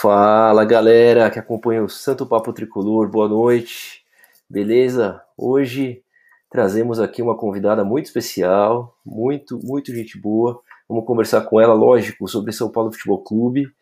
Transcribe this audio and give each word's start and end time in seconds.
Fala 0.00 0.62
galera 0.66 1.30
que 1.30 1.38
acompanha 1.38 1.82
o 1.82 1.88
Santo 1.88 2.26
Papo 2.26 2.52
Tricolor, 2.52 3.08
boa 3.08 3.26
noite, 3.26 4.04
beleza? 4.48 5.22
Hoje 5.38 6.02
trazemos 6.50 7.00
aqui 7.00 7.22
uma 7.22 7.34
convidada 7.34 7.82
muito 7.82 8.04
especial, 8.04 8.94
muito, 9.04 9.58
muito 9.64 9.94
gente 9.94 10.20
boa. 10.20 10.60
Vamos 10.86 11.06
conversar 11.06 11.40
com 11.46 11.58
ela, 11.58 11.72
lógico, 11.72 12.28
sobre 12.28 12.52
São 12.52 12.70
Paulo 12.70 12.92
Futebol 12.92 13.24
Clube. 13.24 13.72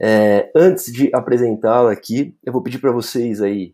É, 0.00 0.50
antes 0.52 0.92
de 0.92 1.14
apresentá-la 1.14 1.92
aqui, 1.92 2.36
eu 2.44 2.52
vou 2.52 2.60
pedir 2.60 2.80
para 2.80 2.90
vocês 2.90 3.40
aí 3.40 3.72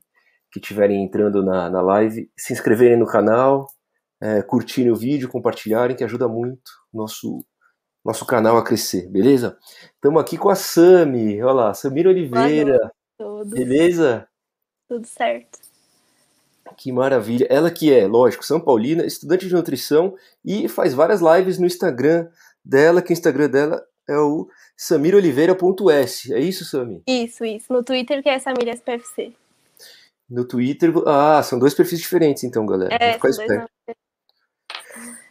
que 0.52 0.60
estiverem 0.60 1.02
entrando 1.02 1.42
na, 1.42 1.70
na 1.70 1.80
live 1.80 2.30
se 2.36 2.52
inscreverem 2.52 2.98
no 2.98 3.06
canal, 3.06 3.66
é, 4.20 4.42
curtirem 4.42 4.92
o 4.92 4.96
vídeo, 4.96 5.26
compartilharem, 5.26 5.96
que 5.96 6.04
ajuda 6.04 6.28
muito 6.28 6.70
o 6.92 6.98
nosso 6.98 7.42
nosso 8.08 8.24
canal 8.24 8.56
a 8.56 8.64
crescer, 8.64 9.06
beleza? 9.06 9.58
Estamos 9.94 10.20
aqui 10.20 10.38
com 10.38 10.48
a 10.48 10.54
Sami, 10.54 11.42
olha 11.42 11.52
lá, 11.52 11.74
Samira 11.74 12.08
Oliveira. 12.08 12.90
Tudo. 13.18 13.50
Beleza? 13.50 14.26
Tudo 14.88 15.06
certo. 15.06 15.58
Que 16.76 16.90
maravilha. 16.90 17.46
Ela 17.50 17.70
que 17.70 17.92
é, 17.92 18.06
lógico, 18.06 18.46
São 18.46 18.60
Paulina, 18.60 19.04
estudante 19.04 19.46
de 19.46 19.52
nutrição 19.52 20.14
e 20.42 20.68
faz 20.68 20.94
várias 20.94 21.20
lives 21.20 21.58
no 21.58 21.66
Instagram 21.66 22.28
dela, 22.64 23.02
que 23.02 23.12
o 23.12 23.12
Instagram 23.12 23.50
dela 23.50 23.84
é 24.08 24.16
o 24.16 24.48
samiroliveira.s. 24.74 26.32
É 26.32 26.40
isso, 26.40 26.64
Sami? 26.64 27.02
Isso, 27.06 27.44
isso. 27.44 27.70
No 27.70 27.82
Twitter 27.82 28.22
que 28.22 28.30
é 28.30 28.38
Samira 28.38 28.72
SPFC. 28.72 29.34
No 30.30 30.46
Twitter. 30.46 30.94
Ah, 31.06 31.42
são 31.42 31.58
dois 31.58 31.74
perfis 31.74 31.98
diferentes, 31.98 32.42
então, 32.42 32.64
galera. 32.64 32.94
É, 32.94 33.10
Vou 33.10 33.14
ficar 33.14 33.28
esperto. 33.28 33.70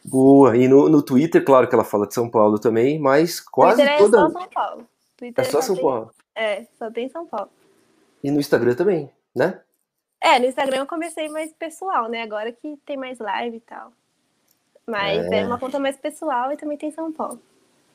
Boa. 0.08 0.56
E 0.56 0.68
no, 0.68 0.88
no 0.88 1.04
Twitter, 1.04 1.44
claro 1.44 1.68
que 1.68 1.76
ela 1.76 1.84
fala 1.84 2.08
de 2.08 2.14
São 2.14 2.30
Paulo 2.30 2.58
também, 2.58 2.98
mas 2.98 3.40
quase 3.40 3.84
Twitter 3.84 3.98
toda. 3.98 4.18
É 4.18 4.22
só 4.22 4.30
São 4.30 4.48
Paulo. 4.48 4.88
Twitter 5.18 5.46
é 5.46 5.50
só 5.50 5.62
São 5.62 5.76
tem... 5.76 5.84
Paulo. 5.84 6.12
É, 6.36 6.68
só 6.78 6.92
tem 6.92 7.10
São 7.10 7.26
Paulo. 7.26 7.50
E 8.24 8.32
no 8.32 8.40
Instagram 8.40 8.74
também, 8.76 9.12
né? 9.36 9.60
É, 10.22 10.40
no 10.40 10.46
Instagram 10.46 10.78
eu 10.78 10.88
comecei 10.88 11.30
mais 11.30 11.52
pessoal, 11.54 12.10
né? 12.10 12.24
Agora 12.24 12.52
que 12.52 12.78
tem 12.86 12.98
mais 12.98 13.20
live 13.20 13.58
e 13.58 13.60
tal. 13.60 13.92
Mas 14.88 15.26
é, 15.28 15.42
é 15.42 15.46
uma 15.46 15.60
conta 15.60 15.78
mais 15.78 15.98
pessoal 15.98 16.52
e 16.52 16.58
também 16.58 16.78
tem 16.78 16.90
São 16.92 17.12
Paulo. 17.12 17.40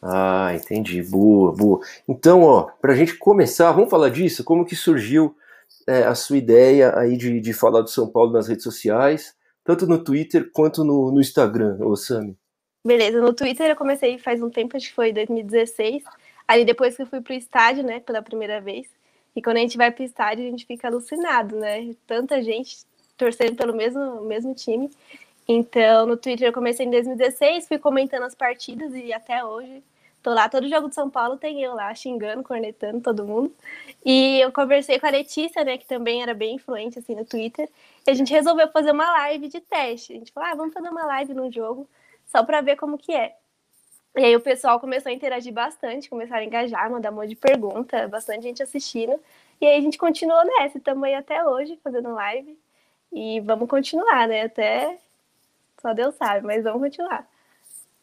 Ah, 0.03 0.53
entendi. 0.55 1.03
Boa, 1.03 1.53
boa. 1.53 1.81
Então, 2.07 2.43
ó, 2.43 2.65
pra 2.81 2.95
gente 2.95 3.17
começar, 3.17 3.73
vamos 3.73 3.89
falar 3.89 4.11
disso? 4.11 4.45
Como 4.45 4.65
que 4.65 4.77
surgiu 4.77 5.35
é, 5.87 6.05
a 6.05 6.15
sua 6.15 6.37
ideia 6.37 6.99
aí 6.99 7.17
de, 7.17 7.41
de 7.41 7.53
falar 7.53 7.81
do 7.81 7.89
São 7.89 8.09
Paulo 8.09 8.33
nas 8.33 8.49
redes 8.49 8.65
sociais? 8.65 9.35
Tanto 9.65 9.87
no 9.87 10.03
Twitter 10.03 10.51
quanto 10.53 10.85
no, 10.85 11.11
no 11.11 11.21
Instagram, 11.21 11.79
Sami? 11.97 12.37
Beleza, 12.85 13.21
no 13.21 13.33
Twitter 13.33 13.71
eu 13.71 13.77
comecei 13.77 14.19
faz 14.19 14.43
um 14.43 14.51
tempo, 14.51 14.77
acho 14.77 14.89
que 14.89 14.95
foi 14.95 15.13
2016. 15.13 16.03
Ali 16.47 16.65
depois 16.65 16.97
que 16.97 17.03
eu 17.03 17.07
fui 17.07 17.21
pro 17.21 17.33
estádio, 17.33 17.85
né, 17.85 18.01
pela 18.01 18.21
primeira 18.21 18.61
vez. 18.61 18.89
E 19.35 19.41
quando 19.41 19.59
a 19.59 19.61
gente 19.61 19.79
vai 19.79 19.91
pro 19.91 20.05
estádio, 20.05 20.45
a 20.45 20.51
gente 20.51 20.67
fica 20.67 20.89
alucinado, 20.89 21.57
né? 21.57 21.95
Tanta 22.07 22.43
gente 22.43 22.79
torcendo 23.17 23.57
pelo 23.57 23.75
mesmo, 23.75 24.23
mesmo 24.23 24.55
time. 24.55 24.91
Então, 25.49 26.07
no 26.07 26.17
Twitter 26.17 26.49
eu 26.49 26.53
comecei 26.53 26.85
em 26.85 26.91
2016, 26.91 27.69
fui 27.69 27.79
comentando 27.79 28.25
as 28.25 28.35
partidas 28.35 28.93
e 28.95 29.13
até 29.13 29.45
hoje 29.45 29.83
tô 30.23 30.33
lá. 30.33 30.49
Todo 30.49 30.69
jogo 30.69 30.89
de 30.89 30.95
São 30.95 31.11
Paulo 31.11 31.37
tem 31.37 31.63
eu 31.63 31.75
lá 31.75 31.95
xingando, 31.95 32.43
cornetando 32.43 33.01
todo 33.01 33.27
mundo. 33.27 33.55
E 34.05 34.41
eu 34.41 34.53
conversei 34.53 34.99
com 34.99 35.07
a 35.07 35.11
Letícia, 35.11 35.65
né, 35.65 35.77
que 35.77 35.87
também 35.87 36.23
era 36.23 36.35
bem 36.35 36.57
influente 36.57 36.99
assim 36.99 37.15
no 37.15 37.25
Twitter. 37.25 37.69
E 38.07 38.11
a 38.11 38.15
gente 38.15 38.33
resolveu 38.33 38.69
fazer 38.69 38.93
uma 38.93 39.11
live 39.11 39.49
de 39.49 39.61
teste. 39.61 40.13
A 40.13 40.17
gente 40.17 40.33
falou, 40.33 40.49
ah, 40.51 40.55
vamos 40.55 40.75
fazer 40.75 40.89
uma 40.89 41.05
live 41.07 41.35
num 41.35 41.51
jogo 41.51 41.89
só 42.27 42.43
para 42.43 42.61
ver 42.61 42.77
como 42.77 42.97
que 42.97 43.13
é. 43.13 43.37
E 44.17 44.25
aí 44.25 44.37
o 44.37 44.41
pessoal 44.41 44.79
começou 44.79 45.11
a 45.11 45.15
interagir 45.15 45.53
bastante, 45.53 46.11
começaram 46.11 46.43
a 46.43 46.45
engajar, 46.45 46.91
mandar 46.91 47.11
um 47.11 47.15
monte 47.15 47.31
de 47.31 47.37
pergunta, 47.37 48.07
bastante 48.09 48.43
gente 48.43 48.63
assistindo. 48.63 49.19
E 49.61 49.67
aí 49.67 49.79
a 49.79 49.81
gente 49.81 49.97
continuou 49.97 50.45
nessa, 50.45 50.79
estamos 50.79 51.05
aí 51.05 51.15
até 51.15 51.45
hoje 51.45 51.79
fazendo 51.83 52.13
live. 52.13 52.59
E 53.13 53.41
vamos 53.41 53.69
continuar, 53.69 54.29
né? 54.29 54.43
Até 54.43 54.99
só 55.81 55.93
Deus 55.93 56.15
sabe, 56.15 56.47
mas 56.47 56.63
vamos 56.63 56.81
continuar. 56.81 57.27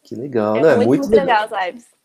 Que 0.02 0.14
legal, 0.14 0.56
é 0.56 0.62
né? 0.62 0.76
Muito, 0.76 0.88
muito 0.88 1.10
legal. 1.10 1.44
legal 1.44 1.44
as 1.44 1.66
lives. 1.66 1.99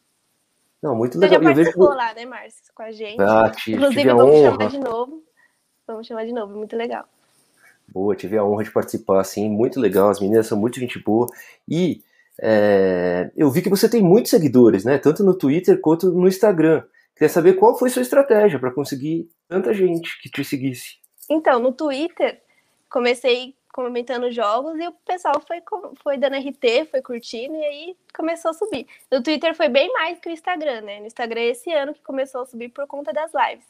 Não, 0.85 0.95
muito 0.95 1.13
Você 1.13 1.19
legal. 1.27 1.41
já 1.41 1.43
participou 1.43 1.87
vejo... 1.87 1.97
lá, 1.97 2.13
né, 2.13 2.25
Márcio, 2.27 2.71
com 2.75 2.83
a 2.83 2.91
gente. 2.91 3.19
Ah, 3.19 3.49
tive, 3.49 3.77
Inclusive, 3.77 4.01
tive 4.01 4.11
a 4.11 4.13
vamos 4.13 4.35
honra. 4.35 4.51
chamar 4.51 4.69
de 4.69 4.79
novo. 4.79 5.23
Vamos 5.87 6.07
chamar 6.07 6.25
de 6.25 6.31
novo, 6.31 6.55
muito 6.55 6.75
legal. 6.75 7.05
Boa, 7.87 8.15
tive 8.15 8.37
a 8.37 8.45
honra 8.45 8.63
de 8.63 8.69
participar, 8.69 9.19
assim, 9.19 9.49
muito 9.49 9.79
legal. 9.79 10.09
As 10.09 10.19
meninas 10.19 10.45
são 10.45 10.55
muito 10.55 10.79
gente 10.79 10.99
boa. 10.99 11.25
E 11.67 12.03
é, 12.39 13.31
eu 13.35 13.49
vi 13.49 13.63
que 13.63 13.69
você 13.69 13.89
tem 13.89 14.03
muitos 14.03 14.29
seguidores, 14.29 14.85
né? 14.85 14.99
Tanto 14.99 15.23
no 15.23 15.35
Twitter 15.35 15.81
quanto 15.81 16.11
no 16.11 16.27
Instagram. 16.27 16.83
Queria 17.15 17.29
saber 17.29 17.53
qual 17.53 17.75
foi 17.75 17.89
sua 17.89 18.03
estratégia 18.03 18.59
para 18.59 18.71
conseguir 18.71 19.27
tanta 19.47 19.73
gente 19.73 20.21
que 20.21 20.29
te 20.29 20.43
seguisse. 20.43 20.97
Então, 21.27 21.57
no 21.59 21.71
Twitter, 21.71 22.43
comecei 22.91 23.55
comentando 23.75 24.31
jogos 24.31 24.79
e 24.79 24.87
o 24.87 24.91
pessoal 25.05 25.41
foi, 25.45 25.61
foi 26.01 26.17
dando 26.17 26.37
RT, 26.37 26.89
foi 26.89 27.01
curtindo 27.01 27.53
e 27.55 27.65
aí 27.65 27.97
começou 28.15 28.51
a 28.51 28.53
subir. 28.53 28.87
No 29.11 29.21
Twitter 29.21 29.53
foi 29.53 29.67
bem 29.67 29.91
mais 29.91 30.17
que 30.17 30.29
o 30.29 30.31
Instagram, 30.31 30.79
né? 30.79 31.01
No 31.01 31.07
Instagram 31.07 31.41
esse 31.41 31.69
ano 31.73 31.93
que 31.93 32.01
começou 32.01 32.43
a 32.43 32.45
subir 32.45 32.69
por 32.69 32.87
conta 32.87 33.11
das 33.11 33.33
lives. 33.33 33.65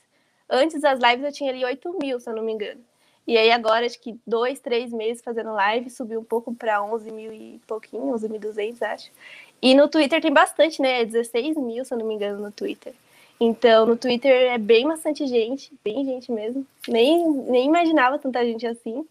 Antes 0.47 0.79
das 0.79 0.99
lives 0.99 1.25
eu 1.25 1.31
tinha 1.31 1.49
ali 1.49 1.65
8 1.65 1.97
mil, 1.99 2.19
se 2.19 2.29
eu 2.29 2.35
não 2.35 2.44
me 2.44 2.53
engano. 2.53 2.79
E 3.25 3.35
aí 3.35 3.49
agora, 3.49 3.88
acho 3.88 3.99
que 3.99 4.15
dois, 4.27 4.59
três 4.59 4.94
meses 4.94 5.23
fazendo 5.23 5.51
live, 5.53 5.89
subiu 5.89 6.19
um 6.19 6.23
pouco 6.23 6.53
para 6.53 6.83
11 6.83 7.11
mil 7.11 7.33
e 7.33 7.59
pouquinho, 7.65 8.13
11.200, 8.13 8.83
acho. 8.83 9.11
E 9.59 9.73
no 9.73 9.88
Twitter 9.88 10.21
tem 10.21 10.31
bastante, 10.31 10.83
né? 10.83 11.03
16 11.03 11.57
mil, 11.57 11.83
se 11.83 11.91
eu 11.91 11.97
não 11.97 12.05
me 12.05 12.13
engano, 12.13 12.39
no 12.39 12.51
Twitter. 12.51 12.94
Então, 13.39 13.88
no 13.88 13.97
Twitter 13.97 14.53
é 14.53 14.59
bem 14.59 14.88
bastante 14.88 15.25
gente, 15.25 15.73
bem 15.83 16.05
gente 16.05 16.31
mesmo. 16.31 16.63
Nem, 16.88 17.27
nem 17.27 17.65
imaginava 17.65 18.19
tanta 18.19 18.45
gente 18.45 18.67
assim. 18.67 19.03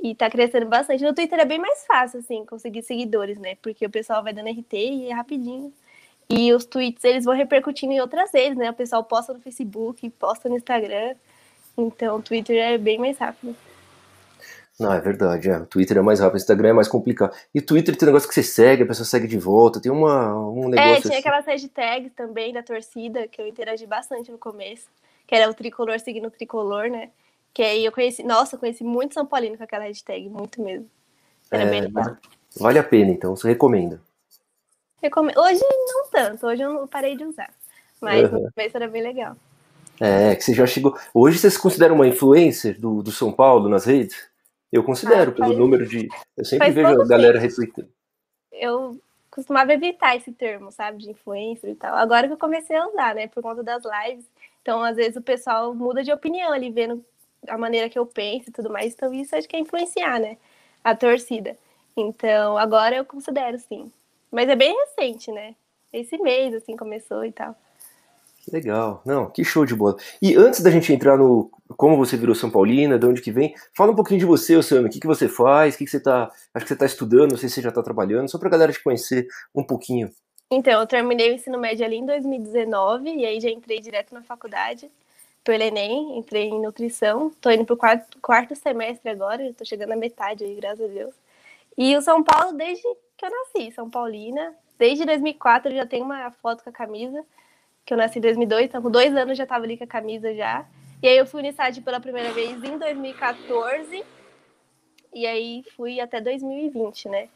E 0.00 0.14
tá 0.14 0.30
crescendo 0.30 0.66
bastante. 0.66 1.02
No 1.02 1.14
Twitter 1.14 1.40
é 1.40 1.44
bem 1.44 1.58
mais 1.58 1.84
fácil, 1.84 2.20
assim, 2.20 2.44
conseguir 2.44 2.82
seguidores, 2.82 3.38
né? 3.38 3.56
Porque 3.60 3.84
o 3.84 3.90
pessoal 3.90 4.22
vai 4.22 4.32
dando 4.32 4.48
RT 4.48 4.74
e 4.74 5.10
é 5.10 5.14
rapidinho. 5.14 5.72
E 6.30 6.52
os 6.52 6.64
tweets, 6.64 7.02
eles 7.04 7.24
vão 7.24 7.34
repercutindo 7.34 7.92
em 7.92 8.00
outras 8.00 8.30
redes, 8.32 8.56
né? 8.56 8.70
O 8.70 8.74
pessoal 8.74 9.02
posta 9.02 9.32
no 9.32 9.40
Facebook, 9.40 10.08
posta 10.10 10.48
no 10.48 10.56
Instagram. 10.56 11.14
Então, 11.76 12.16
o 12.16 12.22
Twitter 12.22 12.56
é 12.56 12.78
bem 12.78 12.98
mais 12.98 13.18
rápido. 13.18 13.56
Não, 14.78 14.92
é 14.92 15.00
verdade, 15.00 15.50
é. 15.50 15.58
O 15.58 15.66
Twitter 15.66 15.96
é 15.96 16.00
mais 16.00 16.20
rápido, 16.20 16.34
o 16.34 16.36
Instagram 16.36 16.68
é 16.68 16.72
mais 16.72 16.86
complicado. 16.86 17.34
E 17.52 17.58
o 17.58 17.66
Twitter 17.66 17.96
tem 17.96 18.06
um 18.06 18.10
negócio 18.10 18.28
que 18.28 18.34
você 18.34 18.44
segue, 18.44 18.84
a 18.84 18.86
pessoa 18.86 19.04
segue 19.04 19.26
de 19.26 19.36
volta, 19.36 19.80
tem 19.80 19.90
uma, 19.90 20.32
um 20.34 20.68
negócio. 20.68 20.92
É, 20.92 21.00
tinha 21.00 21.18
assim. 21.18 21.28
aquelas 21.28 21.46
hashtags 21.46 22.12
também 22.14 22.52
da 22.52 22.62
torcida, 22.62 23.26
que 23.26 23.40
eu 23.40 23.48
interagi 23.48 23.86
bastante 23.86 24.30
no 24.30 24.38
começo, 24.38 24.86
que 25.26 25.34
era 25.34 25.50
o 25.50 25.54
tricolor 25.54 25.98
seguindo 25.98 26.28
o 26.28 26.30
tricolor, 26.30 26.88
né? 26.88 27.10
Que 27.58 27.62
aí 27.64 27.84
eu 27.84 27.90
conheci, 27.90 28.22
nossa, 28.22 28.54
eu 28.54 28.60
conheci 28.60 28.84
muito 28.84 29.14
São 29.14 29.26
Paulino 29.26 29.58
com 29.58 29.64
aquela 29.64 29.82
hashtag, 29.82 30.28
muito 30.28 30.62
mesmo. 30.62 30.88
Era 31.50 31.64
é, 31.64 31.66
bem 31.66 31.80
legal. 31.80 32.16
Vale 32.56 32.78
a 32.78 32.84
pena, 32.84 33.10
então, 33.10 33.34
você 33.34 33.48
recomenda. 33.48 34.00
Recomendo. 35.02 35.40
Hoje 35.40 35.60
não 35.88 36.08
tanto, 36.08 36.46
hoje 36.46 36.62
eu 36.62 36.86
parei 36.86 37.16
de 37.16 37.24
usar. 37.24 37.52
Mas 38.00 38.30
uhum. 38.30 38.44
no 38.44 38.52
começo 38.52 38.76
era 38.76 38.86
bem 38.86 39.02
legal. 39.02 39.36
É, 39.98 40.36
que 40.36 40.44
você 40.44 40.54
já 40.54 40.68
chegou. 40.68 40.96
Hoje 41.12 41.40
você 41.40 41.50
se 41.50 41.60
considera 41.60 41.92
uma 41.92 42.06
influencer 42.06 42.80
do, 42.80 43.02
do 43.02 43.10
São 43.10 43.32
Paulo 43.32 43.68
nas 43.68 43.86
redes? 43.86 44.30
Eu 44.70 44.84
considero, 44.84 45.32
ah, 45.32 45.34
pelo 45.34 45.58
número 45.58 45.84
de. 45.84 46.08
Eu 46.36 46.44
sempre 46.44 46.70
vejo 46.70 47.02
a 47.02 47.08
galera 47.08 47.40
retweetando. 47.40 47.88
Eu 48.52 49.00
costumava 49.32 49.72
evitar 49.72 50.14
esse 50.14 50.30
termo, 50.30 50.70
sabe, 50.70 50.98
de 50.98 51.10
influencer 51.10 51.70
e 51.70 51.74
tal. 51.74 51.96
Agora 51.96 52.28
que 52.28 52.34
eu 52.34 52.38
comecei 52.38 52.76
a 52.76 52.86
usar, 52.86 53.16
né, 53.16 53.26
por 53.26 53.42
conta 53.42 53.64
das 53.64 53.82
lives. 53.82 54.26
Então, 54.62 54.80
às 54.80 54.94
vezes, 54.94 55.16
o 55.16 55.22
pessoal 55.22 55.74
muda 55.74 56.04
de 56.04 56.12
opinião 56.12 56.52
ali, 56.52 56.70
vendo 56.70 57.04
a 57.48 57.58
maneira 57.58 57.88
que 57.88 57.98
eu 57.98 58.06
penso 58.06 58.50
e 58.50 58.52
tudo 58.52 58.70
mais. 58.70 58.94
Então, 58.94 59.12
isso 59.12 59.34
acho 59.34 59.48
que 59.48 59.56
é 59.56 59.60
influenciar, 59.60 60.20
né, 60.20 60.36
a 60.82 60.94
torcida. 60.94 61.56
Então, 61.96 62.56
agora 62.56 62.96
eu 62.96 63.04
considero, 63.04 63.58
sim. 63.58 63.90
Mas 64.30 64.48
é 64.48 64.54
bem 64.54 64.76
recente, 64.76 65.32
né? 65.32 65.54
Esse 65.92 66.18
mês, 66.18 66.54
assim, 66.54 66.76
começou 66.76 67.24
e 67.24 67.32
tal. 67.32 67.56
Que 68.44 68.50
legal. 68.50 69.02
Não, 69.04 69.28
que 69.28 69.44
show 69.44 69.66
de 69.66 69.74
bola. 69.74 69.96
E 70.22 70.34
antes 70.34 70.60
da 70.60 70.70
gente 70.70 70.92
entrar 70.92 71.16
no 71.18 71.50
como 71.76 71.96
você 71.96 72.16
virou 72.16 72.34
São 72.34 72.50
Paulina, 72.50 72.98
de 72.98 73.06
onde 73.06 73.20
que 73.20 73.30
vem, 73.30 73.54
fala 73.74 73.92
um 73.92 73.94
pouquinho 73.94 74.20
de 74.20 74.26
você, 74.26 74.56
Osama. 74.56 74.88
O 74.88 74.90
que, 74.90 75.00
que 75.00 75.06
você 75.06 75.28
faz? 75.28 75.74
O 75.74 75.78
que, 75.78 75.84
que 75.84 75.90
você 75.90 76.00
tá. 76.00 76.30
Acho 76.54 76.64
que 76.64 76.68
você 76.68 76.74
está 76.74 76.86
estudando, 76.86 77.32
não 77.32 77.38
sei 77.38 77.48
se 77.48 77.56
você 77.56 77.62
já 77.62 77.68
está 77.68 77.82
trabalhando, 77.82 78.30
só 78.30 78.38
para 78.38 78.48
a 78.48 78.50
galera 78.50 78.72
te 78.72 78.82
conhecer 78.82 79.26
um 79.54 79.62
pouquinho. 79.62 80.10
Então, 80.50 80.80
eu 80.80 80.86
terminei 80.86 81.30
o 81.30 81.34
ensino 81.34 81.58
médio 81.58 81.84
ali 81.84 81.96
em 81.96 82.06
2019 82.06 83.16
e 83.16 83.26
aí 83.26 83.38
já 83.38 83.50
entrei 83.50 83.80
direto 83.80 84.14
na 84.14 84.22
faculdade 84.22 84.90
pelo 85.44 85.62
Enem, 85.62 86.18
entrei 86.18 86.48
em 86.48 86.60
nutrição. 86.60 87.30
Tô 87.40 87.50
indo 87.50 87.64
pro 87.64 87.76
quarto, 87.76 88.18
quarto 88.20 88.54
semestre 88.54 89.10
agora, 89.10 89.52
tô 89.54 89.64
chegando 89.64 89.92
à 89.92 89.96
metade 89.96 90.44
aí, 90.44 90.54
graças 90.54 90.84
a 90.84 90.92
Deus. 90.92 91.14
E 91.76 91.96
o 91.96 92.02
São 92.02 92.22
Paulo 92.22 92.56
desde 92.56 92.82
que 93.16 93.24
eu 93.24 93.30
nasci, 93.30 93.72
São 93.72 93.88
Paulina. 93.88 94.54
Desde 94.78 95.04
2004 95.04 95.72
eu 95.72 95.76
já 95.76 95.86
tenho 95.86 96.04
uma 96.04 96.30
foto 96.30 96.62
com 96.62 96.70
a 96.70 96.72
camisa, 96.72 97.24
que 97.84 97.92
eu 97.92 97.98
nasci 97.98 98.18
em 98.18 98.22
2002, 98.22 98.66
então 98.66 98.82
com 98.82 98.90
dois 98.90 99.14
anos 99.16 99.36
já 99.36 99.46
tava 99.46 99.64
ali 99.64 99.76
com 99.76 99.84
a 99.84 99.88
camisa 99.88 100.34
já. 100.34 100.66
E 101.02 101.08
aí 101.08 101.16
eu 101.16 101.26
fui 101.26 101.46
estádio 101.46 101.82
pela 101.82 102.00
primeira 102.00 102.32
vez 102.32 102.62
em 102.62 102.78
2014, 102.78 104.04
e 105.14 105.26
aí 105.26 105.64
fui 105.76 106.00
até 106.00 106.20
2020, 106.20 107.08
né? 107.08 107.28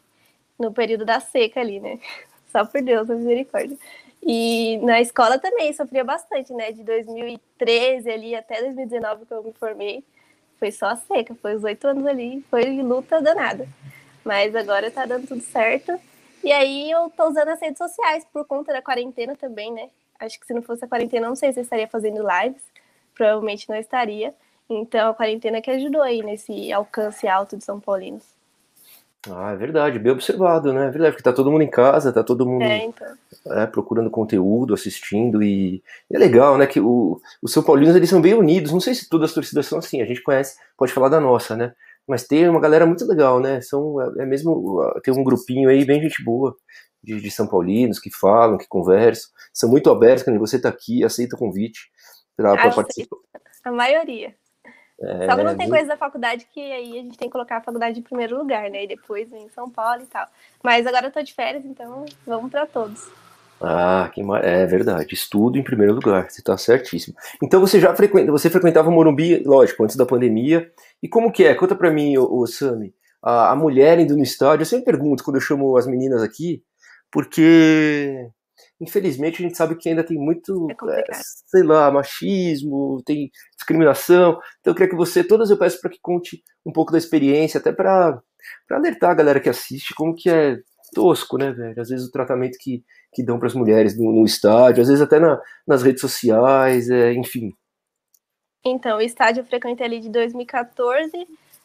No 0.58 0.72
período 0.72 1.04
da 1.04 1.20
seca 1.20 1.60
ali, 1.60 1.80
né? 1.80 1.98
Só 2.52 2.64
por 2.64 2.82
Deus, 2.82 3.08
a 3.08 3.14
misericórdia. 3.14 3.78
E 4.22 4.78
na 4.78 5.00
escola 5.00 5.38
também 5.38 5.72
sofria 5.72 6.04
bastante, 6.04 6.52
né? 6.52 6.70
De 6.70 6.84
2013 6.84 8.10
ali 8.10 8.34
até 8.34 8.60
2019 8.62 9.26
que 9.26 9.34
eu 9.34 9.42
me 9.42 9.52
formei, 9.52 10.04
foi 10.58 10.70
só 10.70 10.94
seca, 10.94 11.34
foi 11.34 11.56
os 11.56 11.64
oito 11.64 11.88
anos 11.88 12.06
ali, 12.06 12.44
foi 12.48 12.80
luta 12.82 13.20
danada. 13.20 13.68
Mas 14.24 14.54
agora 14.54 14.90
tá 14.92 15.04
dando 15.04 15.26
tudo 15.26 15.42
certo. 15.42 15.98
E 16.44 16.52
aí 16.52 16.90
eu 16.90 17.10
tô 17.10 17.28
usando 17.28 17.48
as 17.48 17.60
redes 17.60 17.78
sociais 17.78 18.24
por 18.32 18.44
conta 18.46 18.72
da 18.72 18.80
quarentena 18.80 19.34
também, 19.34 19.72
né? 19.72 19.90
Acho 20.20 20.38
que 20.38 20.46
se 20.46 20.54
não 20.54 20.62
fosse 20.62 20.84
a 20.84 20.88
quarentena, 20.88 21.28
não 21.28 21.34
sei 21.34 21.52
se 21.52 21.58
eu 21.58 21.64
estaria 21.64 21.88
fazendo 21.88 22.22
lives, 22.22 22.62
provavelmente 23.14 23.68
não 23.68 23.76
estaria. 23.76 24.32
Então 24.70 25.10
a 25.10 25.14
quarentena 25.14 25.60
que 25.60 25.70
ajudou 25.70 26.02
aí 26.02 26.22
nesse 26.22 26.72
alcance 26.72 27.26
alto 27.26 27.56
de 27.56 27.64
São 27.64 27.80
Paulinos. 27.80 28.31
Ah, 29.30 29.52
é 29.52 29.56
verdade, 29.56 30.00
bem 30.00 30.12
observado, 30.12 30.72
né? 30.72 30.86
É 30.86 30.90
verdade, 30.90 31.12
porque 31.12 31.22
tá 31.22 31.32
todo 31.32 31.50
mundo 31.50 31.62
em 31.62 31.70
casa, 31.70 32.12
tá 32.12 32.24
todo 32.24 32.44
mundo 32.44 32.64
É, 32.64 32.86
então. 32.86 33.06
é, 33.52 33.66
procurando 33.66 34.10
conteúdo, 34.10 34.74
assistindo, 34.74 35.40
e, 35.42 35.80
é 36.10 36.18
legal, 36.18 36.58
né? 36.58 36.66
Que 36.66 36.80
o, 36.80 37.20
os 37.40 37.52
São 37.52 37.62
Paulinos 37.62 37.94
eles 37.94 38.10
são 38.10 38.20
bem 38.20 38.34
unidos. 38.34 38.72
Não 38.72 38.80
sei 38.80 38.94
se 38.94 39.08
todas 39.08 39.30
as 39.30 39.34
torcidas 39.34 39.66
são 39.66 39.78
assim, 39.78 40.02
a 40.02 40.06
gente 40.06 40.22
conhece, 40.22 40.56
pode 40.76 40.92
falar 40.92 41.08
da 41.08 41.20
nossa, 41.20 41.56
né? 41.56 41.72
Mas 42.06 42.26
tem 42.26 42.48
uma 42.48 42.60
galera 42.60 42.84
muito 42.84 43.06
legal, 43.06 43.38
né? 43.38 43.60
São, 43.60 44.00
é, 44.00 44.22
é 44.22 44.26
mesmo, 44.26 44.82
tem 45.04 45.14
um 45.14 45.22
grupinho 45.22 45.68
aí 45.68 45.84
bem 45.84 46.02
gente 46.02 46.22
boa 46.24 46.56
de, 47.02 47.20
de 47.20 47.30
São 47.30 47.46
Paulinos 47.46 48.00
que 48.00 48.10
falam, 48.10 48.58
que 48.58 48.66
conversam, 48.66 49.30
são 49.52 49.70
muito 49.70 49.88
abertos, 49.88 50.24
quando 50.24 50.40
você 50.40 50.60
tá 50.60 50.68
aqui, 50.68 51.04
aceita 51.04 51.36
o 51.36 51.38
convite 51.38 51.90
Ah, 52.38 52.70
participar. 52.70 53.18
A 53.64 53.70
maioria. 53.70 54.34
É, 55.02 55.26
Só 55.26 55.36
que 55.36 55.42
não 55.42 55.56
tem 55.56 55.68
coisa 55.68 55.88
da 55.88 55.96
faculdade 55.96 56.46
que 56.52 56.60
aí 56.60 56.98
a 56.98 57.02
gente 57.02 57.18
tem 57.18 57.28
que 57.28 57.32
colocar 57.32 57.56
a 57.56 57.62
faculdade 57.62 57.98
em 57.98 58.02
primeiro 58.02 58.38
lugar, 58.38 58.70
né? 58.70 58.84
E 58.84 58.88
depois 58.88 59.28
vem 59.28 59.48
São 59.48 59.68
Paulo 59.68 60.02
e 60.02 60.06
tal. 60.06 60.26
Mas 60.62 60.86
agora 60.86 61.06
eu 61.06 61.12
tô 61.12 61.20
de 61.22 61.34
férias, 61.34 61.64
então 61.64 62.04
vamos 62.24 62.50
pra 62.50 62.66
todos. 62.66 63.10
Ah, 63.60 64.10
que 64.12 64.22
mar... 64.22 64.44
é 64.44 64.64
verdade. 64.66 65.14
Estudo 65.14 65.58
em 65.58 65.62
primeiro 65.62 65.94
lugar. 65.94 66.30
Você 66.30 66.40
está 66.40 66.56
certíssimo. 66.56 67.16
Então 67.42 67.60
você 67.60 67.80
já 67.80 67.94
frequenta, 67.94 68.30
você 68.30 68.48
frequentava 68.48 68.88
o 68.88 68.92
Morumbi, 68.92 69.42
lógico, 69.44 69.82
antes 69.82 69.96
da 69.96 70.06
pandemia. 70.06 70.70
E 71.02 71.08
como 71.08 71.32
que 71.32 71.44
é? 71.44 71.54
Conta 71.54 71.74
pra 71.74 71.90
mim, 71.90 72.16
ô, 72.16 72.40
ô, 72.40 72.46
Sami. 72.46 72.94
A, 73.22 73.52
a 73.52 73.56
mulher 73.56 73.98
indo 73.98 74.16
no 74.16 74.22
estádio. 74.22 74.62
Eu 74.62 74.66
sempre 74.66 74.86
pergunto 74.86 75.24
quando 75.24 75.36
eu 75.36 75.40
chamo 75.40 75.76
as 75.76 75.86
meninas 75.86 76.22
aqui, 76.22 76.62
porque 77.10 78.28
infelizmente 78.82 79.42
a 79.42 79.46
gente 79.46 79.56
sabe 79.56 79.76
que 79.76 79.88
ainda 79.88 80.04
tem 80.04 80.18
muito, 80.18 80.68
É 80.70 80.74
é, 80.74 81.04
sei 81.46 81.62
lá, 81.62 81.90
machismo, 81.90 83.02
tem 83.06 83.30
discriminação. 83.56 84.32
Então 84.60 84.72
eu 84.72 84.74
queria 84.74 84.90
que 84.90 84.96
você, 84.96 85.22
todas 85.24 85.50
eu 85.50 85.56
peço 85.58 85.80
para 85.80 85.90
que 85.90 85.98
conte 86.02 86.42
um 86.66 86.72
pouco 86.72 86.92
da 86.92 86.98
experiência, 86.98 87.58
até 87.58 87.72
para 87.72 88.20
alertar 88.70 89.10
a 89.10 89.14
galera 89.14 89.40
que 89.40 89.48
assiste 89.48 89.94
como 89.94 90.14
que 90.14 90.28
é 90.28 90.58
tosco, 90.94 91.38
né, 91.38 91.52
velho? 91.52 91.80
Às 91.80 91.88
vezes 91.88 92.06
o 92.06 92.12
tratamento 92.12 92.58
que 92.60 92.84
que 93.14 93.22
dão 93.22 93.38
para 93.38 93.46
as 93.48 93.54
mulheres 93.54 93.96
no, 93.98 94.10
no 94.10 94.24
estádio, 94.24 94.80
às 94.80 94.88
vezes 94.88 95.02
até 95.02 95.20
na- 95.20 95.38
nas 95.66 95.82
redes 95.82 96.00
sociais, 96.00 96.88
é, 96.88 97.12
enfim. 97.12 97.52
Então, 98.64 98.98
o 98.98 99.02
estádio 99.02 99.42
eu 99.42 99.44
frequentei 99.44 99.84
ali 99.84 100.00
de 100.00 100.08
2014 100.08 101.12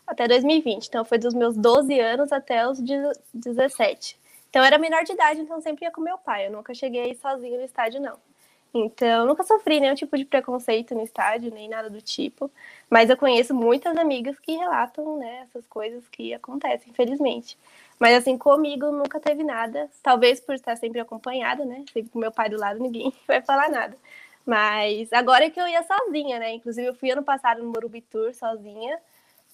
até 0.06 0.28
2020. 0.28 0.88
Então, 0.88 1.06
foi 1.06 1.18
dos 1.18 1.34
meus 1.34 1.56
12 1.56 1.98
anos 2.00 2.32
até 2.34 2.68
os 2.68 2.80
17. 3.34 4.20
Então, 4.50 4.62
eu 4.62 4.66
era 4.66 4.78
menor 4.78 5.04
de 5.04 5.14
idade, 5.14 5.42
então 5.42 5.62
sempre 5.62 5.86
ia 5.86 5.92
com 5.92 6.02
meu 6.02 6.18
pai. 6.18 6.48
Eu 6.48 6.52
nunca 6.52 6.74
cheguei 6.74 7.02
a 7.02 7.08
ir 7.08 7.16
sozinha 7.16 7.58
no 7.58 7.66
estádio, 7.66 8.02
não. 8.02 8.18
Então, 8.74 9.26
nunca 9.26 9.44
sofri 9.44 9.80
nenhum 9.80 9.96
tipo 9.96 10.18
de 10.18 10.26
preconceito 10.26 10.94
no 10.94 11.02
estádio, 11.04 11.52
nem 11.52 11.70
nada 11.70 11.90
do 11.90 12.02
tipo. 12.02 12.52
Mas 12.90 13.10
eu 13.10 13.18
conheço 13.18 13.54
muitas 13.54 13.98
amigas 13.98 14.38
que 14.40 14.56
relatam, 14.56 15.18
né, 15.18 15.48
essas 15.48 15.66
coisas 15.68 16.08
que 16.10 16.34
acontecem, 16.34 16.90
infelizmente. 16.92 17.58
Mas 18.00 18.16
assim, 18.16 18.38
comigo 18.38 18.92
nunca 18.92 19.20
teve 19.20 19.44
nada. 19.44 19.90
Talvez 20.04 20.40
por 20.40 20.56
estar 20.56 20.76
sempre 20.76 21.00
acompanhada, 21.00 21.66
né? 21.66 21.84
Sempre 21.92 22.12
com 22.12 22.20
meu 22.20 22.32
pai 22.32 22.50
do 22.50 22.60
lado, 22.60 22.80
ninguém 22.80 23.12
vai 23.28 23.42
falar 23.42 23.70
nada. 23.70 23.98
Mas 24.46 25.12
agora 25.12 25.46
é 25.46 25.50
que 25.50 25.60
eu 25.60 25.68
ia 25.68 25.84
sozinha, 25.84 26.40
né? 26.40 26.54
Inclusive, 26.54 26.88
eu 26.88 26.96
fui 26.96 27.12
ano 27.12 27.24
passado 27.24 27.62
no 27.62 27.70
Morumbi 27.70 28.02
Tour 28.02 28.34
sozinha. 28.34 29.00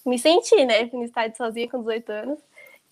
Me 0.04 0.18
senti, 0.18 0.64
né? 0.64 0.86
Fui 0.88 0.98
no 0.98 1.04
estádio 1.04 1.36
sozinha 1.36 1.68
com 1.68 1.80
18 1.80 2.10
anos. 2.12 2.38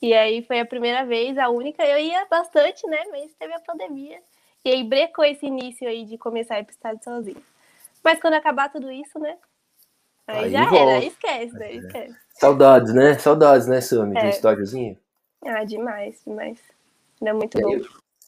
E 0.02 0.12
aí 0.12 0.42
foi 0.42 0.58
a 0.58 0.66
primeira 0.66 1.06
vez, 1.06 1.38
a 1.38 1.48
única. 1.48 1.86
Eu 1.86 1.96
ia 1.96 2.26
bastante, 2.28 2.84
né? 2.88 2.98
Mas 3.08 3.32
teve 3.38 3.54
a 3.54 3.60
pandemia. 3.60 4.18
E 4.64 4.70
aí 4.70 4.82
brecou 4.82 5.24
esse 5.24 5.46
início 5.46 5.88
aí 5.88 6.04
de 6.04 6.18
começar 6.18 6.56
a 6.56 6.60
ir 6.60 6.64
pro 6.64 6.72
estádio 6.72 7.04
sozinha. 7.04 7.40
Mas 8.02 8.20
quando 8.20 8.34
acabar 8.34 8.68
tudo 8.68 8.90
isso, 8.90 9.16
né? 9.20 9.36
Aí, 10.26 10.44
Aí 10.44 10.50
já 10.50 10.64
volta. 10.64 10.76
era, 10.76 10.98
aí 10.98 11.06
esquece, 11.06 11.62
aí 11.62 11.76
esquece. 11.78 12.16
Saudades, 12.34 12.92
né? 12.92 13.16
Saudades, 13.18 13.66
né, 13.68 13.80
Sami, 13.80 14.16
É. 14.18 14.28
estádiozinho. 14.28 14.98
Ah, 15.44 15.64
demais, 15.64 16.20
demais. 16.26 16.58
Ainda 17.20 17.34
muito 17.34 17.58
E 17.58 17.62
bom. 17.62 17.68
aí, 17.68 17.82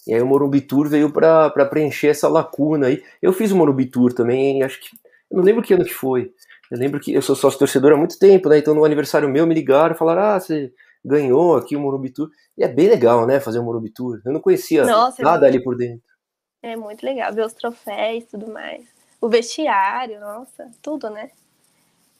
e 0.06 0.14
aí 0.14 0.22
o 0.22 0.26
Morumbi 0.26 0.60
Tour 0.60 0.88
veio 0.88 1.12
pra 1.12 1.50
pra 1.50 1.66
preencher 1.66 2.08
essa 2.08 2.28
lacuna 2.28 2.86
aí. 2.86 3.02
Eu 3.20 3.32
fiz 3.32 3.50
o 3.50 3.56
Morumbi 3.56 3.86
Tour 3.86 4.12
também, 4.12 4.62
acho 4.62 4.80
que. 4.80 4.96
Eu 5.30 5.38
não 5.38 5.44
lembro 5.44 5.62
que 5.62 5.74
ano 5.74 5.84
que 5.84 5.94
foi. 5.94 6.32
Eu 6.70 6.78
lembro 6.78 7.00
que 7.00 7.12
eu 7.12 7.22
sou 7.22 7.34
sócio 7.34 7.58
torcedor 7.58 7.92
há 7.92 7.96
muito 7.96 8.18
tempo, 8.18 8.48
né? 8.48 8.58
Então 8.58 8.74
no 8.74 8.84
aniversário 8.84 9.28
meu 9.28 9.46
me 9.46 9.54
ligaram 9.54 9.94
e 9.94 9.98
falaram: 9.98 10.22
ah, 10.22 10.40
você 10.40 10.72
ganhou 11.04 11.56
aqui 11.56 11.76
o 11.76 11.80
Morumbi 11.80 12.10
Tour. 12.10 12.30
E 12.56 12.64
é 12.64 12.68
bem 12.68 12.88
legal, 12.88 13.26
né? 13.26 13.38
Fazer 13.40 13.58
o 13.58 13.64
Morumbi 13.64 13.90
Tour. 13.90 14.20
Eu 14.24 14.32
não 14.32 14.40
conhecia 14.40 14.84
Nossa, 14.84 15.20
é 15.20 15.24
nada 15.24 15.40
muito- 15.42 15.54
ali 15.54 15.62
por 15.64 15.76
dentro. 15.76 16.02
É 16.62 16.76
muito 16.76 17.04
legal 17.04 17.32
ver 17.32 17.44
os 17.44 17.52
troféus 17.52 18.24
e 18.24 18.26
tudo 18.26 18.50
mais. 18.50 18.84
O 19.20 19.28
vestiário, 19.28 20.18
nossa, 20.20 20.70
tudo, 20.82 21.10
né? 21.10 21.30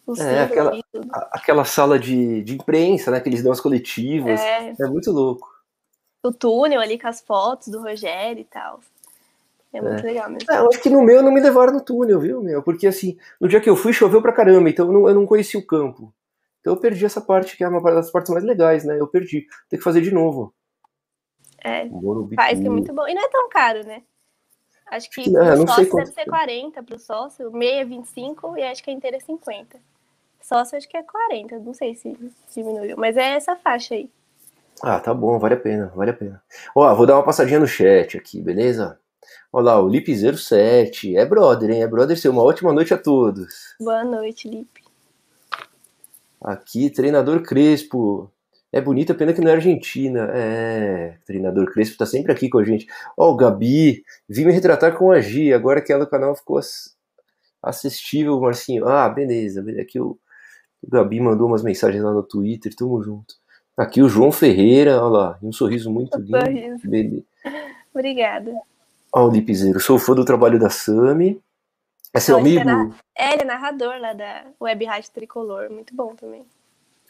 O 0.06 0.14
É, 0.20 0.42
aquela- 0.42 0.70
tudo. 0.92 1.08
A- 1.12 1.30
Aquela 1.32 1.64
sala 1.64 1.98
de, 1.98 2.42
de 2.42 2.54
imprensa, 2.54 3.10
né? 3.10 3.20
Que 3.20 3.28
eles 3.28 3.42
dão 3.42 3.52
as 3.52 3.60
coletivas. 3.60 4.38
É, 4.40 4.74
É 4.78 4.86
muito 4.86 5.10
louco. 5.10 5.48
o 6.22 6.32
túnel 6.32 6.80
ali 6.80 6.98
com 6.98 7.06
as 7.08 7.20
fotos 7.20 7.68
do 7.68 7.82
Rogério 7.82 8.40
e 8.40 8.44
tal. 8.44 8.80
É 9.72 9.80
muito 9.80 10.02
legal 10.04 10.30
mesmo. 10.30 10.50
É, 10.50 10.58
eu 10.58 10.68
acho 10.68 10.80
que 10.80 10.88
no 10.88 11.02
meu 11.02 11.22
não 11.22 11.32
me 11.32 11.40
levaram 11.40 11.72
no 11.72 11.80
túnel, 11.80 12.20
viu, 12.20 12.40
meu? 12.42 12.62
Porque 12.62 12.86
assim, 12.86 13.18
no 13.40 13.48
dia 13.48 13.60
que 13.60 13.68
eu 13.68 13.74
fui 13.76 13.92
choveu 13.92 14.22
pra 14.22 14.32
caramba, 14.32 14.68
então 14.70 14.86
eu 14.86 14.92
não, 14.92 15.08
eu 15.08 15.14
não 15.14 15.26
conheci 15.26 15.56
o 15.56 15.66
campo. 15.66 16.14
Então 16.64 16.72
eu 16.72 16.80
perdi 16.80 17.04
essa 17.04 17.20
parte, 17.20 17.58
que 17.58 17.62
é 17.62 17.68
uma 17.68 17.78
das 17.92 18.10
partes 18.10 18.32
mais 18.32 18.42
legais, 18.42 18.86
né? 18.86 18.98
Eu 18.98 19.06
perdi. 19.06 19.46
Tem 19.68 19.78
que 19.78 19.84
fazer 19.84 20.00
de 20.00 20.10
novo. 20.10 20.54
É, 21.62 21.86
faz 22.34 22.58
que 22.58 22.66
é 22.66 22.70
muito 22.70 22.90
bom. 22.90 23.06
E 23.06 23.12
não 23.12 23.22
é 23.22 23.28
tão 23.28 23.50
caro, 23.50 23.86
né? 23.86 24.02
Acho 24.86 25.10
que 25.10 25.30
Não, 25.30 25.44
pro 25.44 25.56
não 25.58 25.66
sei 25.66 25.84
sócio 25.84 25.96
deve 25.96 26.12
ser 26.12 26.22
que 26.22 26.30
é. 26.30 26.32
40 26.32 26.82
pro 26.82 26.98
sócio, 26.98 27.52
meia 27.52 27.82
é 27.82 27.84
25 27.84 28.56
e 28.56 28.62
acho 28.62 28.82
que 28.82 28.90
a 28.90 28.94
inteira 28.94 29.18
é 29.18 29.20
50. 29.20 29.78
Sócio 30.40 30.78
acho 30.78 30.88
que 30.88 30.96
é 30.96 31.02
40, 31.02 31.58
não 31.58 31.74
sei 31.74 31.94
se 31.94 32.16
diminuiu, 32.54 32.96
mas 32.96 33.18
é 33.18 33.32
essa 33.34 33.56
faixa 33.56 33.94
aí. 33.94 34.10
Ah, 34.82 34.98
tá 35.00 35.12
bom, 35.12 35.38
vale 35.38 35.54
a 35.54 35.60
pena, 35.60 35.92
vale 35.94 36.12
a 36.12 36.14
pena. 36.14 36.42
Ó, 36.74 36.94
vou 36.94 37.06
dar 37.06 37.16
uma 37.16 37.24
passadinha 37.24 37.60
no 37.60 37.66
chat 37.66 38.16
aqui, 38.16 38.40
beleza? 38.40 38.98
Olha 39.52 39.64
lá, 39.64 39.80
o 39.80 39.88
Lip07. 39.88 41.16
É 41.16 41.24
brother, 41.26 41.70
hein? 41.70 41.82
É 41.82 41.86
brother 41.86 42.18
seu. 42.18 42.32
Uma 42.32 42.42
ótima 42.42 42.72
noite 42.72 42.92
a 42.92 42.98
todos. 42.98 43.74
Boa 43.80 44.04
noite, 44.04 44.48
Lipe. 44.48 44.83
Aqui, 46.44 46.90
treinador 46.90 47.42
Crespo. 47.42 48.30
É 48.70 48.80
bonita, 48.80 49.14
pena 49.14 49.32
que 49.32 49.40
não 49.40 49.50
é 49.50 49.54
Argentina. 49.54 50.28
É, 50.34 51.16
treinador 51.24 51.72
Crespo 51.72 51.96
tá 51.96 52.04
sempre 52.04 52.32
aqui 52.32 52.48
com 52.50 52.58
a 52.58 52.64
gente. 52.64 52.86
Ó, 53.16 53.30
o 53.32 53.36
Gabi, 53.36 54.02
vim 54.28 54.44
me 54.44 54.52
retratar 54.52 54.96
com 54.96 55.10
a 55.10 55.20
Gi, 55.20 55.52
agora 55.54 55.80
que 55.80 55.92
ela 55.92 56.04
o 56.04 56.08
canal 56.10 56.34
ficou 56.36 56.58
ass- 56.58 56.94
assistível, 57.62 58.38
Marcinho. 58.40 58.86
Ah, 58.86 59.08
beleza, 59.08 59.62
beleza. 59.62 59.82
Aqui 59.82 59.98
o, 60.00 60.18
o 60.82 60.90
Gabi 60.90 61.20
mandou 61.20 61.46
umas 61.46 61.62
mensagens 61.62 62.02
lá 62.02 62.12
no 62.12 62.22
Twitter, 62.22 62.74
tamo 62.74 63.02
junto. 63.02 63.34
Aqui 63.76 64.02
o 64.02 64.08
João 64.08 64.30
Ferreira, 64.30 65.00
olha 65.02 65.08
lá, 65.18 65.38
um 65.42 65.50
sorriso 65.52 65.90
muito 65.90 66.18
lindo. 66.18 66.38
Sorriso. 66.38 66.88
Beleza. 66.88 67.24
Obrigada. 67.92 68.52
Ó, 69.14 69.28
o 69.28 69.30
Lipizeiro, 69.30 69.80
sou 69.80 69.98
fã 69.98 70.14
do 70.14 70.24
trabalho 70.24 70.58
da 70.58 70.68
Sami. 70.68 71.40
É 72.14 72.20
seu 72.20 72.36
Pode 72.36 72.58
amigo? 72.58 72.64
será? 72.64 72.98
É, 73.18 73.32
ele 73.32 73.42
é 73.42 73.44
narrador 73.44 73.98
lá 73.98 74.12
da 74.12 74.46
Web 74.60 74.84
Rádio 74.84 75.10
Tricolor, 75.10 75.68
muito 75.68 75.94
bom 75.94 76.14
também. 76.14 76.46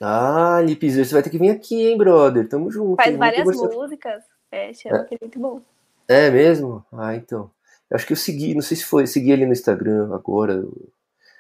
Ah, 0.01 0.61
Lipizeiro, 0.65 1.07
você 1.07 1.15
vai 1.15 1.23
ter 1.23 1.31
que 1.31 1.39
vir 1.39 1.51
aqui, 1.51 1.87
hein, 1.87 1.99
brother? 1.99 2.49
Tamo 2.49 2.71
junto. 2.71 2.97
Faz 2.97 3.15
várias 3.17 3.45
músicas, 3.45 4.25
é, 4.51 4.73
chama 4.73 5.05
que 5.05 5.15
é 5.15 5.19
muito 5.21 5.39
bom. 5.39 5.61
É 6.09 6.31
mesmo? 6.31 6.85
Ah, 6.91 7.15
então. 7.15 7.51
Eu 7.91 7.97
acho 7.97 8.07
que 8.07 8.15
eu 8.15 8.17
segui, 8.17 8.55
não 8.55 8.63
sei 8.63 8.79
se 8.79 8.85
foi, 8.85 9.07
segui 9.07 9.31
ele 9.31 9.45
no 9.47 9.53
Instagram 9.53 10.13
agora. 10.15 10.65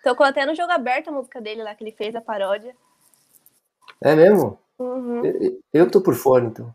Tocou 0.02 0.26
até 0.26 0.44
no 0.44 0.54
jogo 0.54 0.71
aberto 0.71 1.09
a 1.09 1.12
música 1.12 1.40
dele 1.40 1.62
lá, 1.62 1.75
que 1.75 1.83
ele 1.83 1.92
fez 1.92 2.14
a 2.14 2.21
paródia. 2.21 2.76
É 4.02 4.14
mesmo? 4.14 4.59
Uhum. 4.78 5.25
Eu, 5.25 5.62
eu 5.73 5.87
que 5.87 5.92
tô 5.92 6.02
por 6.02 6.14
fora, 6.14 6.44
então. 6.44 6.73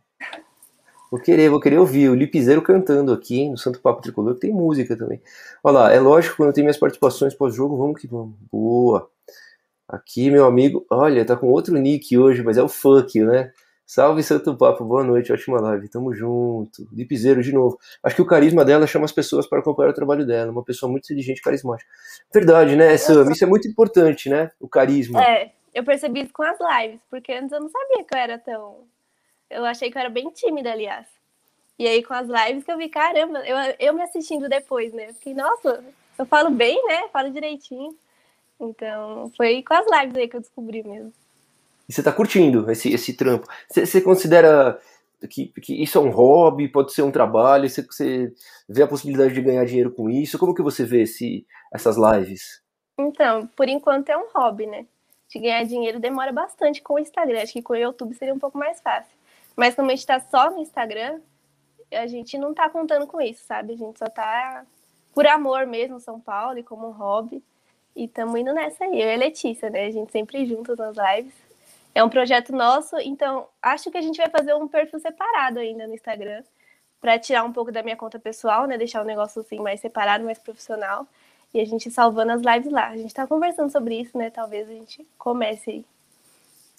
Vou 1.12 1.20
querer, 1.20 1.50
vou 1.50 1.60
querer 1.60 1.78
ouvir 1.78 2.10
o 2.10 2.16
Lipizeiro 2.16 2.62
cantando 2.62 3.12
aqui, 3.12 3.40
hein, 3.40 3.52
no 3.52 3.58
Santo 3.58 3.80
Papo 3.80 4.02
Tricolor, 4.02 4.36
que 4.36 4.42
tem 4.42 4.54
música 4.54 4.96
também. 4.96 5.22
Olha 5.64 5.80
lá, 5.80 5.94
é 5.94 6.00
lógico, 6.00 6.38
quando 6.38 6.54
tem 6.54 6.64
minhas 6.64 6.78
participações 6.78 7.34
pós-jogo, 7.34 7.76
vamos 7.78 8.00
que 8.00 8.08
vamos. 8.08 8.36
Boa. 8.52 9.10
Aqui, 9.88 10.30
meu 10.30 10.46
amigo, 10.46 10.86
olha, 10.90 11.26
tá 11.26 11.36
com 11.36 11.48
outro 11.48 11.76
nick 11.76 12.16
hoje, 12.16 12.44
mas 12.44 12.58
é 12.58 12.62
o 12.62 12.70
funk, 12.70 13.22
né? 13.22 13.52
Salve 13.90 14.22
Santo 14.22 14.56
Papo, 14.56 14.86
boa 14.86 15.04
noite, 15.04 15.34
ótima 15.34 15.60
live, 15.60 15.90
tamo 15.90 16.14
junto. 16.14 16.88
Lipizeiro 16.94 17.42
de 17.42 17.52
novo. 17.52 17.80
Acho 18.04 18.18
que 18.18 18.22
o 18.22 18.26
carisma 18.26 18.64
dela 18.64 18.86
chama 18.86 19.06
as 19.06 19.12
pessoas 19.12 19.48
para 19.48 19.58
acompanhar 19.58 19.90
o 19.90 19.96
trabalho 19.96 20.28
dela, 20.28 20.52
uma 20.52 20.64
pessoa 20.64 20.92
muito 20.92 21.06
inteligente 21.06 21.40
e 21.40 21.42
carismática. 21.42 21.90
Verdade, 22.32 22.76
né, 22.76 22.96
Sam? 22.98 23.32
Isso 23.32 23.44
é 23.44 23.48
muito 23.48 23.68
importante, 23.68 24.30
né? 24.30 24.52
O 24.60 24.70
carisma. 24.70 25.24
É, 25.24 25.54
eu 25.74 25.84
percebi 25.84 26.22
isso 26.22 26.32
com 26.32 26.44
as 26.44 26.60
lives, 26.60 27.02
porque 27.10 27.34
antes 27.34 27.52
eu 27.52 27.60
não 27.60 27.68
sabia 27.68 28.04
que 28.04 28.14
eu 28.14 28.20
era 28.20 28.38
tão. 28.38 28.84
Eu 29.50 29.66
achei 29.66 29.90
que 29.90 29.98
eu 29.98 30.02
era 30.02 30.10
bem 30.10 30.30
tímida, 30.30 30.72
aliás. 30.72 31.08
E 31.78 31.88
aí, 31.88 32.04
com 32.04 32.14
as 32.14 32.28
lives 32.28 32.64
que 32.64 32.72
eu 32.72 32.78
vi, 32.78 32.90
caramba, 32.90 33.40
eu, 33.40 33.58
eu 33.80 33.94
me 33.94 34.02
assistindo 34.02 34.50
depois, 34.50 34.94
né? 34.94 35.14
Fiquei, 35.14 35.34
nossa, 35.34 35.84
eu 36.18 36.26
falo 36.26 36.50
bem, 36.50 36.84
né? 36.86 37.08
Falo 37.08 37.32
direitinho. 37.32 37.96
Então, 38.60 39.32
foi 39.38 39.64
com 39.64 39.74
as 39.74 39.86
lives 39.90 40.18
aí 40.18 40.28
que 40.28 40.36
eu 40.36 40.42
descobri 40.42 40.84
mesmo. 40.84 41.14
E 41.88 41.94
você 41.94 42.04
tá 42.04 42.12
curtindo 42.12 42.70
esse, 42.70 42.94
esse 42.94 43.14
trampo. 43.14 43.48
Você, 43.68 43.86
você 43.86 44.02
considera 44.02 44.80
que, 45.28 45.48
que, 45.48 45.82
isso 45.82 45.98
é 45.98 46.02
um 46.02 46.12
hobby, 46.12 46.68
pode 46.68 46.94
ser 46.94 47.02
um 47.02 47.12
trabalho? 47.12 47.70
Você, 47.70 47.82
você 47.82 48.34
vê 48.68 48.84
a 48.84 48.88
possibilidade 48.88 49.34
de 49.34 49.42
ganhar 49.42 49.66
dinheiro 49.66 49.92
com 49.92 50.10
isso? 50.10 50.38
Como 50.38 50.54
que 50.54 50.62
você 50.62 50.86
vê 50.86 51.04
esse, 51.04 51.46
essas 51.74 51.98
lives? 51.98 52.62
Então, 52.98 53.48
por 53.56 53.68
enquanto 53.68 54.10
é 54.10 54.18
um 54.18 54.28
hobby, 54.36 54.68
né? 54.68 54.86
De 55.30 55.40
ganhar 55.40 55.64
dinheiro 55.64 56.00
demora 56.00 56.32
bastante 56.32 56.82
com 56.82 56.96
o 56.96 57.00
Instagram. 57.00 57.42
Acho 57.42 57.54
que 57.54 57.62
com 57.62 57.74
o 57.74 57.78
YouTube 57.78 58.14
seria 58.16 58.34
um 58.34 58.40
pouco 58.40 58.58
mais 58.58 58.82
fácil. 58.82 59.19
Mas 59.56 59.76
como 59.76 59.92
a 59.92 59.96
gente 59.96 60.06
tá 60.06 60.20
só 60.20 60.50
no 60.50 60.60
Instagram, 60.60 61.20
a 61.92 62.08
gente 62.08 62.38
não 62.38 62.54
tá 62.54 62.70
contando 62.70 63.08
com 63.08 63.20
isso, 63.22 63.44
sabe? 63.46 63.74
A 63.74 63.78
gente 63.78 63.98
só 63.98 64.06
tá 64.06 64.66
por 65.14 65.28
amor 65.28 65.66
mesmo, 65.66 66.00
São 66.00 66.20
Paulo, 66.20 66.58
e 66.58 66.64
como 66.64 66.92
hobby. 66.92 67.44
E 67.96 68.06
estamos 68.06 68.40
indo 68.40 68.54
nessa 68.54 68.86
aí. 68.86 69.02
Eu 69.02 69.10
e 69.10 69.14
a 69.14 69.18
Letícia, 69.18 69.70
né? 69.70 69.86
A 69.86 69.92
gente 69.92 70.12
sempre 70.12 70.46
juntas 70.46 70.78
nas 70.78 70.96
lives. 70.96 71.34
É 71.94 72.04
um 72.04 72.10
projeto 72.10 72.54
nosso, 72.54 72.98
então 73.00 73.48
acho 73.62 73.90
que 73.90 73.98
a 73.98 74.02
gente 74.02 74.18
vai 74.18 74.30
fazer 74.30 74.54
um 74.54 74.68
perfil 74.68 75.00
separado 75.00 75.60
ainda 75.60 75.88
no 75.88 75.94
Instagram 75.94 76.44
para 77.02 77.18
tirar 77.18 77.44
um 77.44 77.52
pouco 77.52 77.72
da 77.72 77.82
minha 77.82 77.98
conta 77.98 78.20
pessoal, 78.20 78.66
né? 78.68 78.78
Deixar 78.78 79.02
o 79.02 79.06
negócio 79.06 79.42
assim 79.42 79.60
mais 79.60 79.80
separado, 79.80 80.24
mais 80.24 80.38
profissional. 80.38 81.08
E 81.54 81.60
a 81.60 81.66
gente 81.66 81.90
salvando 81.90 82.32
as 82.32 82.42
lives 82.42 82.72
lá. 82.72 82.90
A 82.90 82.98
gente 82.98 83.14
tá 83.14 83.26
conversando 83.26 83.72
sobre 83.72 84.00
isso, 84.00 84.18
né? 84.18 84.30
Talvez 84.30 84.70
a 84.70 84.74
gente 84.74 85.06
comece 85.18 85.72
aí. 85.72 85.86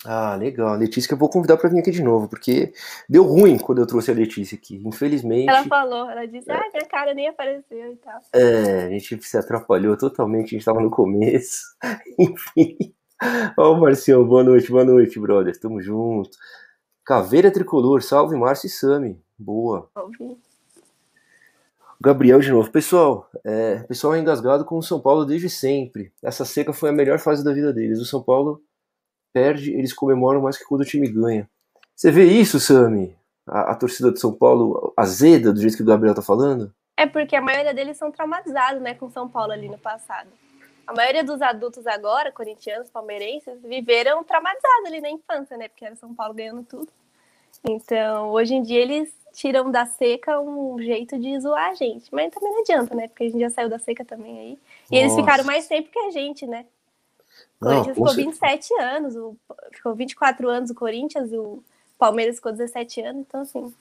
Ah, 0.04 0.34
legal. 0.34 0.76
Letícia 0.76 1.08
que 1.08 1.14
eu 1.14 1.18
vou 1.18 1.28
convidar 1.28 1.58
para 1.58 1.68
vir 1.68 1.80
aqui 1.80 1.90
de 1.90 2.02
novo, 2.02 2.26
porque 2.26 2.72
deu 3.08 3.22
ruim 3.24 3.58
quando 3.58 3.80
eu 3.80 3.86
trouxe 3.86 4.10
a 4.10 4.14
Letícia 4.14 4.56
aqui, 4.56 4.80
infelizmente. 4.84 5.48
Ela 5.48 5.64
falou, 5.64 6.08
ela 6.08 6.26
disse, 6.26 6.50
ah, 6.50 6.62
minha 6.72 6.86
cara 6.86 7.12
nem 7.12 7.28
apareceu 7.28 7.92
e 7.92 7.96
tal. 7.96 8.20
É, 8.32 8.86
a 8.86 8.90
gente 8.90 9.22
se 9.22 9.36
atrapalhou 9.36 9.96
totalmente, 9.98 10.46
a 10.46 10.50
gente 10.50 10.60
estava 10.60 10.80
no 10.80 10.90
começo. 10.90 11.76
Enfim. 12.18 12.94
Ó, 13.58 13.72
o 13.74 13.80
Marcião, 13.80 14.26
boa 14.26 14.42
noite, 14.42 14.70
boa 14.70 14.84
noite, 14.84 15.20
brother. 15.20 15.58
Tamo 15.60 15.82
junto. 15.82 16.30
Caveira 17.04 17.50
Tricolor, 17.50 18.02
salve 18.02 18.36
Márcio 18.36 18.68
e 18.68 18.70
Sami. 18.70 19.20
Boa. 19.38 19.90
Salve. 19.92 20.38
Gabriel 22.00 22.40
de 22.40 22.50
novo. 22.50 22.70
Pessoal, 22.70 23.28
é, 23.44 23.80
pessoal 23.80 24.14
é 24.14 24.20
engasgado 24.20 24.64
com 24.64 24.78
o 24.78 24.82
São 24.82 24.98
Paulo 24.98 25.26
desde 25.26 25.50
sempre. 25.50 26.10
Essa 26.22 26.46
seca 26.46 26.72
foi 26.72 26.88
a 26.88 26.92
melhor 26.92 27.18
fase 27.18 27.44
da 27.44 27.52
vida 27.52 27.74
deles. 27.74 28.00
O 28.00 28.06
São 28.06 28.22
Paulo 28.22 28.62
perde, 29.32 29.72
eles 29.72 29.92
comemoram 29.92 30.42
mais 30.42 30.56
que 30.56 30.64
quando 30.64 30.82
o 30.82 30.84
time 30.84 31.08
ganha. 31.08 31.48
Você 31.94 32.10
vê 32.10 32.24
isso, 32.24 32.58
Sami? 32.58 33.14
A, 33.46 33.72
a, 33.72 33.74
torcida 33.74 34.12
de 34.12 34.20
São 34.20 34.32
Paulo 34.32 34.92
azeda 34.96 35.52
do 35.52 35.60
jeito 35.60 35.76
que 35.76 35.82
o 35.82 35.86
Gabriel 35.86 36.14
tá 36.14 36.22
falando? 36.22 36.72
É 36.96 37.06
porque 37.06 37.34
a 37.34 37.40
maioria 37.40 37.74
deles 37.74 37.96
são 37.96 38.10
traumatizados, 38.10 38.80
né, 38.80 38.94
com 38.94 39.10
São 39.10 39.28
Paulo 39.28 39.52
ali 39.52 39.68
no 39.68 39.78
passado. 39.78 40.28
A 40.86 40.92
maioria 40.92 41.22
dos 41.22 41.40
adultos 41.40 41.86
agora, 41.86 42.32
corintianos, 42.32 42.90
palmeirenses, 42.90 43.60
viveram 43.62 44.24
traumatizados 44.24 44.86
ali 44.86 45.00
na 45.00 45.10
infância, 45.10 45.56
né, 45.56 45.68
porque 45.68 45.84
era 45.84 45.96
São 45.96 46.14
Paulo 46.14 46.34
ganhando 46.34 46.62
tudo. 46.64 46.88
Então, 47.68 48.30
hoje 48.30 48.54
em 48.54 48.62
dia 48.62 48.80
eles 48.80 49.14
tiram 49.32 49.70
da 49.70 49.86
seca 49.86 50.40
um 50.40 50.78
jeito 50.80 51.18
de 51.18 51.38
zoar 51.40 51.70
a 51.70 51.74
gente. 51.74 52.12
Mas 52.12 52.32
também 52.32 52.52
não 52.52 52.60
adianta, 52.60 52.94
né? 52.94 53.08
Porque 53.08 53.24
a 53.24 53.26
gente 53.26 53.40
já 53.40 53.50
saiu 53.50 53.68
da 53.68 53.78
seca 53.78 54.04
também 54.04 54.38
aí. 54.38 54.58
E 54.90 54.94
Nossa. 54.94 54.96
eles 54.96 55.14
ficaram 55.14 55.44
mais 55.44 55.66
tempo 55.66 55.90
que 55.90 55.98
a 55.98 56.10
gente, 56.10 56.46
né? 56.46 56.64
O 57.60 57.64
Corinthians 57.66 57.94
ficou 57.94 58.14
27 58.14 58.74
anos, 58.80 59.16
o, 59.16 59.36
ficou 59.72 59.94
24 59.94 60.48
anos 60.48 60.70
o 60.70 60.74
Corinthians, 60.74 61.30
o 61.32 61.62
Palmeiras 61.98 62.36
ficou 62.36 62.52
17 62.52 63.02
anos, 63.02 63.24
então 63.26 63.42
assim. 63.42 63.74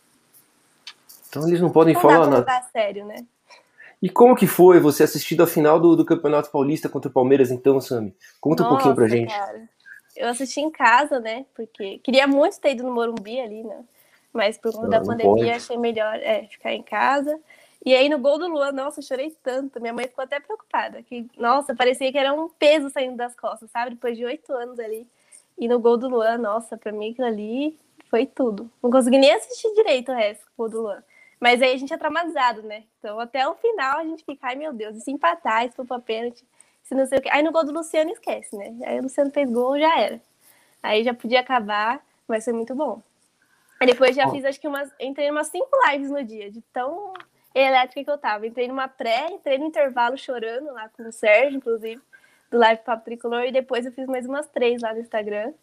Então 1.29 1.47
eles 1.47 1.61
não 1.61 1.69
podem 1.69 1.93
não 1.93 2.01
falar 2.01 2.27
nada. 2.27 2.61
sério, 2.73 3.05
né? 3.05 3.25
E 4.01 4.09
como 4.09 4.35
que 4.35 4.47
foi 4.47 4.79
você 4.79 5.03
assistindo 5.03 5.43
a 5.43 5.47
final 5.47 5.79
do, 5.79 5.95
do 5.95 6.05
Campeonato 6.05 6.49
Paulista 6.51 6.87
contra 6.89 7.09
o 7.09 7.13
Palmeiras, 7.13 7.51
então, 7.51 7.79
Sami? 7.81 8.15
Conta 8.39 8.63
Nossa, 8.63 8.73
um 8.73 8.77
pouquinho 8.77 8.95
pra 8.95 9.07
gente. 9.07 9.33
Cara. 9.33 9.69
Eu 10.15 10.27
assisti 10.27 10.61
em 10.61 10.71
casa, 10.71 11.19
né? 11.19 11.45
Porque 11.53 11.99
queria 11.99 12.27
muito 12.27 12.59
ter 12.59 12.71
ido 12.71 12.83
no 12.83 12.93
Morumbi 12.93 13.39
ali, 13.39 13.63
né? 13.63 13.83
Mas 14.33 14.57
por 14.57 14.73
conta 14.73 14.87
da 14.87 15.01
pandemia 15.01 15.33
pode. 15.33 15.49
achei 15.49 15.77
melhor 15.77 16.15
é, 16.15 16.43
ficar 16.43 16.73
em 16.73 16.83
casa. 16.83 17.37
E 17.85 17.95
aí 17.95 18.09
no 18.09 18.19
gol 18.19 18.37
do 18.37 18.47
Luan, 18.47 18.71
nossa, 18.71 18.99
eu 18.99 19.03
chorei 19.03 19.35
tanto. 19.41 19.79
Minha 19.79 19.93
mãe 19.93 20.07
ficou 20.07 20.23
até 20.23 20.39
preocupada. 20.39 21.01
Que, 21.01 21.27
nossa, 21.37 21.75
parecia 21.75 22.11
que 22.11 22.17
era 22.17 22.33
um 22.33 22.49
peso 22.49 22.89
saindo 22.89 23.15
das 23.15 23.35
costas, 23.35 23.71
sabe? 23.71 23.91
Depois 23.91 24.17
de 24.17 24.25
oito 24.25 24.51
anos 24.53 24.79
ali. 24.79 25.07
E 25.57 25.67
no 25.67 25.79
gol 25.79 25.97
do 25.97 26.07
Luan, 26.07 26.37
nossa, 26.37 26.77
pra 26.77 26.91
mim 26.91 27.11
aquilo 27.11 27.27
ali 27.27 27.79
foi 28.09 28.25
tudo. 28.25 28.69
Não 28.81 28.91
consegui 28.91 29.17
nem 29.17 29.33
assistir 29.33 29.73
direito 29.75 30.11
o 30.11 30.15
resto 30.15 30.43
do 30.45 30.51
gol 30.57 30.69
do 30.69 30.81
Luan. 30.81 31.03
Mas 31.39 31.61
aí 31.61 31.73
a 31.73 31.77
gente 31.77 31.93
é 31.93 31.97
traumatizado, 31.97 32.61
né? 32.63 32.83
Então 32.99 33.19
até 33.19 33.47
o 33.47 33.55
final 33.55 33.99
a 33.99 34.03
gente 34.03 34.25
fica, 34.25 34.47
ai 34.47 34.55
meu 34.55 34.73
Deus, 34.73 34.97
e 34.97 35.01
se 35.01 35.11
empatar, 35.11 35.69
se 35.69 35.75
for 35.75 35.85
pra 35.85 35.99
pênalti, 35.99 36.45
se 36.83 36.93
não 36.93 37.05
sei 37.05 37.19
o 37.19 37.21
quê. 37.21 37.29
Aí 37.31 37.41
no 37.41 37.51
gol 37.51 37.63
do 37.63 37.71
Luciano 37.71 38.11
esquece, 38.11 38.55
né? 38.57 38.75
Aí 38.85 38.99
o 38.99 39.03
Luciano 39.03 39.31
fez 39.31 39.49
gol, 39.49 39.79
já 39.79 39.99
era. 39.99 40.21
Aí 40.83 41.03
já 41.03 41.13
podia 41.13 41.39
acabar, 41.39 42.03
mas 42.27 42.43
foi 42.43 42.53
muito 42.53 42.75
bom. 42.75 43.01
Aí 43.79 43.87
depois 43.87 44.15
já 44.15 44.27
oh. 44.27 44.31
fiz, 44.31 44.43
acho 44.43 44.59
que 44.59 44.67
umas. 44.67 44.91
Entrei 44.99 45.31
umas 45.31 45.47
cinco 45.47 45.69
lives 45.87 46.11
no 46.11 46.23
dia, 46.23 46.51
de 46.51 46.61
tão 46.73 47.13
elétrica 47.53 48.03
que 48.03 48.11
eu 48.11 48.17
tava. 48.17 48.47
Entrei 48.47 48.67
numa 48.67 48.87
pré, 48.87 49.27
entrei 49.31 49.57
no 49.57 49.65
intervalo 49.65 50.17
chorando 50.17 50.71
lá 50.73 50.89
com 50.89 51.03
o 51.03 51.11
Sérgio, 51.11 51.57
inclusive, 51.57 52.01
do 52.51 52.57
Live 52.57 52.81
Papo 52.83 53.05
Tricolor, 53.05 53.43
e 53.45 53.51
depois 53.51 53.85
eu 53.85 53.91
fiz 53.91 54.07
mais 54.07 54.25
umas 54.25 54.47
três 54.47 54.81
lá 54.81 54.93
no 54.93 54.99
Instagram. 54.99 55.53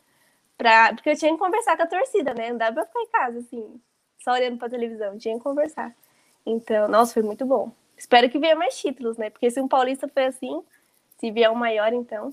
Pra... 0.56 0.92
Porque 0.94 1.10
eu 1.10 1.16
tinha 1.16 1.32
que 1.32 1.38
conversar 1.38 1.76
com 1.76 1.82
a 1.82 1.86
torcida, 1.86 2.34
né? 2.34 2.50
Não 2.50 2.58
dava 2.58 2.74
pra 2.74 2.86
ficar 2.86 3.00
em 3.00 3.06
casa, 3.08 3.38
assim, 3.38 3.80
só 4.22 4.32
olhando 4.32 4.58
pra 4.58 4.68
televisão, 4.68 5.18
tinha 5.18 5.36
que 5.36 5.42
conversar. 5.42 5.94
Então, 6.44 6.88
nossa, 6.88 7.14
foi 7.14 7.22
muito 7.22 7.44
bom. 7.44 7.72
Espero 7.96 8.28
que 8.28 8.38
venha 8.38 8.54
mais 8.54 8.78
títulos, 8.78 9.16
né? 9.16 9.30
Porque 9.30 9.50
se 9.50 9.60
um 9.60 9.66
paulista 9.66 10.06
foi 10.08 10.26
assim, 10.26 10.62
se 11.18 11.30
vier 11.30 11.50
um 11.50 11.54
maior, 11.54 11.92
então. 11.92 12.32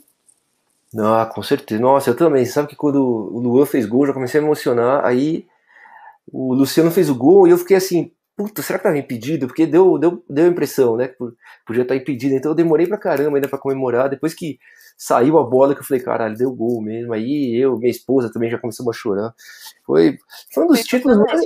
Ah, 0.97 1.25
com 1.25 1.41
certeza. 1.41 1.81
Nossa, 1.81 2.09
eu 2.11 2.15
também. 2.15 2.45
Sabe 2.45 2.67
que 2.67 2.75
quando 2.75 3.01
o 3.01 3.39
Luan 3.39 3.65
fez 3.65 3.85
gol, 3.85 4.05
já 4.05 4.13
comecei 4.13 4.39
a 4.39 4.43
emocionar. 4.43 5.03
Aí 5.05 5.47
o 6.31 6.53
Luciano 6.53 6.91
fez 6.91 7.09
o 7.09 7.15
gol 7.15 7.47
e 7.47 7.51
eu 7.51 7.57
fiquei 7.57 7.77
assim, 7.77 8.11
puta, 8.35 8.61
será 8.61 8.79
que 8.79 8.83
tava 8.83 8.97
impedido? 8.97 9.47
Porque 9.47 9.65
deu, 9.65 9.97
deu, 9.97 10.23
deu 10.29 10.45
a 10.45 10.49
impressão, 10.49 10.97
né? 10.97 11.09
Que 11.09 11.15
podia 11.65 11.83
estar 11.83 11.95
impedido. 11.95 12.35
Então 12.35 12.51
eu 12.51 12.55
demorei 12.55 12.87
pra 12.87 12.97
caramba 12.97 13.37
ainda 13.37 13.47
pra 13.47 13.59
comemorar. 13.59 14.09
Depois 14.09 14.33
que 14.33 14.57
saiu 14.97 15.37
a 15.37 15.43
bola, 15.43 15.73
que 15.73 15.81
eu 15.81 15.85
falei, 15.85 16.03
caralho, 16.03 16.37
deu 16.37 16.51
gol 16.53 16.81
mesmo. 16.81 17.13
Aí 17.13 17.55
eu, 17.55 17.77
minha 17.77 17.91
esposa 17.91 18.31
também 18.31 18.49
já 18.49 18.57
começamos 18.59 18.95
a 18.95 18.99
chorar. 18.99 19.33
Foi, 19.85 20.17
foi 20.53 20.63
um 20.63 20.67
dos 20.67 20.79
foi 20.79 20.87
títulos 20.87 21.17
mais. 21.17 21.45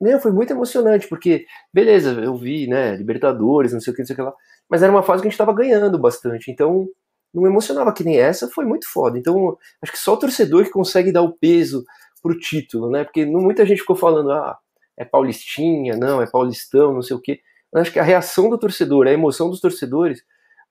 Meu, 0.00 0.20
foi 0.20 0.30
muito 0.30 0.52
emocionante, 0.52 1.08
porque, 1.08 1.46
beleza, 1.72 2.10
eu 2.20 2.36
vi, 2.36 2.66
né, 2.66 2.94
Libertadores, 2.96 3.72
não 3.72 3.80
sei 3.80 3.92
o 3.92 3.96
que, 3.96 4.02
não 4.02 4.06
sei 4.06 4.14
o 4.14 4.16
que 4.16 4.22
lá, 4.22 4.34
mas 4.68 4.82
era 4.82 4.92
uma 4.92 5.02
fase 5.02 5.22
que 5.22 5.28
a 5.28 5.30
gente 5.30 5.38
tava 5.38 5.54
ganhando 5.54 5.98
bastante, 5.98 6.50
então 6.50 6.86
não 7.32 7.46
emocionava 7.46 7.92
que 7.94 8.04
nem 8.04 8.18
essa, 8.18 8.48
foi 8.48 8.66
muito 8.66 8.86
foda. 8.86 9.18
Então, 9.18 9.56
acho 9.82 9.92
que 9.92 9.98
só 9.98 10.12
o 10.14 10.18
torcedor 10.18 10.64
que 10.64 10.70
consegue 10.70 11.10
dar 11.12 11.22
o 11.22 11.32
peso 11.32 11.82
pro 12.22 12.38
título, 12.38 12.90
né, 12.90 13.04
porque 13.04 13.24
não, 13.24 13.40
muita 13.40 13.64
gente 13.64 13.80
ficou 13.80 13.96
falando, 13.96 14.30
ah, 14.32 14.58
é 14.96 15.04
paulistinha, 15.04 15.96
não, 15.96 16.22
é 16.22 16.26
paulistão, 16.30 16.92
não 16.92 17.02
sei 17.02 17.16
o 17.16 17.20
quê. 17.20 17.40
Eu 17.72 17.80
acho 17.80 17.92
que 17.92 17.98
a 17.98 18.02
reação 18.02 18.48
do 18.48 18.58
torcedor, 18.58 19.06
a 19.06 19.12
emoção 19.12 19.50
dos 19.50 19.60
torcedores, 19.60 20.24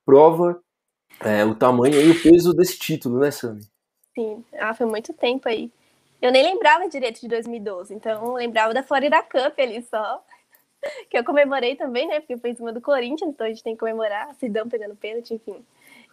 prova 0.04 0.60
é, 1.20 1.44
o 1.44 1.54
tamanho 1.54 2.00
e 2.00 2.10
o 2.10 2.22
peso 2.22 2.52
desse 2.52 2.78
título, 2.78 3.20
né, 3.20 3.30
Sami? 3.30 3.62
Sim, 4.14 4.44
ah, 4.58 4.74
foi 4.74 4.86
muito 4.86 5.12
tempo 5.12 5.48
aí. 5.48 5.70
Eu 6.20 6.32
nem 6.32 6.42
lembrava 6.42 6.88
direito 6.88 7.20
de 7.20 7.28
2012, 7.28 7.94
então 7.94 8.34
lembrava 8.34 8.72
da 8.72 8.82
Florida 8.82 9.22
Cup 9.22 9.58
ali 9.58 9.82
só, 9.82 10.24
que 11.10 11.18
eu 11.18 11.24
comemorei 11.24 11.76
também, 11.76 12.08
né, 12.08 12.20
porque 12.20 12.38
foi 12.38 12.50
em 12.50 12.56
cima 12.56 12.72
do 12.72 12.80
Corinthians, 12.80 13.30
então 13.30 13.46
a 13.46 13.50
gente 13.50 13.62
tem 13.62 13.74
que 13.74 13.80
comemorar, 13.80 14.34
Sidão 14.36 14.68
pegando 14.68 14.96
pênalti, 14.96 15.34
enfim. 15.34 15.64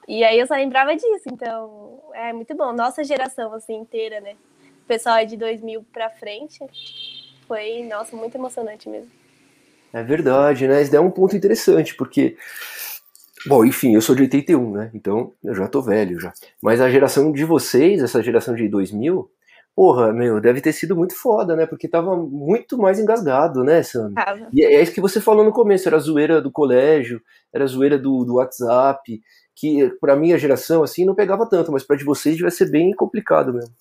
E 0.07 0.23
aí 0.23 0.37
eu 0.37 0.45
só 0.45 0.55
lembrava 0.55 0.93
disso, 0.95 1.23
então 1.31 2.01
é 2.13 2.33
muito 2.33 2.53
bom. 2.55 2.73
Nossa 2.73 3.05
geração, 3.05 3.53
assim, 3.53 3.75
inteira, 3.75 4.19
né, 4.19 4.35
o 4.83 4.85
pessoal 4.85 5.17
é 5.17 5.25
de 5.25 5.37
2000 5.37 5.83
pra 5.93 6.09
frente, 6.09 6.59
foi, 7.53 7.83
nossa, 7.83 8.15
muito 8.15 8.35
emocionante 8.35 8.89
mesmo. 8.89 9.11
É 9.93 10.01
verdade, 10.01 10.67
né? 10.67 10.81
Isso 10.81 10.95
é 10.95 10.99
um 10.99 11.11
ponto 11.11 11.35
interessante, 11.35 11.95
porque. 11.95 12.35
Bom, 13.45 13.63
enfim, 13.63 13.93
eu 13.93 14.01
sou 14.01 14.15
de 14.15 14.23
81, 14.23 14.71
né? 14.71 14.91
Então 14.93 15.33
eu 15.43 15.53
já 15.53 15.67
tô 15.67 15.81
velho 15.81 16.19
já. 16.19 16.33
Mas 16.61 16.81
a 16.81 16.89
geração 16.89 17.31
de 17.31 17.45
vocês, 17.45 18.01
essa 18.01 18.23
geração 18.23 18.55
de 18.55 18.67
2000, 18.67 19.29
porra, 19.75 20.11
meu, 20.11 20.41
deve 20.41 20.61
ter 20.61 20.71
sido 20.71 20.95
muito 20.95 21.13
foda, 21.13 21.55
né? 21.55 21.67
Porque 21.67 21.87
tava 21.87 22.15
muito 22.15 22.75
mais 22.77 22.99
engasgado, 22.99 23.63
né, 23.63 23.83
Sam? 23.83 24.13
Tava. 24.13 24.47
E 24.51 24.65
é 24.65 24.81
isso 24.81 24.93
que 24.93 25.01
você 25.01 25.21
falou 25.21 25.45
no 25.45 25.51
começo, 25.51 25.87
era 25.87 25.99
zoeira 25.99 26.41
do 26.41 26.51
colégio, 26.51 27.21
era 27.53 27.65
a 27.65 27.67
zoeira 27.67 27.99
do, 27.99 28.23
do 28.23 28.35
WhatsApp, 28.35 29.21
que 29.55 29.89
pra 30.01 30.15
minha 30.15 30.39
geração, 30.39 30.81
assim, 30.81 31.05
não 31.05 31.13
pegava 31.13 31.47
tanto, 31.47 31.71
mas 31.71 31.83
pra 31.83 31.97
de 31.97 32.05
vocês 32.05 32.35
devia 32.35 32.49
ser 32.49 32.71
bem 32.71 32.93
complicado 32.93 33.53
mesmo. 33.53 33.75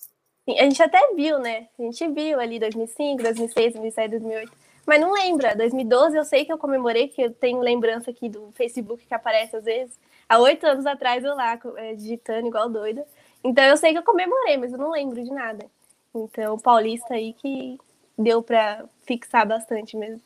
A 0.47 0.63
gente 0.63 0.83
até 0.83 0.99
viu, 1.15 1.39
né? 1.39 1.67
A 1.79 1.83
gente 1.83 2.07
viu 2.09 2.39
ali 2.39 2.59
2005, 2.59 3.23
2006, 3.23 3.73
2007, 3.73 4.11
2008. 4.11 4.51
Mas 4.85 4.99
não 4.99 5.13
lembra. 5.13 5.55
2012 5.55 6.17
eu 6.17 6.25
sei 6.25 6.43
que 6.43 6.51
eu 6.51 6.57
comemorei, 6.57 7.07
que 7.07 7.21
eu 7.21 7.31
tenho 7.31 7.59
lembrança 7.59 8.11
aqui 8.11 8.27
do 8.27 8.51
Facebook 8.53 9.05
que 9.05 9.13
aparece 9.13 9.55
às 9.55 9.63
vezes. 9.63 9.97
Há 10.27 10.39
oito 10.39 10.65
anos 10.65 10.85
atrás 10.85 11.23
eu 11.23 11.33
lá, 11.35 11.57
é, 11.77 11.95
digitando 11.95 12.47
igual 12.47 12.69
doida. 12.69 13.05
Então 13.43 13.63
eu 13.63 13.77
sei 13.77 13.93
que 13.93 13.99
eu 13.99 14.03
comemorei, 14.03 14.57
mas 14.57 14.73
eu 14.73 14.77
não 14.77 14.91
lembro 14.91 15.23
de 15.23 15.31
nada. 15.31 15.65
Então 16.13 16.59
Paulista 16.59 17.13
aí 17.13 17.33
que 17.33 17.77
deu 18.17 18.43
pra 18.43 18.83
fixar 19.05 19.47
bastante 19.47 19.95
mesmo. 19.95 20.21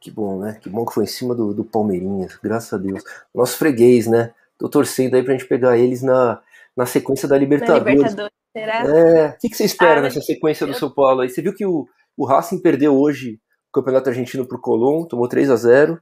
Que 0.00 0.10
bom, 0.10 0.38
né? 0.38 0.58
Que 0.62 0.70
bom 0.70 0.86
que 0.86 0.94
foi 0.94 1.04
em 1.04 1.08
cima 1.08 1.34
do, 1.34 1.52
do 1.52 1.62
Palmeirinhas, 1.62 2.38
graças 2.42 2.72
a 2.72 2.78
Deus. 2.78 3.04
Nosso 3.34 3.58
freguês, 3.58 4.06
né? 4.06 4.32
Tô 4.56 4.66
torcendo 4.66 5.14
aí 5.14 5.22
pra 5.22 5.34
gente 5.34 5.46
pegar 5.46 5.76
eles 5.76 6.02
na, 6.02 6.40
na 6.80 6.86
sequência 6.86 7.28
da 7.28 7.36
Libertadores. 7.36 7.84
Na 7.84 7.90
Libertadores, 7.90 8.32
será? 8.52 8.84
É. 8.86 9.28
O 9.28 9.38
que, 9.38 9.50
que 9.50 9.56
você 9.56 9.64
espera 9.64 10.00
ah, 10.00 10.02
nessa 10.02 10.22
sequência 10.22 10.66
do 10.66 10.72
São 10.72 10.90
Paulo 10.90 11.20
aí? 11.20 11.28
Você 11.28 11.42
viu 11.42 11.54
que 11.54 11.66
o, 11.66 11.86
o 12.16 12.24
Racing 12.24 12.62
perdeu 12.62 12.98
hoje 12.98 13.38
o 13.68 13.72
Campeonato 13.72 14.08
Argentino 14.08 14.48
pro 14.48 14.60
Colón, 14.60 15.04
tomou 15.04 15.28
3 15.28 15.50
a 15.50 15.56
0 15.56 15.94
O 15.94 15.98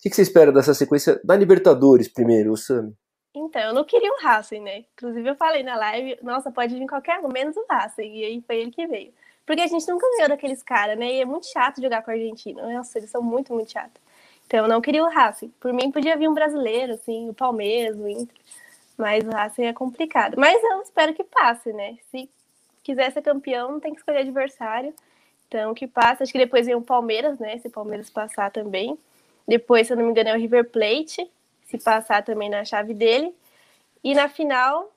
que, 0.00 0.08
que 0.08 0.14
você 0.14 0.22
espera 0.22 0.52
dessa 0.52 0.72
sequência 0.72 1.20
da 1.24 1.36
Libertadores 1.36 2.06
primeiro, 2.08 2.56
Sami? 2.56 2.94
Então, 3.34 3.60
eu 3.60 3.74
não 3.74 3.84
queria 3.84 4.10
o 4.12 4.22
Racing, 4.22 4.60
né? 4.60 4.84
Inclusive, 4.96 5.28
eu 5.28 5.34
falei 5.34 5.64
na 5.64 5.76
live, 5.76 6.16
nossa, 6.22 6.50
pode 6.50 6.76
vir 6.76 6.86
qualquer 6.86 7.18
um, 7.20 7.28
menos 7.28 7.56
o 7.56 7.64
Racing. 7.68 8.14
E 8.14 8.24
aí 8.24 8.42
foi 8.46 8.56
ele 8.56 8.70
que 8.70 8.86
veio. 8.86 9.12
Porque 9.44 9.62
a 9.62 9.66
gente 9.66 9.88
nunca 9.88 10.08
ganhou 10.12 10.28
daqueles 10.28 10.62
caras, 10.62 10.96
né? 10.96 11.12
E 11.12 11.20
é 11.20 11.24
muito 11.24 11.46
chato 11.46 11.82
jogar 11.82 12.02
com 12.02 12.12
o 12.12 12.14
argentino. 12.14 12.62
Nossa, 12.72 12.98
eles 12.98 13.10
são 13.10 13.20
muito, 13.20 13.52
muito 13.52 13.72
chatos. 13.72 14.00
Então, 14.46 14.60
eu 14.60 14.68
não 14.68 14.80
queria 14.80 15.04
o 15.04 15.08
Racing. 15.08 15.52
Por 15.60 15.72
mim, 15.72 15.90
podia 15.90 16.16
vir 16.16 16.28
um 16.28 16.34
brasileiro, 16.34 16.94
assim, 16.94 17.28
o 17.28 17.34
Palmeiras, 17.34 17.96
o 17.96 18.08
Inter. 18.08 18.36
Mas 19.00 19.24
o 19.24 19.30
Racing 19.30 19.64
é 19.64 19.72
complicado. 19.72 20.34
Mas 20.38 20.62
eu 20.62 20.82
espero 20.82 21.14
que 21.14 21.24
passe, 21.24 21.72
né? 21.72 21.96
Se 22.10 22.28
quiser 22.82 23.10
ser 23.10 23.22
campeão, 23.22 23.80
tem 23.80 23.92
que 23.92 24.00
escolher 24.00 24.18
adversário. 24.18 24.94
Então, 25.48 25.72
que 25.72 25.86
passe. 25.86 26.22
Acho 26.22 26.32
que 26.32 26.38
depois 26.38 26.66
vem 26.66 26.74
o 26.74 26.82
Palmeiras, 26.82 27.38
né? 27.38 27.58
Se 27.58 27.68
o 27.68 27.70
Palmeiras 27.70 28.10
passar 28.10 28.50
também. 28.50 28.98
Depois, 29.48 29.86
se 29.86 29.92
eu 29.92 29.96
não 29.96 30.04
me 30.04 30.10
engano, 30.10 30.28
é 30.28 30.34
o 30.36 30.38
River 30.38 30.70
Plate 30.70 31.30
se 31.64 31.78
passar 31.78 32.22
também 32.22 32.50
na 32.50 32.64
chave 32.64 32.92
dele. 32.92 33.34
E 34.04 34.14
na 34.14 34.28
final 34.28 34.92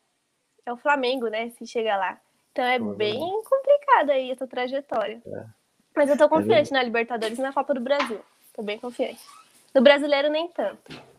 é 0.65 0.73
o 0.73 0.77
Flamengo, 0.77 1.27
né? 1.27 1.49
Se 1.51 1.65
chegar 1.65 1.97
lá. 1.97 2.19
Então 2.51 2.65
é 2.65 2.77
bem 2.77 3.19
complicada 3.43 4.13
aí 4.13 4.31
essa 4.31 4.45
trajetória. 4.45 5.21
É. 5.25 5.43
Mas 5.95 6.09
eu 6.09 6.17
tô 6.17 6.27
confiante 6.27 6.71
é 6.71 6.73
na 6.73 6.83
Libertadores 6.83 7.37
e 7.37 7.41
na 7.41 7.53
Copa 7.53 7.73
do 7.73 7.79
Brasil. 7.79 8.19
Tô 8.53 8.61
bem 8.61 8.79
confiante. 8.79 9.21
No 9.73 9.81
brasileiro, 9.81 10.29
nem 10.29 10.47
tanto. 10.49 11.12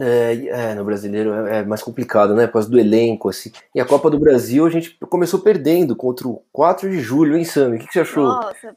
É, 0.00 0.46
é, 0.46 0.74
no 0.74 0.84
brasileiro 0.84 1.32
é, 1.32 1.58
é, 1.58 1.62
mais 1.62 1.82
complicado, 1.82 2.34
né? 2.34 2.46
Por 2.46 2.54
causa 2.54 2.68
do 2.68 2.78
elenco, 2.78 3.28
assim. 3.28 3.52
E 3.74 3.80
a 3.80 3.84
Copa 3.84 4.10
do 4.10 4.18
Brasil 4.18 4.66
a 4.66 4.70
gente 4.70 4.98
começou 5.08 5.40
perdendo 5.40 5.94
contra 5.94 6.26
o 6.26 6.42
4 6.52 6.90
de 6.90 7.00
julho, 7.00 7.36
hein, 7.36 7.44
Sammy? 7.44 7.76
O 7.76 7.80
que, 7.80 7.86
que 7.86 7.92
você 7.92 8.00
achou? 8.00 8.24
Nossa, 8.24 8.76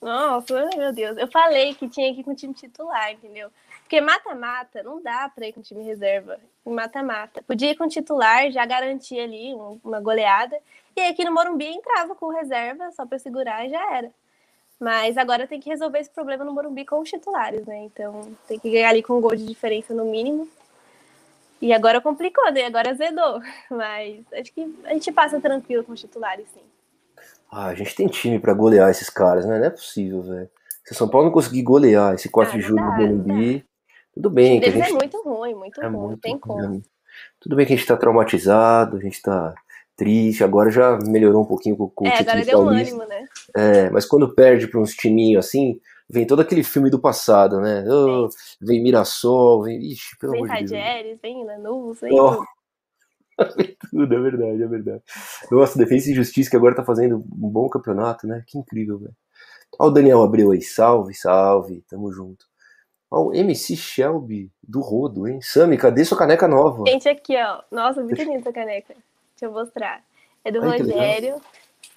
nossa, 0.00 0.68
meu 0.76 0.92
Deus. 0.92 1.16
Eu 1.16 1.28
falei 1.28 1.74
que 1.74 1.88
tinha 1.88 2.12
que 2.14 2.20
ir 2.20 2.24
com 2.24 2.32
o 2.32 2.34
time 2.34 2.54
titular, 2.54 3.12
entendeu? 3.12 3.50
Porque 3.80 4.00
mata-mata, 4.00 4.82
não 4.82 5.00
dá 5.00 5.28
pra 5.28 5.46
ir 5.46 5.52
com 5.52 5.62
time 5.62 5.84
reserva. 5.84 6.38
Mata-mata. 6.64 7.42
Podia 7.42 7.70
ir 7.70 7.76
com 7.76 7.86
titular, 7.86 8.50
já 8.50 8.66
garantia 8.66 9.22
ali 9.22 9.54
uma 9.84 10.00
goleada. 10.00 10.58
E 10.96 11.00
aqui 11.02 11.24
no 11.24 11.32
Morumbi 11.32 11.66
entrava 11.66 12.14
com 12.14 12.28
reserva, 12.28 12.90
só 12.90 13.06
pra 13.06 13.18
segurar 13.18 13.64
e 13.66 13.70
já 13.70 13.96
era. 13.96 14.10
Mas 14.78 15.16
agora 15.16 15.46
tem 15.46 15.58
que 15.58 15.70
resolver 15.70 15.98
esse 15.98 16.10
problema 16.10 16.44
no 16.44 16.52
Morumbi 16.52 16.84
com 16.84 17.00
os 17.00 17.08
titulares, 17.08 17.64
né? 17.66 17.84
Então 17.84 18.20
tem 18.46 18.58
que 18.58 18.70
ganhar 18.70 18.90
ali 18.90 19.02
com 19.02 19.16
um 19.16 19.20
gol 19.20 19.34
de 19.34 19.46
diferença 19.46 19.94
no 19.94 20.04
mínimo. 20.04 20.48
E 21.60 21.72
agora 21.72 22.00
complicou, 22.00 22.52
né? 22.52 22.64
Agora 22.64 22.90
azedou. 22.90 23.40
Mas 23.70 24.24
acho 24.32 24.52
que 24.52 24.76
a 24.84 24.92
gente 24.92 25.10
passa 25.12 25.40
tranquilo 25.40 25.82
com 25.82 25.92
os 25.92 26.00
titulares, 26.00 26.46
sim. 26.52 26.60
Ah, 27.50 27.68
a 27.68 27.74
gente 27.74 27.94
tem 27.94 28.06
time 28.06 28.38
para 28.38 28.52
golear 28.52 28.90
esses 28.90 29.08
caras, 29.08 29.46
né? 29.46 29.58
Não 29.58 29.66
é 29.66 29.70
possível, 29.70 30.22
velho. 30.22 30.50
Se 30.84 30.92
o 30.92 30.94
São 30.94 31.08
Paulo 31.08 31.26
não 31.26 31.32
conseguir 31.32 31.62
golear 31.62 32.14
esse 32.14 32.28
4 32.28 32.52
ah, 32.52 32.56
de 32.56 32.62
julho 32.62 32.84
no 32.84 32.92
Morumbi, 32.92 33.64
tudo 34.12 34.28
bem. 34.28 34.60
Que 34.60 34.66
a 34.66 34.70
gente... 34.70 34.90
é 34.90 34.92
muito 34.92 35.22
ruim, 35.22 35.54
muito 35.54 35.80
é 35.80 35.86
ruim, 35.86 36.06
muito 36.08 36.20
tem 36.20 36.38
como. 36.38 36.66
Ruim. 36.66 36.82
Tudo 37.40 37.56
bem 37.56 37.64
que 37.64 37.72
a 37.72 37.76
gente 37.76 37.86
tá 37.86 37.96
traumatizado, 37.96 38.96
a 38.96 39.00
gente 39.00 39.22
tá 39.22 39.54
triste, 39.96 40.44
agora 40.44 40.70
já 40.70 40.98
melhorou 41.06 41.42
um 41.42 41.46
pouquinho 41.46 41.76
com, 41.76 41.88
com 41.88 42.06
é, 42.06 42.10
o 42.10 42.20
agora 42.20 42.44
deu 42.44 42.58
um 42.60 42.68
ânimo, 42.68 43.04
né? 43.06 43.26
É, 43.56 43.90
mas 43.90 44.04
quando 44.04 44.34
perde 44.34 44.68
pra 44.68 44.80
uns 44.80 44.94
timinhos 44.94 45.46
assim, 45.46 45.80
vem 46.08 46.26
todo 46.26 46.40
aquele 46.40 46.62
filme 46.62 46.90
do 46.90 47.00
passado, 47.00 47.60
né? 47.60 47.84
Oh, 47.88 48.28
vem 48.60 48.82
Mirassol, 48.82 49.62
vem. 49.62 49.80
Ixi, 49.80 50.18
pelo 50.18 50.32
vem 50.32 50.44
amor 50.44 50.56
de 50.56 50.64
Deus. 50.64 51.18
Vem 51.22 51.44
Lanús, 51.44 52.00
vem. 52.00 52.12
Oh. 52.12 52.44
tudo, 53.90 54.14
é 54.14 54.20
verdade, 54.20 54.62
é 54.62 54.66
verdade. 54.66 55.02
Nossa, 55.50 55.78
Defesa 55.78 56.10
e 56.10 56.14
Justiça 56.14 56.50
que 56.50 56.56
agora 56.56 56.74
tá 56.74 56.84
fazendo 56.84 57.16
um 57.16 57.48
bom 57.48 57.68
campeonato, 57.68 58.26
né? 58.26 58.44
Que 58.46 58.58
incrível, 58.58 58.98
velho. 58.98 59.16
Olha 59.78 59.90
o 59.90 59.92
Daniel 59.92 60.22
Abreu 60.22 60.52
aí, 60.52 60.62
salve, 60.62 61.14
salve, 61.14 61.84
tamo 61.88 62.12
junto. 62.12 62.46
Ó, 63.10 63.26
o 63.26 63.34
MC 63.34 63.76
Shelby 63.76 64.50
do 64.62 64.80
Rodo, 64.80 65.28
hein? 65.28 65.40
Sami, 65.42 65.76
cadê 65.76 66.04
sua 66.04 66.18
caneca 66.18 66.48
nova? 66.48 66.84
Gente, 66.88 67.08
aqui, 67.08 67.36
ó. 67.36 67.62
Nossa, 67.70 68.02
muito 68.02 68.20
linda 68.20 68.38
essa 68.38 68.52
caneca. 68.52 68.94
Deixa 69.36 69.44
eu 69.44 69.52
mostrar. 69.52 70.02
É 70.42 70.50
do 70.50 70.62
Ai, 70.62 70.78
Rogério. 70.78 71.40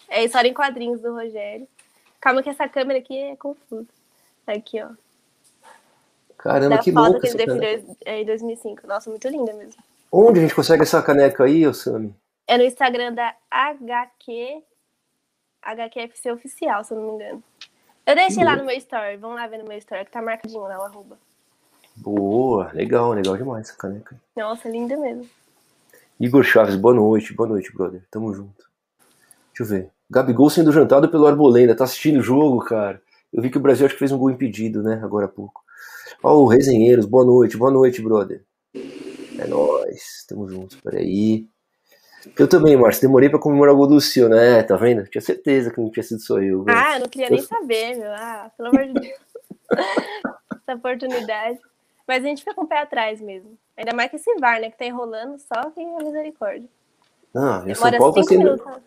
É 0.10 0.24
história 0.24 0.50
em 0.50 0.54
quadrinhos 0.54 1.00
do 1.00 1.14
Rogério. 1.14 1.68
Calma 2.20 2.44
que 2.44 2.50
essa 2.50 2.68
câmera 2.68 3.00
aqui 3.00 3.18
é 3.18 3.36
confusa. 3.38 3.88
Aqui, 4.46 4.82
ó. 4.82 4.90
Caramba, 6.38 6.78
da 6.78 6.82
que 6.82 6.92
foto 6.92 7.20
que 7.20 7.28
ele 7.28 7.38
definiu 7.38 7.96
em 8.06 8.26
2005. 8.26 8.88
Nossa, 8.88 9.10
muito 9.10 9.28
linda 9.28 9.54
mesmo. 9.54 9.82
Onde 10.12 10.40
a 10.40 10.42
gente 10.42 10.56
consegue 10.56 10.84
essa 10.84 11.02
caneca 11.02 11.44
aí, 11.44 11.66
ô 11.66 11.74
Sami? 11.74 12.14
É 12.48 12.58
no 12.58 12.64
Instagram 12.64 13.14
da 13.14 13.36
HQ 13.50 14.64
HQFC 15.62 16.32
Oficial, 16.32 16.84
se 16.84 16.94
eu 16.94 17.00
não 17.00 17.08
me 17.08 17.16
engano. 17.16 17.44
Eu 18.06 18.16
deixei 18.16 18.44
lá 18.44 18.56
no 18.56 18.66
meu 18.66 18.76
story. 18.78 19.18
Vamos 19.18 19.38
lá 19.38 19.48
ver 19.48 19.60
no 19.60 19.68
meu 19.68 19.78
story, 19.78 20.06
que 20.06 20.12
tá 20.12 20.22
marcadinho 20.22 20.62
lá 20.62 20.80
o 20.80 20.84
arroba. 20.84 21.18
Boa, 21.96 22.72
legal, 22.74 23.12
legal 23.12 23.38
demais 23.38 23.70
essa 23.70 23.78
caneca. 23.78 24.20
Nossa, 24.36 24.68
linda 24.70 24.98
mesmo. 24.98 25.30
Igor 26.20 26.44
Chaves, 26.44 26.76
boa 26.76 26.94
noite, 26.94 27.34
boa 27.34 27.48
noite, 27.48 27.74
brother. 27.74 28.04
Tamo 28.12 28.34
junto. 28.34 28.66
Deixa 29.54 29.64
eu 29.64 29.66
ver. 29.66 29.90
Gabigol 30.10 30.50
sendo 30.50 30.70
jantado 30.70 31.08
pelo 31.08 31.26
Arbolenda. 31.26 31.74
Tá 31.74 31.86
assistindo 31.86 32.20
o 32.20 32.24
jogo, 32.24 32.60
cara? 32.60 33.02
Eu 33.32 33.42
vi 33.42 33.50
que 33.50 33.58
o 33.58 33.62
Brasil 33.62 33.86
acho 33.86 33.96
que 33.96 34.00
fez 34.00 34.12
um 34.12 34.18
gol 34.18 34.30
impedido, 34.30 34.84
né? 34.84 35.00
Agora 35.02 35.28
há 35.28 35.30
pouco. 35.30 35.64
Ó, 36.22 36.40
o 36.40 36.48
Resenheiros, 36.48 37.06
boa 37.06 37.24
noite, 37.24 37.56
boa 37.56 37.72
noite, 37.72 38.02
brother. 38.02 38.44
É 38.76 39.48
nóis, 39.48 40.26
tamo 40.28 40.46
junto. 40.50 40.78
Peraí. 40.82 41.48
Eu 42.38 42.50
também, 42.50 42.76
Márcio, 42.76 43.04
demorei 43.04 43.30
pra 43.30 43.40
comemorar 43.40 43.74
o 43.74 43.78
gol 43.78 43.88
do 43.88 43.94
Lucio, 43.94 44.28
né? 44.28 44.62
Tá 44.64 44.76
vendo? 44.76 45.06
Tinha 45.06 45.22
certeza 45.22 45.72
que 45.72 45.80
não 45.80 45.90
tinha 45.90 46.04
sido 46.04 46.20
só 46.20 46.42
eu. 46.42 46.66
Viu? 46.66 46.76
Ah, 46.76 46.96
eu 46.96 47.00
não 47.00 47.08
queria 47.08 47.30
nem 47.30 47.42
saber, 47.42 47.96
meu. 47.96 48.12
Ah, 48.12 48.52
pelo 48.58 48.70
amor 48.70 48.88
de 48.88 48.94
Deus. 48.94 49.20
Essa 50.68 50.76
oportunidade. 50.76 51.60
Mas 52.10 52.26
a 52.26 52.28
gente 52.28 52.40
fica 52.40 52.56
com 52.56 52.64
o 52.64 52.68
pé 52.68 52.80
atrás 52.80 53.22
mesmo. 53.22 53.56
Ainda 53.78 53.94
mais 53.94 54.10
que 54.10 54.16
esse 54.16 54.34
VAR, 54.40 54.60
né? 54.60 54.72
Que 54.72 54.78
tá 54.80 54.86
enrolando 54.86 55.38
só 55.38 55.70
que 55.70 55.80
a 55.80 56.04
misericórdia. 56.04 56.68
Não, 57.32 57.70
e 57.70 57.72
o 57.72 57.76
São 57.76 57.92
Paulo 57.92 58.14
tá 58.16 58.24
sendo. 58.24 58.44
Minutos. 58.46 58.82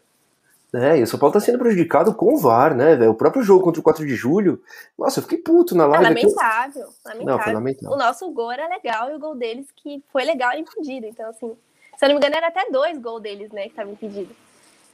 É, 0.74 0.98
e 0.98 1.02
o 1.04 1.06
São 1.06 1.20
Paulo 1.20 1.32
tá 1.32 1.38
sendo 1.38 1.60
prejudicado 1.60 2.12
com 2.16 2.34
o 2.34 2.36
VAR, 2.36 2.74
né, 2.74 2.96
velho? 2.96 3.12
O 3.12 3.14
próprio 3.14 3.44
jogo 3.44 3.62
contra 3.62 3.78
o 3.78 3.82
4 3.84 4.04
de 4.04 4.16
julho. 4.16 4.60
Nossa, 4.98 5.20
eu 5.20 5.22
fiquei 5.22 5.38
puto 5.38 5.76
na 5.76 5.86
live. 5.86 6.04
É 6.04 6.08
lamentável, 6.08 6.88
lamentável. 7.04 7.24
Não, 7.24 7.38
foi 7.38 7.52
lamentável. 7.52 7.92
O 7.92 7.96
nosso 7.96 8.28
gol 8.32 8.50
era 8.50 8.66
legal 8.66 9.10
e 9.10 9.14
o 9.14 9.20
gol 9.20 9.36
deles 9.36 9.68
que 9.76 10.02
foi 10.10 10.24
legal 10.24 10.54
e 10.54 10.58
impedido. 10.58 11.06
Então, 11.06 11.30
assim, 11.30 11.56
se 11.96 12.04
eu 12.04 12.08
não 12.08 12.16
me 12.16 12.18
engano, 12.18 12.34
era 12.34 12.48
até 12.48 12.68
dois 12.72 12.98
gols 12.98 13.22
deles, 13.22 13.52
né, 13.52 13.62
que 13.62 13.68
estavam 13.68 13.92
impedidos. 13.92 14.34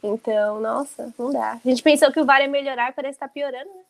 Então, 0.02 0.60
nossa, 0.60 1.14
não 1.18 1.32
dá. 1.32 1.52
A 1.52 1.68
gente 1.68 1.82
pensou 1.82 2.12
que 2.12 2.20
o 2.20 2.26
VAR 2.26 2.42
ia 2.42 2.48
melhorar, 2.48 2.92
parece 2.92 3.16
estar 3.16 3.28
tá 3.28 3.32
piorando, 3.32 3.70
né? 3.70 3.80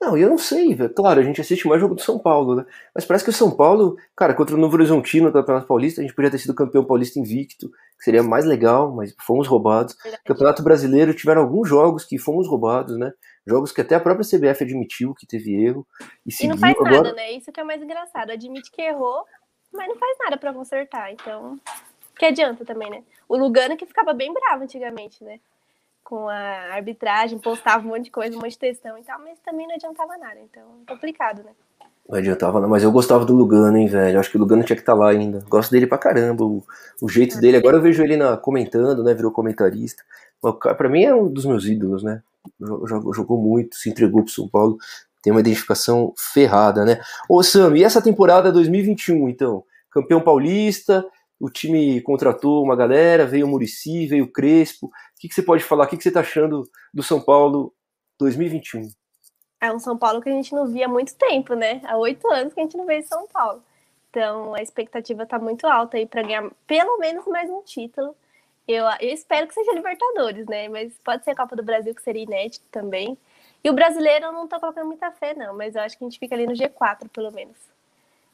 Não, 0.00 0.16
eu 0.18 0.28
não 0.28 0.36
sei, 0.36 0.74
velho. 0.74 0.92
Claro, 0.92 1.20
a 1.20 1.22
gente 1.22 1.40
assiste 1.40 1.66
mais 1.66 1.80
jogo 1.80 1.94
do 1.94 2.00
São 2.00 2.18
Paulo, 2.18 2.56
né? 2.56 2.66
Mas 2.94 3.06
parece 3.06 3.24
que 3.24 3.30
o 3.30 3.32
São 3.32 3.50
Paulo, 3.50 3.96
cara, 4.14 4.34
contra 4.34 4.54
o 4.54 4.58
Novo 4.58 4.74
Horizontino 4.74 5.26
no 5.26 5.32
Campeonato 5.32 5.66
Paulista, 5.66 6.00
a 6.00 6.04
gente 6.04 6.14
podia 6.14 6.30
ter 6.30 6.38
sido 6.38 6.54
campeão 6.54 6.84
paulista 6.84 7.18
invicto, 7.18 7.70
que 7.98 8.04
seria 8.04 8.22
mais 8.22 8.44
legal, 8.44 8.94
mas 8.94 9.14
fomos 9.20 9.46
roubados. 9.46 9.96
Verdade. 10.02 10.22
Campeonato 10.24 10.62
Brasileiro 10.62 11.14
tiveram 11.14 11.42
alguns 11.42 11.68
jogos 11.68 12.04
que 12.04 12.18
fomos 12.18 12.46
roubados, 12.46 12.98
né? 12.98 13.12
Jogos 13.46 13.72
que 13.72 13.80
até 13.80 13.94
a 13.94 14.00
própria 14.00 14.26
CBF 14.26 14.64
admitiu 14.64 15.14
que 15.14 15.26
teve 15.26 15.64
erro. 15.64 15.86
E, 16.26 16.44
e 16.44 16.48
não 16.48 16.58
faz 16.58 16.74
agora... 16.76 16.96
nada, 16.96 17.12
né? 17.12 17.32
Isso 17.32 17.50
que 17.50 17.60
é 17.60 17.64
mais 17.64 17.82
engraçado. 17.82 18.30
Admite 18.30 18.70
que 18.70 18.82
errou, 18.82 19.24
mas 19.72 19.88
não 19.88 19.96
faz 19.96 20.16
nada 20.18 20.36
para 20.36 20.52
consertar. 20.52 21.12
Então, 21.12 21.58
que 22.18 22.26
adianta 22.26 22.64
também, 22.64 22.90
né? 22.90 23.02
O 23.28 23.36
Lugano 23.36 23.76
que 23.76 23.86
ficava 23.86 24.12
bem 24.12 24.32
bravo 24.32 24.64
antigamente, 24.64 25.24
né? 25.24 25.40
Com 26.04 26.28
a 26.28 26.74
arbitragem, 26.74 27.38
postava 27.38 27.84
um 27.84 27.88
monte 27.88 28.04
de 28.04 28.10
coisa, 28.10 28.36
um 28.36 28.40
monte 28.40 28.52
de 28.52 28.58
textão 28.58 28.96
e 28.98 29.02
tal, 29.02 29.18
mas 29.20 29.38
também 29.40 29.66
não 29.66 29.74
adiantava 29.74 30.16
nada. 30.18 30.38
Então, 30.40 30.62
complicado, 30.86 31.42
né? 31.42 31.50
Não 32.08 32.18
adiantava, 32.18 32.60
mas 32.68 32.82
eu 32.82 32.92
gostava 32.92 33.24
do 33.24 33.34
Lugano, 33.34 33.78
hein, 33.78 33.86
velho. 33.86 34.20
Acho 34.20 34.30
que 34.30 34.36
o 34.36 34.40
Lugano 34.40 34.62
tinha 34.62 34.76
que 34.76 34.82
estar 34.82 34.92
tá 34.92 34.98
lá 34.98 35.08
ainda. 35.08 35.42
Gosto 35.48 35.70
dele 35.70 35.86
pra 35.86 35.96
caramba. 35.96 36.44
O, 36.44 36.62
o 37.00 37.08
jeito 37.08 37.38
ah, 37.38 37.40
dele. 37.40 37.56
Agora 37.56 37.78
eu 37.78 37.82
vejo 37.82 38.02
ele 38.02 38.16
na, 38.16 38.36
comentando, 38.36 39.02
né? 39.02 39.14
Virou 39.14 39.32
comentarista. 39.32 40.02
Pra 40.76 40.88
mim 40.90 41.04
é 41.04 41.14
um 41.14 41.32
dos 41.32 41.46
meus 41.46 41.64
ídolos, 41.64 42.02
né? 42.02 42.22
Jogou, 42.60 43.14
jogou 43.14 43.40
muito, 43.40 43.76
se 43.76 43.88
entregou 43.88 44.22
pro 44.22 44.32
São 44.32 44.46
Paulo. 44.46 44.76
Tem 45.22 45.32
uma 45.32 45.40
identificação 45.40 46.12
ferrada, 46.18 46.84
né? 46.84 47.00
Ô, 47.26 47.42
Sam, 47.42 47.74
e 47.78 47.82
essa 47.82 48.02
temporada 48.02 48.52
2021, 48.52 49.30
então? 49.30 49.64
Campeão 49.90 50.20
paulista, 50.20 51.06
o 51.40 51.50
time 51.50 52.00
contratou 52.02 52.62
uma 52.62 52.76
galera, 52.76 53.26
veio 53.26 53.46
o 53.46 53.48
Murici, 53.48 54.06
veio 54.06 54.24
o 54.24 54.32
Crespo. 54.32 54.86
O 54.86 54.90
que, 55.18 55.28
que 55.28 55.34
você 55.34 55.42
pode 55.42 55.64
falar? 55.64 55.84
O 55.84 55.88
que, 55.88 55.96
que 55.96 56.02
você 56.02 56.08
está 56.08 56.20
achando 56.20 56.62
do 56.92 57.02
São 57.02 57.20
Paulo 57.20 57.74
2021? 58.18 58.88
É 59.60 59.72
um 59.72 59.78
São 59.78 59.96
Paulo 59.96 60.20
que 60.20 60.28
a 60.28 60.32
gente 60.32 60.52
não 60.52 60.66
via 60.66 60.86
há 60.86 60.88
muito 60.88 61.14
tempo, 61.16 61.54
né? 61.54 61.80
Há 61.84 61.96
oito 61.96 62.30
anos 62.30 62.52
que 62.52 62.60
a 62.60 62.62
gente 62.62 62.76
não 62.76 62.86
vê 62.86 63.02
São 63.02 63.26
Paulo. 63.28 63.62
Então 64.10 64.54
a 64.54 64.62
expectativa 64.62 65.24
está 65.24 65.38
muito 65.38 65.66
alta 65.66 65.96
aí 65.96 66.06
para 66.06 66.22
ganhar 66.22 66.50
pelo 66.66 66.98
menos 66.98 67.26
mais 67.26 67.50
um 67.50 67.62
título. 67.62 68.14
Eu, 68.66 68.84
eu 69.00 69.10
espero 69.10 69.46
que 69.46 69.54
seja 69.54 69.72
Libertadores, 69.72 70.46
né? 70.46 70.68
Mas 70.68 70.98
pode 71.04 71.24
ser 71.24 71.32
a 71.32 71.36
Copa 71.36 71.56
do 71.56 71.62
Brasil, 71.62 71.94
que 71.94 72.02
seria 72.02 72.22
inédito 72.22 72.64
também. 72.70 73.18
E 73.62 73.70
o 73.70 73.72
brasileiro 73.72 74.26
eu 74.26 74.32
não 74.32 74.46
tô 74.46 74.60
colocando 74.60 74.86
muita 74.86 75.10
fé, 75.10 75.34
não, 75.34 75.56
mas 75.56 75.74
eu 75.74 75.82
acho 75.82 75.96
que 75.96 76.04
a 76.04 76.08
gente 76.08 76.18
fica 76.18 76.34
ali 76.34 76.46
no 76.46 76.52
G4, 76.52 77.08
pelo 77.10 77.32
menos. 77.32 77.56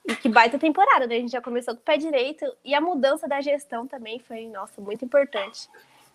E 0.06 0.14
que 0.16 0.28
baita 0.28 0.58
temporada, 0.58 1.06
né? 1.06 1.16
A 1.16 1.20
gente 1.20 1.32
já 1.32 1.40
começou 1.40 1.74
com 1.74 1.80
o 1.80 1.84
pé 1.84 1.96
direito 1.96 2.44
e 2.64 2.74
a 2.74 2.80
mudança 2.80 3.28
da 3.28 3.40
gestão 3.40 3.86
também 3.86 4.18
foi, 4.18 4.46
nossa, 4.48 4.80
muito 4.80 5.04
importante. 5.04 5.68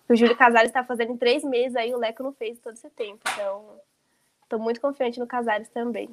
O 0.08 0.16
Júlio 0.16 0.36
Casares 0.36 0.70
está 0.70 0.84
fazendo 0.84 1.14
em 1.14 1.18
três 1.18 1.44
meses, 1.44 1.76
aí 1.76 1.94
o 1.94 1.98
Leco 1.98 2.24
não 2.24 2.32
fez 2.32 2.60
todo 2.60 2.74
esse 2.74 2.90
tempo. 2.92 3.20
Então, 3.34 3.64
estou 4.44 4.60
muito 4.60 4.80
confiante 4.80 5.20
no 5.20 5.28
Casares 5.28 5.68
também. 5.70 6.10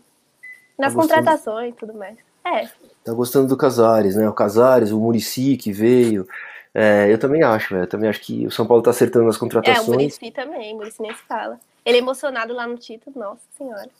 Nas 0.79 0.95
tá 0.95 1.01
contratações 1.01 1.75
e 1.75 1.77
tudo 1.77 1.95
mais. 1.95 2.17
É. 2.45 2.69
Tá 3.05 3.13
gostando 3.13 3.49
do 3.49 3.57
Casares, 3.57 4.17
né? 4.17 4.29
O 4.29 4.33
Casares, 4.33 4.91
o 4.91 4.99
Murici 4.99 5.57
que 5.57 5.73
veio. 5.73 6.27
É, 6.75 7.13
eu 7.13 7.19
também 7.19 7.43
acho, 7.43 7.75
velho. 7.75 7.85
Eu 7.85 7.89
também 7.89 8.09
acho 8.09 8.21
que 8.21 8.47
o 8.47 8.51
São 8.51 8.67
Paulo 8.67 8.83
tá 8.83 8.91
acertando 8.91 9.27
nas 9.27 9.37
contratações. 9.37 9.87
É, 9.87 9.91
o 9.91 9.93
Murici 9.93 10.31
também, 10.31 10.73
o 10.73 10.77
Murici 10.77 11.03
nem 11.03 11.15
se 11.15 11.23
fala. 11.25 11.61
Ele 11.85 11.99
é 11.99 12.01
emocionado 12.01 12.55
lá 12.55 12.67
no 12.67 12.77
título, 12.77 13.19
nossa 13.19 13.43
senhora. 13.57 13.91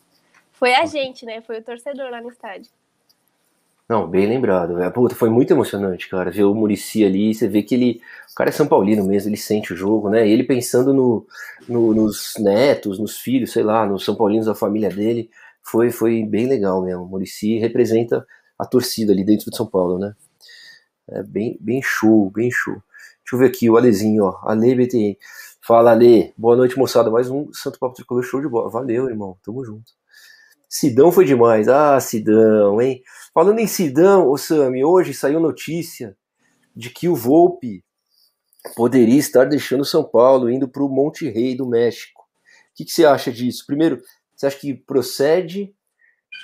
Foi 0.53 0.75
a 0.75 0.87
gente, 0.87 1.27
né? 1.27 1.41
Foi 1.43 1.59
o 1.59 1.63
torcedor 1.63 2.11
lá 2.11 2.21
no 2.21 2.31
estádio. 2.31 2.71
Não, 3.93 4.09
bem 4.09 4.27
lembrado. 4.27 4.75
Puta, 4.91 5.15
foi 5.15 5.29
muito 5.29 5.51
emocionante, 5.53 6.09
cara. 6.09 6.31
Ver 6.31 6.45
o 6.45 6.55
Murici 6.55 7.05
ali, 7.05 7.35
você 7.35 7.47
vê 7.47 7.63
que 7.63 7.75
ele. 7.75 8.01
O 8.31 8.35
cara 8.35 8.49
é 8.49 8.53
São 8.53 8.67
Paulino 8.67 9.05
mesmo, 9.05 9.29
ele 9.29 9.37
sente 9.37 9.75
o 9.75 9.77
jogo, 9.77 10.09
né? 10.09 10.27
Ele 10.27 10.45
pensando 10.45 10.95
no, 10.95 11.27
no, 11.69 11.93
nos 11.93 12.33
netos, 12.39 12.99
nos 12.99 13.19
filhos, 13.19 13.53
sei 13.53 13.63
lá, 13.63 13.85
nos 13.85 14.03
São 14.03 14.17
Paulinos 14.17 14.47
da 14.47 14.55
família 14.55 14.89
dele. 14.89 15.29
Foi, 15.63 15.91
foi 15.91 16.25
bem 16.25 16.47
legal 16.47 16.83
mesmo. 16.83 17.03
O 17.03 17.07
Murici 17.07 17.59
representa 17.59 18.27
a 18.59 18.65
torcida 18.65 19.13
ali 19.13 19.25
dentro 19.25 19.51
de 19.51 19.57
São 19.59 19.67
Paulo, 19.67 19.99
né? 19.99 20.15
É 21.11 21.23
bem, 21.23 21.59
bem 21.61 21.83
show, 21.83 22.31
bem 22.31 22.51
show. 22.51 22.73
Deixa 22.73 23.35
eu 23.35 23.39
ver 23.41 23.49
aqui, 23.49 23.69
o 23.69 23.77
Alezinho, 23.77 24.25
ó. 24.25 24.39
Ale 24.45 24.75
BTN. 24.75 25.19
Fala, 25.61 25.91
Ale. 25.91 26.33
Boa 26.39 26.57
noite, 26.57 26.79
moçada. 26.79 27.11
Mais 27.11 27.29
um 27.29 27.53
Santo 27.53 27.79
Papo 27.79 27.95
Tricolor 27.95 28.23
show 28.23 28.41
de 28.41 28.49
bola. 28.49 28.71
Valeu, 28.71 29.11
irmão. 29.11 29.37
Tamo 29.45 29.63
junto. 29.63 29.93
Sidão 30.73 31.13
foi 31.13 31.27
demais. 31.27 31.69
Ah, 31.69 32.01
Sidão, 32.01 32.81
hein? 32.81 33.03
Falando 33.35 33.59
em 33.59 33.67
Sidão, 33.67 34.27
ô 34.27 34.39
Sami, 34.39 34.83
hoje 34.83 35.13
saiu 35.13 35.39
notícia 35.39 36.17
de 36.75 36.89
que 36.89 37.11
o 37.11 37.15
Volpe 37.15 37.85
poderia 38.75 39.19
estar 39.19 39.45
deixando 39.45 39.85
São 39.85 40.03
Paulo, 40.03 40.49
indo 40.49 40.67
para 40.67 40.83
o 40.83 40.89
Monte 40.89 41.29
Rei 41.29 41.55
do 41.55 41.67
México. 41.67 42.23
O 42.23 42.75
que, 42.75 42.87
que, 42.87 42.91
você 42.91 43.05
acha 43.05 43.31
disso? 43.31 43.67
Primeiro, 43.67 44.03
você 44.35 44.47
acha 44.47 44.59
que 44.59 44.73
procede 44.73 45.75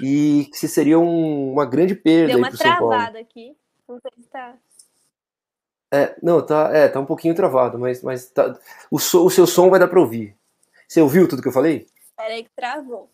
e 0.04 0.50
que 0.52 0.68
seria 0.68 0.98
um, 0.98 1.50
uma 1.50 1.64
grande 1.64 1.94
perda 1.94 2.34
Deu 2.34 2.38
uma 2.38 2.50
travada 2.50 3.18
aqui. 3.18 3.56
Não 3.88 3.98
sei 3.98 4.10
se 4.22 4.28
tá. 4.28 4.54
É, 5.90 6.14
não, 6.22 6.44
tá, 6.44 6.70
é, 6.70 6.86
tá 6.86 7.00
um 7.00 7.06
pouquinho 7.06 7.34
travado, 7.34 7.78
mas, 7.78 8.02
mas 8.02 8.30
tá, 8.30 8.58
o, 8.90 8.98
so, 8.98 9.24
o 9.24 9.30
seu 9.30 9.46
som 9.46 9.70
vai 9.70 9.80
dar 9.80 9.88
para 9.88 10.00
ouvir. 10.00 10.36
Você 10.86 11.00
ouviu 11.00 11.26
tudo 11.26 11.40
que 11.40 11.48
eu 11.48 11.52
falei? 11.52 11.86
Peraí 12.14 12.44
que 12.44 12.50
travou. 12.54 13.08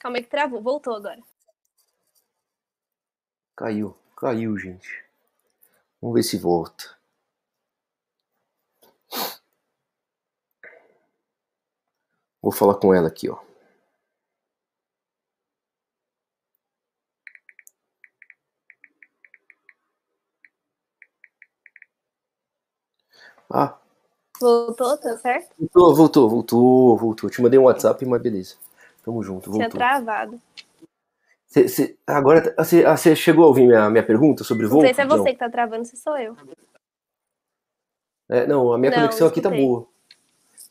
Calma 0.00 0.18
aí 0.18 0.22
que 0.22 0.30
travou. 0.30 0.62
Voltou 0.62 0.94
agora. 0.94 1.20
Caiu. 3.56 3.96
Caiu, 4.16 4.56
gente. 4.58 5.04
Vamos 6.00 6.14
ver 6.14 6.22
se 6.22 6.38
volta. 6.38 6.96
Vou 12.40 12.52
falar 12.52 12.76
com 12.76 12.94
ela 12.94 13.08
aqui, 13.08 13.28
ó. 13.28 13.38
Ah. 23.50 23.76
Voltou, 24.40 24.96
tá 24.98 25.16
certo? 25.18 25.54
Voltou, 25.58 25.94
voltou, 25.94 26.28
voltou, 26.28 26.96
voltou. 26.96 27.30
Te 27.30 27.40
mandei 27.42 27.58
um 27.58 27.64
WhatsApp, 27.64 28.04
mas 28.04 28.22
beleza. 28.22 28.56
Tamo 29.06 29.22
junto, 29.22 29.52
voltou. 29.52 29.68
Tinha 29.68 29.70
travado. 29.70 30.42
Cê, 31.46 31.68
cê, 31.68 31.96
agora, 32.04 32.52
você 32.58 32.84
ah, 32.84 32.96
chegou 32.96 33.44
a 33.44 33.46
ouvir 33.46 33.64
minha, 33.64 33.88
minha 33.88 34.04
pergunta 34.04 34.42
sobre 34.42 34.66
voo? 34.66 34.80
Não 34.80 34.86
sei 34.86 34.94
se 34.94 35.00
é 35.00 35.06
você 35.06 35.16
não. 35.18 35.24
que 35.26 35.36
tá 35.36 35.48
travando, 35.48 35.84
se 35.84 35.96
sou 35.96 36.18
eu. 36.18 36.36
É, 38.28 38.48
não, 38.48 38.72
a 38.72 38.78
minha 38.78 38.90
não, 38.90 38.98
conexão 38.98 39.28
aqui 39.28 39.40
tá 39.40 39.48
boa. 39.48 39.86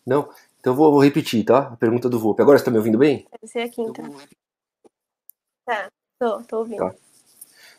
Não? 0.05 0.29
Então 0.59 0.73
eu 0.73 0.75
vou, 0.75 0.91
vou, 0.91 1.01
repetir, 1.01 1.45
tá? 1.45 1.59
A 1.59 1.77
pergunta 1.77 2.09
do 2.09 2.19
Volpe. 2.19 2.41
Agora 2.41 2.59
você 2.59 2.65
tá 2.65 2.71
me 2.71 2.77
ouvindo 2.77 2.97
bem? 2.97 3.25
Deve 3.31 3.47
ser 3.49 3.61
aqui, 3.61 3.81
então. 3.81 4.13
Tá, 5.65 5.87
tô, 6.19 6.43
tô 6.43 6.57
ouvindo. 6.57 6.79
Tá. 6.79 6.93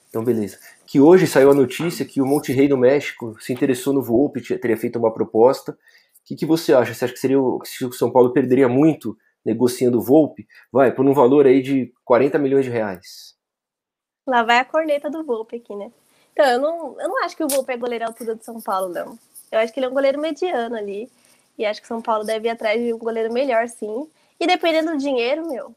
Então, 0.08 0.24
beleza. 0.24 0.58
Que 0.86 0.98
hoje 0.98 1.26
saiu 1.26 1.50
a 1.50 1.54
notícia 1.54 2.06
que 2.06 2.22
o 2.22 2.26
Monte 2.26 2.50
Rei 2.50 2.66
do 2.66 2.78
México 2.78 3.36
se 3.38 3.52
interessou 3.52 3.92
no 3.92 4.02
Volpe, 4.02 4.40
teria 4.40 4.78
feito 4.78 4.98
uma 4.98 5.12
proposta. 5.12 5.72
O 5.72 5.76
que, 6.24 6.34
que 6.34 6.46
você 6.46 6.72
acha? 6.72 6.94
Você 6.94 7.04
acha 7.04 7.12
que 7.12 7.20
seria 7.20 7.38
o, 7.38 7.58
que 7.58 7.84
o 7.84 7.92
São 7.92 8.10
Paulo 8.10 8.32
perderia 8.32 8.70
muito 8.70 9.18
negociando 9.46 9.98
o 9.98 10.02
Volpe, 10.02 10.46
vai 10.72 10.90
por 10.90 11.06
um 11.06 11.14
valor 11.14 11.46
aí 11.46 11.62
de 11.62 11.94
40 12.04 12.36
milhões 12.36 12.64
de 12.64 12.70
reais. 12.70 13.36
Lá 14.26 14.42
vai 14.42 14.58
a 14.58 14.64
corneta 14.64 15.08
do 15.08 15.24
Volpe 15.24 15.56
aqui, 15.56 15.74
né? 15.76 15.92
Então, 16.32 16.44
eu 16.44 16.60
não, 16.60 17.00
eu 17.00 17.08
não 17.08 17.24
acho 17.24 17.36
que 17.36 17.44
o 17.44 17.48
Volpe 17.48 17.72
é 17.72 17.76
goleiro 17.76 18.04
altura 18.04 18.34
do 18.34 18.44
São 18.44 18.60
Paulo, 18.60 18.92
não. 18.92 19.16
Eu 19.52 19.60
acho 19.60 19.72
que 19.72 19.78
ele 19.78 19.86
é 19.86 19.88
um 19.88 19.94
goleiro 19.94 20.20
mediano 20.20 20.74
ali. 20.76 21.08
E 21.56 21.64
acho 21.64 21.80
que 21.80 21.86
São 21.86 22.02
Paulo 22.02 22.24
deve 22.24 22.48
ir 22.48 22.50
atrás 22.50 22.82
de 22.82 22.92
um 22.92 22.98
goleiro 22.98 23.32
melhor, 23.32 23.68
sim. 23.68 24.10
E 24.38 24.46
dependendo 24.46 24.90
do 24.90 24.98
dinheiro, 24.98 25.48
meu, 25.48 25.74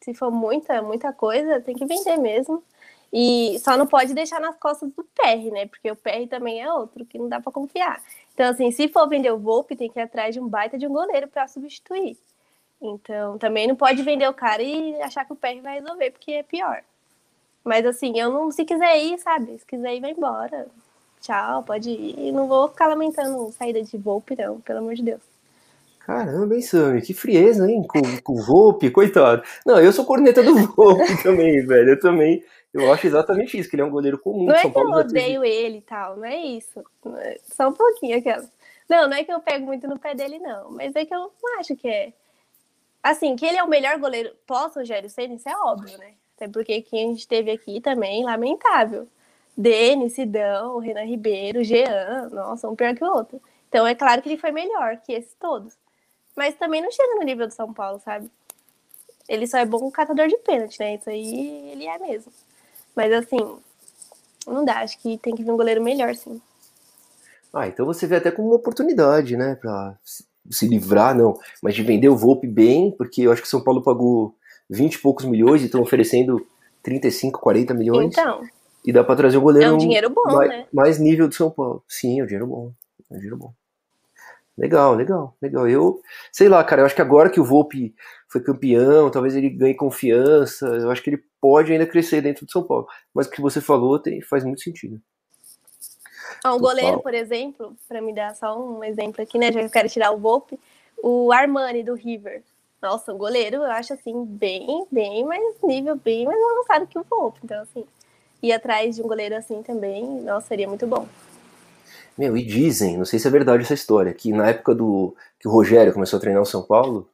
se 0.00 0.14
for 0.14 0.30
muita, 0.30 0.80
muita 0.80 1.12
coisa, 1.12 1.60
tem 1.60 1.74
que 1.74 1.84
vender 1.84 2.16
mesmo. 2.16 2.62
E 3.12 3.58
só 3.58 3.76
não 3.76 3.88
pode 3.88 4.14
deixar 4.14 4.40
nas 4.40 4.56
costas 4.56 4.88
do 4.92 5.02
PR, 5.02 5.50
né? 5.52 5.66
Porque 5.66 5.90
o 5.90 5.96
PR 5.96 6.28
também 6.30 6.62
é 6.62 6.72
outro 6.72 7.04
que 7.04 7.18
não 7.18 7.28
dá 7.28 7.40
para 7.40 7.52
confiar. 7.52 8.00
Então, 8.32 8.48
assim, 8.48 8.70
se 8.70 8.88
for 8.88 9.08
vender 9.08 9.32
o 9.32 9.38
Volpe, 9.38 9.74
tem 9.74 9.90
que 9.90 9.98
ir 9.98 10.02
atrás 10.02 10.32
de 10.32 10.40
um 10.40 10.48
baita 10.48 10.78
de 10.78 10.86
um 10.86 10.92
goleiro 10.92 11.26
para 11.26 11.48
substituir. 11.48 12.16
Então, 12.80 13.36
também 13.38 13.66
não 13.66 13.76
pode 13.76 14.02
vender 14.02 14.28
o 14.28 14.34
cara 14.34 14.62
e 14.62 15.00
achar 15.02 15.24
que 15.24 15.32
o 15.32 15.36
PR 15.36 15.60
vai 15.62 15.80
resolver, 15.80 16.10
porque 16.12 16.32
é 16.32 16.42
pior. 16.42 16.82
Mas 17.62 17.84
assim, 17.84 18.18
eu 18.18 18.30
não, 18.30 18.50
se 18.50 18.64
quiser 18.64 18.96
ir, 18.98 19.18
sabe? 19.18 19.58
Se 19.58 19.66
quiser 19.66 19.94
ir, 19.94 20.00
vai 20.00 20.12
embora. 20.12 20.66
Tchau, 21.20 21.62
pode 21.62 21.90
ir. 21.90 22.32
Não 22.32 22.48
vou 22.48 22.68
ficar 22.68 22.86
lamentando 22.86 23.52
saída 23.52 23.82
de 23.82 23.98
Volpe, 23.98 24.34
não, 24.36 24.60
pelo 24.60 24.78
amor 24.78 24.94
de 24.94 25.02
Deus. 25.02 25.20
Caramba, 26.00 26.54
hein, 26.54 26.62
Sammy? 26.62 27.02
Que 27.02 27.12
frieza, 27.12 27.70
hein? 27.70 27.84
Com, 27.86 28.00
com 28.22 28.32
o 28.32 28.42
Volpe, 28.42 28.90
coitado. 28.90 29.42
Não, 29.66 29.78
eu 29.78 29.92
sou 29.92 30.06
corneta 30.06 30.42
do 30.42 30.54
Volpe 30.54 31.04
também, 31.22 31.64
velho. 31.66 31.90
Eu 31.90 32.00
também. 32.00 32.42
Eu 32.72 32.92
acho 32.92 33.06
exatamente 33.06 33.58
isso, 33.58 33.68
que 33.68 33.76
ele 33.76 33.82
é 33.82 33.84
um 33.84 33.90
goleiro 33.90 34.18
comum. 34.18 34.46
Não 34.46 34.54
é 34.54 34.62
São 34.62 34.70
que 34.70 34.74
Paulo 34.74 34.94
eu 34.94 35.00
odeio 35.00 35.44
ele 35.44 35.78
e 35.78 35.82
tal, 35.82 36.16
não 36.16 36.24
é 36.24 36.36
isso. 36.36 36.82
Só 37.54 37.68
um 37.68 37.72
pouquinho 37.72 38.16
aquela. 38.16 38.44
Não, 38.88 39.08
não 39.08 39.16
é 39.16 39.22
que 39.22 39.32
eu 39.32 39.40
pego 39.40 39.66
muito 39.66 39.86
no 39.86 39.98
pé 39.98 40.14
dele, 40.14 40.38
não. 40.38 40.70
Mas 40.70 40.94
é 40.96 41.04
que 41.04 41.14
eu 41.14 41.18
não 41.18 41.60
acho 41.60 41.76
que 41.76 41.88
é 41.88 42.12
Assim, 43.02 43.34
que 43.34 43.46
ele 43.46 43.56
é 43.56 43.62
o 43.62 43.68
melhor 43.68 43.98
goleiro 43.98 44.34
pós-Rogério 44.46 45.08
Senna, 45.08 45.34
isso 45.34 45.48
é 45.48 45.56
óbvio, 45.56 45.96
né? 45.98 46.14
Até 46.36 46.48
porque 46.48 46.82
quem 46.82 47.08
a 47.08 47.12
gente 47.12 47.26
teve 47.26 47.50
aqui 47.50 47.80
também, 47.80 48.24
lamentável. 48.24 49.08
Denis, 49.56 50.14
Sidão, 50.14 50.78
Renan 50.78 51.04
Ribeiro, 51.04 51.62
Jean, 51.64 52.28
nossa, 52.30 52.68
um 52.68 52.76
pior 52.76 52.94
que 52.94 53.04
o 53.04 53.12
outro. 53.12 53.40
Então 53.68 53.86
é 53.86 53.94
claro 53.94 54.22
que 54.22 54.28
ele 54.28 54.40
foi 54.40 54.50
melhor 54.50 54.96
que 54.98 55.12
esses 55.12 55.34
todos. 55.34 55.76
Mas 56.34 56.54
também 56.54 56.80
não 56.80 56.90
chega 56.90 57.16
no 57.16 57.22
nível 57.22 57.46
do 57.46 57.52
São 57.52 57.72
Paulo, 57.72 58.00
sabe? 58.00 58.30
Ele 59.28 59.46
só 59.46 59.58
é 59.58 59.64
bom 59.64 59.90
catador 59.90 60.28
de 60.28 60.36
pênalti, 60.38 60.78
né? 60.80 60.94
Isso 60.94 61.10
aí 61.10 61.70
ele 61.72 61.86
é 61.86 61.98
mesmo. 61.98 62.32
Mas 62.94 63.12
assim, 63.12 63.38
não 64.46 64.64
dá, 64.64 64.80
acho 64.80 64.98
que 64.98 65.18
tem 65.18 65.34
que 65.34 65.44
vir 65.44 65.50
um 65.50 65.56
goleiro 65.56 65.82
melhor, 65.82 66.14
sim. 66.14 66.40
Ah, 67.52 67.66
então 67.66 67.84
você 67.84 68.06
vê 68.06 68.16
até 68.16 68.30
como 68.30 68.48
uma 68.48 68.56
oportunidade, 68.56 69.36
né? 69.36 69.56
Pra 69.56 69.98
se 70.50 70.66
livrar, 70.66 71.16
não, 71.16 71.38
mas 71.62 71.74
de 71.74 71.82
vender 71.82 72.08
o 72.08 72.16
Volpe 72.16 72.46
bem, 72.46 72.90
porque 72.90 73.22
eu 73.22 73.32
acho 73.32 73.42
que 73.42 73.48
São 73.48 73.62
Paulo 73.62 73.82
pagou 73.82 74.34
20 74.68 74.94
e 74.94 74.98
poucos 74.98 75.24
milhões 75.24 75.62
e 75.62 75.66
estão 75.66 75.80
oferecendo 75.80 76.44
35, 76.82 77.40
40 77.40 77.74
milhões. 77.74 78.06
Então. 78.06 78.42
E 78.84 78.92
dá 78.92 79.04
para 79.04 79.16
trazer 79.16 79.36
o 79.36 79.42
goleiro. 79.42 79.70
É 79.70 79.72
um 79.72 79.78
dinheiro 79.78 80.10
bom, 80.10 80.22
mais, 80.24 80.48
né? 80.48 80.66
Mais 80.72 80.98
nível 80.98 81.28
do 81.28 81.34
São 81.34 81.50
Paulo. 81.50 81.82
Sim, 81.86 82.20
é 82.20 82.22
um 82.22 82.26
dinheiro 82.26 82.46
bom. 82.46 82.72
É 83.10 83.14
um 83.14 83.16
dinheiro 83.16 83.36
bom. 83.36 83.52
Legal, 84.56 84.94
legal, 84.94 85.34
legal. 85.40 85.68
Eu, 85.68 86.00
sei 86.32 86.48
lá, 86.48 86.62
cara, 86.62 86.82
eu 86.82 86.86
acho 86.86 86.94
que 86.94 87.00
agora 87.00 87.30
que 87.30 87.40
o 87.40 87.44
Volpe 87.44 87.94
foi 88.28 88.42
campeão, 88.42 89.10
talvez 89.10 89.34
ele 89.34 89.48
ganhe 89.48 89.74
confiança, 89.74 90.66
eu 90.66 90.90
acho 90.90 91.02
que 91.02 91.10
ele 91.10 91.22
pode 91.40 91.72
ainda 91.72 91.86
crescer 91.86 92.20
dentro 92.20 92.44
do 92.44 92.52
São 92.52 92.62
Paulo. 92.62 92.86
Mas 93.14 93.26
o 93.26 93.30
que 93.30 93.40
você 93.40 93.60
falou 93.60 93.98
tem, 93.98 94.20
faz 94.20 94.44
muito 94.44 94.62
sentido. 94.62 95.00
Ah, 96.42 96.54
um 96.54 96.58
goleiro, 96.58 97.00
por 97.00 97.12
exemplo, 97.12 97.76
para 97.88 98.00
me 98.00 98.14
dar 98.14 98.34
só 98.34 98.58
um 98.58 98.82
exemplo 98.82 99.22
aqui, 99.22 99.38
né? 99.38 99.52
Já 99.52 99.60
que 99.60 99.66
eu 99.66 99.70
quero 99.70 99.88
tirar 99.88 100.10
o 100.10 100.18
Volpe, 100.18 100.58
o 101.02 101.32
Armani 101.32 101.82
do 101.82 101.94
River. 101.94 102.42
Nossa, 102.80 103.12
um 103.12 103.18
goleiro 103.18 103.56
eu 103.56 103.70
acho 103.70 103.92
assim, 103.92 104.24
bem, 104.24 104.86
bem 104.90 105.24
mais 105.24 105.54
nível, 105.62 105.96
bem 105.96 106.24
mais 106.24 106.40
avançado 106.42 106.86
que 106.86 106.98
o 106.98 107.04
Volpe. 107.08 107.40
Então, 107.44 107.60
assim, 107.60 107.84
ir 108.42 108.52
atrás 108.52 108.96
de 108.96 109.02
um 109.02 109.06
goleiro 109.06 109.36
assim 109.36 109.62
também, 109.62 110.04
nossa, 110.22 110.48
seria 110.48 110.66
muito 110.66 110.86
bom. 110.86 111.06
Meu, 112.16 112.36
e 112.36 112.42
dizem, 112.42 112.96
não 112.96 113.04
sei 113.04 113.18
se 113.18 113.28
é 113.28 113.30
verdade 113.30 113.62
essa 113.62 113.74
história, 113.74 114.12
que 114.12 114.32
na 114.32 114.48
época 114.48 114.74
do 114.74 115.14
que 115.38 115.46
o 115.46 115.50
Rogério 115.50 115.92
começou 115.92 116.16
a 116.16 116.20
treinar 116.20 116.42
o 116.42 116.46
São 116.46 116.62
Paulo, 116.62 117.08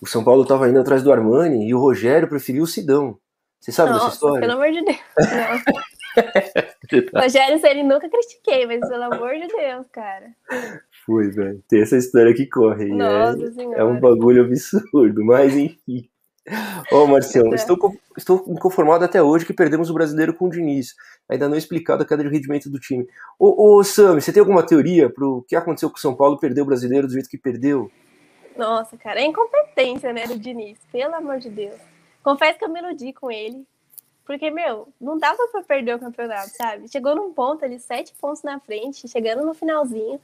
o 0.00 0.06
São 0.06 0.24
Paulo 0.24 0.42
estava 0.42 0.68
indo 0.68 0.80
atrás 0.80 1.02
do 1.02 1.12
Armani 1.12 1.68
e 1.68 1.74
o 1.74 1.78
Rogério 1.80 2.28
preferiu 2.28 2.62
o 2.62 2.66
Sidão. 2.66 3.18
Você 3.60 3.70
sabe 3.70 3.90
Nossa, 3.90 4.04
dessa 4.04 4.14
história? 4.16 4.40
Pelo 4.40 4.52
amor 4.54 4.72
de 4.72 4.82
Deus. 4.82 4.98
Rogério 7.14 7.58
Ceni 7.58 7.82
nunca 7.82 8.08
critiquei, 8.08 8.66
mas 8.66 8.80
pelo 8.88 9.02
amor 9.04 9.34
de 9.34 9.46
Deus, 9.48 9.86
cara. 9.92 10.26
Foi, 11.04 11.30
velho. 11.30 11.62
Tem 11.68 11.82
essa 11.82 11.96
história 11.96 12.34
que 12.34 12.46
corre. 12.46 12.90
É 12.90 12.94
Nossa 12.94 13.44
é, 13.44 13.50
senhora. 13.52 13.78
é 13.80 13.84
um 13.84 13.98
bagulho 13.98 14.44
absurdo, 14.44 15.24
mas 15.24 15.56
enfim. 15.56 16.08
Ô, 16.90 17.06
Marcião, 17.06 17.52
É. 17.52 17.54
estou, 17.54 17.78
estou 18.18 18.44
inconformado 18.48 19.04
até 19.04 19.22
hoje 19.22 19.46
que 19.46 19.52
perdemos 19.52 19.90
o 19.90 19.94
brasileiro 19.94 20.34
com 20.34 20.46
o 20.46 20.50
Diniz. 20.50 20.94
Ainda 21.28 21.48
não 21.48 21.56
explicado 21.56 22.02
a 22.02 22.06
queda 22.06 22.24
de 22.24 22.28
rendimento 22.28 22.68
do 22.68 22.80
time. 22.80 23.06
Ô, 23.38 23.76
ô 23.78 23.84
Sam, 23.84 24.20
você 24.20 24.32
tem 24.32 24.40
alguma 24.40 24.66
teoria 24.66 25.08
pro 25.08 25.44
que 25.48 25.54
aconteceu 25.54 25.88
com 25.88 25.96
o 25.96 26.00
São 26.00 26.14
Paulo 26.16 26.38
perder 26.38 26.62
o 26.62 26.66
brasileiro 26.66 27.06
do 27.06 27.12
jeito 27.12 27.28
que 27.28 27.38
perdeu? 27.38 27.90
Nossa, 28.56 28.96
cara, 28.96 29.20
é 29.20 29.24
incompetência, 29.24 30.12
né, 30.12 30.26
do 30.26 30.38
Diniz, 30.38 30.78
pelo 30.90 31.14
amor 31.14 31.38
de 31.38 31.48
Deus. 31.48 31.76
Confesso 32.22 32.58
que 32.58 32.64
eu 32.64 32.68
me 32.68 32.80
iludi 32.80 33.12
com 33.12 33.30
ele, 33.30 33.64
porque, 34.24 34.50
meu, 34.50 34.88
não 35.00 35.18
dava 35.18 35.48
pra 35.48 35.62
perder 35.62 35.96
o 35.96 35.98
campeonato, 35.98 36.50
sabe? 36.50 36.90
Chegou 36.90 37.14
num 37.14 37.32
ponto 37.32 37.64
ali, 37.64 37.78
sete 37.78 38.12
pontos 38.20 38.42
na 38.42 38.60
frente, 38.60 39.08
chegando 39.08 39.44
no 39.44 39.54
finalzinho, 39.54 40.20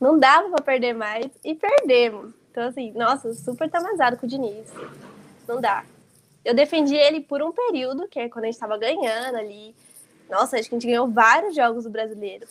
não 0.00 0.18
dava 0.18 0.48
pra 0.50 0.62
perder 0.62 0.94
mais 0.94 1.26
e 1.44 1.54
perdemos. 1.54 2.32
Então, 2.50 2.64
assim, 2.64 2.92
nossa, 2.92 3.32
super 3.34 3.70
tamazado 3.70 4.16
com 4.16 4.26
o 4.26 4.28
Diniz. 4.28 4.68
Não 5.46 5.60
dá. 5.60 5.84
Eu 6.44 6.54
defendi 6.54 6.94
ele 6.94 7.20
por 7.20 7.42
um 7.42 7.52
período, 7.52 8.08
que 8.08 8.18
é 8.18 8.28
quando 8.28 8.44
a 8.44 8.48
gente 8.48 8.58
tava 8.58 8.76
ganhando 8.76 9.36
ali. 9.36 9.74
Nossa, 10.28 10.56
acho 10.58 10.68
que 10.68 10.74
a 10.74 10.78
gente 10.78 10.88
ganhou 10.88 11.08
vários 11.08 11.54
jogos 11.54 11.84
do 11.84 11.90
brasileiro. 11.90 12.46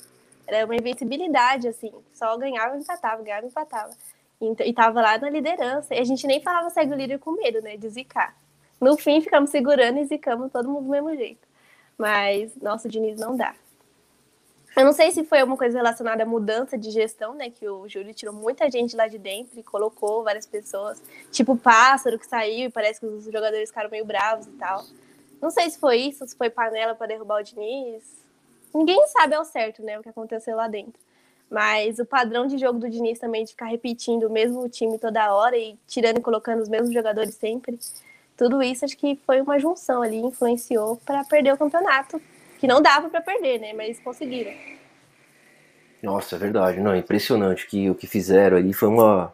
Era 0.48 0.66
uma 0.66 0.76
invencibilidade, 0.76 1.68
assim. 1.68 1.92
Só 2.14 2.38
ganhava 2.38 2.76
e 2.78 2.80
empatava, 2.80 3.22
ganhava 3.22 3.46
e 3.46 3.50
empatava. 3.50 3.92
Então, 4.40 4.66
e 4.66 4.74
tava 4.74 5.02
lá 5.02 5.18
na 5.18 5.30
liderança. 5.30 5.94
E 5.94 6.00
a 6.00 6.04
gente 6.04 6.26
nem 6.26 6.42
falava 6.42 6.70
segue 6.70 6.94
o 6.94 6.98
líder 6.98 7.20
com 7.20 7.32
medo, 7.32 7.62
né? 7.62 7.78
De 7.78 7.90
zicar. 7.90 8.36
No 8.82 8.98
fim, 8.98 9.22
ficamos 9.22 9.52
segurando 9.52 10.00
e 10.00 10.06
zicamos 10.06 10.52
todo 10.52 10.68
mundo 10.68 10.86
do 10.86 10.90
mesmo 10.90 11.16
jeito. 11.16 11.48
Mas, 11.96 12.56
nossa, 12.56 12.88
o 12.88 12.92
Diniz 12.92 13.20
não 13.20 13.38
dá. 13.38 13.54
Eu 14.76 14.86
não 14.86 14.94
sei 14.94 15.12
se 15.12 15.24
foi 15.24 15.40
alguma 15.40 15.58
coisa 15.58 15.78
relacionada 15.78 16.24
à 16.24 16.26
mudança 16.26 16.78
de 16.78 16.90
gestão, 16.90 17.36
né? 17.36 17.52
Que 17.52 17.68
o 17.70 17.88
Júlio 17.88 18.14
tirou 18.14 18.34
muita 18.34 18.72
gente 18.72 18.96
lá 18.96 19.08
de 19.08 19.20
dentro 19.20 19.60
e 19.60 19.64
colocou 19.64 20.24
várias 20.24 20.48
pessoas. 20.48 21.00
Tipo 21.30 21.54
o 21.54 21.58
Pássaro 21.58 22.18
que 22.18 22.26
saiu 22.26 22.68
e 22.68 22.72
parece 22.72 23.00
que 23.00 23.06
os 23.06 23.26
jogadores 23.26 23.70
ficaram 23.70 23.90
meio 23.92 24.06
bravos 24.06 24.48
e 24.48 24.52
tal. 24.52 24.84
Não 25.40 25.52
sei 25.52 25.70
se 25.70 25.78
foi 25.78 25.98
isso, 25.98 26.26
se 26.26 26.36
foi 26.36 26.50
panela 26.50 26.96
para 26.96 27.08
derrubar 27.08 27.42
o 27.42 27.44
Diniz. 27.44 28.04
Ninguém 28.74 29.06
sabe 29.08 29.36
ao 29.36 29.46
certo, 29.46 29.84
né? 29.84 30.00
O 30.00 30.02
que 30.02 30.10
aconteceu 30.10 30.56
lá 30.56 30.68
dentro. 30.68 31.00
Mas 31.50 32.00
o 32.00 32.06
padrão 32.06 32.48
de 32.48 32.58
jogo 32.58 32.80
do 32.80 32.90
Diniz 32.90 33.20
também, 33.20 33.44
de 33.44 33.52
ficar 33.52 33.66
repetindo 33.66 34.24
o 34.24 34.30
mesmo 34.30 34.68
time 34.70 34.98
toda 34.98 35.36
hora 35.36 35.58
e 35.58 35.78
tirando 35.86 36.20
e 36.20 36.22
colocando 36.22 36.62
os 36.62 36.70
mesmos 36.70 36.94
jogadores 36.94 37.36
sempre. 37.36 37.78
Tudo 38.42 38.60
isso 38.64 38.84
acho 38.84 38.98
que 38.98 39.20
foi 39.24 39.40
uma 39.40 39.60
junção 39.60 40.02
ali, 40.02 40.18
influenciou 40.18 41.00
para 41.06 41.24
perder 41.24 41.54
o 41.54 41.58
campeonato. 41.58 42.20
Que 42.58 42.66
não 42.66 42.82
dava 42.82 43.08
para 43.08 43.22
perder, 43.22 43.60
né? 43.60 43.72
Mas 43.72 44.00
conseguiram. 44.00 44.52
Nossa, 46.02 46.38
é 46.38 46.40
verdade, 46.40 46.80
não, 46.80 46.92
é 46.92 46.98
impressionante 46.98 47.68
que 47.68 47.88
o 47.88 47.94
que 47.94 48.08
fizeram 48.08 48.58
ali 48.58 48.74
foi 48.74 48.90
uma, 48.90 49.32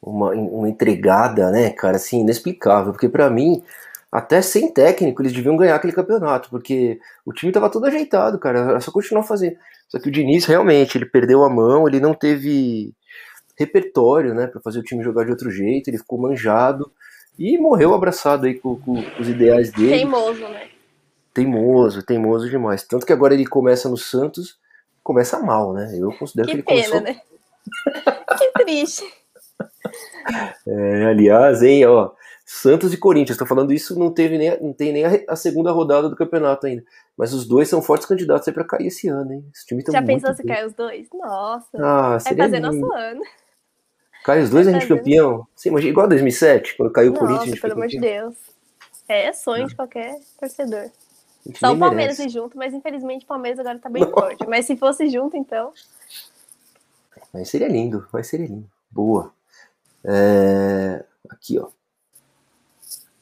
uma, 0.00 0.30
uma 0.30 0.68
entregada, 0.70 1.50
né, 1.50 1.68
cara, 1.68 1.96
assim, 1.96 2.20
inexplicável, 2.20 2.92
porque 2.92 3.10
pra 3.10 3.28
mim, 3.28 3.62
até 4.10 4.40
sem 4.40 4.72
técnico, 4.72 5.20
eles 5.20 5.34
deviam 5.34 5.58
ganhar 5.58 5.74
aquele 5.74 5.92
campeonato, 5.92 6.48
porque 6.48 6.98
o 7.26 7.34
time 7.34 7.52
tava 7.52 7.68
todo 7.68 7.84
ajeitado, 7.84 8.38
cara, 8.38 8.60
era 8.60 8.80
só 8.80 8.90
continuar 8.90 9.24
fazendo. 9.24 9.58
Só 9.86 9.98
que 10.00 10.08
o 10.08 10.10
Diniz, 10.10 10.46
realmente, 10.46 10.96
ele 10.96 11.04
perdeu 11.04 11.44
a 11.44 11.50
mão, 11.50 11.86
ele 11.86 12.00
não 12.00 12.14
teve 12.14 12.94
repertório, 13.58 14.32
né, 14.32 14.46
pra 14.46 14.62
fazer 14.62 14.78
o 14.78 14.82
time 14.82 15.04
jogar 15.04 15.26
de 15.26 15.30
outro 15.30 15.50
jeito, 15.50 15.88
ele 15.88 15.98
ficou 15.98 16.18
manjado 16.18 16.90
e 17.40 17.58
morreu 17.58 17.94
abraçado 17.94 18.46
aí 18.46 18.54
com, 18.54 18.76
com- 18.76 19.02
com 19.02 19.20
os 19.22 19.28
ideais 19.28 19.72
dele 19.72 19.88
Teimoso, 19.90 20.46
né? 20.48 20.68
teimoso, 21.34 22.02
teimoso 22.04 22.50
demais. 22.50 22.82
Tanto 22.84 23.06
que 23.06 23.12
agora 23.12 23.32
ele 23.34 23.46
começa 23.46 23.88
no 23.88 23.96
Santos, 23.96 24.58
começa 25.02 25.38
mal, 25.40 25.72
né? 25.72 25.90
Eu 25.98 26.12
considero 26.18 26.46
que, 26.48 26.62
Que 26.62 26.72
ele 26.72 26.82
pena, 26.82 26.98
começou. 26.98 27.00
né? 27.00 27.20
que 28.38 28.64
triste. 28.64 29.04
É, 30.66 31.04
aliás, 31.06 31.62
hein, 31.62 31.86
ó, 31.86 32.10
Santos 32.44 32.92
e 32.92 32.96
Corinthians, 32.96 33.38
tô 33.38 33.46
falando 33.46 33.72
isso, 33.72 33.98
não 33.98 34.10
teve 34.12 34.36
nem, 34.36 34.60
não 34.60 34.72
tem 34.72 34.92
nem 34.92 35.04
a, 35.04 35.10
a 35.28 35.36
segunda 35.36 35.70
rodada 35.70 36.08
do 36.08 36.16
campeonato 36.16 36.66
ainda. 36.66 36.82
Mas 37.16 37.32
os 37.32 37.46
dois 37.46 37.68
são 37.68 37.80
fortes 37.80 38.06
candidatos 38.06 38.46
aí 38.48 38.54
pra 38.54 38.64
cair 38.64 38.86
esse 38.88 39.08
ano, 39.08 39.32
hein? 39.32 39.44
Esse 39.54 39.66
time 39.66 39.82
tá 39.84 39.92
Já 39.92 40.02
pensou 40.02 40.34
se 40.34 40.42
bem. 40.42 40.54
cai 40.56 40.66
os 40.66 40.74
dois? 40.74 41.06
Nossa. 41.14 41.68
Ah, 41.78 42.18
vai 42.18 42.36
fazer 42.36 42.60
lindo. 42.60 42.60
nosso 42.80 42.92
ano. 42.92 43.20
Cai 44.24 44.42
os 44.42 44.50
dois 44.50 44.68
a 44.68 44.70
vai 44.70 44.80
gente 44.80 44.88
campeão. 44.88 45.46
Você 45.54 45.68
imagina, 45.68 45.90
igual 45.90 46.08
2007, 46.08 46.76
quando 46.76 46.92
caiu 46.92 47.12
o 47.12 47.18
Corinthians, 47.18 47.42
a 47.42 47.50
Nossa, 47.50 47.60
pelo 47.60 47.72
amor 47.74 47.88
de. 47.88 47.98
Deus. 47.98 48.34
É 49.08 49.32
sonho 49.32 49.66
de 49.66 49.74
qualquer 49.74 50.16
torcedor. 50.38 50.90
A 51.54 51.58
Só 51.58 51.72
o 51.72 51.78
Palmeiras 51.78 52.18
merece. 52.18 52.28
junto, 52.28 52.56
mas 52.56 52.74
infelizmente 52.74 53.24
o 53.24 53.28
Palmeiras 53.28 53.58
agora 53.58 53.78
tá 53.78 53.88
bem 53.88 54.02
Não. 54.02 54.10
forte. 54.10 54.46
Mas 54.46 54.66
se 54.66 54.76
fosse 54.76 55.08
junto, 55.08 55.36
então. 55.36 55.72
Mas 57.32 57.48
seria 57.48 57.68
lindo, 57.68 58.06
mas 58.12 58.26
seria 58.26 58.46
lindo. 58.46 58.70
Boa. 58.90 59.32
É, 60.04 61.04
Aqui, 61.28 61.58
ó. 61.58 61.68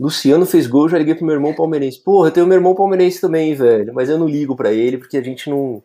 Luciano 0.01 0.47
fez 0.47 0.67
gol, 0.67 0.89
já 0.89 0.97
liguei 0.97 1.15
pro 1.15 1.25
meu 1.25 1.35
irmão 1.35 1.55
palmeirense. 1.55 2.01
Porra, 2.01 2.29
eu 2.29 2.33
tenho 2.33 2.47
meu 2.47 2.57
irmão 2.57 2.75
palmeirense 2.75 3.21
também, 3.21 3.55
velho. 3.55 3.93
Mas 3.93 4.09
eu 4.09 4.17
não 4.19 4.29
ligo 4.29 4.55
pra 4.57 4.73
ele 4.73 4.97
porque 4.97 5.17
a 5.17 5.23
gente 5.23 5.51
não, 5.51 5.83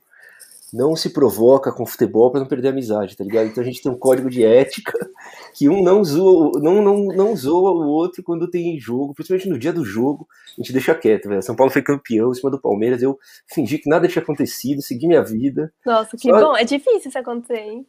não 0.74 0.96
se 0.96 1.12
provoca 1.12 1.72
com 1.72 1.86
futebol 1.86 2.32
pra 2.32 2.40
não 2.40 2.48
perder 2.48 2.70
a 2.70 2.72
amizade, 2.72 3.16
tá 3.16 3.24
ligado? 3.24 3.46
Então 3.48 3.62
a 3.62 3.66
gente 3.66 3.82
tem 3.82 3.92
um 3.92 3.98
código 3.98 4.28
de 4.30 4.44
ética 4.44 4.92
que 5.54 5.70
um 5.70 5.84
não 5.84 6.04
zoa, 6.04 6.60
não, 6.60 6.82
não, 6.82 6.98
não 7.06 7.36
zoa 7.36 7.72
o 7.72 7.88
outro 7.88 8.24
quando 8.24 8.50
tem 8.50 8.80
jogo, 8.80 9.14
principalmente 9.14 9.48
no 9.50 9.60
dia 9.60 9.72
do 9.72 9.86
jogo. 9.86 10.28
A 10.58 10.62
gente 10.62 10.74
deixa 10.74 10.96
quieto, 10.96 11.30
velho. 11.30 11.44
São 11.44 11.56
Paulo 11.56 11.72
foi 11.72 11.82
campeão 11.84 12.32
em 12.32 12.34
cima 12.34 12.50
do 12.50 12.60
Palmeiras. 12.60 13.02
Eu 13.04 13.18
fingi 13.48 13.78
que 13.78 13.90
nada 13.90 14.08
tinha 14.08 14.22
acontecido, 14.24 14.82
segui 14.82 15.08
minha 15.08 15.24
vida. 15.24 15.72
Nossa, 15.86 16.18
que 16.18 16.30
Só- 16.30 16.40
bom. 16.40 16.58
É 16.58 16.64
difícil 16.64 17.10
isso 17.10 17.20
acontecer, 17.20 17.60
hein? 17.60 17.86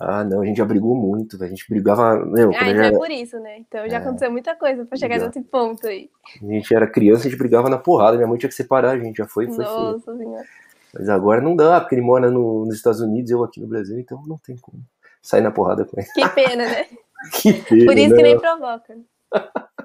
Ah, 0.00 0.22
não, 0.22 0.42
a 0.42 0.44
gente 0.46 0.58
já 0.58 0.64
brigou 0.64 0.94
muito, 0.94 1.36
velho. 1.36 1.48
A 1.52 1.54
gente 1.56 1.68
brigava. 1.68 2.24
Meu, 2.24 2.50
Ah, 2.50 2.70
então 2.70 2.84
gente, 2.84 2.94
é 2.94 2.96
por 2.96 3.10
isso, 3.10 3.40
né? 3.40 3.58
Então 3.58 3.88
já 3.90 3.96
É. 3.96 4.00
aconteceu 4.00 4.30
muita 4.30 4.54
coisa 4.54 4.84
pra 4.84 4.96
chegar 4.96 5.18
Já. 5.18 5.26
nesse 5.26 5.40
ponto 5.40 5.88
aí. 5.88 6.08
a 6.40 6.46
gente 6.46 6.72
era 6.72 6.86
criança, 6.88 7.26
a 7.26 7.30
gente 7.30 7.36
brigava 7.36 7.68
na 7.68 7.78
porrada. 7.78 8.16
Minha 8.16 8.28
mãe 8.28 8.38
tinha 8.38 8.48
que 8.48 8.54
separar 8.54 8.92
a 8.92 8.98
gente, 8.98 9.16
já 9.16 9.26
foi, 9.26 9.48
foi. 9.48 9.64
Nossa 9.64 10.16
senhora. 10.16 10.44
Mas 10.94 11.08
agora 11.08 11.40
não 11.40 11.54
dá, 11.54 11.80
porque 11.80 11.94
ele 11.94 12.02
mora 12.02 12.30
no- 12.30 12.64
nos 12.66 12.74
Estados 12.76 13.00
Unidos, 13.00 13.30
eu 13.30 13.44
aqui 13.44 13.60
no 13.60 13.66
Brasil, 13.66 13.98
então 13.98 14.22
não 14.26 14.38
tem 14.38 14.56
como 14.56 14.78
sair 15.22 15.40
na 15.42 15.50
porrada 15.50 15.84
com 15.84 16.00
ele. 16.00 16.08
Que 16.14 16.28
pena, 16.30 16.64
né? 16.66 16.86
Que 17.32 17.52
pena, 17.52 17.84
Por 17.86 17.98
isso 17.98 18.10
né? 18.10 18.16
que 18.16 18.22
nem 18.22 18.38
provoca. 18.38 18.96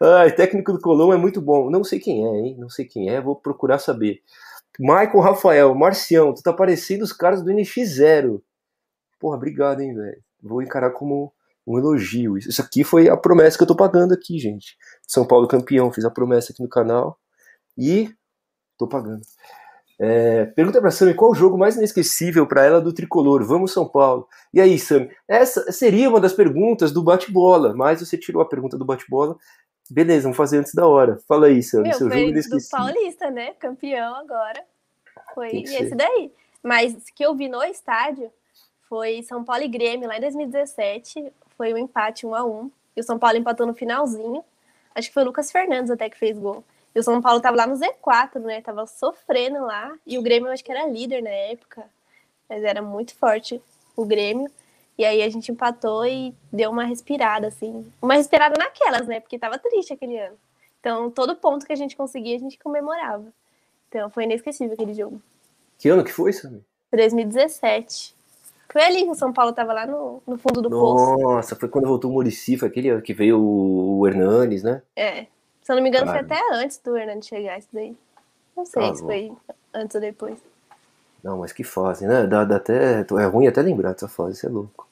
Ai, 0.00 0.32
técnico 0.32 0.72
do 0.72 0.80
Colom 0.80 1.12
é 1.12 1.16
muito 1.16 1.40
bom. 1.40 1.70
Não 1.70 1.84
sei 1.84 1.98
quem 2.00 2.26
é, 2.26 2.38
hein? 2.40 2.56
Não 2.58 2.68
sei 2.68 2.84
quem 2.84 3.08
é, 3.08 3.20
vou 3.20 3.36
procurar 3.36 3.78
saber. 3.78 4.20
Michael 4.78 5.20
Rafael, 5.20 5.74
Marcião, 5.74 6.34
tu 6.34 6.42
tá 6.42 6.52
parecendo 6.52 7.04
os 7.04 7.12
caras 7.12 7.42
do 7.42 7.50
NX0. 7.52 8.42
Porra, 9.20 9.36
obrigado, 9.36 9.80
hein, 9.80 9.94
velho. 9.94 10.20
Vou 10.42 10.60
encarar 10.60 10.90
como 10.90 11.32
um 11.66 11.78
elogio. 11.78 12.36
Isso 12.36 12.60
aqui 12.60 12.82
foi 12.82 13.08
a 13.08 13.16
promessa 13.16 13.56
que 13.56 13.62
eu 13.62 13.68
tô 13.68 13.76
pagando 13.76 14.12
aqui, 14.12 14.38
gente. 14.38 14.76
São 15.06 15.24
Paulo 15.24 15.46
campeão, 15.46 15.92
fiz 15.92 16.04
a 16.04 16.10
promessa 16.10 16.52
aqui 16.52 16.62
no 16.62 16.68
canal 16.68 17.16
e 17.78 18.12
tô 18.76 18.88
pagando. 18.88 19.22
É, 20.00 20.46
pergunta 20.46 20.80
pra 20.80 20.90
Sami 20.90 21.14
qual 21.14 21.30
o 21.30 21.34
jogo 21.34 21.56
mais 21.56 21.76
inesquecível 21.76 22.46
pra 22.46 22.64
ela 22.64 22.80
do 22.80 22.92
tricolor? 22.92 23.44
Vamos 23.44 23.72
São 23.72 23.88
Paulo. 23.88 24.28
E 24.52 24.60
aí, 24.60 24.78
Sami? 24.78 25.10
Essa 25.28 25.70
seria 25.70 26.08
uma 26.08 26.20
das 26.20 26.32
perguntas 26.32 26.92
do 26.92 27.02
bate-bola, 27.02 27.74
mas 27.74 28.00
você 28.00 28.18
tirou 28.18 28.42
a 28.42 28.48
pergunta 28.48 28.76
do 28.76 28.84
bate-bola. 28.84 29.36
Beleza, 29.90 30.22
vamos 30.22 30.36
fazer 30.36 30.58
antes 30.58 30.74
da 30.74 30.86
hora. 30.86 31.18
Fala 31.28 31.46
aí, 31.46 31.62
Sami, 31.62 31.84
Meu, 31.84 31.92
seu 31.92 32.08
jogo 32.08 32.12
foi 32.12 32.24
do 32.24 32.30
inesquecível. 32.30 32.78
Paulista, 32.78 33.30
né? 33.30 33.52
Campeão 33.58 34.14
agora. 34.16 34.64
Foi 35.34 35.50
esse 35.50 35.90
ser. 35.90 35.94
daí. 35.94 36.32
Mas 36.62 36.96
que 37.14 37.24
eu 37.24 37.34
vi 37.34 37.48
no 37.48 37.62
estádio 37.62 38.30
foi 38.88 39.22
São 39.22 39.44
Paulo 39.44 39.62
e 39.62 39.68
Grêmio 39.68 40.08
lá 40.08 40.16
em 40.16 40.20
2017. 40.20 41.32
Foi 41.56 41.72
um 41.74 41.78
empate 41.78 42.26
1 42.26 42.34
a 42.34 42.44
1 42.44 42.70
E 42.96 43.00
o 43.00 43.04
São 43.04 43.18
Paulo 43.18 43.36
empatou 43.36 43.66
no 43.66 43.74
finalzinho. 43.74 44.42
Acho 44.94 45.08
que 45.08 45.14
foi 45.14 45.22
o 45.22 45.26
Lucas 45.26 45.52
Fernandes 45.52 45.90
até 45.90 46.08
que 46.08 46.18
fez 46.18 46.38
gol. 46.38 46.64
E 46.94 47.00
o 47.00 47.02
São 47.02 47.20
Paulo 47.20 47.40
tava 47.40 47.56
lá 47.56 47.66
no 47.66 47.74
Z4, 47.74 48.40
né? 48.40 48.60
Tava 48.60 48.86
sofrendo 48.86 49.60
lá. 49.64 49.96
E 50.06 50.16
o 50.16 50.22
Grêmio 50.22 50.48
eu 50.48 50.52
acho 50.52 50.64
que 50.64 50.70
era 50.70 50.86
líder 50.86 51.22
na 51.22 51.30
época. 51.30 51.84
Mas 52.48 52.62
era 52.62 52.80
muito 52.80 53.14
forte 53.16 53.60
o 53.96 54.04
Grêmio. 54.04 54.50
E 54.96 55.04
aí 55.04 55.22
a 55.22 55.28
gente 55.28 55.50
empatou 55.50 56.06
e 56.06 56.32
deu 56.52 56.70
uma 56.70 56.84
respirada, 56.84 57.48
assim. 57.48 57.90
Uma 58.00 58.14
respirada 58.14 58.54
naquelas, 58.56 59.08
né? 59.08 59.18
Porque 59.18 59.38
tava 59.38 59.58
triste 59.58 59.92
aquele 59.92 60.18
ano. 60.18 60.36
Então, 60.78 61.10
todo 61.10 61.34
ponto 61.34 61.66
que 61.66 61.72
a 61.72 61.76
gente 61.76 61.96
conseguia, 61.96 62.36
a 62.36 62.38
gente 62.38 62.58
comemorava. 62.58 63.26
Então, 63.88 64.08
foi 64.10 64.24
inesquecível 64.24 64.74
aquele 64.74 64.94
jogo. 64.94 65.20
Que 65.78 65.88
ano 65.88 66.04
que 66.04 66.12
foi, 66.12 66.32
Sami? 66.32 66.62
Foi 66.90 66.98
2017. 66.98 68.14
Foi 68.70 68.82
ali 68.82 69.04
que 69.04 69.10
o 69.10 69.14
São 69.14 69.32
Paulo 69.32 69.52
tava 69.52 69.72
lá 69.72 69.86
no, 69.86 70.22
no 70.26 70.36
fundo 70.36 70.62
do 70.62 70.70
poço. 70.70 71.16
Nossa, 71.22 71.56
foi 71.56 71.68
quando 71.68 71.88
voltou 71.88 72.10
o 72.10 72.14
Murici, 72.14 72.56
foi 72.56 72.68
aquele 72.68 72.90
ano 72.90 73.02
que 73.02 73.14
veio 73.14 73.40
o 73.40 73.84
o 74.04 74.06
Hernanes, 74.06 74.62
né? 74.62 74.82
É. 74.94 75.26
Se 75.64 75.72
eu 75.72 75.76
não 75.76 75.82
me 75.82 75.88
engano, 75.88 76.06
foi 76.06 76.22
Cara. 76.22 76.26
até 76.26 76.56
antes 76.62 76.78
do 76.78 76.94
Hernandes 76.94 77.26
chegar 77.26 77.58
isso 77.58 77.68
daí. 77.72 77.96
Não 78.54 78.66
sei 78.66 78.94
se 78.94 79.02
foi 79.02 79.32
antes 79.72 79.94
ou 79.94 80.00
depois. 80.00 80.38
Não, 81.22 81.38
mas 81.38 81.52
que 81.52 81.64
fase, 81.64 82.06
né? 82.06 82.26
Dá, 82.26 82.44
dá 82.44 82.56
até, 82.56 83.00
é 83.00 83.24
ruim 83.24 83.46
até 83.46 83.62
lembrar 83.62 83.92
dessa 83.92 84.06
fase, 84.06 84.36
isso 84.36 84.46
é 84.46 84.50
louco. 84.50 84.86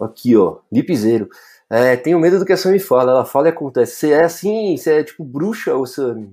Aqui, 0.00 0.36
ó, 0.36 0.58
Lipizeiro. 0.70 1.28
É, 1.68 1.96
tenho 1.96 2.20
medo 2.20 2.38
do 2.38 2.46
que 2.46 2.52
a 2.52 2.56
Sami 2.56 2.78
fala. 2.78 3.10
Ela 3.10 3.24
fala 3.24 3.48
e 3.48 3.50
acontece. 3.50 3.96
Você 3.96 4.12
é 4.12 4.22
assim, 4.22 4.76
você 4.76 5.00
é 5.00 5.04
tipo 5.04 5.24
bruxa 5.24 5.74
ou 5.74 5.84
Sami? 5.84 6.32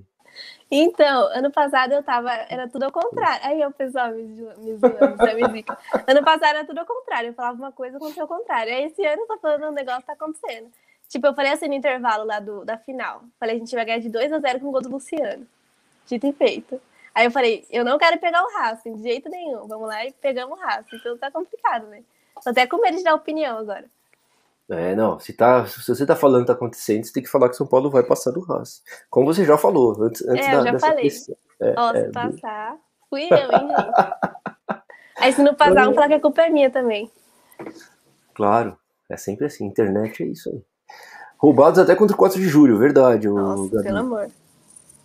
Então, 0.70 1.28
ano 1.32 1.50
passado 1.50 1.92
eu 1.92 2.04
tava, 2.04 2.30
era 2.48 2.68
tudo 2.68 2.84
ao 2.84 2.92
contrário. 2.92 3.44
Aí 3.44 3.66
o 3.66 3.72
pessoal 3.72 4.12
me, 4.12 4.22
me 4.22 4.76
zoando, 4.76 5.52
me 5.52 5.64
Ano 6.06 6.24
passado 6.24 6.56
era 6.56 6.64
tudo 6.64 6.78
ao 6.78 6.86
contrário. 6.86 7.30
Eu 7.30 7.34
falava 7.34 7.58
uma 7.58 7.72
coisa, 7.72 7.96
aconteceu 7.96 8.26
o 8.26 8.28
contrário. 8.28 8.72
Aí 8.72 8.84
esse 8.84 9.04
ano 9.04 9.22
eu 9.22 9.26
tô 9.26 9.38
falando 9.38 9.66
um 9.66 9.72
negócio 9.72 10.02
que 10.02 10.06
tá 10.06 10.12
acontecendo. 10.12 10.68
Tipo, 11.08 11.26
eu 11.28 11.34
falei 11.34 11.52
assim 11.52 11.68
no 11.68 11.74
intervalo 11.74 12.24
lá 12.24 12.40
do, 12.40 12.64
da 12.64 12.76
final. 12.76 13.22
Falei, 13.38 13.56
a 13.56 13.58
gente 13.58 13.74
vai 13.74 13.84
ganhar 13.84 13.98
de 13.98 14.08
2 14.08 14.32
a 14.32 14.38
0 14.38 14.60
com 14.60 14.68
o 14.68 14.72
gol 14.72 14.82
do 14.82 14.90
Luciano. 14.90 15.46
Dito 16.06 16.26
e 16.26 16.32
feito. 16.32 16.80
Aí 17.14 17.26
eu 17.26 17.30
falei, 17.30 17.64
eu 17.70 17.84
não 17.84 17.96
quero 17.96 18.18
pegar 18.18 18.42
o 18.42 18.52
Racing, 18.52 18.94
de 18.96 19.02
jeito 19.02 19.28
nenhum. 19.28 19.66
Vamos 19.68 19.88
lá 19.88 20.04
e 20.04 20.12
pegamos 20.12 20.58
o 20.58 20.60
Racing. 20.60 20.96
Então 20.96 21.16
tá 21.16 21.30
complicado, 21.30 21.86
né? 21.86 22.02
Tô 22.42 22.50
até 22.50 22.66
com 22.66 22.80
medo 22.80 22.96
de 22.96 23.04
dar 23.04 23.14
opinião 23.14 23.58
agora. 23.58 23.84
É, 24.68 24.94
não, 24.96 25.20
se, 25.20 25.32
tá, 25.32 25.66
se 25.66 25.86
você 25.86 26.06
tá 26.06 26.16
falando 26.16 26.42
que 26.42 26.46
tá 26.46 26.54
acontecendo, 26.54 27.04
você 27.04 27.12
tem 27.12 27.22
que 27.22 27.28
falar 27.28 27.48
que 27.50 27.56
São 27.56 27.66
Paulo 27.66 27.90
vai 27.90 28.02
passar 28.02 28.32
do 28.32 28.40
Racing. 28.40 28.82
Como 29.10 29.26
você 29.26 29.44
já 29.44 29.56
falou, 29.56 30.02
antes, 30.02 30.26
antes 30.26 30.46
é, 30.46 30.50
da, 30.50 30.56
eu 30.56 30.64
já 30.64 30.78
falei. 30.80 31.10
É, 31.60 31.74
Ó, 31.76 31.92
é, 31.92 32.06
se 32.06 32.12
passar, 32.12 32.76
fui 33.08 33.28
eu, 33.30 33.52
hein, 33.52 33.68
gente. 33.68 34.74
Aí 35.18 35.32
se 35.32 35.42
não 35.42 35.54
passar, 35.54 35.84
vamos 35.84 35.94
falar 35.94 36.08
que 36.08 36.14
a 36.14 36.20
culpa 36.20 36.42
é 36.42 36.50
minha 36.50 36.70
também. 36.70 37.10
Claro, 38.34 38.76
é 39.08 39.16
sempre 39.16 39.46
assim, 39.46 39.64
internet 39.64 40.22
é 40.22 40.26
isso 40.26 40.50
aí. 40.50 40.62
Roubados 41.44 41.78
até 41.78 41.94
contra 41.94 42.14
o 42.14 42.18
4 42.18 42.40
de 42.40 42.48
julho, 42.48 42.78
verdade. 42.78 43.28
Nossa, 43.28 43.82
pelo 43.82 43.98
amor. 43.98 44.30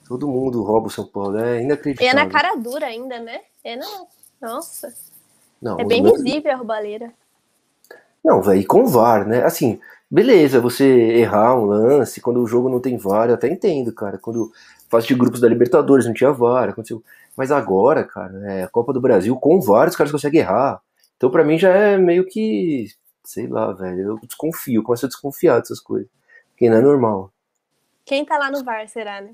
Todo 0.07 0.25
mundo 0.25 0.63
rouba 0.63 0.87
o 0.87 0.89
São 0.89 1.05
Paulo, 1.05 1.37
é 1.37 1.61
inacreditável. 1.61 2.07
E 2.07 2.09
é 2.09 2.13
na 2.13 2.29
cara 2.29 2.55
dura 2.55 2.85
ainda, 2.85 3.19
né? 3.19 3.41
É 3.61 3.75
na... 3.75 3.85
Nossa. 4.41 4.87
Não, 5.61 5.77
é 5.77 5.83
bem 5.83 6.01
visível 6.01 6.49
a 6.49 6.55
roubalheira. 6.55 7.11
Não, 8.23 8.41
velho, 8.41 8.65
com 8.65 8.87
VAR, 8.87 9.27
né? 9.27 9.43
Assim, 9.43 9.81
beleza, 10.09 10.61
você 10.61 10.85
errar 10.85 11.57
um 11.57 11.65
lance 11.65 12.21
quando 12.21 12.41
o 12.41 12.47
jogo 12.47 12.69
não 12.69 12.79
tem 12.79 12.95
VAR, 12.95 13.27
eu 13.27 13.35
até 13.35 13.49
entendo, 13.49 13.91
cara. 13.91 14.17
Quando 14.17 14.49
fase 14.87 15.07
de 15.07 15.15
grupos 15.15 15.41
da 15.41 15.49
Libertadores 15.49 16.05
não 16.05 16.13
tinha 16.13 16.31
VAR, 16.31 16.69
aconteceu. 16.69 17.03
Mas 17.35 17.51
agora, 17.51 18.05
cara, 18.05 18.49
é 18.49 18.63
a 18.63 18.69
Copa 18.69 18.93
do 18.93 19.01
Brasil 19.01 19.35
com 19.35 19.59
VAR, 19.59 19.89
os 19.89 19.95
caras 19.97 20.09
conseguem 20.09 20.39
errar. 20.39 20.81
Então, 21.17 21.29
para 21.29 21.43
mim, 21.43 21.59
já 21.59 21.69
é 21.69 21.97
meio 21.97 22.25
que. 22.25 22.87
Sei 23.25 23.45
lá, 23.45 23.73
velho. 23.73 24.01
Eu 24.01 24.19
desconfio, 24.23 24.83
começo 24.83 25.05
a 25.05 25.09
desconfiar 25.09 25.59
dessas 25.59 25.81
coisas. 25.81 26.07
Que 26.59 26.69
não 26.69 26.77
é 26.77 26.81
normal. 26.81 27.31
Quem 28.05 28.25
tá 28.25 28.37
lá 28.37 28.51
no 28.51 28.65
VAR, 28.65 28.85
será, 28.89 29.21
né? 29.21 29.33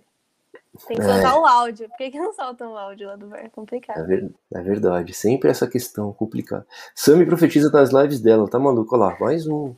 Tem 0.87 0.95
que 0.95 1.01
é. 1.01 1.05
soltar 1.05 1.33
é. 1.33 1.39
o 1.39 1.45
áudio. 1.45 1.89
Por 1.89 1.97
que, 1.97 2.11
que 2.11 2.19
não 2.19 2.31
soltam 2.33 2.73
o 2.73 2.77
áudio 2.77 3.07
lá 3.07 3.15
do 3.15 3.27
VAR? 3.27 3.43
É 3.43 3.49
complicado. 3.49 3.97
É, 3.97 4.03
ver, 4.03 4.31
é, 4.53 4.61
verdade. 4.61 5.11
Sempre 5.11 5.49
essa 5.49 5.67
questão 5.67 6.13
complicada. 6.13 6.67
Sammy 6.93 7.25
profetiza 7.25 7.71
nas 7.71 7.91
lives 7.91 8.21
dela, 8.21 8.47
tá 8.47 8.59
maluco? 8.59 8.95
Olha 8.95 9.05
lá, 9.05 9.17
mais 9.19 9.47
um. 9.47 9.73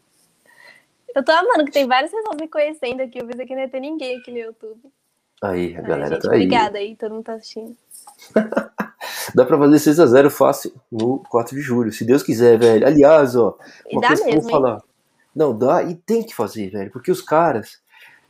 Eu 1.16 1.24
tô 1.24 1.32
amando 1.32 1.64
que 1.64 1.72
tem 1.72 1.88
várias 1.88 2.12
pessoas 2.12 2.36
me 2.38 2.50
conhecendo 2.50 3.02
aqui. 3.02 3.20
Eu 3.20 3.26
pensei 3.26 3.46
que 3.46 3.56
não 3.56 3.62
ia 3.62 3.70
ter 3.70 3.80
ninguém 3.80 4.18
aqui 4.18 4.30
no 4.30 4.38
YouTube. 4.40 4.82
Aí, 5.42 5.78
a 5.78 5.82
galera 5.82 6.16
gente, 6.16 6.24
tá 6.24 6.32
aí. 6.32 6.44
Obrigada 6.44 6.78
aí, 6.78 6.96
todo 6.98 7.14
mundo 7.14 7.24
tá 7.24 7.34
assistindo. 7.36 7.78
Dá 9.34 9.46
pra 9.46 9.58
fazer 9.58 9.92
6x0 9.92 10.30
fácil 10.30 10.74
no 10.92 11.24
4 11.30 11.56
de 11.56 11.62
julho, 11.62 11.94
se 11.94 12.04
Deus 12.04 12.24
quiser, 12.24 12.60
velho. 12.60 12.86
Aliás, 12.86 13.38
ó, 13.38 13.58
uma 13.90 14.04
e 14.04 14.08
coisa 14.08 14.26
mesmo, 14.26 14.26
que 14.26 14.38
eu 14.38 14.42
vou 14.42 14.52
falar. 14.52 14.87
Não, 15.38 15.56
dá 15.56 15.84
e 15.84 15.94
tem 15.94 16.24
que 16.24 16.34
fazer, 16.34 16.72
velho, 16.72 16.90
porque 16.90 17.12
os 17.12 17.22
caras 17.22 17.80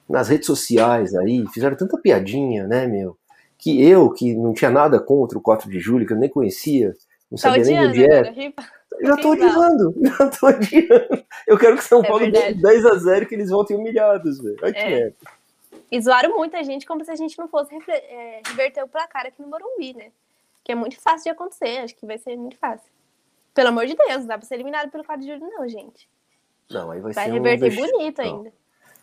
nas 0.10 0.28
redes 0.28 0.46
sociais 0.46 1.16
aí, 1.16 1.46
fizeram 1.54 1.78
tanta 1.78 1.98
piadinha, 1.98 2.68
né, 2.68 2.86
meu? 2.86 3.18
Que 3.58 3.82
eu, 3.82 4.12
que 4.12 4.36
não 4.36 4.54
tinha 4.54 4.70
nada 4.70 5.00
contra 5.00 5.38
o 5.38 5.42
4 5.42 5.70
de 5.70 5.80
julho, 5.80 6.06
que 6.06 6.12
eu 6.12 6.18
nem 6.18 6.30
conhecia, 6.30 6.94
não 7.32 7.38
tá 7.38 7.50
sabia 7.50 7.64
nem 7.64 7.88
onde 7.88 8.04
era. 8.04 8.34
Já 9.02 9.16
tô 9.18 9.32
odiando, 9.32 9.96
já 10.04 10.30
tô 10.30 10.48
odiando. 10.48 11.26
Eu 11.48 11.58
quero 11.58 11.78
que 11.78 11.84
São 11.84 12.04
é 12.04 12.08
Paulo 12.08 12.30
dê 12.30 12.54
10 12.54 12.86
a 12.86 12.96
0 12.96 13.26
que 13.26 13.36
eles 13.36 13.52
voltem 13.52 13.78
humilhados, 13.78 14.42
velho. 14.42 14.58
Olha 14.62 14.78
é. 14.78 15.14
E 15.90 16.02
zoaram 16.02 16.36
muita 16.36 16.62
gente 16.62 16.86
como 16.86 17.06
se 17.06 17.12
a 17.12 17.16
gente 17.16 17.38
não 17.38 17.48
fosse 17.48 17.74
é, 17.88 18.42
reverter 18.46 18.84
o 18.84 18.88
placar 18.88 19.26
aqui 19.26 19.42
no 19.42 19.48
Morumbi, 19.48 19.94
né? 19.94 20.12
Que 20.62 20.74
é 20.74 20.76
muito 20.76 21.00
fácil 21.00 21.24
de 21.24 21.30
acontecer, 21.30 21.78
acho 21.78 21.96
que 21.96 22.06
vai 22.06 22.18
ser 22.18 22.36
muito 22.36 22.58
fácil. 22.58 22.92
Pelo 23.54 23.70
amor 23.70 23.86
de 23.86 23.96
Deus, 23.96 24.20
não 24.20 24.28
dá 24.28 24.38
pra 24.38 24.46
ser 24.46 24.56
eliminado 24.56 24.92
pelo 24.92 25.06
4 25.06 25.26
de 25.26 25.32
julho, 25.32 25.50
não, 25.50 25.68
gente. 25.68 26.10
Não, 26.70 26.92
aí 26.92 27.00
vai, 27.00 27.14
vai 27.14 27.26
ser 27.26 27.32
reverter 27.32 27.72
um 27.72 27.76
bonito 27.76 28.22
não. 28.22 28.38
ainda. 28.38 28.54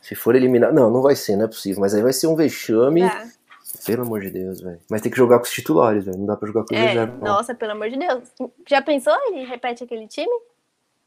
Se 0.01 0.15
for 0.15 0.35
eliminar. 0.35 0.73
Não, 0.73 0.91
não 0.91 1.01
vai 1.01 1.17
ser, 1.17 1.37
não 1.37 1.47
é 1.47 1.49
possível. 1.49 1.81
Mas 1.81 1.95
aí 1.95 2.03
vai 2.03 2.13
ser 2.13 2.27
um 2.27 2.37
vexame. 2.37 3.01
Tá. 3.01 3.27
Pelo 3.87 4.03
amor 4.03 4.21
de 4.21 4.31
Deus, 4.31 4.61
velho. 4.61 4.79
Mas 4.91 5.01
tem 5.01 5.11
que 5.11 5.17
jogar 5.19 5.39
com 5.39 5.45
os 5.45 5.51
titulares, 5.51 6.05
velho. 6.05 6.19
Não 6.19 6.27
dá 6.27 6.37
pra 6.37 6.47
jogar 6.47 6.65
com 6.65 6.75
os 6.75 6.81
é, 6.81 6.87
reservas. 6.87 7.21
Nossa, 7.21 7.55
pelo 7.55 7.73
amor 7.73 7.89
de 7.89 7.99
Deus. 7.99 8.23
Já 8.69 8.81
pensou? 8.81 9.15
Ele 9.27 9.45
repete 9.45 9.83
aquele 9.83 10.07
time? 10.07 10.31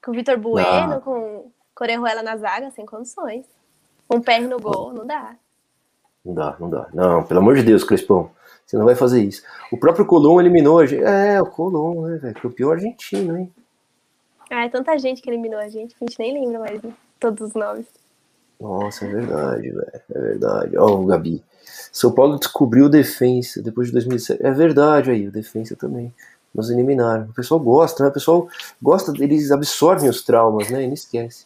Com 0.04 0.12
o 0.12 0.14
Vitor 0.14 0.38
Bueno, 0.38 0.88
não. 0.88 1.02
com 1.02 1.52
Corejuela 1.74 2.24
na 2.24 2.38
zaga, 2.38 2.72
sem 2.72 2.86
condições. 2.86 3.46
Um 4.12 4.20
pé 4.20 4.40
no 4.40 4.60
gol, 4.60 4.94
não 4.94 5.06
dá. 5.06 5.36
Não 6.26 6.34
dá, 6.34 6.58
não 6.60 6.70
dá. 6.70 6.88
Não, 6.94 7.24
pelo 7.24 7.40
amor 7.40 7.56
de 7.56 7.64
Deus, 7.64 7.84
Crespão. 7.84 8.32
Você 8.66 8.78
não 8.78 8.86
vai 8.86 8.96
fazer 8.96 9.24
isso. 9.24 9.44
O 9.72 9.78
próprio 9.78 10.06
Colom 10.06 10.42
eliminou 10.42 10.80
a 10.80 10.86
gente. 10.86 11.04
É, 11.04 11.42
o 11.42 11.46
Colom, 11.46 12.08
né, 12.08 12.18
velho? 12.18 12.36
Campeão 12.42 12.72
argentino, 12.72 13.38
hein? 13.38 13.54
Ah, 14.50 14.66
é 14.66 14.70
tanta 14.70 14.98
gente 14.98 15.22
que 15.22 15.30
eliminou 15.30 15.60
a 15.60 15.68
gente 15.68 15.96
que 15.96 16.04
a 16.04 16.08
gente 16.08 16.20
nem 16.20 16.34
lembra 16.34 16.60
mais 16.60 16.82
de 16.82 16.94
todos 17.20 17.50
os 17.50 17.54
nomes. 17.54 17.86
Nossa, 18.60 19.06
é 19.06 19.10
verdade, 19.10 19.70
velho. 19.70 20.02
É 20.10 20.20
verdade. 20.20 20.78
Ó, 20.78 20.88
oh, 20.88 21.02
o 21.02 21.06
Gabi. 21.06 21.44
São 21.92 22.12
Paulo 22.12 22.40
descobriu 22.40 22.86
o 22.86 22.90
defensa 22.90 23.62
depois 23.62 23.88
de 23.88 23.94
2007. 23.94 24.46
É 24.46 24.52
verdade 24.52 25.12
aí, 25.12 25.28
o 25.28 25.32
defensa 25.32 25.76
também. 25.76 26.14
Nos 26.54 26.70
eliminaram. 26.72 27.26
O 27.26 27.34
pessoal 27.34 27.60
gosta, 27.60 28.04
né? 28.04 28.10
O 28.10 28.14
pessoal 28.14 28.48
gosta, 28.82 29.12
eles 29.20 29.52
absorvem 29.52 30.10
os 30.10 30.24
traumas, 30.24 30.70
né? 30.70 30.84
E 30.84 30.88
não 30.88 30.94
esquece. 30.94 31.46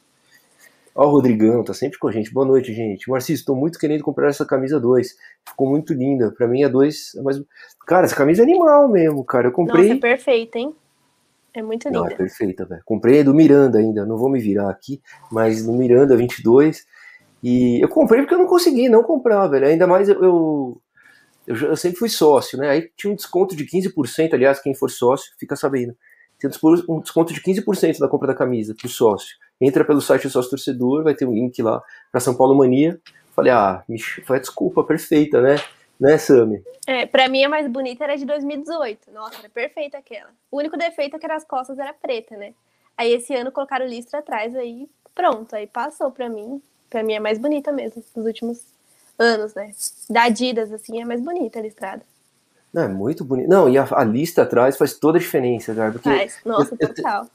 Ó, 0.96 1.08
o 1.08 1.12
Rodrigão, 1.12 1.64
tá 1.64 1.74
sempre 1.74 1.98
com 1.98 2.08
a 2.08 2.12
gente. 2.12 2.34
Boa 2.34 2.46
noite, 2.46 2.74
gente. 2.74 3.10
Marcis, 3.10 3.40
estou 3.40 3.56
muito 3.56 3.80
querendo 3.80 4.04
comprar 4.04 4.30
essa 4.30 4.46
camisa 4.46 4.80
2. 4.80 5.18
Ficou 5.48 5.68
muito 5.68 5.94
linda. 5.94 6.32
Pra 6.32 6.48
mim, 6.48 6.64
a 6.64 6.70
2 6.70 7.16
é 7.16 7.22
mais. 7.22 7.42
Cara, 7.86 8.06
essa 8.06 8.16
camisa 8.16 8.42
é 8.42 8.46
animal 8.46 8.88
mesmo, 8.88 9.24
cara. 9.24 9.48
Eu 9.48 9.52
comprei. 9.52 9.84
Nossa, 9.84 9.98
é 9.98 10.00
perfeita, 10.00 10.60
hein? 10.60 10.76
É 11.54 11.62
muito 11.62 11.88
linda. 11.88 12.00
Não, 12.00 12.08
é 12.08 12.16
perfeita, 12.16 12.66
velho. 12.66 12.82
Comprei 12.86 13.24
do 13.24 13.34
Miranda 13.34 13.80
ainda. 13.80 14.06
Não 14.06 14.18
vou 14.18 14.30
me 14.30 14.40
virar 14.40 14.70
aqui, 14.70 15.02
mas 15.32 15.66
no 15.66 15.74
Miranda 15.74 16.16
22. 16.16 16.86
E 17.44 17.84
eu 17.84 17.90
comprei 17.90 18.22
porque 18.22 18.34
eu 18.34 18.40
não 18.40 18.48
consegui 18.48 18.88
não 18.88 19.04
comprar, 19.04 19.48
velho. 19.48 19.66
Ainda 19.66 19.88
mais 19.88 20.08
eu, 20.08 20.24
eu, 20.24 20.82
eu, 21.48 21.76
sempre 21.76 21.98
fui 21.98 22.10
sócio, 22.10 22.58
né? 22.58 22.70
Aí 22.70 22.90
tinha 22.96 23.12
um 23.12 23.16
desconto 23.16 23.56
de 23.56 23.66
15%, 23.66 24.34
aliás, 24.34 24.62
quem 24.62 24.74
for 24.76 24.90
sócio 24.90 25.32
fica 25.40 25.56
sabendo. 25.56 25.96
Tem 26.40 26.50
um 26.90 27.02
desconto 27.02 27.34
de 27.34 27.42
15% 27.42 28.00
da 28.00 28.08
compra 28.08 28.28
da 28.28 28.36
camisa 28.36 28.74
pro 28.74 28.90
sócio. 28.90 29.36
Entra 29.60 29.86
pelo 29.86 30.02
site 30.02 30.24
do 30.24 30.30
sócio 30.30 30.50
torcedor, 30.50 31.04
vai 31.04 31.14
ter 31.14 31.26
um 31.26 31.34
link 31.34 31.62
lá 31.62 31.82
para 32.12 32.22
São 32.22 32.36
Paulo 32.36 32.56
Mania. 32.56 33.00
Falei, 33.36 33.52
ah, 33.52 33.84
me 33.88 34.00
foi 34.00 34.38
a 34.38 34.40
desculpa 34.40 34.84
perfeita, 34.84 35.42
né? 35.42 35.56
Né, 36.02 36.18
Sami? 36.18 36.64
É, 36.88 37.06
pra 37.06 37.30
mim 37.30 37.44
a 37.44 37.50
mais 37.50 37.68
bonita 37.68 38.04
era 38.04 38.18
de 38.18 38.26
2018. 38.26 39.12
Nossa, 39.12 39.38
era 39.38 39.50
perfeita 39.50 40.00
aquela. 40.00 40.32
O 40.50 40.58
único 40.58 40.76
defeito 40.76 41.16
é 41.16 41.20
que 41.20 41.32
as 41.32 41.44
costas 41.44 41.78
era 41.78 41.94
preta, 41.94 42.36
né? 42.36 42.56
Aí 42.98 43.14
esse 43.14 43.36
ano 43.36 43.52
colocaram 43.52 43.86
listra 43.86 44.18
atrás, 44.18 44.56
aí 44.56 44.90
pronto, 45.14 45.56
aí 45.56 45.68
passou 45.68 46.10
pra 46.10 46.28
mim. 46.28 46.60
Pra 46.90 47.04
mim 47.04 47.14
é 47.14 47.20
mais 47.20 47.38
bonita 47.38 47.72
mesmo, 47.72 48.04
nos 48.16 48.26
últimos 48.26 48.64
anos, 49.18 49.54
né? 49.54 49.74
Da 50.10 50.24
Adidas, 50.24 50.74
assim, 50.74 51.00
é 51.00 51.06
mais 51.06 51.22
bonita 51.22 51.60
a 51.60 51.62
listrada. 51.62 52.02
Não, 52.74 52.82
é 52.82 52.88
muito 52.88 53.24
bonito. 53.24 53.48
Não, 53.48 53.70
e 53.70 53.78
a, 53.78 53.88
a, 53.92 54.04
lista 54.04 54.42
atrás 54.42 54.78
faz 54.78 54.96
toda 54.96 55.20
a 55.20 55.22
diferença, 55.22 55.76
cara. 55.76 55.92
Porque 55.92 56.10
faz, 56.10 56.40
nossa, 56.44 56.76
eu, 56.80 56.94
total. 56.96 57.28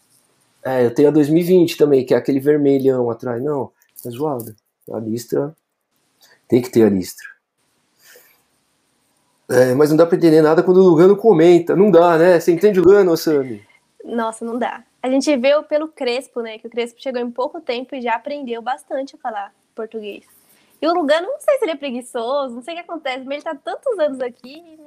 Eu, 0.64 0.70
é, 0.72 0.86
eu 0.86 0.92
tenho 0.92 1.08
a 1.08 1.12
2020 1.12 1.76
também, 1.76 2.04
que 2.04 2.14
é 2.14 2.16
aquele 2.16 2.40
vermelhão 2.40 3.08
atrás. 3.10 3.40
Não, 3.40 3.70
é 4.04 4.10
zoado. 4.10 4.56
A 4.92 4.98
listra. 4.98 5.54
Tem 6.48 6.60
que 6.60 6.70
ter 6.70 6.84
a 6.84 6.88
listra. 6.88 7.35
É, 9.48 9.74
mas 9.74 9.90
não 9.90 9.96
dá 9.96 10.04
pra 10.04 10.16
entender 10.16 10.42
nada 10.42 10.62
quando 10.62 10.78
o 10.78 10.88
Lugano 10.88 11.16
comenta. 11.16 11.76
Não 11.76 11.90
dá, 11.90 12.18
né? 12.18 12.40
Você 12.40 12.52
entende 12.52 12.80
o 12.80 12.82
Lugano, 12.82 13.16
Sami? 13.16 13.64
Nossa, 14.04 14.44
não 14.44 14.58
dá. 14.58 14.82
A 15.02 15.08
gente 15.08 15.36
vê 15.36 15.50
pelo 15.62 15.88
Crespo, 15.88 16.40
né? 16.40 16.58
Que 16.58 16.66
o 16.66 16.70
Crespo 16.70 17.00
chegou 17.00 17.20
em 17.20 17.30
pouco 17.30 17.60
tempo 17.60 17.94
e 17.94 18.00
já 18.00 18.14
aprendeu 18.14 18.60
bastante 18.60 19.14
a 19.14 19.18
falar 19.18 19.52
português. 19.74 20.24
E 20.80 20.86
o 20.86 20.92
Lugano, 20.92 21.28
não 21.28 21.40
sei 21.40 21.58
se 21.58 21.64
ele 21.64 21.72
é 21.72 21.76
preguiçoso, 21.76 22.54
não 22.54 22.62
sei 22.62 22.74
o 22.74 22.76
que 22.76 22.82
acontece, 22.82 23.24
mas 23.24 23.34
ele 23.34 23.42
tá 23.42 23.54
tantos 23.54 23.98
anos 23.98 24.20
aqui 24.20 24.78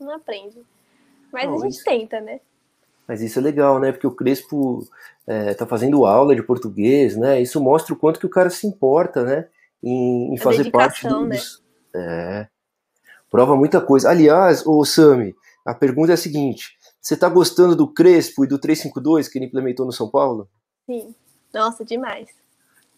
e 0.00 0.04
não 0.04 0.14
aprende. 0.14 0.62
Mas 1.32 1.46
não, 1.46 1.56
a 1.56 1.58
gente 1.68 1.82
tenta, 1.82 2.20
né? 2.20 2.40
Mas 3.06 3.20
isso 3.20 3.38
é 3.38 3.42
legal, 3.42 3.78
né? 3.78 3.92
Porque 3.92 4.06
o 4.06 4.14
Crespo 4.14 4.86
é, 5.26 5.52
tá 5.54 5.66
fazendo 5.66 6.06
aula 6.06 6.34
de 6.34 6.42
português, 6.42 7.16
né? 7.16 7.40
Isso 7.40 7.60
mostra 7.60 7.92
o 7.94 7.98
quanto 7.98 8.20
que 8.20 8.26
o 8.26 8.30
cara 8.30 8.48
se 8.48 8.66
importa, 8.66 9.24
né? 9.24 9.48
Em, 9.82 10.32
em 10.32 10.38
fazer 10.38 10.70
parte 10.70 11.04
né? 11.04 11.10
dos. 11.10 11.62
É. 11.94 12.46
Prova 13.34 13.56
muita 13.56 13.80
coisa. 13.80 14.10
Aliás, 14.10 14.64
o 14.64 14.84
Sami, 14.84 15.34
a 15.66 15.74
pergunta 15.74 16.12
é 16.12 16.14
a 16.14 16.16
seguinte: 16.16 16.78
você 17.00 17.16
tá 17.16 17.28
gostando 17.28 17.74
do 17.74 17.92
Crespo 17.92 18.44
e 18.44 18.46
do 18.46 18.60
352 18.60 19.26
que 19.26 19.38
ele 19.38 19.46
implementou 19.46 19.84
no 19.84 19.90
São 19.90 20.08
Paulo? 20.08 20.48
Sim. 20.86 21.12
Nossa, 21.52 21.84
demais. 21.84 22.28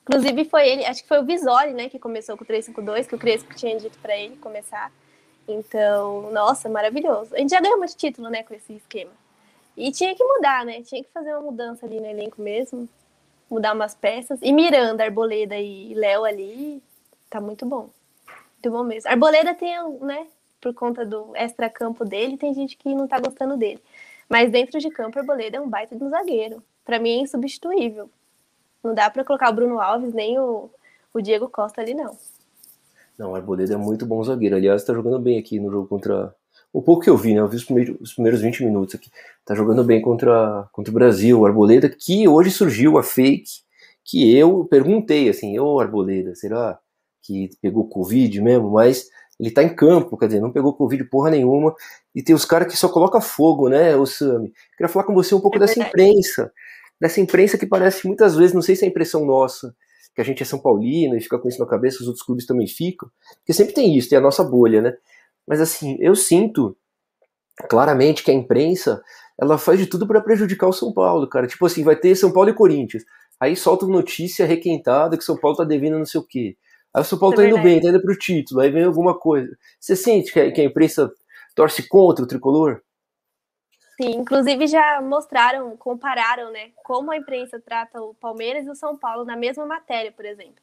Inclusive 0.02 0.44
foi 0.44 0.68
ele, 0.68 0.84
acho 0.84 1.00
que 1.00 1.08
foi 1.08 1.20
o 1.20 1.24
Visoli, 1.24 1.72
né, 1.72 1.88
que 1.88 1.98
começou 1.98 2.36
com 2.36 2.44
o 2.44 2.46
352, 2.46 3.06
que 3.06 3.14
o 3.14 3.18
Crespo 3.18 3.54
tinha 3.54 3.78
dito 3.78 3.98
para 4.00 4.14
ele 4.14 4.36
começar. 4.36 4.92
Então, 5.48 6.30
nossa, 6.30 6.68
maravilhoso. 6.68 7.34
A 7.34 7.38
gente 7.38 7.52
já 7.52 7.60
ganhou 7.62 7.78
muito 7.78 7.96
título, 7.96 8.28
né, 8.28 8.42
com 8.42 8.52
esse 8.52 8.74
esquema. 8.74 9.12
E 9.74 9.90
tinha 9.90 10.14
que 10.14 10.22
mudar, 10.22 10.66
né? 10.66 10.82
Tinha 10.82 11.02
que 11.02 11.08
fazer 11.14 11.32
uma 11.32 11.50
mudança 11.50 11.86
ali 11.86 11.98
no 11.98 12.06
elenco 12.06 12.42
mesmo, 12.42 12.86
mudar 13.50 13.72
umas 13.72 13.94
peças. 13.94 14.38
E 14.42 14.52
Miranda, 14.52 15.02
Arboleda 15.02 15.56
e 15.56 15.94
Léo 15.94 16.24
ali, 16.24 16.82
tá 17.30 17.40
muito 17.40 17.64
bom. 17.64 17.88
Muito 18.62 18.70
bom 18.70 18.84
mesmo. 18.84 19.10
Arboleda 19.10 19.54
tem, 19.54 19.76
né, 20.00 20.26
por 20.60 20.74
conta 20.74 21.04
do 21.04 21.34
extra-campo 21.36 22.04
dele, 22.04 22.36
tem 22.36 22.52
gente 22.54 22.76
que 22.76 22.94
não 22.94 23.06
tá 23.06 23.20
gostando 23.20 23.56
dele. 23.56 23.80
Mas 24.28 24.50
dentro 24.50 24.80
de 24.80 24.90
campo, 24.90 25.18
Arboleda 25.18 25.58
é 25.58 25.60
um 25.60 25.68
baita 25.68 25.94
de 25.94 26.02
um 26.02 26.10
zagueiro. 26.10 26.62
Para 26.84 26.98
mim 26.98 27.18
é 27.18 27.22
insubstituível. 27.22 28.10
Não 28.82 28.94
dá 28.94 29.10
para 29.10 29.24
colocar 29.24 29.50
o 29.50 29.54
Bruno 29.54 29.80
Alves 29.80 30.12
nem 30.12 30.38
o, 30.38 30.70
o 31.12 31.20
Diego 31.20 31.48
Costa 31.48 31.80
ali, 31.80 31.94
não. 31.94 32.16
Não, 33.18 33.32
o 33.32 33.34
Arboleda 33.34 33.74
é 33.74 33.76
muito 33.76 34.04
bom 34.04 34.22
zagueiro. 34.22 34.56
Aliás, 34.56 34.84
tá 34.84 34.92
jogando 34.92 35.18
bem 35.18 35.38
aqui 35.38 35.58
no 35.58 35.70
jogo 35.70 35.88
contra. 35.88 36.34
O 36.72 36.82
pouco 36.82 37.02
que 37.02 37.10
eu 37.10 37.16
vi, 37.16 37.34
né? 37.34 37.40
Eu 37.40 37.48
vi 37.48 37.56
os 37.56 37.64
primeiros, 37.64 38.00
os 38.00 38.14
primeiros 38.14 38.40
20 38.40 38.64
minutos 38.64 38.94
aqui. 38.94 39.10
Tá 39.44 39.54
jogando 39.54 39.82
bem 39.82 40.02
contra, 40.02 40.68
contra 40.72 40.90
o 40.90 40.94
Brasil. 40.94 41.40
O 41.40 41.46
Arboleda, 41.46 41.88
que 41.88 42.28
hoje 42.28 42.50
surgiu 42.50 42.98
a 42.98 43.02
fake, 43.02 43.62
que 44.04 44.36
eu 44.36 44.64
perguntei 44.64 45.28
assim: 45.28 45.58
Ô 45.58 45.80
Arboleda, 45.80 46.34
será 46.34 46.78
que 47.26 47.50
pegou 47.60 47.88
Covid 47.88 48.40
mesmo? 48.40 48.70
Mas 48.70 49.08
ele 49.38 49.50
tá 49.50 49.62
em 49.62 49.74
campo, 49.74 50.16
quer 50.16 50.26
dizer, 50.26 50.40
não 50.40 50.52
pegou 50.52 50.74
Covid 50.74 51.04
porra 51.04 51.30
nenhuma. 51.30 51.74
E 52.14 52.22
tem 52.22 52.34
os 52.34 52.44
caras 52.44 52.72
que 52.72 52.78
só 52.78 52.88
colocam 52.88 53.20
fogo, 53.20 53.68
né, 53.68 53.96
o 53.96 54.06
Sami? 54.06 54.52
Queria 54.76 54.88
falar 54.88 55.04
com 55.04 55.14
você 55.14 55.34
um 55.34 55.40
pouco 55.40 55.56
é 55.56 55.60
dessa 55.60 55.80
imprensa. 55.80 56.52
Dessa 57.00 57.20
imprensa 57.20 57.58
que 57.58 57.66
parece 57.66 58.06
muitas 58.06 58.34
vezes, 58.34 58.54
não 58.54 58.62
sei 58.62 58.74
se 58.74 58.84
é 58.84 58.88
impressão 58.88 59.26
nossa, 59.26 59.74
que 60.14 60.20
a 60.20 60.24
gente 60.24 60.42
é 60.42 60.46
São 60.46 60.58
Paulino 60.58 61.16
e 61.16 61.20
fica 61.20 61.38
com 61.38 61.48
isso 61.48 61.60
na 61.60 61.66
cabeça, 61.66 62.00
os 62.00 62.06
outros 62.06 62.24
clubes 62.24 62.46
também 62.46 62.66
ficam. 62.66 63.10
Porque 63.38 63.52
sempre 63.52 63.74
tem 63.74 63.96
isso, 63.96 64.08
tem 64.08 64.16
a 64.16 64.22
nossa 64.22 64.42
bolha, 64.42 64.80
né? 64.80 64.94
Mas 65.46 65.60
assim, 65.60 65.98
eu 66.00 66.16
sinto 66.16 66.74
claramente 67.68 68.22
que 68.22 68.30
a 68.30 68.34
imprensa 68.34 69.02
ela 69.38 69.58
faz 69.58 69.78
de 69.78 69.86
tudo 69.86 70.06
para 70.06 70.20
prejudicar 70.20 70.68
o 70.68 70.72
São 70.72 70.92
Paulo, 70.92 71.28
cara. 71.28 71.46
Tipo 71.46 71.66
assim, 71.66 71.84
vai 71.84 71.96
ter 71.96 72.14
São 72.16 72.32
Paulo 72.32 72.48
e 72.48 72.54
Corinthians. 72.54 73.04
Aí 73.38 73.54
solta 73.54 73.84
uma 73.84 73.96
notícia 73.96 74.46
requentada 74.46 75.16
que 75.16 75.24
São 75.24 75.36
Paulo 75.36 75.58
tá 75.58 75.64
devendo 75.64 75.98
não 75.98 76.06
sei 76.06 76.20
o 76.20 76.24
quê. 76.24 76.56
Aí 76.96 77.02
o 77.02 77.04
São 77.04 77.18
Paulo 77.18 77.34
é 77.34 77.36
tá 77.36 77.46
indo 77.46 77.62
bem, 77.62 77.78
tá 77.78 77.90
indo 77.90 78.00
pro 78.00 78.18
título, 78.18 78.62
aí 78.62 78.70
vem 78.70 78.84
alguma 78.84 79.14
coisa. 79.14 79.54
Você 79.78 79.94
sente 79.94 80.32
que 80.32 80.40
a, 80.40 80.50
que 80.50 80.62
a 80.62 80.64
imprensa 80.64 81.12
torce 81.54 81.86
contra 81.86 82.24
o 82.24 82.26
tricolor? 82.26 82.80
Sim, 84.00 84.12
inclusive 84.12 84.66
já 84.66 85.02
mostraram, 85.02 85.76
compararam, 85.76 86.50
né, 86.50 86.70
como 86.82 87.10
a 87.10 87.16
imprensa 87.18 87.60
trata 87.60 88.00
o 88.00 88.14
Palmeiras 88.14 88.66
e 88.66 88.70
o 88.70 88.74
São 88.74 88.96
Paulo 88.96 89.26
na 89.26 89.36
mesma 89.36 89.66
matéria, 89.66 90.10
por 90.10 90.24
exemplo. 90.24 90.62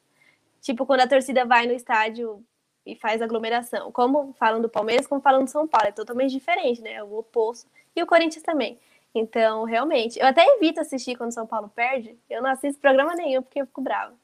Tipo, 0.60 0.84
quando 0.84 1.02
a 1.02 1.06
torcida 1.06 1.44
vai 1.44 1.68
no 1.68 1.72
estádio 1.72 2.44
e 2.84 2.96
faz 2.96 3.22
aglomeração. 3.22 3.92
Como 3.92 4.32
falam 4.32 4.60
do 4.60 4.68
Palmeiras, 4.68 5.06
como 5.06 5.20
falam 5.20 5.44
do 5.44 5.50
São 5.50 5.68
Paulo. 5.68 5.88
É 5.88 5.92
totalmente 5.92 6.32
diferente, 6.32 6.80
né? 6.82 7.02
O 7.02 7.18
oposto. 7.18 7.70
E 7.94 8.02
o 8.02 8.06
Corinthians 8.06 8.42
também. 8.42 8.78
Então, 9.14 9.64
realmente. 9.64 10.18
Eu 10.18 10.26
até 10.26 10.44
evito 10.56 10.80
assistir 10.80 11.16
quando 11.16 11.30
o 11.30 11.34
São 11.34 11.46
Paulo 11.46 11.70
perde. 11.74 12.18
Eu 12.28 12.42
não 12.42 12.50
assisto 12.50 12.80
programa 12.80 13.14
nenhum 13.14 13.42
porque 13.42 13.60
eu 13.60 13.66
fico 13.66 13.80
brava. 13.80 14.14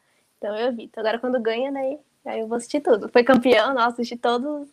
Então, 0.40 0.56
eu 0.56 0.68
evito. 0.68 0.98
Agora, 0.98 1.18
quando 1.18 1.38
ganha, 1.38 1.70
daí, 1.70 1.98
aí 2.24 2.40
eu 2.40 2.48
vou 2.48 2.56
assistir 2.56 2.80
tudo. 2.80 3.10
Foi 3.10 3.22
campeão, 3.22 3.74
nossa, 3.74 3.90
assisti 3.90 4.16
todos, 4.16 4.66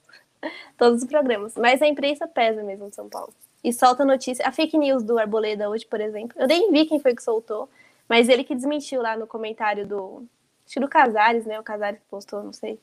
todos 0.78 1.03
os 1.03 1.09
programas. 1.09 1.55
Mas 1.57 1.82
a 1.82 1.88
imprensa 1.88 2.26
pesa 2.26 2.63
mesmo 2.63 2.89
de 2.89 2.95
São 2.95 3.09
Paulo 3.09 3.34
e 3.61 3.74
solta 3.74 4.05
notícia. 4.05 4.47
A 4.47 4.51
fake 4.51 4.78
news 4.78 5.03
do 5.03 5.20
Arboleda 5.20 5.70
hoje, 5.70 5.86
por 5.86 5.99
exemplo, 5.99 6.39
eu 6.39 6.47
nem 6.47 6.72
vi 6.72 6.86
quem 6.86 6.99
foi 7.01 7.13
que 7.13 7.22
soltou, 7.22 7.70
mas 8.07 8.30
ele 8.30 8.45
que 8.45 8.55
desmentiu 8.55 9.01
lá 9.01 9.18
no 9.18 9.28
comentário 9.28 9.86
do. 9.86 10.24
Acho 10.65 10.76
que 10.76 10.80
do 10.80 10.88
Casares, 10.88 11.45
né? 11.45 11.59
O 11.59 11.63
Casares 11.63 11.99
postou, 12.09 12.41
não 12.41 12.53
sei. 12.53 12.80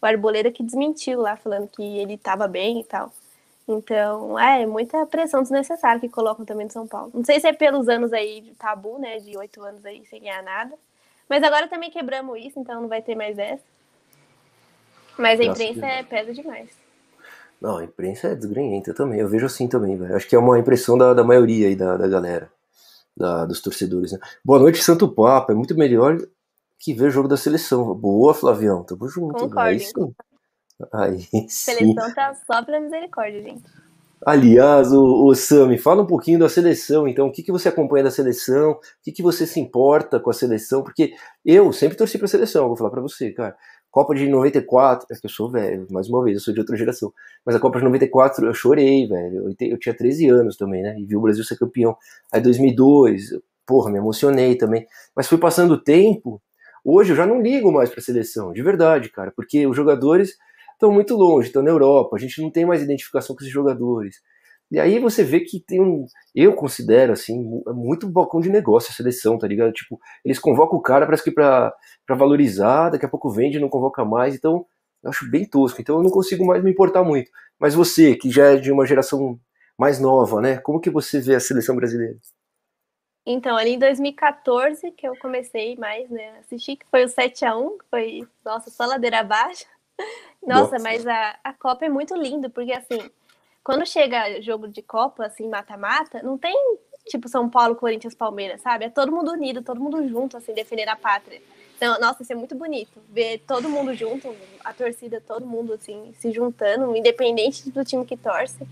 O 0.00 0.06
Arboleda 0.06 0.52
que 0.52 0.62
desmentiu 0.62 1.20
lá, 1.20 1.36
falando 1.36 1.68
que 1.68 1.82
ele 1.82 2.16
tava 2.16 2.46
bem 2.46 2.80
e 2.80 2.84
tal. 2.84 3.12
Então, 3.66 4.38
é, 4.38 4.64
muita 4.66 5.04
pressão 5.06 5.42
desnecessária 5.42 6.00
que 6.00 6.08
colocam 6.08 6.44
também 6.44 6.66
no 6.66 6.72
São 6.72 6.86
Paulo. 6.86 7.10
Não 7.12 7.24
sei 7.24 7.40
se 7.40 7.48
é 7.48 7.52
pelos 7.52 7.88
anos 7.88 8.12
aí 8.12 8.40
de 8.40 8.54
tabu, 8.54 8.98
né? 8.98 9.18
De 9.18 9.36
oito 9.36 9.62
anos 9.62 9.84
aí 9.84 10.04
sem 10.06 10.20
ganhar 10.20 10.42
nada. 10.42 10.76
Mas 11.28 11.42
agora 11.42 11.68
também 11.68 11.90
quebramos 11.90 12.38
isso, 12.38 12.58
então 12.58 12.82
não 12.82 12.88
vai 12.88 13.02
ter 13.02 13.14
mais 13.14 13.38
essa. 13.38 13.64
Mas 15.18 15.40
a 15.40 15.44
imprensa 15.44 15.86
é, 15.86 16.02
pesa 16.02 16.32
demais. 16.32 16.70
Não, 17.60 17.78
a 17.78 17.84
imprensa 17.84 18.28
é 18.28 18.34
desgrenhenta 18.34 18.92
também. 18.92 19.20
Eu 19.20 19.28
vejo 19.28 19.46
assim 19.46 19.68
também, 19.68 19.96
velho. 19.96 20.14
Acho 20.14 20.28
que 20.28 20.36
é 20.36 20.38
uma 20.38 20.58
impressão 20.58 20.98
da, 20.98 21.14
da 21.14 21.24
maioria 21.24 21.68
aí 21.68 21.76
da, 21.76 21.96
da 21.96 22.06
galera, 22.08 22.50
da, 23.16 23.46
dos 23.46 23.60
torcedores, 23.60 24.12
né? 24.12 24.18
Boa 24.44 24.58
noite, 24.58 24.82
Santo 24.82 25.08
Papa. 25.08 25.52
É 25.52 25.56
muito 25.56 25.74
melhor 25.76 26.18
que 26.78 26.92
ver 26.92 27.06
o 27.06 27.10
jogo 27.10 27.28
da 27.28 27.36
seleção. 27.36 27.94
Boa, 27.94 28.34
Flavião. 28.34 28.82
Tamo 28.82 29.08
junto. 29.08 29.38
Concordo. 29.38 29.60
Aí 29.60 29.80
sim. 29.80 30.14
Aí 30.92 31.20
sim. 31.20 31.48
Seleção 31.48 32.12
tá 32.12 32.34
só 32.46 32.62
pela 32.62 32.80
misericórdia, 32.80 33.42
gente. 33.42 33.62
Aliás, 34.26 34.90
o, 34.90 35.26
o 35.26 35.34
Sami, 35.34 35.76
fala 35.76 36.02
um 36.02 36.06
pouquinho 36.06 36.38
da 36.38 36.48
seleção, 36.48 37.06
então, 37.06 37.26
o 37.26 37.32
que, 37.32 37.42
que 37.42 37.52
você 37.52 37.68
acompanha 37.68 38.04
da 38.04 38.10
seleção, 38.10 38.72
o 38.72 38.80
que, 39.02 39.12
que 39.12 39.22
você 39.22 39.46
se 39.46 39.60
importa 39.60 40.18
com 40.18 40.30
a 40.30 40.32
seleção, 40.32 40.82
porque 40.82 41.12
eu 41.44 41.70
sempre 41.74 41.96
torci 41.96 42.16
pra 42.16 42.26
seleção, 42.26 42.66
vou 42.68 42.76
falar 42.76 42.90
para 42.90 43.02
você, 43.02 43.32
cara. 43.32 43.54
Copa 43.90 44.14
de 44.14 44.26
94, 44.26 45.06
é 45.10 45.14
que 45.14 45.26
eu 45.26 45.30
sou 45.30 45.50
velho, 45.50 45.86
mais 45.90 46.08
uma 46.08 46.24
vez, 46.24 46.36
eu 46.36 46.40
sou 46.40 46.54
de 46.54 46.58
outra 46.58 46.74
geração. 46.74 47.12
Mas 47.44 47.54
a 47.54 47.60
Copa 47.60 47.78
de 47.78 47.84
94 47.84 48.44
eu 48.46 48.54
chorei, 48.54 49.06
velho. 49.06 49.54
Eu, 49.60 49.68
eu 49.68 49.78
tinha 49.78 49.94
13 49.94 50.28
anos 50.28 50.56
também, 50.56 50.82
né? 50.82 50.96
E 50.98 51.04
vi 51.04 51.16
o 51.16 51.20
Brasil 51.20 51.44
ser 51.44 51.56
campeão. 51.56 51.96
Aí 52.32 52.40
2002, 52.40 53.38
porra, 53.64 53.92
me 53.92 53.98
emocionei 53.98 54.56
também. 54.56 54.84
Mas 55.14 55.28
foi 55.28 55.38
passando 55.38 55.74
o 55.74 55.78
tempo, 55.78 56.42
hoje 56.84 57.12
eu 57.12 57.16
já 57.16 57.24
não 57.24 57.40
ligo 57.40 57.70
mais 57.70 57.88
pra 57.88 58.02
seleção, 58.02 58.52
de 58.52 58.62
verdade, 58.62 59.10
cara, 59.10 59.30
porque 59.30 59.64
os 59.64 59.76
jogadores 59.76 60.36
estão 60.74 60.92
muito 60.92 61.16
longe, 61.16 61.48
estão 61.48 61.62
na 61.62 61.70
Europa, 61.70 62.16
a 62.16 62.18
gente 62.18 62.40
não 62.40 62.50
tem 62.50 62.66
mais 62.66 62.82
identificação 62.82 63.34
com 63.34 63.42
esses 63.42 63.52
jogadores. 63.52 64.20
E 64.70 64.80
aí 64.80 64.98
você 64.98 65.22
vê 65.22 65.40
que 65.40 65.60
tem 65.60 65.80
um. 65.80 66.06
Eu 66.34 66.54
considero, 66.54 67.12
assim, 67.12 67.62
é 67.66 67.72
muito 67.72 68.08
balcão 68.08 68.40
de 68.40 68.50
negócio 68.50 68.90
a 68.90 68.94
seleção, 68.94 69.38
tá 69.38 69.46
ligado? 69.46 69.72
Tipo, 69.72 70.00
eles 70.24 70.38
convocam 70.38 70.78
o 70.78 70.82
cara, 70.82 71.06
parece 71.06 71.22
que 71.22 71.30
pra, 71.30 71.72
pra 72.06 72.16
valorizar, 72.16 72.90
daqui 72.90 73.06
a 73.06 73.08
pouco 73.08 73.30
vende, 73.30 73.60
não 73.60 73.68
convoca 73.68 74.04
mais, 74.04 74.34
então 74.34 74.66
eu 75.02 75.10
acho 75.10 75.30
bem 75.30 75.44
tosco. 75.44 75.80
Então 75.80 75.96
eu 75.96 76.02
não 76.02 76.10
consigo 76.10 76.44
mais 76.44 76.62
me 76.62 76.70
importar 76.70 77.04
muito. 77.04 77.30
Mas 77.58 77.74
você, 77.74 78.16
que 78.16 78.30
já 78.30 78.46
é 78.52 78.56
de 78.56 78.72
uma 78.72 78.86
geração 78.86 79.38
mais 79.78 80.00
nova, 80.00 80.40
né? 80.40 80.58
Como 80.58 80.80
que 80.80 80.90
você 80.90 81.20
vê 81.20 81.34
a 81.34 81.40
seleção 81.40 81.76
brasileira? 81.76 82.18
Então, 83.26 83.56
ali 83.56 83.70
em 83.74 83.78
2014 83.78 84.90
que 84.92 85.06
eu 85.08 85.16
comecei 85.18 85.76
mais, 85.76 86.10
né, 86.10 86.38
assistir, 86.40 86.76
que 86.76 86.84
foi 86.90 87.04
o 87.04 87.08
7 87.08 87.44
a 87.44 87.56
1 87.56 87.78
que 87.78 87.84
foi, 87.88 88.28
nossa, 88.44 88.70
só 88.70 88.84
ladeira 88.84 89.20
abaixo. 89.20 89.64
Nossa, 90.46 90.72
nossa. 90.72 90.78
mas 90.78 91.06
a, 91.06 91.38
a 91.42 91.52
Copa 91.52 91.86
é 91.86 91.88
muito 91.88 92.14
linda, 92.14 92.50
porque 92.50 92.72
assim, 92.72 93.10
quando 93.62 93.86
chega 93.86 94.42
jogo 94.42 94.68
de 94.68 94.82
Copa, 94.82 95.24
assim, 95.24 95.48
mata-mata, 95.48 96.22
não 96.22 96.36
tem 96.36 96.54
tipo 97.06 97.28
São 97.28 97.48
Paulo, 97.48 97.76
Corinthians, 97.76 98.14
Palmeiras, 98.14 98.60
sabe? 98.60 98.86
É 98.86 98.90
todo 98.90 99.12
mundo 99.12 99.32
unido, 99.32 99.62
todo 99.62 99.80
mundo 99.80 100.06
junto, 100.08 100.36
assim, 100.36 100.52
defender 100.54 100.88
a 100.88 100.96
pátria. 100.96 101.40
Então, 101.76 101.98
nossa, 102.00 102.22
isso 102.22 102.32
é 102.32 102.36
muito 102.36 102.54
bonito. 102.54 103.00
Ver 103.10 103.38
todo 103.46 103.68
mundo 103.68 103.94
junto, 103.94 104.34
a 104.64 104.72
torcida, 104.72 105.20
todo 105.20 105.46
mundo, 105.46 105.74
assim, 105.74 106.14
se 106.18 106.30
juntando, 106.32 106.96
independente 106.96 107.70
do 107.70 107.84
time 107.84 108.04
que 108.04 108.16
torce, 108.16 108.66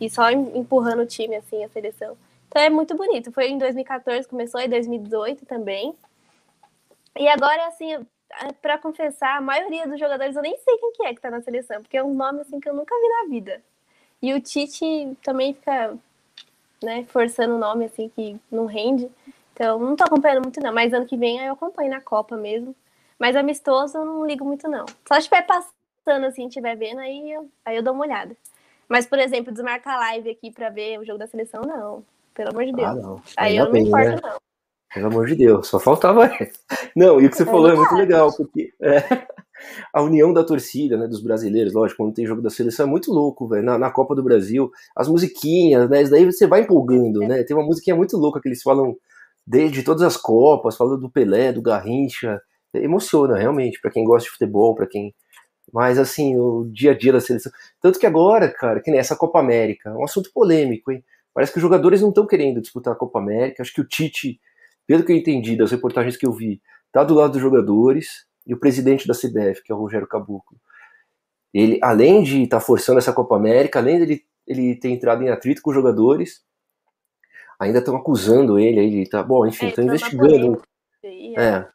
e 0.00 0.08
só 0.08 0.30
empurrando 0.30 1.02
o 1.02 1.06
time, 1.06 1.36
assim, 1.36 1.64
a 1.64 1.68
seleção. 1.68 2.16
Então 2.48 2.62
é 2.62 2.70
muito 2.70 2.94
bonito. 2.94 3.32
Foi 3.32 3.48
em 3.48 3.58
2014, 3.58 4.28
começou 4.28 4.60
em 4.60 4.68
2018 4.68 5.44
também. 5.44 5.94
E 7.18 7.28
agora, 7.28 7.66
assim, 7.66 8.06
para 8.60 8.78
confessar, 8.78 9.36
a 9.36 9.40
maioria 9.40 9.86
dos 9.86 9.98
jogadores 9.98 10.36
eu 10.36 10.42
nem 10.42 10.56
sei 10.58 10.78
quem 10.78 10.92
que 10.92 11.04
é 11.04 11.14
que 11.14 11.20
tá 11.20 11.30
na 11.30 11.40
seleção, 11.40 11.80
porque 11.80 11.96
é 11.96 12.04
um 12.04 12.14
nome, 12.14 12.40
assim, 12.40 12.60
que 12.60 12.68
eu 12.68 12.74
nunca 12.74 12.94
vi 13.00 13.08
na 13.08 13.28
vida. 13.28 13.62
E 14.20 14.34
o 14.34 14.40
Tite 14.40 15.16
também 15.22 15.54
fica, 15.54 15.96
né, 16.82 17.04
forçando 17.04 17.54
o 17.54 17.58
nome, 17.58 17.84
assim, 17.84 18.08
que 18.08 18.38
não 18.50 18.66
rende. 18.66 19.10
Então, 19.52 19.78
não 19.78 19.96
tô 19.96 20.04
acompanhando 20.04 20.42
muito, 20.42 20.60
não. 20.60 20.72
Mas 20.72 20.92
ano 20.92 21.06
que 21.06 21.16
vem 21.16 21.38
eu 21.38 21.52
acompanho 21.52 21.90
na 21.90 22.00
Copa 22.00 22.36
mesmo. 22.36 22.74
Mas 23.18 23.36
amistoso 23.36 23.96
eu 23.96 24.04
não 24.04 24.26
ligo 24.26 24.44
muito, 24.44 24.68
não. 24.68 24.84
Só 25.06 25.14
se 25.14 25.20
estiver 25.20 25.46
passando, 25.46 26.26
assim, 26.26 26.46
estiver 26.46 26.76
vendo, 26.76 27.00
aí 27.00 27.32
eu, 27.32 27.50
aí 27.64 27.76
eu 27.76 27.82
dou 27.82 27.94
uma 27.94 28.04
olhada. 28.04 28.36
Mas, 28.88 29.06
por 29.06 29.18
exemplo, 29.18 29.52
desmarcar 29.52 29.98
live 29.98 30.30
aqui 30.30 30.50
pra 30.50 30.68
ver 30.68 30.98
o 30.98 31.04
jogo 31.04 31.18
da 31.18 31.26
seleção, 31.26 31.62
não. 31.62 32.04
Pelo 32.34 32.50
amor 32.50 32.64
de 32.64 32.72
ah, 32.72 32.74
Deus. 32.74 32.88
Ah, 32.88 32.94
não. 32.94 33.22
Aí 33.36 33.56
eu 33.56 33.64
não 33.64 33.72
me 33.72 33.80
importo, 33.80 34.10
né? 34.10 34.20
não. 34.22 34.45
Pelo 34.94 35.06
amor 35.06 35.26
de 35.26 35.34
Deus, 35.34 35.68
só 35.68 35.78
faltava. 35.78 36.30
Não, 36.94 37.20
e 37.20 37.26
o 37.26 37.30
que 37.30 37.36
você 37.36 37.42
é 37.42 37.46
falou 37.46 37.70
é 37.70 37.74
muito 37.74 37.94
legal, 37.94 38.34
porque. 38.34 38.72
É 38.80 39.26
a 39.92 40.02
união 40.02 40.32
da 40.32 40.44
torcida, 40.44 40.96
né, 40.96 41.06
dos 41.06 41.22
brasileiros, 41.22 41.72
lógico, 41.72 42.02
quando 42.02 42.14
tem 42.14 42.26
jogo 42.26 42.42
da 42.42 42.50
seleção 42.50 42.86
é 42.86 42.88
muito 42.88 43.12
louco, 43.12 43.48
velho, 43.48 43.64
na, 43.64 43.78
na, 43.78 43.90
Copa 43.90 44.14
do 44.14 44.22
Brasil, 44.22 44.70
as 44.94 45.08
musiquinhas, 45.08 45.88
né, 45.88 46.02
isso 46.02 46.10
daí 46.10 46.24
você 46.24 46.46
vai 46.46 46.62
empolgando, 46.62 47.20
né, 47.20 47.42
tem 47.42 47.56
uma 47.56 47.64
musiquinha 47.64 47.96
muito 47.96 48.16
louca 48.16 48.40
que 48.40 48.48
eles 48.48 48.62
falam 48.62 48.96
desde 49.46 49.82
todas 49.82 50.02
as 50.02 50.16
Copas, 50.16 50.76
falam 50.76 50.98
do 50.98 51.10
Pelé, 51.10 51.52
do 51.52 51.62
Garrincha, 51.62 52.40
emociona 52.74 53.36
realmente, 53.36 53.80
para 53.80 53.90
quem 53.90 54.04
gosta 54.04 54.26
de 54.26 54.32
futebol, 54.32 54.74
para 54.74 54.86
quem 54.86 55.14
mas 55.72 55.98
assim, 55.98 56.38
o 56.38 56.64
dia 56.72 56.92
a 56.92 56.96
dia 56.96 57.12
da 57.12 57.20
seleção, 57.20 57.50
tanto 57.82 57.98
que 57.98 58.06
agora, 58.06 58.48
cara, 58.48 58.80
que 58.80 58.90
nem 58.90 59.00
essa 59.00 59.16
Copa 59.16 59.40
América, 59.40 59.90
é 59.90 59.92
um 59.94 60.04
assunto 60.04 60.30
polêmico, 60.32 60.92
hein, 60.92 61.04
parece 61.34 61.52
que 61.52 61.58
os 61.58 61.62
jogadores 61.62 62.00
não 62.00 62.10
estão 62.10 62.26
querendo 62.26 62.60
disputar 62.60 62.92
a 62.94 62.96
Copa 62.96 63.18
América, 63.18 63.62
acho 63.62 63.74
que 63.74 63.80
o 63.80 63.86
Tite, 63.86 64.40
pelo 64.86 65.04
que 65.04 65.12
eu 65.12 65.16
entendi 65.16 65.56
das 65.56 65.70
reportagens 65.70 66.16
que 66.16 66.26
eu 66.26 66.32
vi, 66.32 66.60
tá 66.92 67.02
do 67.02 67.14
lado 67.14 67.32
dos 67.32 67.42
jogadores, 67.42 68.26
e 68.46 68.54
o 68.54 68.58
presidente 68.58 69.06
da 69.08 69.14
CBF, 69.14 69.62
que 69.62 69.72
é 69.72 69.74
o 69.74 69.78
Rogério 69.78 70.06
Caboclo. 70.06 70.56
Ele, 71.52 71.78
além 71.82 72.22
de 72.22 72.42
estar 72.42 72.60
tá 72.60 72.64
forçando 72.64 72.98
essa 72.98 73.12
Copa 73.12 73.34
América, 73.34 73.78
além 73.78 74.04
de 74.04 74.24
ele, 74.46 74.76
ter 74.76 74.90
entrado 74.90 75.22
em 75.22 75.28
atrito 75.28 75.60
com 75.60 75.70
os 75.70 75.76
jogadores, 75.76 76.44
ainda 77.58 77.80
estão 77.80 77.96
acusando 77.96 78.58
ele 78.58 79.06
tá 79.06 79.22
bom, 79.22 79.46
enfim, 79.46 79.68
estão 79.68 79.84
é, 79.84 79.86
investigando. 79.88 80.62
É. 81.02 81.42
é. 81.42 81.68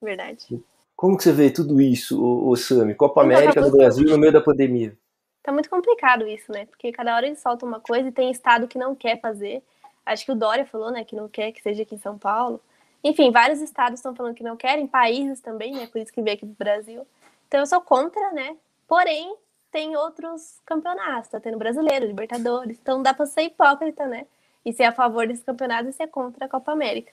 Verdade. 0.00 0.60
Como 0.96 1.16
que 1.16 1.22
você 1.22 1.32
vê 1.32 1.50
tudo 1.50 1.80
isso, 1.80 2.20
o, 2.20 2.50
o 2.50 2.56
Sami? 2.56 2.94
Copa 2.94 3.22
América 3.22 3.60
do 3.60 3.70
Brasil 3.70 4.08
no 4.08 4.18
meio 4.18 4.32
da 4.32 4.40
pandemia. 4.40 4.96
tá 5.42 5.52
muito 5.52 5.70
complicado 5.70 6.26
isso, 6.26 6.50
né? 6.50 6.66
Porque 6.66 6.90
cada 6.90 7.14
hora 7.14 7.26
eles 7.26 7.40
soltam 7.40 7.68
uma 7.68 7.80
coisa 7.80 8.08
e 8.08 8.12
tem 8.12 8.30
estado 8.30 8.66
que 8.66 8.78
não 8.78 8.94
quer 8.94 9.20
fazer. 9.20 9.62
Acho 10.04 10.24
que 10.24 10.32
o 10.32 10.36
Dória 10.36 10.66
falou, 10.66 10.90
né, 10.90 11.04
que 11.04 11.14
não 11.14 11.28
quer 11.28 11.52
que 11.52 11.62
seja 11.62 11.82
aqui 11.82 11.94
em 11.94 11.98
São 11.98 12.18
Paulo. 12.18 12.60
Enfim, 13.04 13.30
vários 13.30 13.60
estados 13.60 13.98
estão 13.98 14.14
falando 14.14 14.34
que 14.34 14.44
não 14.44 14.56
querem, 14.56 14.86
países 14.86 15.40
também, 15.40 15.74
né? 15.74 15.86
Por 15.86 16.00
isso 16.00 16.12
que 16.12 16.22
veio 16.22 16.36
aqui 16.36 16.46
pro 16.46 16.54
Brasil. 16.54 17.06
Então 17.48 17.60
eu 17.60 17.66
sou 17.66 17.80
contra, 17.80 18.32
né? 18.32 18.56
Porém, 18.86 19.34
tem 19.72 19.96
outros 19.96 20.60
campeonatos, 20.64 21.30
tá 21.30 21.40
tendo 21.40 21.58
brasileiro, 21.58 22.06
Libertadores. 22.06 22.78
Então 22.80 23.02
dá 23.02 23.12
pra 23.12 23.26
ser 23.26 23.42
hipócrita, 23.42 24.06
né? 24.06 24.26
E 24.64 24.72
ser 24.72 24.84
a 24.84 24.92
favor 24.92 25.26
desse 25.26 25.42
campeonato 25.44 25.88
e 25.88 25.92
ser 25.92 26.06
contra 26.08 26.46
a 26.46 26.48
Copa 26.48 26.70
América. 26.70 27.12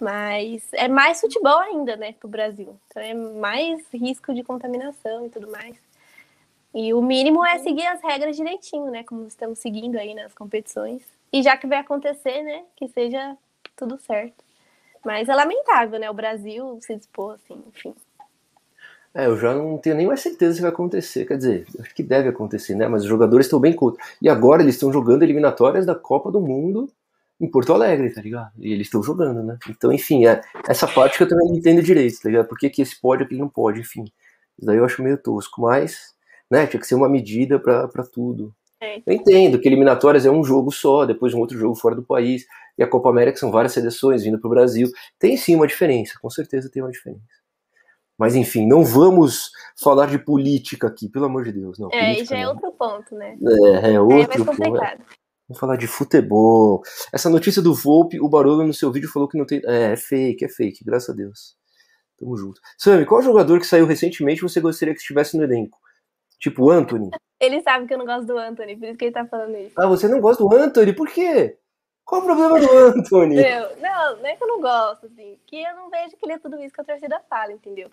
Mas 0.00 0.68
é 0.72 0.86
mais 0.86 1.20
futebol 1.20 1.58
ainda, 1.58 1.96
né, 1.96 2.12
pro 2.12 2.28
Brasil. 2.28 2.78
Então 2.86 3.02
é 3.02 3.14
mais 3.14 3.84
risco 3.92 4.34
de 4.34 4.42
contaminação 4.42 5.26
e 5.26 5.30
tudo 5.30 5.50
mais. 5.50 5.76
E 6.74 6.92
o 6.92 7.00
mínimo 7.00 7.44
é 7.44 7.58
seguir 7.58 7.86
as 7.86 8.02
regras 8.02 8.36
direitinho, 8.36 8.90
né? 8.90 9.04
Como 9.04 9.26
estamos 9.26 9.58
seguindo 9.58 9.96
aí 9.96 10.14
nas 10.14 10.34
competições. 10.34 11.02
E 11.34 11.42
já 11.42 11.56
que 11.56 11.66
vai 11.66 11.78
acontecer, 11.78 12.44
né? 12.44 12.62
Que 12.76 12.86
seja 12.86 13.36
tudo 13.74 13.98
certo. 13.98 14.44
Mas 15.04 15.28
é 15.28 15.34
lamentável, 15.34 15.98
né? 15.98 16.08
O 16.08 16.14
Brasil 16.14 16.78
se 16.80 16.94
dispor 16.94 17.34
assim, 17.34 17.60
enfim. 17.66 17.92
É, 19.12 19.26
eu 19.26 19.36
já 19.36 19.52
não 19.52 19.76
tenho 19.76 19.96
nem 19.96 20.06
mais 20.06 20.20
certeza 20.20 20.54
se 20.54 20.60
vai 20.60 20.70
acontecer. 20.70 21.24
Quer 21.24 21.36
dizer, 21.36 21.66
acho 21.80 21.92
que 21.92 22.04
deve 22.04 22.28
acontecer, 22.28 22.76
né? 22.76 22.86
Mas 22.86 23.02
os 23.02 23.08
jogadores 23.08 23.46
estão 23.46 23.58
bem 23.58 23.72
contra. 23.72 24.00
E 24.22 24.28
agora 24.28 24.62
eles 24.62 24.76
estão 24.76 24.92
jogando 24.92 25.24
eliminatórias 25.24 25.84
da 25.84 25.96
Copa 25.96 26.30
do 26.30 26.40
Mundo 26.40 26.88
em 27.40 27.50
Porto 27.50 27.72
Alegre, 27.72 28.14
tá 28.14 28.22
ligado? 28.22 28.52
E 28.56 28.72
eles 28.72 28.86
estão 28.86 29.02
jogando, 29.02 29.42
né? 29.42 29.58
Então, 29.68 29.92
enfim, 29.92 30.26
é 30.26 30.40
essa 30.68 30.86
parte 30.86 31.16
que 31.16 31.24
eu 31.24 31.28
também 31.28 31.48
não 31.48 31.56
entendo 31.56 31.82
direito, 31.82 32.20
tá 32.22 32.28
ligado? 32.28 32.46
Por 32.46 32.56
que, 32.56 32.70
que 32.70 32.80
esse 32.80 33.00
pode 33.00 33.24
e 33.24 33.26
aquele 33.26 33.40
não 33.40 33.48
pode, 33.48 33.80
enfim. 33.80 34.04
Isso 34.56 34.66
daí 34.66 34.76
eu 34.76 34.84
acho 34.84 35.02
meio 35.02 35.18
tosco, 35.18 35.62
mas, 35.62 36.14
né, 36.48 36.64
tinha 36.64 36.78
que 36.80 36.86
ser 36.86 36.94
uma 36.94 37.08
medida 37.08 37.58
para 37.58 38.04
tudo. 38.04 38.54
É. 38.84 39.02
Eu 39.06 39.12
entendo 39.14 39.58
que 39.58 39.68
eliminatórias 39.68 40.26
é 40.26 40.30
um 40.30 40.44
jogo 40.44 40.70
só, 40.70 41.04
depois 41.04 41.32
um 41.34 41.40
outro 41.40 41.58
jogo 41.58 41.74
fora 41.74 41.94
do 41.94 42.02
país, 42.02 42.44
e 42.76 42.82
a 42.82 42.88
Copa 42.88 43.08
América 43.08 43.38
são 43.38 43.50
várias 43.50 43.72
seleções 43.72 44.22
vindo 44.22 44.38
para 44.38 44.48
o 44.48 44.50
Brasil. 44.50 44.88
Tem 45.18 45.36
sim 45.36 45.54
uma 45.54 45.66
diferença, 45.66 46.14
com 46.20 46.28
certeza 46.28 46.70
tem 46.70 46.82
uma 46.82 46.90
diferença. 46.90 47.22
Mas 48.18 48.34
enfim, 48.34 48.66
não 48.66 48.84
vamos 48.84 49.50
falar 49.80 50.06
de 50.06 50.18
política 50.18 50.86
aqui, 50.86 51.08
pelo 51.08 51.24
amor 51.24 51.44
de 51.44 51.52
Deus. 51.52 51.78
Não, 51.78 51.88
é, 51.92 52.20
e 52.20 52.24
já 52.24 52.38
é 52.38 52.48
outro 52.48 52.70
ponto, 52.72 53.14
né? 53.14 53.36
É, 53.82 53.94
é 53.94 54.00
outro 54.00 54.20
é 54.20 54.26
mais 54.26 54.44
complicado. 54.44 54.98
Ponto. 54.98 55.24
Vamos 55.48 55.60
falar 55.60 55.76
de 55.76 55.86
futebol. 55.86 56.80
Essa 57.12 57.28
notícia 57.28 57.60
do 57.60 57.74
Volpe, 57.74 58.20
o 58.20 58.28
Barolo 58.28 58.64
no 58.64 58.72
seu 58.72 58.90
vídeo 58.90 59.10
falou 59.10 59.28
que 59.28 59.36
não 59.36 59.44
tem. 59.44 59.60
É, 59.66 59.92
é 59.92 59.96
fake, 59.96 60.44
é 60.44 60.48
fake, 60.48 60.84
graças 60.84 61.10
a 61.10 61.12
Deus. 61.12 61.56
Tamo 62.18 62.36
junto. 62.36 62.60
Sammy, 62.78 63.04
qual 63.04 63.20
jogador 63.20 63.58
que 63.58 63.66
saiu 63.66 63.86
recentemente 63.86 64.40
você 64.40 64.60
gostaria 64.60 64.94
que 64.94 65.00
estivesse 65.00 65.36
no 65.36 65.42
elenco? 65.42 65.78
Tipo 66.38 66.64
o 66.64 66.70
Anthony? 66.70 67.10
Ele 67.40 67.60
sabe 67.62 67.86
que 67.86 67.94
eu 67.94 67.98
não 67.98 68.06
gosto 68.06 68.26
do 68.26 68.38
Anthony, 68.38 68.76
por 68.76 68.88
isso 68.88 68.98
que 68.98 69.04
ele 69.06 69.12
tá 69.12 69.26
falando 69.26 69.56
isso. 69.56 69.74
Ah, 69.76 69.86
você 69.86 70.08
não 70.08 70.20
gosta 70.20 70.42
do 70.42 70.54
Anthony? 70.54 70.92
Por 70.92 71.08
quê? 71.08 71.56
Qual 72.04 72.20
o 72.20 72.24
problema 72.24 72.60
do 72.60 72.70
Anthony? 72.70 73.36
Meu, 73.36 73.76
não, 73.78 74.16
não 74.18 74.26
é 74.26 74.36
que 74.36 74.44
eu 74.44 74.48
não 74.48 74.60
gosto, 74.60 75.06
assim. 75.06 75.38
Que 75.46 75.62
eu 75.62 75.74
não 75.74 75.90
vejo 75.90 76.16
que 76.16 76.26
ele 76.26 76.34
é 76.34 76.38
tudo 76.38 76.62
isso 76.62 76.74
que 76.74 76.80
a 76.80 76.84
torcida 76.84 77.20
fala, 77.28 77.52
entendeu? 77.52 77.90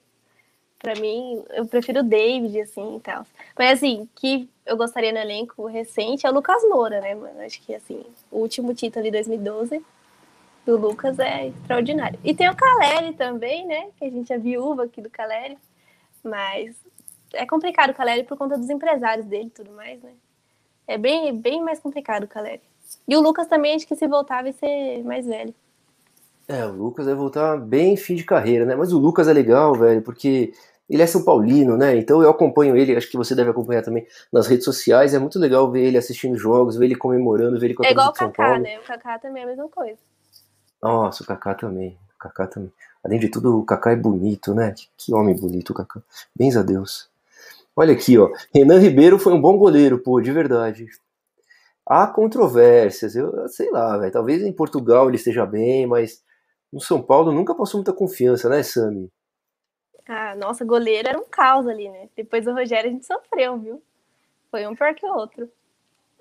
Pra 0.80 0.96
mim, 0.96 1.44
eu 1.52 1.66
prefiro 1.66 2.00
o 2.00 2.04
David, 2.04 2.60
assim, 2.60 2.98
e 2.98 3.00
tal. 3.00 3.26
Mas, 3.58 3.74
assim, 3.74 4.10
que 4.16 4.50
eu 4.66 4.76
gostaria 4.76 5.12
no 5.12 5.20
elenco 5.20 5.66
recente 5.66 6.26
é 6.26 6.30
o 6.30 6.34
Lucas 6.34 6.64
Moura, 6.64 7.00
né, 7.00 7.16
mano? 7.16 7.40
Acho 7.42 7.62
que, 7.62 7.74
assim, 7.74 8.04
o 8.32 8.40
último 8.40 8.74
título 8.74 9.06
de 9.06 9.12
2012 9.12 9.82
do 10.66 10.78
Lucas 10.78 11.18
é 11.20 11.48
extraordinário. 11.48 12.20
E 12.24 12.34
tem 12.34 12.50
o 12.50 12.56
Caleri 12.56 13.14
também, 13.14 13.66
né? 13.66 13.90
Que 13.98 14.06
a 14.06 14.10
gente 14.10 14.34
é 14.34 14.38
viúva 14.38 14.84
aqui 14.84 15.02
do 15.02 15.10
Caleri. 15.10 15.58
Mas 16.24 16.76
é 17.34 17.46
complicado 17.46 17.92
o 17.92 17.94
Caleri 17.94 18.24
por 18.24 18.38
conta 18.38 18.58
dos 18.58 18.70
empresários 18.70 19.26
dele 19.26 19.48
e 19.48 19.52
tudo 19.52 19.72
mais, 19.72 20.02
né? 20.02 20.12
É 20.88 20.98
bem, 20.98 21.38
bem 21.38 21.62
mais 21.62 21.80
complicado 21.80 22.24
o 22.24 22.28
Caleri. 22.28 22.62
E 23.08 23.16
o 23.16 23.22
Lucas 23.22 23.48
também, 23.48 23.76
acho 23.76 23.88
que 23.88 23.96
se 23.96 24.08
voltar 24.08 24.44
vai 24.44 24.54
ser 24.54 25.04
mais 25.04 25.26
velho. 25.26 25.54
É, 26.48 26.66
o 26.66 26.72
Lucas 26.72 27.06
vai 27.06 27.16
voltar 27.16 27.58
bem 27.58 27.96
fim 27.96 28.16
de 28.16 28.24
carreira, 28.24 28.66
né? 28.66 28.76
Mas 28.76 28.92
o 28.92 29.00
Lucas 29.00 29.28
é 29.28 29.34
legal, 29.34 29.74
velho, 29.74 30.02
porque 30.02 30.54
ele 30.90 31.02
é 31.02 31.08
São 31.08 31.24
Paulino, 31.24 31.78
né? 31.78 31.96
Então 31.96 32.22
eu 32.22 32.30
acompanho 32.30 32.76
ele, 32.76 32.96
acho 32.96 33.10
que 33.10 33.16
você 33.16 33.34
deve 33.34 33.50
acompanhar 33.50 33.82
também 33.82 34.06
nas 34.32 34.48
redes 34.48 34.66
sociais. 34.66 35.14
É 35.14 35.20
muito 35.20 35.40
legal 35.40 35.72
ver 35.72 35.86
ele 35.86 35.98
assistindo 35.98 36.36
jogos, 36.36 36.76
ver 36.76 36.86
ele 36.86 36.96
comemorando, 36.96 37.58
ver 37.58 37.68
ele 37.68 37.74
com 37.76 37.84
a 37.84 37.88
É 37.88 37.92
igual 37.92 38.10
o 38.10 38.14
Kaká, 38.14 38.60
né? 38.60 38.80
O 38.80 38.84
Kaká 38.84 39.20
também 39.20 39.44
é 39.44 39.46
a 39.46 39.50
mesma 39.50 39.70
coisa. 39.70 39.98
Nossa, 40.82 41.24
o 41.24 41.26
Kaká 41.26 41.54
também. 41.54 41.98
O 42.16 42.20
Kaká 42.20 42.48
também. 42.48 42.74
Além 43.04 43.20
de 43.20 43.30
tudo, 43.30 43.60
o 43.60 43.64
Kaká 43.64 43.92
é 43.92 43.96
bonito, 43.96 44.54
né? 44.54 44.74
Que, 44.76 44.88
que 44.98 45.14
homem 45.14 45.36
bonito 45.36 45.70
o 45.70 45.74
Kaká. 45.74 46.02
Bens 46.36 46.58
a 46.58 46.62
Deus. 46.62 47.11
Olha 47.76 47.94
aqui, 47.94 48.18
ó. 48.18 48.30
Renan 48.54 48.80
Ribeiro 48.80 49.18
foi 49.18 49.34
um 49.34 49.42
bom 49.42 49.58
goleiro, 49.58 50.00
pô, 50.00 50.20
de 50.20 50.32
verdade. 50.32 50.88
Há 51.86 52.08
controvérsias, 52.08 53.16
eu, 53.16 53.48
sei 53.48 53.72
lá, 53.72 53.98
velho. 53.98 54.12
Talvez 54.12 54.44
em 54.44 54.54
Portugal 54.54 55.08
ele 55.08 55.18
esteja 55.18 55.46
bem, 55.46 55.88
mas 55.88 56.24
no 56.72 56.80
São 56.80 57.02
Paulo 57.02 57.32
nunca 57.32 57.56
passou 57.56 57.80
muita 57.80 57.94
confiança, 57.94 58.48
né, 58.50 58.64
Sami? 58.64 59.10
Ah, 60.08 60.36
nossa, 60.36 60.66
goleiro 60.66 61.08
era 61.10 61.20
um 61.20 61.26
caos 61.26 61.68
ali, 61.68 61.90
né? 61.90 62.10
Depois 62.16 62.46
do 62.46 62.54
Rogério 62.54 62.90
a 62.90 62.94
gente 62.94 63.06
sofreu, 63.06 63.58
viu? 63.58 63.82
Foi 64.50 64.68
um 64.68 64.76
pior 64.76 64.94
que 64.94 65.06
o 65.06 65.14
outro. 65.14 65.50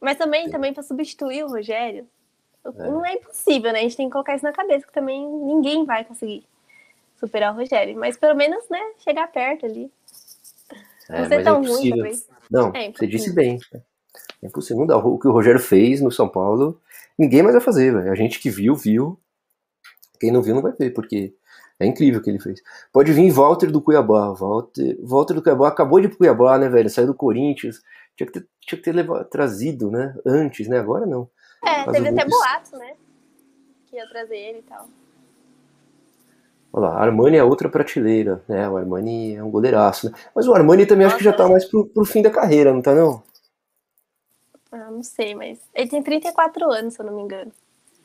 Mas 0.00 0.16
também, 0.16 0.48
também 0.48 0.72
para 0.72 0.82
substituir 0.82 1.44
o 1.44 1.48
Rogério, 1.48 2.08
é. 2.64 2.90
não 2.90 3.04
é 3.04 3.14
impossível, 3.14 3.72
né? 3.72 3.80
A 3.80 3.82
gente 3.82 3.96
tem 3.96 4.06
que 4.06 4.12
colocar 4.12 4.34
isso 4.34 4.44
na 4.44 4.52
cabeça, 4.52 4.86
que 4.86 4.92
também 4.92 5.26
ninguém 5.26 5.84
vai 5.84 6.04
conseguir 6.04 6.44
superar 7.16 7.52
o 7.52 7.56
Rogério. 7.56 7.98
Mas 7.98 8.16
pelo 8.16 8.34
menos, 8.34 8.68
né, 8.68 8.80
chegar 8.98 9.30
perto 9.30 9.66
ali. 9.66 9.90
É, 11.10 11.20
não 11.22 11.28
ser 11.28 11.42
tão 11.42 11.62
é 11.62 11.66
ruim, 11.66 11.90
talvez. 11.90 12.28
Não, 12.50 12.72
é 12.74 12.92
você 12.92 13.06
disse 13.06 13.32
bem. 13.32 13.58
É 14.42 14.46
impossível. 14.46 14.78
Não 14.80 14.86
dá. 14.86 14.96
O 14.96 15.18
que 15.18 15.28
o 15.28 15.32
Rogério 15.32 15.60
fez 15.60 16.00
no 16.00 16.10
São 16.10 16.28
Paulo, 16.28 16.80
ninguém 17.18 17.42
mais 17.42 17.54
vai 17.54 17.62
fazer, 17.62 17.92
velho. 17.92 18.10
A 18.10 18.14
gente 18.14 18.38
que 18.38 18.50
viu, 18.50 18.74
viu. 18.74 19.18
Quem 20.18 20.30
não 20.30 20.42
viu 20.42 20.54
não 20.54 20.62
vai 20.62 20.72
ver, 20.72 20.90
porque 20.90 21.34
é 21.78 21.86
incrível 21.86 22.20
o 22.20 22.22
que 22.22 22.30
ele 22.30 22.38
fez. 22.38 22.60
Pode 22.92 23.12
vir 23.12 23.30
Walter 23.30 23.70
do 23.70 23.80
Cuiabá. 23.80 24.32
Walter, 24.32 24.98
Walter 25.02 25.34
do 25.34 25.42
Cuiabá 25.42 25.68
acabou 25.68 25.98
de 25.98 26.06
ir 26.06 26.08
pro 26.10 26.18
Cuiabá, 26.18 26.58
né, 26.58 26.68
velho? 26.68 26.90
Saiu 26.90 27.08
do 27.08 27.14
Corinthians. 27.14 27.80
Tinha 28.16 28.26
que 28.26 28.32
ter, 28.34 28.48
tinha 28.60 28.78
que 28.78 28.84
ter 28.84 28.92
levado, 28.92 29.24
trazido, 29.28 29.90
né? 29.90 30.14
Antes, 30.26 30.68
né? 30.68 30.78
Agora 30.78 31.06
não. 31.06 31.28
É, 31.64 31.86
Mas 31.86 31.96
teve 31.96 32.08
até 32.08 32.24
boatos, 32.26 32.72
né? 32.72 32.94
Que 33.86 33.96
ia 33.96 34.08
trazer 34.08 34.36
ele 34.36 34.58
e 34.58 34.62
tal. 34.62 34.88
Olha 36.72 36.88
lá, 36.88 37.02
Armani 37.02 37.36
é 37.36 37.44
outra 37.44 37.68
prateleira, 37.68 38.44
né? 38.46 38.68
O 38.68 38.76
Armani 38.76 39.34
é 39.34 39.42
um 39.42 39.50
goleiraço, 39.50 40.08
né? 40.10 40.16
Mas 40.34 40.46
o 40.46 40.54
Armani 40.54 40.86
também 40.86 41.04
Nossa, 41.04 41.16
acho 41.16 41.24
que 41.24 41.30
já 41.30 41.36
tá 41.36 41.48
mais 41.48 41.64
pro, 41.64 41.86
pro 41.86 42.04
fim 42.04 42.22
da 42.22 42.30
carreira, 42.30 42.72
não 42.72 42.80
tá 42.80 42.94
não? 42.94 43.22
Ah, 44.70 44.90
não 44.90 45.02
sei, 45.02 45.34
mas 45.34 45.58
ele 45.74 45.90
tem 45.90 46.02
34 46.02 46.70
anos, 46.70 46.94
se 46.94 47.00
eu 47.00 47.06
não 47.06 47.16
me 47.16 47.22
engano. 47.22 47.50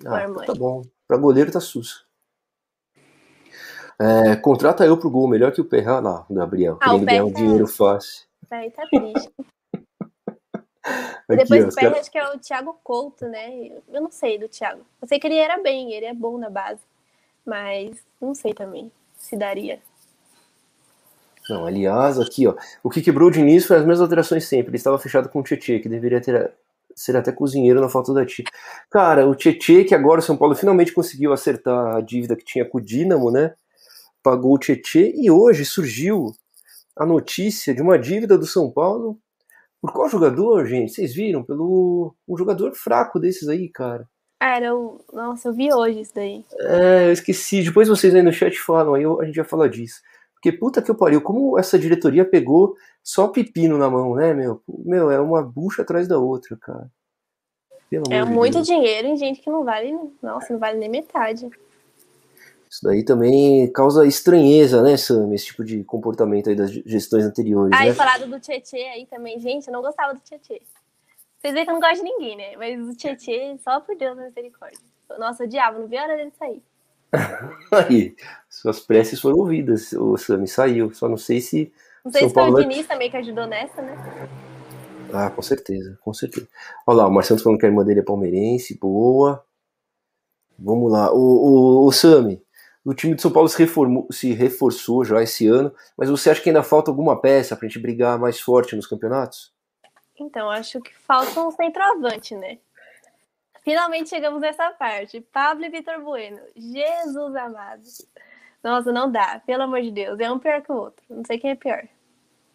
Ah, 0.04 0.26
tá 0.46 0.54
bom. 0.56 0.82
Pra 1.08 1.18
goleiro 1.18 1.52
tá 1.52 1.60
sus. 1.60 2.06
É, 4.00 4.36
contrata 4.36 4.86
eu 4.86 4.98
pro 4.98 5.10
gol, 5.10 5.28
melhor 5.28 5.52
que 5.52 5.62
o 5.62 5.66
Perra 5.66 6.00
lá, 6.00 6.26
Gabriel. 6.30 6.78
Ah, 6.82 6.90
querendo 6.90 7.06
ganhar 7.06 7.26
um 7.26 7.32
dinheiro 7.32 7.68
fácil. 7.68 8.26
Aí 8.50 8.72
tá 8.72 8.84
triste. 8.88 9.32
Aqui, 11.28 11.38
Depois 11.38 11.66
do 11.66 11.74
Perra, 11.74 11.90
cara... 11.90 12.00
acho 12.00 12.12
que 12.12 12.18
é 12.18 12.30
o 12.30 12.38
Thiago 12.38 12.80
Couto, 12.84 13.26
né? 13.26 13.72
Eu 13.92 14.02
não 14.02 14.12
sei 14.12 14.38
do 14.38 14.48
Thiago. 14.48 14.82
Eu 15.02 15.08
sei 15.08 15.20
que 15.20 15.26
ele 15.26 15.38
era 15.38 15.58
bem, 15.62 15.94
ele 15.94 16.06
é 16.06 16.14
bom 16.14 16.38
na 16.38 16.50
base. 16.50 16.82
Mas 17.46 17.98
não 18.20 18.34
sei 18.34 18.54
também 18.54 18.92
se 19.18 19.38
daria. 19.38 19.80
Não, 21.50 21.66
aliás, 21.66 22.20
aqui, 22.20 22.48
ó. 22.48 22.56
O 22.84 22.90
que 22.90 23.02
quebrou 23.02 23.30
o 23.30 23.32
Diniz 23.32 23.66
foi 23.66 23.78
as 23.78 23.84
mesmas 23.84 24.02
alterações 24.02 24.46
sempre. 24.46 24.72
Ele 24.72 24.78
estava 24.78 24.98
fechado 24.98 25.30
com 25.30 25.40
o 25.40 25.44
Tietchan, 25.44 25.80
que 25.80 25.90
deveria 25.90 26.20
ter 26.20 26.54
ser 26.96 27.18
até 27.18 27.32
cozinheiro 27.32 27.82
na 27.82 27.90
falta 27.90 28.14
da 28.14 28.26
tia. 28.26 28.46
Cara, 28.90 29.28
o 29.28 29.36
Tietchan, 29.36 29.84
que 29.84 29.94
agora 29.94 30.22
o 30.22 30.24
São 30.24 30.38
Paulo 30.38 30.56
finalmente 30.56 30.94
conseguiu 30.94 31.34
acertar 31.34 31.98
a 31.98 32.02
dívida 32.02 32.38
que 32.38 32.46
tinha 32.46 32.64
com 32.64 32.78
o 32.78 32.82
Dínamo, 32.82 33.30
né? 33.30 33.54
pagou 34.26 34.56
o 34.56 34.58
Tietê 34.58 35.14
e 35.16 35.30
hoje 35.30 35.64
surgiu 35.64 36.32
a 36.98 37.06
notícia 37.06 37.76
de 37.76 37.82
uma 37.84 38.00
dívida 38.00 38.40
do 38.40 38.48
São 38.48 38.72
Paulo. 38.72 39.20
Por 39.80 39.94
qual 39.94 40.10
jogador, 40.10 40.66
gente? 40.66 40.92
Vocês 40.92 41.14
viram? 41.14 41.44
Pelo 41.44 42.16
um 42.28 42.36
jogador 42.36 42.74
fraco 42.74 43.20
desses 43.20 43.48
aí, 43.48 43.70
cara. 43.70 44.10
Ah, 44.40 44.58
era 44.58 44.76
o. 44.76 45.04
Nossa, 45.14 45.48
eu 45.48 45.54
vi 45.54 45.74
hoje 45.74 46.02
isso 46.02 46.14
daí. 46.14 46.44
É, 46.60 47.08
eu 47.08 47.12
esqueci. 47.12 47.64
Depois 47.64 47.88
vocês 47.88 48.14
aí 48.14 48.22
no 48.22 48.34
chat 48.34 48.60
falam, 48.60 48.94
aí 48.94 49.04
a 49.06 49.26
gente 49.26 49.36
vai 49.36 49.46
falar 49.46 49.68
disso. 49.70 50.02
Porque 50.34 50.52
puta 50.52 50.82
que 50.82 50.92
eu 50.92 50.96
pariu, 50.96 51.22
como 51.22 51.58
essa 51.58 51.80
diretoria 51.80 52.24
pegou 52.24 52.76
só 53.04 53.28
pepino 53.28 53.78
na 53.78 53.90
mão, 53.90 54.16
né, 54.16 54.34
meu? 54.34 54.62
Meu, 54.68 55.10
é 55.10 55.20
uma 55.20 55.42
bucha 55.42 55.82
atrás 55.82 56.08
da 56.08 56.20
outra, 56.20 56.56
cara. 56.58 56.92
Pelo 57.90 58.06
é 58.12 58.24
muito 58.24 58.56
Deus. 58.56 58.68
dinheiro 58.68 59.08
em 59.08 59.18
gente 59.18 59.42
que 59.42 59.50
não 59.50 59.64
vale. 59.64 59.96
Nossa, 60.22 60.52
não 60.54 60.60
vale 60.60 60.78
nem 60.78 60.90
metade. 60.90 61.50
Isso 62.70 62.84
daí 62.84 63.04
também 63.04 63.72
causa 63.72 64.06
estranheza, 64.06 64.82
né, 64.82 64.98
Sam? 64.98 65.34
Esse 65.34 65.46
tipo 65.46 65.64
de 65.64 65.84
comportamento 65.84 66.50
aí 66.50 66.56
das 66.56 66.72
gestões 66.72 67.24
anteriores. 67.24 67.72
Aí, 67.74 67.90
né? 67.90 67.96
falado 67.96 68.28
do 68.28 68.40
Tietê 68.40 68.84
aí 68.88 69.06
também. 69.06 69.40
Gente, 69.40 69.68
eu 69.68 69.74
não 69.74 69.82
gostava 69.82 70.14
do 70.14 70.20
Tietê. 70.20 70.62
Vocês 71.46 71.54
veem 71.54 71.64
que 71.64 71.70
eu 71.70 71.74
não 71.76 71.82
gosto 71.82 71.98
de 71.98 72.10
ninguém, 72.10 72.36
né? 72.36 72.58
Mas 72.58 72.90
o 72.90 72.96
Tietê, 72.96 73.56
só 73.64 73.80
por 73.80 73.96
Deus, 73.96 74.18
misericórdia. 74.18 74.80
Nossa, 75.20 75.44
eu 75.44 75.48
odiava, 75.48 75.78
não 75.78 75.88
vi 75.88 75.96
a 75.96 76.02
hora 76.02 76.18
dele 76.18 76.32
sair. 76.40 76.64
aí, 77.72 78.16
suas 78.50 78.80
preces 78.80 79.22
foram 79.22 79.38
ouvidas. 79.38 79.94
O 79.94 80.18
Sam 80.18 80.48
saiu. 80.48 80.92
Só 80.92 81.08
não 81.08 81.18
sei 81.18 81.40
se. 81.40 81.72
Não 82.04 82.12
sei 82.12 82.22
São 82.22 82.30
se 82.30 82.34
Paulo 82.34 82.54
foi 82.54 82.66
o 82.66 82.68
Diniz 82.68 82.88
também 82.88 83.12
que 83.12 83.18
ajudou 83.18 83.46
nessa, 83.46 83.80
né? 83.80 83.96
Ah, 85.14 85.30
com 85.30 85.44
certeza, 85.44 85.96
com 86.02 86.12
certeza. 86.16 86.48
Olha 86.88 86.98
lá, 86.98 87.08
o 87.08 87.12
Marcelo 87.12 87.40
falando 87.40 87.60
que 87.60 87.66
a 87.68 87.70
irmã 87.70 87.86
dele 87.86 88.00
é 88.00 88.04
palmeirense, 88.04 88.80
boa. 88.80 89.46
Vamos 90.58 90.92
lá. 90.92 91.14
O, 91.14 91.20
o, 91.20 91.86
o 91.86 91.92
Sami, 91.92 92.42
o 92.84 92.96
time 92.96 93.14
de 93.14 93.22
São 93.22 93.30
Paulo 93.30 93.48
se, 93.48 93.60
reformou, 93.60 94.08
se 94.12 94.34
reforçou 94.34 95.06
já 95.06 95.22
esse 95.22 95.46
ano, 95.46 95.72
mas 95.96 96.10
você 96.10 96.32
acha 96.32 96.42
que 96.42 96.50
ainda 96.50 96.64
falta 96.64 96.90
alguma 96.90 97.22
peça 97.22 97.56
para 97.56 97.68
a 97.68 97.70
gente 97.70 97.80
brigar 97.80 98.18
mais 98.18 98.40
forte 98.40 98.76
nos 98.76 98.88
campeonatos? 98.88 99.55
Então, 100.18 100.50
acho 100.50 100.82
que 100.82 100.94
falta 100.96 101.40
um 101.42 101.52
centroavante, 101.52 102.36
né? 102.36 102.58
Finalmente 103.64 104.10
chegamos 104.10 104.42
nessa 104.42 104.72
parte. 104.72 105.22
Pablo 105.22 105.66
e 105.66 105.70
Vitor 105.70 106.00
Bueno. 106.02 106.40
Jesus 106.56 107.36
amado. 107.36 107.84
Nossa, 108.64 108.92
não 108.92 109.12
dá. 109.12 109.42
Pelo 109.46 109.64
amor 109.64 109.82
de 109.82 109.92
Deus. 109.92 110.20
É 110.20 110.32
um 110.32 110.40
pior 110.40 110.62
que 110.62 110.72
o 110.72 110.76
outro. 110.76 111.04
Não 111.10 111.26
sei 111.26 111.40
quem 111.40 111.52
é 111.52 111.56
pior. 111.56 111.88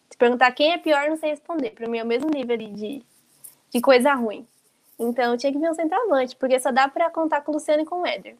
Se 0.09 0.17
perguntar 0.17 0.51
quem 0.51 0.71
é 0.73 0.77
pior, 0.77 1.09
não 1.09 1.17
sei 1.17 1.31
responder. 1.31 1.71
Para 1.71 1.87
mim 1.87 1.97
é 1.97 2.03
o 2.03 2.07
mesmo 2.07 2.29
nível 2.29 2.55
ali 2.55 2.71
de, 2.71 3.05
de 3.69 3.81
coisa 3.81 4.13
ruim. 4.13 4.47
Então 4.97 5.35
tinha 5.35 5.51
que 5.51 5.57
vir 5.57 5.69
um 5.69 5.73
centroavante, 5.73 6.35
porque 6.35 6.59
só 6.59 6.71
dá 6.71 6.87
para 6.87 7.09
contar 7.09 7.41
com 7.41 7.51
o 7.51 7.55
Luciano 7.55 7.81
e 7.83 7.85
com 7.85 8.01
o 8.01 8.05
Éder. 8.05 8.35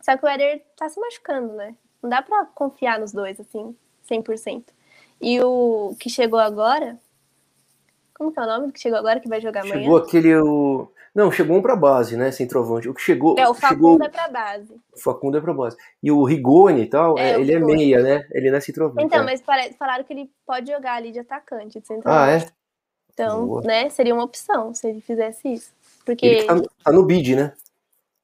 Só 0.00 0.16
que 0.16 0.24
o 0.24 0.28
Éder 0.28 0.64
tá 0.76 0.88
se 0.88 1.00
machucando, 1.00 1.52
né? 1.54 1.74
Não 2.02 2.08
dá 2.08 2.22
para 2.22 2.46
confiar 2.46 3.00
nos 3.00 3.12
dois, 3.12 3.40
assim, 3.40 3.76
100%. 4.08 4.64
E 5.20 5.42
o 5.42 5.96
que 5.98 6.08
chegou 6.08 6.38
agora. 6.38 6.98
Como 8.18 8.32
que 8.32 8.40
é 8.40 8.42
o 8.42 8.46
nome 8.46 8.72
que 8.72 8.80
chegou 8.80 8.98
agora 8.98 9.20
que 9.20 9.28
vai 9.28 9.40
jogar 9.40 9.60
amanhã? 9.60 9.80
Chegou 9.80 9.96
aquele. 9.96 10.36
O... 10.36 10.90
Não, 11.14 11.30
chegou 11.30 11.56
um 11.56 11.62
pra 11.62 11.76
base, 11.76 12.16
né? 12.16 12.32
Centroavante. 12.32 12.88
O 12.88 12.94
que 12.94 13.00
chegou. 13.00 13.38
É, 13.38 13.48
o 13.48 13.54
Facundo 13.54 14.02
chegou... 14.02 14.04
é 14.04 14.08
pra 14.08 14.28
base. 14.28 14.74
O 14.92 15.00
Facundo 15.00 15.38
é 15.38 15.40
pra 15.40 15.54
base. 15.54 15.76
E 16.02 16.10
o 16.10 16.24
Rigoni 16.24 16.82
e 16.82 16.86
tal, 16.86 17.16
é, 17.16 17.40
ele 17.40 17.52
é 17.52 17.58
meia, 17.60 18.02
né? 18.02 18.26
Ele 18.32 18.50
não 18.50 18.58
é 18.58 18.60
centroavante. 18.60 19.06
Então, 19.06 19.20
é. 19.20 19.24
mas 19.24 19.40
falaram 19.78 20.02
que 20.02 20.12
ele 20.12 20.30
pode 20.44 20.70
jogar 20.70 20.94
ali 20.94 21.12
de 21.12 21.20
atacante, 21.20 21.80
de 21.80 21.86
centroavante. 21.86 22.44
Ah, 22.44 22.52
é? 22.52 22.58
Então, 23.12 23.46
Boa. 23.46 23.62
né, 23.62 23.88
seria 23.88 24.14
uma 24.14 24.22
opção 24.24 24.72
se 24.74 24.88
ele 24.88 25.00
fizesse 25.00 25.48
isso. 25.48 25.72
Porque... 26.04 26.26
Ele 26.26 26.44
tá, 26.44 26.60
tá 26.84 26.92
no 26.92 27.04
bid, 27.04 27.34
né? 27.34 27.52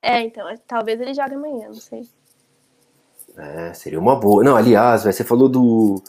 É, 0.00 0.20
então, 0.20 0.46
talvez 0.66 1.00
ele 1.00 1.14
jogue 1.14 1.34
amanhã, 1.34 1.68
não 1.68 1.74
sei. 1.74 2.08
É, 3.36 3.72
seria 3.74 3.98
uma 3.98 4.14
boa. 4.14 4.44
Não, 4.44 4.56
aliás, 4.56 5.02
véio, 5.02 5.12
você 5.12 5.24
falou 5.24 5.48
do, 5.48 6.00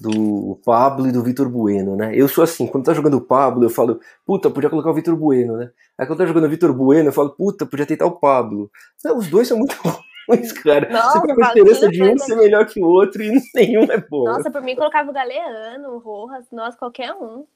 do 0.00 0.60
Pablo 0.64 1.08
e 1.08 1.12
do 1.12 1.22
Vitor 1.22 1.48
Bueno, 1.48 1.96
né? 1.96 2.12
Eu 2.14 2.28
sou 2.28 2.44
assim, 2.44 2.66
quando 2.66 2.84
tá 2.84 2.92
jogando 2.92 3.16
o 3.16 3.20
Pablo, 3.20 3.64
eu 3.64 3.70
falo, 3.70 4.00
puta, 4.26 4.50
podia 4.50 4.68
colocar 4.68 4.90
o 4.90 4.94
Vitor 4.94 5.16
Bueno, 5.16 5.56
né? 5.56 5.70
Aí 5.96 6.06
quando 6.06 6.18
tá 6.18 6.26
jogando 6.26 6.44
o 6.44 6.50
Vitor 6.50 6.72
Bueno, 6.72 7.08
eu 7.08 7.12
falo, 7.12 7.30
puta, 7.30 7.64
podia 7.64 7.86
tentar 7.86 8.06
o 8.06 8.18
Pablo. 8.18 8.70
Não, 9.02 9.16
os 9.16 9.28
dois 9.28 9.48
são 9.48 9.56
muito 9.56 9.74
ruins, 10.28 10.52
cara. 10.52 10.90
Nossa, 10.90 11.20
você 11.20 11.34
tem 11.34 11.44
a 11.44 11.48
diferença 11.48 11.88
de 11.88 12.02
um 12.02 12.18
ser 12.18 12.36
melhor 12.36 12.66
que 12.66 12.82
o 12.82 12.86
outro 12.86 13.22
e 13.22 13.40
nenhum 13.54 13.84
é 13.84 13.96
bom. 13.98 14.24
Nossa, 14.24 14.50
por 14.50 14.60
mim 14.60 14.76
colocava 14.76 15.10
o 15.10 15.14
Galeano, 15.14 15.94
o 15.94 15.98
Rojas, 15.98 16.44
nossa, 16.52 16.76
qualquer 16.76 17.12
um. 17.14 17.46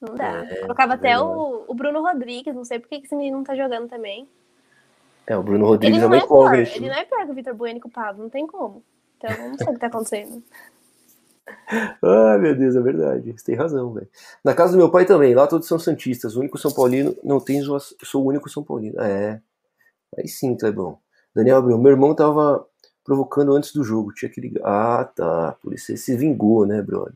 Não 0.00 0.14
dá. 0.14 0.44
É, 0.44 0.56
Colocava 0.60 0.94
até 0.94 1.18
o, 1.18 1.64
o, 1.66 1.74
Bruno 1.74 2.02
Rodrigues, 2.02 2.54
não 2.54 2.64
sei 2.64 2.78
por 2.78 2.88
que 2.88 2.96
esse 2.96 3.16
menino 3.16 3.38
não 3.38 3.44
tá 3.44 3.54
jogando 3.54 3.88
também. 3.88 4.28
É, 5.26 5.34
o 5.34 5.42
Bruno 5.42 5.64
Rodrigues 5.64 5.96
ele 5.96 6.06
não 6.06 6.14
é, 6.14 6.18
é 6.18 6.26
pior, 6.26 6.54
Ele 6.54 6.88
não 6.88 6.96
é 6.96 7.04
pior 7.06 7.24
que 7.24 7.30
o 7.30 7.34
Vitor 7.34 7.54
Bueno 7.54 7.80
e 7.82 7.88
o 7.88 7.90
Pablo, 7.90 8.24
não 8.24 8.28
tem 8.28 8.46
como. 8.46 8.82
Então, 9.16 9.48
não 9.48 9.56
sei 9.56 9.68
o 9.68 9.72
que 9.72 9.80
tá 9.80 9.86
acontecendo. 9.88 10.42
Ai, 12.02 12.38
meu 12.38 12.56
Deus, 12.56 12.76
é 12.76 12.80
verdade. 12.80 13.32
Você 13.32 13.44
tem 13.44 13.54
razão, 13.54 13.92
velho. 13.92 14.08
Na 14.44 14.54
casa 14.54 14.72
do 14.72 14.78
meu 14.78 14.90
pai 14.90 15.04
também, 15.04 15.34
lá 15.34 15.46
todos 15.46 15.68
são 15.68 15.78
santistas. 15.78 16.36
O 16.36 16.40
único 16.40 16.58
São 16.58 16.72
Paulino 16.72 17.16
não 17.22 17.40
tem 17.40 17.60
zoação. 17.60 17.96
Sou 18.02 18.24
o 18.24 18.28
único 18.28 18.48
São 18.48 18.62
Paulino. 18.62 19.00
É. 19.00 19.40
Aí 20.16 20.28
sim, 20.28 20.56
bom 20.74 20.98
Daniel 21.34 21.62
meu 21.62 21.90
irmão 21.90 22.14
tava 22.14 22.64
provocando 23.04 23.52
antes 23.52 23.72
do 23.72 23.82
jogo. 23.84 24.12
Tinha 24.14 24.30
que 24.30 24.40
ligar. 24.40 24.62
Ah, 24.64 25.04
tá. 25.04 25.56
Por 25.62 25.74
isso 25.74 25.90
ele 25.90 25.98
se 25.98 26.16
vingou, 26.16 26.66
né, 26.66 26.80
brother? 26.80 27.14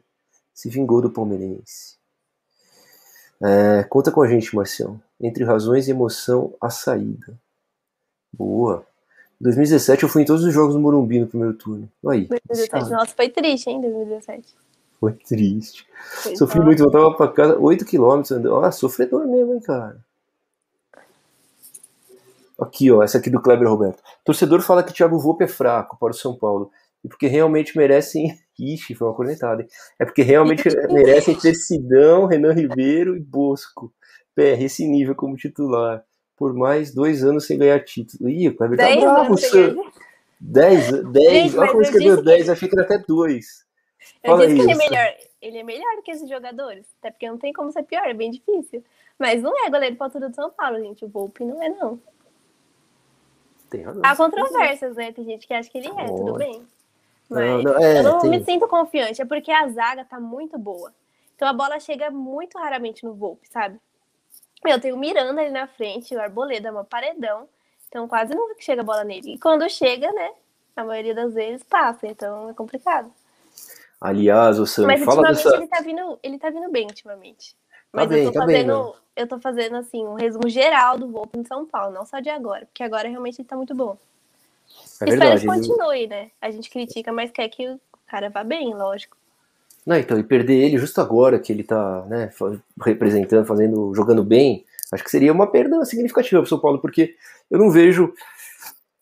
Se 0.53 0.69
vingou 0.69 1.01
do 1.01 1.11
palmeirense. 1.11 1.97
É, 3.41 3.85
conta 3.85 4.11
com 4.11 4.21
a 4.21 4.29
gente, 4.29 4.55
Marcião. 4.55 5.01
Entre 5.21 5.45
razões 5.45 5.87
e 5.87 5.93
emoção, 5.93 6.55
a 6.61 6.71
saída. 6.71 7.39
Boa. 8.33 8.85
Em 9.41 9.45
2017 9.45 10.03
eu 10.03 10.09
fui 10.09 10.23
em 10.23 10.25
todos 10.25 10.45
os 10.45 10.53
jogos 10.53 10.75
do 10.75 10.81
Morumbi 10.81 11.21
no 11.21 11.27
primeiro 11.27 11.55
turno. 11.55 11.89
Aí. 12.09 12.27
2017. 12.27 12.91
Nossa, 12.91 13.15
foi 13.15 13.29
triste, 13.29 13.71
hein, 13.71 13.81
2017. 13.81 14.55
Foi 14.99 15.13
triste. 15.13 15.87
Foi 16.23 16.37
Sofri 16.37 16.61
muito, 16.61 16.83
voltava 16.83 17.15
pra 17.15 17.29
casa 17.29 17.57
8km 17.57 18.33
andando. 18.33 18.57
Ah, 18.57 18.73
sofredor 18.73 19.27
mesmo, 19.27 19.55
hein, 19.55 19.61
cara. 19.61 20.05
Aqui, 22.61 22.91
ó, 22.91 23.05
essa 23.05 23.19
aqui 23.19 23.31
do 23.31 23.41
Kleber 23.41 23.69
Roberto. 23.69 24.03
Torcedor 24.25 24.61
fala 24.61 24.83
que 24.83 24.93
Thiago 24.93 25.17
Volpe 25.21 25.45
é 25.45 25.49
fraco 25.49 25.97
para 25.97 26.11
o 26.11 26.15
São 26.15 26.37
Paulo. 26.37 26.73
E 27.05 27.09
porque 27.09 27.29
realmente 27.29 27.77
merecem 27.77 28.37
Ixi, 28.59 28.97
foi 28.97 29.07
uma 29.07 29.15
cornetada. 29.15 29.63
Hein? 29.63 29.69
É 30.01 30.05
porque 30.05 30.23
realmente 30.23 30.65
merecem 30.91 31.37
ter 31.37 31.55
Sidão, 31.55 32.27
Renan 32.27 32.53
Ribeiro 32.53 33.17
e 33.17 33.21
Bosco. 33.21 33.95
PR, 34.35 34.61
esse 34.61 34.87
nível 34.87 35.15
como 35.15 35.37
titular. 35.37 36.05
Por 36.39 36.55
mais 36.55 36.95
dois 36.95 37.25
anos 37.25 37.47
sem 37.47 37.59
ganhar 37.59 37.85
título. 37.85 38.29
Ih, 38.31 38.49
o 38.49 38.57
Kleber 38.57 38.79
tá 38.79 38.97
bravo, 38.97 39.37
Sam. 39.37 39.77
Dez, 40.41 40.91
dez. 41.11 41.57
Olha 41.57 41.71
como 41.71 41.83
escreveu 41.83 42.23
dez, 42.23 42.45
que... 42.45 42.51
achei 42.53 42.69
que 42.69 42.75
era 42.77 42.85
até 42.85 42.99
dois. 42.99 43.67
Eu 44.23 44.31
Fala 44.31 44.47
disse 44.47 44.57
que 44.57 44.63
ele 44.63 44.73
é 44.73 44.89
melhor. 44.89 45.15
Ele 45.41 45.59
é 45.59 45.63
melhor 45.63 46.03
que 46.05 46.11
esses 46.11 46.29
jogadores. 46.29 46.87
Até 47.01 47.11
porque 47.11 47.29
não 47.29 47.39
tem 47.39 47.53
como 47.53 47.73
ser 47.73 47.83
pior, 47.83 48.07
é 48.07 48.15
bem 48.15 48.31
difícil. 48.31 48.85
Mas 49.19 49.43
não 49.43 49.53
é 49.67 49.71
goleiro 49.71 49.97
para 49.97 50.07
altura 50.07 50.29
do 50.29 50.35
São 50.35 50.51
Paulo, 50.51 50.79
gente. 50.79 51.05
O 51.05 51.09
Volpe 51.09 51.45
não 51.45 51.61
é, 51.63 51.69
não. 51.69 52.01
Tem 53.69 53.83
razão. 53.83 54.03
Há 54.05 54.17
controvérsias, 54.17 54.97
né? 54.97 55.13
Tem 55.13 55.25
gente 55.25 55.47
que 55.47 55.55
acha 55.55 55.69
que 55.69 55.79
ele 55.79 55.89
é, 55.89 56.07
tudo 56.07 56.35
bem. 56.35 56.65
Mas 57.29 57.45
não, 57.45 57.63
não, 57.63 57.79
é, 57.79 57.99
eu 57.99 58.03
não 58.05 58.19
tem... 58.21 58.31
me 58.31 58.45
sinto 58.45 58.67
confiante, 58.67 59.21
é 59.21 59.25
porque 59.25 59.51
a 59.51 59.69
zaga 59.69 60.05
tá 60.05 60.19
muito 60.19 60.59
boa. 60.59 60.95
Então 61.37 61.47
a 61.47 61.53
bola 61.53 61.79
chega 61.79 62.11
muito 62.11 62.59
raramente 62.59 63.05
no 63.05 63.15
Volpe, 63.15 63.49
sabe? 63.49 63.79
Eu 64.65 64.81
tenho 64.81 64.97
o 64.97 64.99
Miranda 64.99 65.41
ali 65.41 65.51
na 65.51 65.67
frente, 65.67 66.15
o 66.15 66.21
Arboleda 66.21 66.69
é 66.69 66.71
uma 66.71 66.85
paredão, 66.85 67.49
então 67.89 68.09
quase 68.09 68.35
nunca 68.35 68.55
chega 68.59 68.83
a 68.83 68.85
bola 68.85 69.05
nele. 69.05 69.35
E 69.35 69.39
quando 69.39 69.69
chega, 69.69 70.11
né, 70.13 70.31
a 70.77 70.85
maioria 70.85 71.15
das 71.15 71.35
vezes 71.35 71.63
passa, 71.63 72.07
então 72.07 72.51
é 72.51 72.55
complicado. 72.55 73.13
Aliás, 74.01 74.59
o 74.59 74.67
Sam, 74.67 74.87
Mas 74.87 75.03
fala 75.05 75.29
dessa... 75.29 75.57
ele 75.57 75.67
tá 75.67 75.81
vindo, 75.81 76.19
ele 76.23 76.39
tá 76.39 76.51
vindo 76.51 76.71
bem 76.71 76.87
ultimamente. 76.87 77.53
Tá 77.53 77.57
Mas 77.93 78.09
tá 78.09 78.17
eu, 78.17 78.25
tô 78.27 78.33
tá 78.33 78.41
fazendo, 78.41 78.85
bem, 78.85 78.95
eu 79.17 79.27
tô 79.27 79.41
fazendo 79.41 79.77
assim 79.77 80.07
um 80.07 80.15
resumo 80.15 80.49
geral 80.49 80.97
do 80.97 81.09
Volpe 81.09 81.39
em 81.39 81.45
São 81.45 81.67
Paulo, 81.67 81.93
não 81.93 82.07
só 82.07 82.21
de 82.21 82.31
agora, 82.31 82.67
porque 82.67 82.83
agora 82.83 83.09
realmente 83.09 83.41
ele 83.41 83.49
tá 83.49 83.57
muito 83.57 83.75
bom. 83.75 83.97
É 85.01 85.05
Espero 85.05 85.11
verdade, 85.11 85.41
que 85.41 85.47
continue, 85.47 86.07
né? 86.07 86.31
A 86.41 86.51
gente 86.51 86.71
critica, 86.71 87.13
mas 87.13 87.31
quer 87.31 87.49
que 87.49 87.69
o 87.69 87.81
cara 88.07 88.31
vá 88.31 88.45
bem, 88.45 88.73
lógico. 88.75 89.18
Não, 89.89 89.97
então, 89.97 90.19
e 90.19 90.23
perder 90.23 90.53
ele 90.53 90.77
justo 90.77 91.01
agora 91.01 91.39
que 91.39 91.51
ele 91.51 91.65
tá, 91.65 92.05
né, 92.05 92.31
representando, 92.85 93.47
fazendo, 93.47 93.95
jogando 93.95 94.23
bem, 94.23 94.67
acho 94.93 95.03
que 95.03 95.11
seria 95.11 95.33
uma 95.33 95.51
perda 95.51 95.83
significativa 95.87 96.43
pro 96.43 96.49
São 96.49 96.61
Paulo, 96.61 96.79
porque 96.79 97.17
eu 97.51 97.59
não 97.59 97.71
vejo 97.71 98.13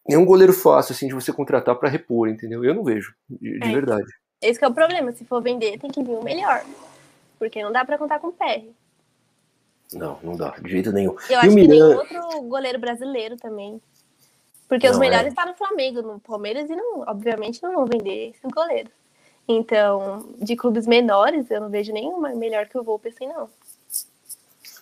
nenhum 0.08 0.24
goleiro 0.24 0.52
fácil, 0.52 0.92
assim, 0.92 1.08
de 1.08 1.14
você 1.14 1.32
contratar 1.32 1.74
para 1.74 1.88
repor, 1.88 2.28
entendeu? 2.28 2.64
Eu 2.64 2.72
não 2.72 2.84
vejo, 2.84 3.12
de, 3.28 3.58
de 3.58 3.66
é, 3.66 3.72
verdade. 3.72 4.06
Esse 4.40 4.64
é 4.64 4.68
o 4.68 4.72
problema, 4.72 5.10
se 5.10 5.24
for 5.24 5.42
vender, 5.42 5.76
tem 5.80 5.90
que 5.90 6.04
vir 6.04 6.12
o 6.12 6.22
melhor. 6.22 6.62
Porque 7.36 7.60
não 7.64 7.72
dá 7.72 7.84
para 7.84 7.98
contar 7.98 8.20
com 8.20 8.28
o 8.28 8.32
PR. 8.32 8.62
Não, 9.92 10.20
não 10.22 10.36
dá, 10.36 10.50
de 10.50 10.70
jeito 10.70 10.92
nenhum. 10.92 11.16
Eu 11.28 11.32
e 11.32 11.34
acho 11.34 11.48
que 11.48 11.54
Miran... 11.56 11.68
tem 11.68 11.82
outro 11.82 12.42
goleiro 12.42 12.78
brasileiro 12.78 13.36
também. 13.36 13.82
Porque 14.68 14.86
não, 14.86 14.92
os 14.92 15.00
melhores 15.00 15.26
é. 15.26 15.28
estão 15.30 15.46
no 15.46 15.54
Flamengo, 15.54 16.00
no 16.00 16.20
Palmeiras, 16.20 16.70
e 16.70 16.76
não, 16.76 17.00
obviamente 17.08 17.60
não 17.60 17.74
vão 17.74 17.86
vender 17.86 18.30
esse 18.30 18.46
goleiro. 18.54 18.88
Então, 19.48 20.28
de 20.40 20.56
clubes 20.56 20.86
menores, 20.86 21.50
eu 21.50 21.60
não 21.60 21.70
vejo 21.70 21.92
nenhuma 21.92 22.34
melhor 22.34 22.66
que 22.66 22.76
o 22.76 22.82
Volpe 22.82 23.08
assim, 23.08 23.28
não. 23.28 23.48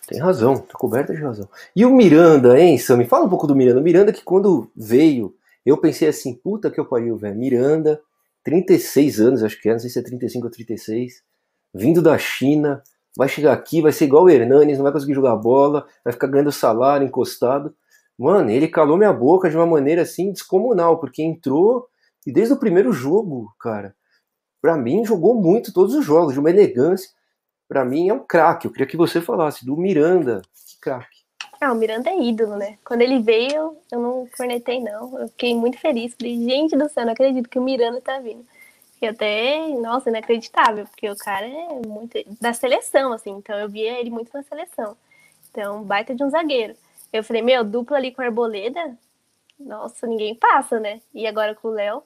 Tem 0.07 0.19
razão, 0.19 0.57
tô 0.57 0.77
coberta 0.77 1.13
de 1.13 1.21
razão. 1.21 1.47
E 1.75 1.85
o 1.85 1.89
Miranda, 1.89 2.59
hein, 2.59 2.77
Sam? 2.77 2.97
Me 2.97 3.05
fala 3.05 3.25
um 3.25 3.29
pouco 3.29 3.47
do 3.47 3.55
Miranda. 3.55 3.79
O 3.79 3.83
Miranda 3.83 4.13
que 4.13 4.23
quando 4.23 4.69
veio, 4.75 5.35
eu 5.65 5.77
pensei 5.77 6.07
assim, 6.07 6.33
puta 6.33 6.69
que 6.69 6.79
eu 6.79 6.85
pariu, 6.85 7.17
velho. 7.17 7.35
Miranda, 7.35 7.99
36 8.43 9.19
anos, 9.19 9.43
acho 9.43 9.59
que 9.59 9.67
é, 9.67 9.71
não 9.71 9.79
sei 9.79 9.89
se 9.89 9.97
é 9.97 10.03
35 10.03 10.45
ou 10.45 10.51
36, 10.51 11.23
vindo 11.73 12.01
da 12.01 12.17
China, 12.17 12.83
vai 13.17 13.27
chegar 13.27 13.53
aqui, 13.53 13.81
vai 13.81 13.91
ser 13.91 14.05
igual 14.05 14.25
o 14.25 14.29
Hernanes, 14.29 14.77
não 14.77 14.83
vai 14.83 14.91
conseguir 14.91 15.15
jogar 15.15 15.35
bola, 15.35 15.87
vai 16.03 16.13
ficar 16.13 16.27
ganhando 16.27 16.51
salário 16.51 17.07
encostado. 17.07 17.73
Mano, 18.17 18.49
ele 18.49 18.67
calou 18.67 18.97
minha 18.97 19.11
boca 19.11 19.49
de 19.49 19.55
uma 19.55 19.65
maneira 19.65 20.03
assim 20.03 20.31
descomunal, 20.31 20.99
porque 20.99 21.23
entrou 21.23 21.87
e 22.25 22.31
desde 22.31 22.53
o 22.53 22.57
primeiro 22.57 22.91
jogo, 22.93 23.53
cara, 23.59 23.95
para 24.61 24.75
mim 24.77 25.05
jogou 25.05 25.35
muito 25.35 25.73
todos 25.73 25.93
os 25.93 26.05
jogos, 26.05 26.33
de 26.33 26.39
uma 26.39 26.49
elegância. 26.49 27.09
Para 27.67 27.83
mim 27.83 28.09
é 28.09 28.13
um 28.13 28.19
craque. 28.19 28.67
Eu 28.67 28.71
queria 28.71 28.87
que 28.87 28.97
você 28.97 29.21
falasse 29.21 29.65
do 29.65 29.75
Miranda. 29.75 30.41
Que 30.67 30.79
craque. 30.79 31.25
Ah, 31.59 31.71
o 31.71 31.75
Miranda 31.75 32.09
é 32.09 32.19
ídolo, 32.19 32.57
né? 32.57 32.77
Quando 32.83 33.01
ele 33.01 33.19
veio, 33.19 33.77
eu 33.91 33.99
não 33.99 34.27
cornetei, 34.37 34.79
não. 34.81 35.19
Eu 35.19 35.27
fiquei 35.29 35.55
muito 35.55 35.79
feliz. 35.79 36.13
Falei, 36.13 36.35
gente 36.37 36.75
do 36.75 36.89
céu, 36.89 37.05
não 37.05 37.13
acredito 37.13 37.49
que 37.49 37.57
o 37.57 37.63
Miranda 37.63 38.01
tá 38.01 38.19
vindo. 38.19 38.45
E 39.01 39.07
até, 39.07 39.67
nossa, 39.79 40.09
inacreditável, 40.09 40.85
porque 40.85 41.09
o 41.09 41.15
cara 41.15 41.45
é 41.45 41.81
muito. 41.87 42.17
da 42.39 42.53
seleção, 42.53 43.13
assim. 43.13 43.31
Então 43.31 43.57
eu 43.57 43.69
via 43.69 43.99
ele 43.99 44.09
muito 44.09 44.31
na 44.33 44.43
seleção. 44.43 44.95
Então, 45.49 45.83
baita 45.83 46.13
de 46.13 46.23
um 46.23 46.29
zagueiro. 46.29 46.75
Eu 47.11 47.23
falei, 47.23 47.41
meu, 47.41 47.63
dupla 47.63 47.97
ali 47.97 48.11
com 48.11 48.21
a 48.21 48.25
Arboleda, 48.25 48.97
nossa, 49.59 50.05
ninguém 50.05 50.35
passa, 50.35 50.79
né? 50.79 51.01
E 51.13 51.25
agora 51.25 51.55
com 51.55 51.69
o 51.69 51.71
Léo. 51.71 52.03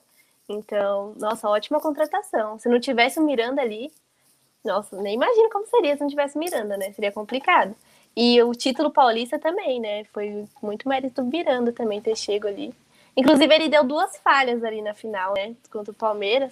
Então, 0.50 1.14
nossa, 1.18 1.48
ótima 1.48 1.80
contratação. 1.80 2.58
Se 2.58 2.68
não 2.68 2.80
tivesse 2.80 3.20
o 3.20 3.24
Miranda 3.24 3.62
ali, 3.62 3.92
Nossa, 4.64 5.02
nem 5.02 5.16
imagino 5.16 5.50
como 5.50 5.66
seria 5.68 5.96
se 5.96 6.02
não 6.02 6.10
tivesse 6.10 6.38
Miranda, 6.38 6.78
né? 6.78 6.92
Seria 6.94 7.12
complicado. 7.12 7.76
E 8.16 8.42
o 8.44 8.52
título 8.54 8.92
paulista 8.92 9.40
também, 9.40 9.80
né? 9.80 10.04
Foi 10.06 10.46
muito 10.62 10.90
mérito 10.90 11.22
do 11.24 11.30
Miranda 11.30 11.72
também 11.72 12.02
ter 12.02 12.16
chego 12.18 12.48
ali. 12.48 12.74
Inclusive, 13.16 13.54
ele 13.54 13.70
deu 13.70 13.84
duas 13.84 14.18
falhas 14.18 14.64
ali 14.64 14.82
na 14.82 14.94
final, 14.94 15.34
né? 15.36 15.56
Contra 15.72 15.92
o 15.92 15.96
Palmeiras. 15.96 16.52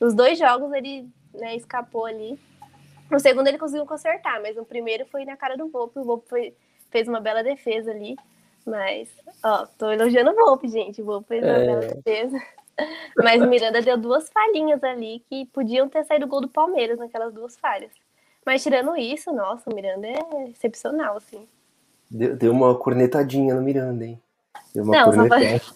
Nos 0.00 0.14
dois 0.14 0.38
jogos 0.38 0.72
ele 0.72 1.08
né, 1.34 1.56
escapou 1.56 2.06
ali. 2.06 2.38
No 3.10 3.18
segundo 3.18 3.48
ele 3.48 3.58
conseguiu 3.58 3.86
consertar, 3.86 4.40
mas 4.40 4.56
no 4.56 4.64
primeiro 4.64 5.06
foi 5.06 5.24
na 5.24 5.36
cara 5.36 5.56
do 5.56 5.68
Volpe. 5.68 5.98
O 5.98 6.04
Volpe 6.04 6.28
foi, 6.28 6.54
fez 6.90 7.08
uma 7.08 7.20
bela 7.20 7.42
defesa 7.42 7.90
ali. 7.90 8.16
Mas, 8.66 9.08
ó, 9.42 9.66
tô 9.78 9.90
elogiando 9.90 10.30
o 10.30 10.34
Volpe, 10.34 10.68
gente. 10.68 11.02
O 11.02 11.04
Volpe 11.04 11.28
fez 11.28 11.42
uma 11.42 11.56
é... 11.56 11.66
bela 11.66 11.80
defesa. 11.80 12.40
Mas 13.16 13.44
Miranda 13.46 13.82
deu 13.82 13.96
duas 13.96 14.28
falhinhas 14.28 14.82
ali 14.82 15.24
que 15.28 15.46
podiam 15.46 15.88
ter 15.88 16.04
saído 16.04 16.26
o 16.26 16.28
gol 16.28 16.40
do 16.40 16.48
Palmeiras 16.48 16.98
naquelas 16.98 17.32
duas 17.32 17.56
falhas. 17.56 17.90
Mas 18.46 18.62
tirando 18.62 18.96
isso, 18.96 19.32
nossa, 19.32 19.68
o 19.68 19.74
Miranda 19.74 20.06
é 20.06 20.48
excepcional, 20.48 21.16
assim. 21.16 21.46
Deu, 22.10 22.36
deu 22.36 22.52
uma 22.52 22.74
cornetadinha 22.74 23.54
no 23.54 23.62
Miranda, 23.62 24.06
hein? 24.06 24.20
Deu 24.74 24.84
uma 24.84 24.96
Não, 24.96 25.04
cornetada. 25.06 25.58
Só, 25.58 25.74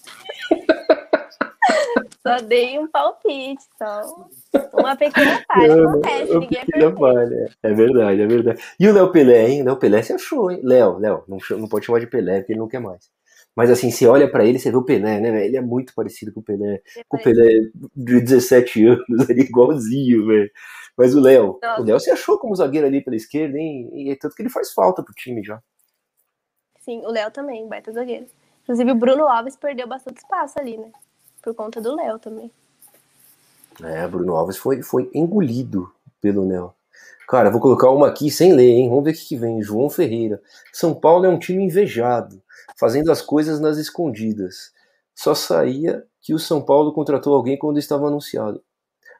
só 2.38 2.44
dei 2.44 2.78
um 2.78 2.86
palpite, 2.86 3.62
só 3.76 4.26
uma 4.72 4.96
pequena 4.96 5.42
falha. 5.46 5.76
Não, 5.76 5.90
acontece, 5.90 6.38
ninguém 6.38 6.60
é 6.60 6.64
perfeito. 6.64 6.98
Falha. 6.98 7.50
É 7.62 7.74
verdade, 7.74 8.20
é 8.22 8.26
verdade. 8.26 8.62
E 8.78 8.88
o 8.88 8.94
Léo 8.94 9.12
Pelé, 9.12 9.48
hein? 9.50 9.62
Léo 9.64 9.76
Pelé 9.76 10.02
se 10.02 10.12
achou, 10.12 10.50
hein? 10.50 10.60
Léo, 10.62 10.98
Léo, 10.98 11.24
não, 11.28 11.38
não 11.58 11.68
pode 11.68 11.84
chamar 11.84 11.98
de 11.98 12.06
Pelé, 12.06 12.38
porque 12.38 12.52
ele 12.52 12.60
não 12.60 12.68
quer 12.68 12.80
mais. 12.80 13.10
Mas 13.54 13.70
assim, 13.70 13.90
você 13.90 14.06
olha 14.06 14.30
para 14.30 14.44
ele, 14.44 14.58
você 14.58 14.70
vê 14.70 14.76
o 14.76 14.82
Pelé, 14.82 15.20
né, 15.20 15.44
Ele 15.44 15.56
é 15.56 15.60
muito 15.60 15.94
parecido 15.94 16.32
com 16.32 16.40
o 16.40 16.42
Pelé. 16.42 16.80
Com 17.08 17.18
o 17.18 17.22
Pelé 17.22 17.70
de 17.94 18.20
17 18.20 18.86
anos, 18.86 19.04
ali, 19.28 19.42
igualzinho, 19.42 20.26
velho. 20.26 20.50
Mas 20.96 21.14
o 21.14 21.20
Léo, 21.20 21.58
o 21.78 21.82
Léo 21.82 22.00
se 22.00 22.10
achou 22.10 22.38
como 22.38 22.54
zagueiro 22.54 22.86
ali 22.86 23.02
pela 23.02 23.16
esquerda, 23.16 23.58
hein? 23.58 23.90
E 23.92 24.10
é 24.10 24.16
tanto 24.16 24.34
que 24.34 24.42
ele 24.42 24.50
faz 24.50 24.72
falta 24.72 25.02
pro 25.02 25.14
time 25.14 25.42
já. 25.42 25.62
Sim, 26.80 27.00
o 27.04 27.10
Léo 27.10 27.30
também, 27.30 27.66
baita 27.68 27.92
zagueiro. 27.92 28.26
Inclusive 28.62 28.90
o 28.90 28.94
Bruno 28.94 29.26
Alves 29.26 29.56
perdeu 29.56 29.86
bastante 29.86 30.18
espaço 30.18 30.58
ali, 30.58 30.76
né? 30.76 30.90
Por 31.42 31.54
conta 31.54 31.80
do 31.80 31.94
Léo 31.94 32.18
também. 32.18 32.50
É, 33.82 34.06
Bruno 34.06 34.34
Alves 34.34 34.56
foi, 34.56 34.82
foi 34.82 35.10
engolido 35.14 35.90
pelo 36.20 36.46
Léo. 36.46 36.72
Cara, 37.26 37.50
vou 37.50 37.60
colocar 37.60 37.90
uma 37.90 38.08
aqui 38.08 38.30
sem 38.30 38.52
ler, 38.52 38.70
hein? 38.70 38.88
Vamos 38.88 39.04
ver 39.04 39.10
o 39.12 39.14
que, 39.14 39.24
que 39.26 39.36
vem. 39.36 39.62
João 39.62 39.88
Ferreira. 39.88 40.40
São 40.72 40.94
Paulo 40.94 41.24
é 41.24 41.28
um 41.28 41.38
time 41.38 41.64
invejado 41.64 42.42
fazendo 42.78 43.10
as 43.10 43.22
coisas 43.22 43.60
nas 43.60 43.78
escondidas. 43.78 44.72
Só 45.14 45.34
saía 45.34 46.04
que 46.20 46.34
o 46.34 46.38
São 46.38 46.62
Paulo 46.62 46.92
contratou 46.92 47.34
alguém 47.34 47.58
quando 47.58 47.78
estava 47.78 48.06
anunciado. 48.06 48.62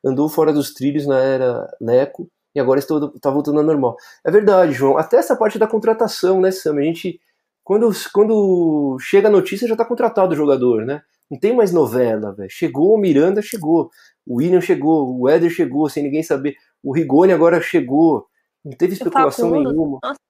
Andou 0.04 0.28
fora 0.28 0.52
dos 0.52 0.72
trilhos 0.72 1.06
na 1.06 1.18
era 1.18 1.68
Leco 1.80 2.28
e 2.54 2.60
agora 2.60 2.78
está, 2.78 2.94
está 3.14 3.30
voltando 3.30 3.58
ao 3.58 3.64
normal. 3.64 3.96
É 4.24 4.30
verdade, 4.30 4.72
João. 4.72 4.96
Até 4.98 5.16
essa 5.16 5.36
parte 5.36 5.58
da 5.58 5.66
contratação, 5.66 6.40
né, 6.40 6.50
Sam? 6.50 6.78
A 6.78 6.82
gente, 6.82 7.20
quando, 7.62 7.90
quando 8.12 8.96
chega 9.00 9.28
a 9.28 9.30
notícia, 9.30 9.68
já 9.68 9.74
está 9.74 9.84
contratado 9.84 10.32
o 10.32 10.36
jogador, 10.36 10.84
né? 10.84 11.02
Não 11.30 11.38
tem 11.38 11.54
mais 11.54 11.72
novela, 11.72 12.32
velho. 12.32 12.50
Chegou 12.50 12.94
o 12.94 12.98
Miranda, 12.98 13.40
chegou. 13.40 13.90
O 14.26 14.36
William 14.36 14.60
chegou, 14.60 15.18
o 15.18 15.28
Éder 15.28 15.50
chegou, 15.50 15.88
sem 15.88 16.02
ninguém 16.02 16.22
saber. 16.22 16.56
O 16.82 16.92
Rigoni 16.92 17.32
agora 17.32 17.60
chegou. 17.60 18.26
Não 18.64 18.72
teve 18.76 18.92
especulação 18.92 19.50
nenhuma. 19.50 19.98
Nossa, 20.02 20.20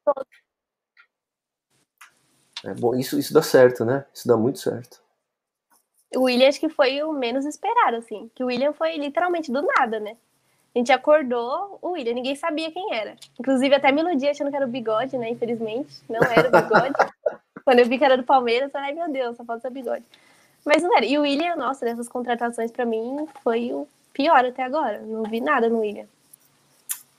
é 2.64 2.74
bom, 2.74 2.94
isso, 2.94 3.18
isso 3.18 3.34
dá 3.34 3.42
certo, 3.42 3.84
né? 3.84 4.04
Isso 4.14 4.26
dá 4.26 4.36
muito 4.36 4.58
certo. 4.58 5.00
O 6.14 6.24
William 6.24 6.48
acho 6.48 6.60
que 6.60 6.68
foi 6.68 7.02
o 7.02 7.12
menos 7.12 7.46
esperado, 7.46 7.96
assim. 7.96 8.30
Que 8.34 8.44
o 8.44 8.46
William 8.46 8.72
foi 8.72 8.96
literalmente 8.96 9.50
do 9.50 9.62
nada, 9.62 9.98
né? 9.98 10.16
A 10.74 10.78
gente 10.78 10.92
acordou 10.92 11.78
o 11.82 11.90
William, 11.90 12.14
ninguém 12.14 12.34
sabia 12.34 12.70
quem 12.70 12.94
era. 12.94 13.16
Inclusive, 13.38 13.74
até 13.74 13.90
me 13.90 14.00
iludi 14.00 14.28
achando 14.28 14.50
que 14.50 14.56
era 14.56 14.64
o 14.64 14.68
bigode, 14.68 15.18
né? 15.18 15.30
Infelizmente, 15.30 16.02
não 16.08 16.20
era 16.20 16.48
o 16.48 16.62
bigode. 16.62 16.94
Quando 17.64 17.78
eu 17.78 17.86
vi 17.86 17.98
que 17.98 18.04
era 18.04 18.16
do 18.16 18.24
Palmeiras, 18.24 18.64
eu 18.64 18.70
falei, 18.70 18.88
ai 18.88 18.94
meu 18.94 19.10
Deus, 19.10 19.36
só 19.36 19.44
falta 19.44 19.68
o 19.68 19.70
bigode. 19.70 20.04
Mas 20.64 20.82
não 20.82 20.96
era. 20.96 21.04
E 21.04 21.18
o 21.18 21.22
William, 21.22 21.56
nossa, 21.56 21.84
dessas 21.84 22.08
contratações 22.08 22.70
para 22.70 22.84
mim 22.84 23.26
foi 23.42 23.72
o 23.72 23.86
pior 24.12 24.44
até 24.44 24.62
agora. 24.62 25.00
Não 25.00 25.22
vi 25.24 25.40
nada 25.40 25.68
no 25.68 25.80
William. 25.80 26.06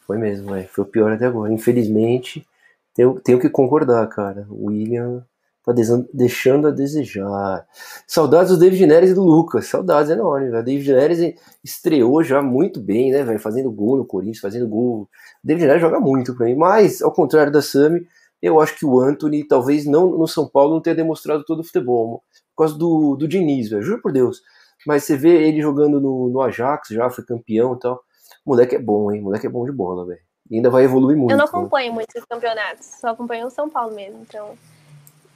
Foi 0.06 0.18
mesmo, 0.18 0.52
véio. 0.54 0.68
foi 0.68 0.84
o 0.84 0.88
pior 0.88 1.12
até 1.12 1.26
agora. 1.26 1.52
Infelizmente, 1.52 2.46
tenho, 2.94 3.20
tenho 3.20 3.40
que 3.40 3.50
concordar, 3.50 4.08
cara. 4.08 4.46
O 4.50 4.68
William 4.68 5.26
tá 5.64 5.72
deixando 6.14 6.68
a 6.68 6.72
desejar. 6.72 7.66
Saudades 8.06 8.52
do 8.52 8.58
David 8.58 8.86
Neres 8.86 9.12
e 9.12 9.14
do 9.14 9.24
Lucas. 9.24 9.68
Saudades 9.68 10.12
enormes, 10.12 10.52
velho. 10.52 10.64
David 10.64 10.94
Neres 10.94 11.36
estreou 11.64 12.22
já 12.24 12.42
muito 12.42 12.82
bem, 12.82 13.12
né, 13.12 13.24
velho? 13.24 13.40
Fazendo 13.40 13.72
gol 13.72 13.98
no 13.98 14.06
Corinthians, 14.06 14.40
fazendo 14.40 14.68
gol. 14.68 15.08
David 15.44 15.68
Neres 15.68 15.82
joga 15.82 16.00
muito 16.00 16.36
pra 16.36 16.46
mim. 16.46 16.56
Mas, 16.56 17.02
ao 17.02 17.12
contrário 17.12 17.52
da 17.52 17.62
Sami, 17.62 18.06
eu 18.42 18.60
acho 18.60 18.78
que 18.78 18.86
o 18.86 19.00
Anthony, 19.00 19.48
talvez 19.48 19.86
não 19.86 20.18
no 20.18 20.28
São 20.28 20.48
Paulo, 20.48 20.74
não 20.74 20.82
tenha 20.82 20.96
demonstrado 20.96 21.46
todo 21.46 21.62
o 21.62 21.64
futebol. 21.64 22.24
Por 22.56 22.64
causa 22.64 22.78
do, 22.78 23.16
do 23.16 23.28
Diniz, 23.28 23.70
velho. 23.70 23.82
Juro 23.82 24.02
por 24.02 24.12
Deus. 24.12 24.42
Mas 24.86 25.06
você 25.06 25.16
vê 25.16 25.48
ele 25.48 25.62
jogando 25.62 26.02
no, 26.02 26.30
no 26.30 26.42
Ajax, 26.42 26.90
já 26.90 27.10
foi 27.10 27.24
campeão 27.24 27.74
e 27.76 27.80
tal. 27.80 28.04
O 28.46 28.50
moleque 28.50 28.76
é 28.76 28.80
bom, 28.80 29.12
hein? 29.12 29.22
O 29.22 29.26
moleque 29.26 29.48
é 29.48 29.50
bom 29.50 29.64
de 29.66 29.72
bola, 29.72 30.06
velho. 30.06 30.20
E 30.52 30.58
ainda 30.58 30.70
vai 30.70 30.84
evoluir 30.84 31.18
muito. 31.18 31.32
Eu 31.32 31.38
não 31.38 31.46
né? 31.46 31.50
acompanho 31.50 31.90
né? 31.90 31.96
muitos 31.96 32.26
campeonatos, 32.26 32.86
só 33.00 33.10
acompanho 33.10 33.48
o 33.48 33.50
São 33.50 33.70
Paulo 33.70 33.96
mesmo. 33.96 34.20
Então, 34.28 34.58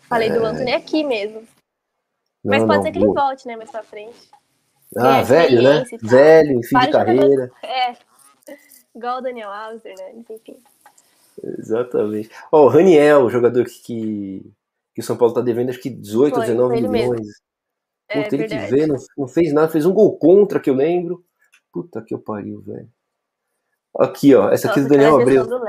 falei 0.07 0.29
é... 0.29 0.33
do 0.33 0.45
Anthony 0.45 0.73
aqui 0.73 1.03
mesmo. 1.03 1.41
Não, 2.43 2.57
Mas 2.57 2.63
pode 2.63 2.77
não, 2.77 2.83
ser 2.83 2.91
que 2.91 2.97
ele 2.99 3.07
volte, 3.07 3.47
né, 3.47 3.55
mais 3.55 3.69
pra 3.69 3.83
frente. 3.83 4.29
Ah, 4.95 5.21
velho, 5.21 5.61
né? 5.61 5.83
Velho, 6.01 6.63
fim 6.63 6.79
de 6.79 6.91
carreira. 6.91 7.51
É. 7.61 7.93
Igual 8.95 9.17
o 9.17 9.21
Daniel 9.21 9.51
Alves, 9.51 9.83
né? 9.83 10.13
Enfim. 10.15 10.57
Exatamente. 11.59 12.29
Ó, 12.51 12.61
oh, 12.61 12.65
o 12.65 12.69
Raniel, 12.69 13.29
jogador 13.29 13.65
que, 13.65 14.41
que 14.95 15.01
o 15.01 15.03
São 15.03 15.17
Paulo 15.17 15.33
tá 15.33 15.41
devendo 15.41 15.69
acho 15.69 15.79
que 15.79 15.89
18 15.89 16.35
ou 16.35 16.41
19 16.41 16.81
milhões. 16.81 17.27
É, 18.09 18.23
Puta, 18.23 18.35
ele 18.35 18.47
que 18.47 18.57
vê, 18.57 18.87
não, 18.87 18.95
não 19.17 19.27
fez 19.27 19.53
nada, 19.53 19.67
fez 19.69 19.85
um 19.85 19.93
gol 19.93 20.17
contra 20.17 20.59
que 20.59 20.69
eu 20.69 20.73
lembro. 20.73 21.23
Puta 21.71 22.01
que 22.01 22.13
eu 22.13 22.19
pariu, 22.19 22.61
velho. 22.61 22.89
Aqui, 23.99 24.33
ó. 24.33 24.49
Essa 24.49 24.69
aqui 24.69 24.79
Nossa, 24.79 24.89
do 24.89 24.97
Daniel 24.97 25.19
Abreu. 25.19 25.45
Do 25.45 25.59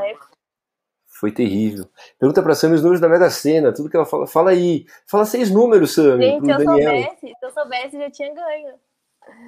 Foi 1.19 1.33
terrível. 1.33 1.89
Pergunta 2.17 2.41
pra 2.41 2.55
Sam 2.55 2.75
os 2.75 2.81
números 2.81 3.01
da 3.01 3.09
Mega 3.09 3.29
Sena, 3.29 3.75
tudo 3.75 3.91
que 3.91 3.97
ela 3.97 4.07
fala. 4.07 4.25
Fala 4.25 4.51
aí. 4.51 4.87
Fala 5.05 5.25
seis 5.25 5.51
números, 5.51 5.93
Sam. 5.93 6.17
Gente, 6.17 6.45
se 6.45 6.51
eu 6.53 6.59
Daniel. 6.59 6.91
soubesse, 6.93 7.21
se 7.21 7.35
eu 7.43 7.51
soubesse, 7.51 7.99
já 7.99 8.11
tinha 8.11 8.33
ganho. 8.33 8.75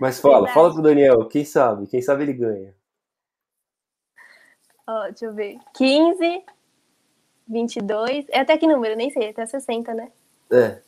Mas 0.01 0.18
fala, 0.18 0.39
Verdade. 0.39 0.55
fala 0.55 0.75
pro 0.75 0.83
Daniel. 0.83 1.29
Quem 1.29 1.45
sabe? 1.45 1.87
Quem 1.87 2.03
sabe 2.03 2.25
ele 2.25 2.33
ganha. 2.33 2.75
Ó, 4.85 5.05
deixa 5.05 5.27
eu 5.27 5.33
ver. 5.33 5.59
15, 5.77 6.43
22. 7.47 8.27
É 8.31 8.41
até 8.41 8.59
que 8.59 8.66
número? 8.66 8.97
Nem 8.97 9.11
sei, 9.11 9.31
até 9.31 9.47
60, 9.47 9.95
né? 9.95 10.11
É. 10.53 10.83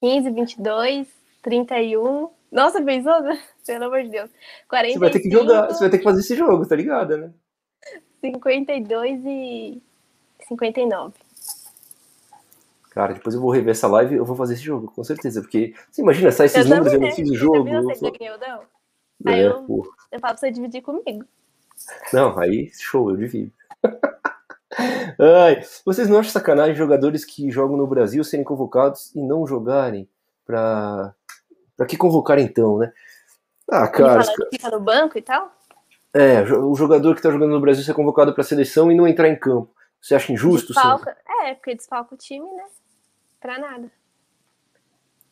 15, 0.00 0.30
22, 0.30 1.08
31. 1.42 2.30
Nossa, 2.52 2.80
pensou? 2.80 3.12
Pelo 3.66 3.86
amor 3.86 4.04
de 4.04 4.10
Deus. 4.10 4.30
45, 4.68 4.92
você 4.92 4.98
vai 5.00 5.10
ter 5.10 5.20
que 5.20 5.30
jogar, 5.32 5.66
você 5.66 5.80
vai 5.80 5.90
ter 5.90 5.98
que 5.98 6.04
fazer 6.04 6.20
esse 6.20 6.36
jogo, 6.36 6.64
tá 6.64 6.76
ligado, 6.76 7.16
né? 7.16 7.34
52 8.32 9.20
e 9.24 9.82
59. 10.48 11.14
Cara, 12.90 13.14
depois 13.14 13.34
eu 13.34 13.40
vou 13.40 13.50
rever 13.50 13.72
essa 13.72 13.88
live 13.88 14.14
e 14.14 14.18
eu 14.18 14.24
vou 14.24 14.36
fazer 14.36 14.54
esse 14.54 14.62
jogo, 14.62 14.92
com 14.94 15.02
certeza. 15.02 15.40
Porque, 15.40 15.74
você 15.90 16.00
imagina, 16.00 16.30
sai 16.30 16.46
esses 16.46 16.64
eu 16.64 16.76
números 16.76 16.92
e 16.92 16.96
eu 16.96 17.00
não 17.00 17.10
fiz 17.10 17.30
o 17.30 17.34
jogo. 17.34 17.64
Viu, 17.64 17.82
você 17.82 18.10
ganhou, 18.12 18.38
não? 18.38 18.60
Aí 19.26 19.40
é, 19.40 19.46
eu, 19.46 19.66
eu 20.12 20.20
falo 20.20 20.20
pra 20.20 20.36
você 20.36 20.50
dividir 20.50 20.82
comigo. 20.82 21.24
Não, 22.12 22.38
aí 22.38 22.70
show, 22.72 23.10
eu 23.10 23.16
divido. 23.16 23.52
Ai, 25.18 25.62
vocês 25.84 26.08
não 26.08 26.18
acham 26.18 26.32
sacanagem 26.32 26.74
jogadores 26.74 27.24
que 27.24 27.50
jogam 27.50 27.76
no 27.76 27.86
Brasil 27.86 28.24
serem 28.24 28.44
convocados 28.44 29.14
e 29.14 29.20
não 29.20 29.46
jogarem 29.46 30.08
pra 30.44 31.14
Pra 31.76 31.86
que 31.86 31.96
convocar 31.96 32.38
então, 32.38 32.78
né? 32.78 32.92
Ah, 33.70 33.88
cara. 33.88 34.22
Fica 34.50 34.70
no 34.70 34.80
banco 34.80 35.18
e 35.18 35.22
tal? 35.22 35.52
É, 36.14 36.42
o 36.42 36.74
jogador 36.76 37.16
que 37.16 37.22
tá 37.22 37.30
jogando 37.30 37.50
no 37.50 37.60
Brasil 37.60 37.82
ser 37.82 37.92
convocado 37.92 38.32
pra 38.32 38.44
seleção 38.44 38.90
e 38.90 38.94
não 38.94 39.06
entrar 39.06 39.28
em 39.28 39.36
campo. 39.36 39.74
Você 40.00 40.14
acha 40.14 40.32
injusto? 40.32 40.72
Desfalca, 40.72 41.16
é, 41.42 41.54
porque 41.54 41.74
desfalca 41.74 42.14
o 42.14 42.18
time, 42.18 42.46
né? 42.52 42.64
Pra 43.40 43.58
nada. 43.58 43.90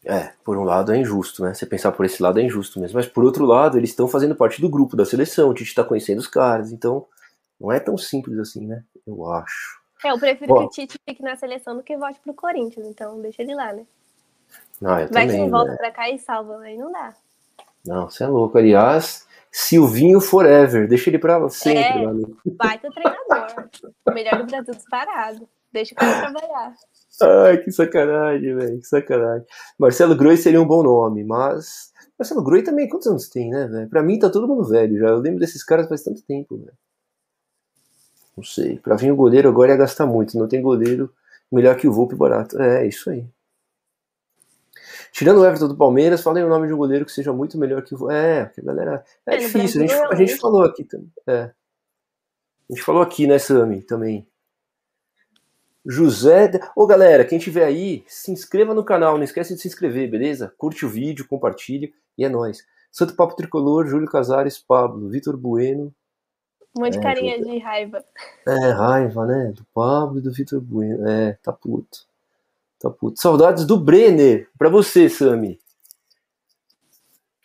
É, 0.05 0.33
por 0.43 0.59
um 0.59 0.65
lado 0.65 0.93
é 0.93 0.99
injusto, 0.99 1.45
né? 1.45 1.55
Você 1.55 1.65
pensar 1.65 1.93
por 1.93 2.05
esse 2.05 2.21
lado 2.21 2.41
é 2.41 2.43
injusto 2.43 2.81
mesmo. 2.81 2.97
Mas 2.97 3.07
por 3.07 3.23
outro 3.23 3.45
lado, 3.45 3.79
eles 3.79 3.91
estão 3.91 4.09
fazendo 4.09 4.35
parte 4.35 4.61
do 4.61 4.69
grupo 4.69 4.97
da 4.97 5.05
seleção, 5.05 5.51
o 5.51 5.55
Tite 5.55 5.75
tá 5.75 5.85
conhecendo 5.85 6.19
os 6.19 6.27
caras, 6.27 6.73
então 6.73 7.07
não 7.61 7.71
é 7.71 7.79
tão 7.79 7.97
simples 7.97 8.37
assim, 8.39 8.67
né? 8.67 8.83
Eu 9.07 9.31
acho. 9.31 9.81
É, 10.05 10.11
eu 10.11 10.19
prefiro 10.19 10.53
Bom, 10.53 10.61
que 10.61 10.65
o 10.65 10.69
Tite 10.71 10.99
fique 11.09 11.23
na 11.23 11.37
seleção 11.37 11.77
do 11.77 11.83
que 11.85 11.97
volte 11.97 12.19
pro 12.19 12.35
Corinthians, 12.35 12.87
então 12.87 13.21
deixa 13.21 13.43
ele 13.43 13.55
lá, 13.55 13.73
né? 13.73 13.87
Não, 14.81 14.99
eu 14.99 15.09
Vai 15.09 15.27
também, 15.27 15.45
que 15.45 15.51
volta 15.51 15.71
né? 15.71 15.77
pra 15.77 15.93
cá 15.93 16.11
e 16.11 16.19
salva, 16.19 16.59
aí 16.59 16.77
não 16.77 16.91
dá. 16.91 17.15
Não, 17.87 18.11
você 18.11 18.25
é 18.25 18.27
louco. 18.27 18.59
Aliás, 18.59 19.29
Silvinho 19.55 20.19
Forever, 20.19 20.89
deixa 20.89 21.11
ele 21.11 21.19
pra 21.19 21.47
sempre. 21.51 21.83
É, 21.83 22.53
baita 22.53 22.89
treinador. 22.91 23.69
o 24.09 24.13
melhor 24.13 24.39
do 24.39 24.47
Brasil 24.47 24.75
disparado. 24.75 25.47
Deixa 25.71 25.95
o 25.95 25.97
cara 25.97 26.21
trabalhar. 26.21 26.75
Ai, 27.23 27.59
que 27.59 27.71
sacanagem, 27.71 28.55
velho. 28.55 28.81
Que 28.81 28.87
sacanagem. 28.87 29.47
Marcelo 29.79 30.17
Groi 30.17 30.39
seria 30.39 30.61
um 30.61 30.67
bom 30.67 30.83
nome, 30.83 31.23
mas. 31.23 31.93
Marcelo 32.19 32.43
Groi 32.43 32.63
também, 32.63 32.89
quantos 32.89 33.07
anos 33.07 33.29
tem, 33.29 33.51
né, 33.51 33.67
velho? 33.67 33.89
Pra 33.89 34.03
mim 34.03 34.19
tá 34.19 34.31
todo 34.31 34.49
mundo 34.49 34.65
velho 34.65 34.99
já. 34.99 35.09
Eu 35.09 35.19
lembro 35.19 35.41
desses 35.41 35.63
caras 35.63 35.87
faz 35.87 36.03
tanto 36.03 36.23
tempo, 36.23 36.57
velho. 36.57 36.73
Não 38.35 38.45
sei. 38.45 38.79
Pra 38.79 38.97
vir 38.97 39.13
o 39.13 39.17
goleiro 39.17 39.51
agora 39.51 39.73
ia 39.73 39.77
gastar 39.77 40.07
muito. 40.07 40.39
Não 40.39 40.49
tem 40.49 40.63
goleiro 40.63 41.13
melhor 41.51 41.77
que 41.77 41.87
o 41.87 41.93
Volpe 41.93 42.15
barato. 42.15 42.61
É, 42.61 42.87
isso 42.87 43.11
aí. 43.11 43.27
Tirando 45.13 45.41
o 45.41 45.47
Everton 45.47 45.69
do 45.69 45.77
Palmeiras, 45.77 46.23
falei 46.23 46.43
o 46.43 46.49
nome 46.49 46.67
de 46.67 46.73
um 46.73 46.79
goleiro 46.79 47.05
que 47.05 47.13
seja 47.13 47.35
muito 47.35 47.59
melhor 47.59 47.83
que 47.83 47.95
o. 47.95 48.11
É, 48.11 48.47
porque 48.47 48.63
a 48.63 48.65
galera. 48.65 49.05
É, 49.27 49.35
é 49.35 49.39
difícil. 49.39 49.83
A 49.83 49.87
gente, 49.87 49.95
a 49.95 50.15
gente 50.15 50.37
falou 50.37 50.65
aqui 50.65 50.85
também. 50.85 51.13
É. 51.27 51.51
A 52.71 52.75
gente 52.75 52.83
falou 52.83 53.03
aqui, 53.03 53.27
né, 53.27 53.39
Sami, 53.39 53.83
também. 53.83 54.27
José. 55.85 56.51
Ô 56.75 56.87
galera, 56.87 57.27
quem 57.27 57.39
tiver 57.39 57.65
aí, 57.65 58.03
se 58.07 58.33
inscreva 58.33 58.73
no 58.73 58.83
canal, 58.83 59.19
não 59.19 59.25
esquece 59.25 59.55
de 59.55 59.61
se 59.61 59.69
inscrever, 59.69 60.11
beleza? 60.11 60.55
Curte 60.57 60.87
o 60.87 60.89
vídeo, 60.89 61.29
compartilha 61.29 61.93
e 62.17 62.25
é 62.25 62.29
nóis. 62.31 62.67
Santo 62.91 63.15
Papo 63.15 63.37
Tricolor, 63.37 63.87
Júlio 63.87 64.09
Casares, 64.09 64.59
Pablo, 64.59 65.11
Vitor 65.11 65.37
Bueno. 65.37 65.95
Um 66.75 66.81
monte 66.81 66.93
de 66.93 66.99
é, 67.01 67.03
carinha 67.03 67.39
de 67.39 67.59
raiva. 67.59 68.03
É, 68.47 68.71
raiva, 68.71 69.27
né? 69.27 69.53
Do 69.55 69.65
Pablo 69.75 70.21
e 70.21 70.23
do 70.23 70.33
Vitor 70.33 70.59
Bueno. 70.59 71.07
É, 71.07 71.37
tá 71.43 71.53
puto. 71.53 72.07
Tá 72.83 72.91
puto. 72.91 73.21
Saudades 73.21 73.65
do 73.65 73.79
Brenner. 73.79 74.49
Pra 74.59 74.69
você, 74.69 75.09
Sami. 75.09 75.61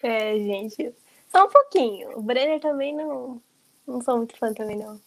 É, 0.01 0.35
gente. 0.39 0.91
Só 1.29 1.45
um 1.45 1.49
pouquinho. 1.49 2.17
O 2.17 2.21
Brenner 2.23 2.59
também 2.59 2.95
não. 2.95 3.39
Não 3.85 4.01
sou 4.01 4.17
muito 4.17 4.35
fã 4.35 4.51
também, 4.51 4.77
não. 4.77 4.99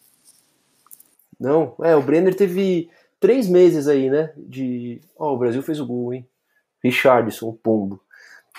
Não? 1.38 1.74
É, 1.82 1.96
o 1.96 2.02
Brenner 2.02 2.34
teve 2.34 2.88
três 3.18 3.48
meses 3.48 3.88
aí, 3.88 4.08
né? 4.08 4.32
De. 4.36 5.00
Ó, 5.18 5.30
oh, 5.30 5.34
o 5.34 5.38
Brasil 5.38 5.62
fez 5.62 5.80
o 5.80 5.86
gol, 5.86 6.14
hein? 6.14 6.26
Richardson, 6.82 7.48
o 7.48 7.54
pombo. 7.54 8.00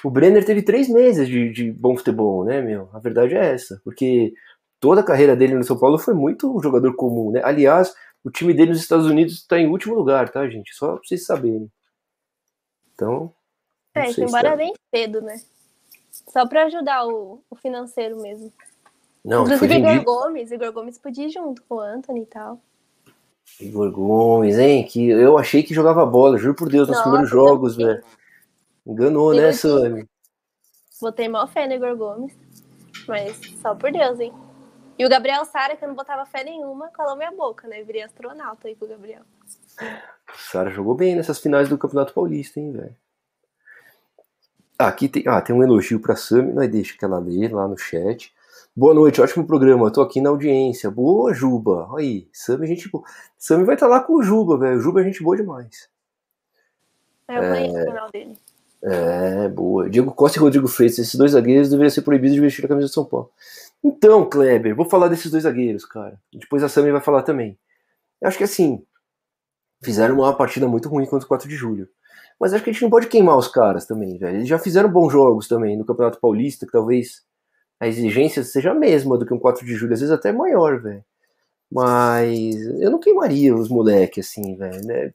O 0.03 0.09
Brenner 0.09 0.45
teve 0.45 0.61
três 0.61 0.89
meses 0.89 1.27
de, 1.27 1.51
de 1.51 1.71
bom 1.71 1.95
futebol, 1.95 2.43
né, 2.43 2.61
meu? 2.61 2.89
A 2.91 2.99
verdade 2.99 3.35
é 3.35 3.53
essa. 3.53 3.79
Porque 3.83 4.33
toda 4.79 5.01
a 5.01 5.05
carreira 5.05 5.35
dele 5.35 5.55
no 5.55 5.63
São 5.63 5.77
Paulo 5.77 5.97
foi 5.97 6.13
muito 6.13 6.53
um 6.53 6.61
jogador 6.61 6.95
comum, 6.95 7.31
né? 7.31 7.41
Aliás, 7.43 7.93
o 8.23 8.29
time 8.29 8.53
dele 8.53 8.71
nos 8.71 8.81
Estados 8.81 9.05
Unidos 9.05 9.35
está 9.35 9.59
em 9.59 9.67
último 9.67 9.95
lugar, 9.95 10.29
tá, 10.29 10.47
gente? 10.47 10.73
Só 10.75 10.93
pra 10.93 11.03
vocês 11.03 11.25
saberem. 11.25 11.71
Então. 12.93 13.33
É, 13.95 14.09
embora 14.11 14.51
tá... 14.51 14.55
bem 14.55 14.73
cedo, 14.93 15.21
né? 15.21 15.41
Só 16.11 16.47
para 16.47 16.65
ajudar 16.65 17.07
o, 17.07 17.43
o, 17.49 17.55
financeiro 17.55 18.21
mesmo. 18.21 18.53
Não, 19.23 19.43
Inclusive, 19.43 19.75
Igor 19.75 20.03
Gomes, 20.03 20.51
Igor 20.51 20.71
Gomes 20.71 20.97
podia 20.97 21.27
ir 21.27 21.31
junto 21.31 21.61
com 21.63 21.75
o 21.75 21.79
Anthony 21.79 22.21
e 22.21 22.25
tal. 22.25 22.59
Igor 23.59 23.91
Gomes, 23.91 24.57
hein? 24.57 24.85
Que 24.85 25.09
eu 25.09 25.37
achei 25.37 25.63
que 25.63 25.73
jogava 25.73 26.05
bola, 26.05 26.37
juro 26.37 26.55
por 26.55 26.69
Deus, 26.69 26.87
nos 26.87 26.97
Nossa, 26.97 27.09
primeiros 27.09 27.29
jogos, 27.29 27.75
velho. 27.75 28.03
Enganou, 28.85 29.33
né, 29.33 29.51
Sami? 29.51 30.07
Botei 31.01 31.27
mó 31.27 31.45
fé 31.47 31.67
no 31.67 31.73
Igor 31.73 31.95
Gomes. 31.95 32.33
Mas 33.07 33.39
só 33.61 33.75
por 33.75 33.91
Deus, 33.91 34.19
hein? 34.19 34.33
E 35.01 35.05
o 35.05 35.09
Gabriel 35.09 35.43
Sara, 35.45 35.75
que 35.75 35.83
eu 35.83 35.87
não 35.87 35.95
botava 35.95 36.27
fé 36.27 36.43
nenhuma, 36.43 36.89
calou 36.89 37.15
minha 37.15 37.31
boca, 37.31 37.67
né? 37.67 37.81
Virei 37.81 38.03
astronauta 38.03 38.67
aí 38.67 38.75
com 38.75 38.85
o 38.85 38.87
Gabriel. 38.87 39.23
O 39.81 40.37
Sara 40.37 40.69
jogou 40.69 40.93
bem 40.93 41.15
nessas 41.15 41.39
finais 41.39 41.67
do 41.67 41.75
Campeonato 41.75 42.13
Paulista, 42.13 42.59
hein, 42.59 42.71
velho? 42.71 42.95
Ah, 44.77 44.89
aqui 44.89 45.09
tem, 45.09 45.23
ah, 45.25 45.41
tem 45.41 45.55
um 45.55 45.63
elogio 45.63 45.99
pra 45.99 46.15
Sami, 46.15 46.53
nós 46.53 46.69
deixa 46.69 46.95
que 46.95 47.03
ela 47.03 47.17
lê 47.17 47.47
lá 47.47 47.67
no 47.67 47.75
chat. 47.75 48.31
Boa 48.75 48.93
noite, 48.93 49.19
ótimo 49.19 49.47
programa. 49.47 49.87
Eu 49.87 49.91
tô 49.91 50.01
aqui 50.01 50.21
na 50.21 50.29
audiência. 50.29 50.91
Boa, 50.91 51.33
Juba. 51.33 51.89
Aí, 51.97 52.29
Sami, 52.31 52.67
gente 52.67 52.87
boa. 52.87 53.03
Sami 53.39 53.63
vai 53.63 53.73
estar 53.73 53.87
tá 53.87 53.91
lá 53.95 54.01
com 54.01 54.13
o 54.13 54.21
Juba, 54.21 54.55
velho. 54.59 54.77
O 54.77 54.81
Juba 54.81 55.01
é 55.01 55.05
gente 55.05 55.23
boa 55.23 55.35
demais. 55.35 55.89
É, 57.27 57.37
eu 57.37 57.41
conheço 57.41 57.77
é... 57.77 57.81
o 57.81 57.85
canal 57.87 58.11
dele. 58.11 58.37
É, 58.83 59.49
boa. 59.49 59.89
Diego 59.89 60.11
Costa 60.11 60.37
e 60.37 60.41
Rodrigo 60.41 60.67
Freitas, 60.67 60.99
esses 60.99 61.15
dois 61.15 61.31
zagueiros 61.31 61.71
deveriam 61.71 61.89
ser 61.89 62.03
proibidos 62.03 62.35
de 62.35 62.41
vestir 62.41 62.65
a 62.65 62.67
camisa 62.67 62.87
de 62.87 62.93
São 62.93 63.05
Paulo. 63.05 63.31
Então, 63.83 64.29
Kleber, 64.29 64.75
vou 64.75 64.85
falar 64.85 65.07
desses 65.07 65.31
dois 65.31 65.43
zagueiros, 65.43 65.85
cara. 65.85 66.19
Depois 66.33 66.63
a 66.63 66.69
Sami 66.69 66.91
vai 66.91 67.01
falar 67.01 67.23
também. 67.23 67.57
Eu 68.21 68.27
acho 68.27 68.37
que 68.37 68.43
assim, 68.43 68.85
fizeram 69.83 70.15
uma 70.15 70.35
partida 70.35 70.67
muito 70.67 70.87
ruim 70.87 71.05
contra 71.05 71.25
o 71.25 71.27
4 71.27 71.49
de 71.49 71.55
julho. 71.55 71.87
Mas 72.39 72.53
acho 72.53 72.63
que 72.63 72.69
a 72.69 72.73
gente 72.73 72.81
não 72.83 72.89
pode 72.89 73.07
queimar 73.07 73.37
os 73.37 73.47
caras 73.47 73.85
também, 73.85 74.17
velho. 74.17 74.37
Eles 74.37 74.47
já 74.47 74.59
fizeram 74.59 74.89
bons 74.89 75.11
jogos 75.11 75.47
também 75.47 75.77
no 75.77 75.85
Campeonato 75.85 76.19
Paulista, 76.19 76.65
que 76.65 76.71
talvez 76.71 77.23
a 77.79 77.87
exigência 77.87 78.43
seja 78.43 78.71
a 78.71 78.75
mesma 78.75 79.17
do 79.17 79.25
que 79.25 79.33
um 79.33 79.39
4 79.39 79.65
de 79.65 79.73
julho, 79.75 79.93
às 79.93 79.99
vezes 79.99 80.13
até 80.13 80.31
maior, 80.31 80.81
velho. 80.81 81.03
Mas 81.71 82.55
eu 82.79 82.91
não 82.91 82.99
queimaria 82.99 83.55
os 83.55 83.69
moleques 83.69 84.27
assim, 84.27 84.55
velho, 84.55 84.85
né? 84.85 85.11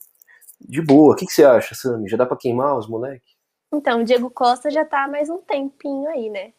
De 0.61 0.81
boa. 0.81 1.13
O 1.13 1.17
que, 1.17 1.27
que 1.27 1.33
você 1.33 1.45
acha, 1.45 1.75
Sami? 1.75 2.09
Já 2.09 2.17
dá 2.17 2.27
para 2.27 2.37
queimar 2.37 2.79
os 2.79 2.89
moleques? 2.89 3.37
Então, 3.73 4.01
o 4.01 4.05
Diego 4.05 4.31
Costa 4.31 4.71
já 4.71 4.85
tá 4.85 5.07
mais 5.07 5.29
um 5.29 5.39
tempinho 5.39 6.09
aí, 6.09 6.31
né? 6.31 6.53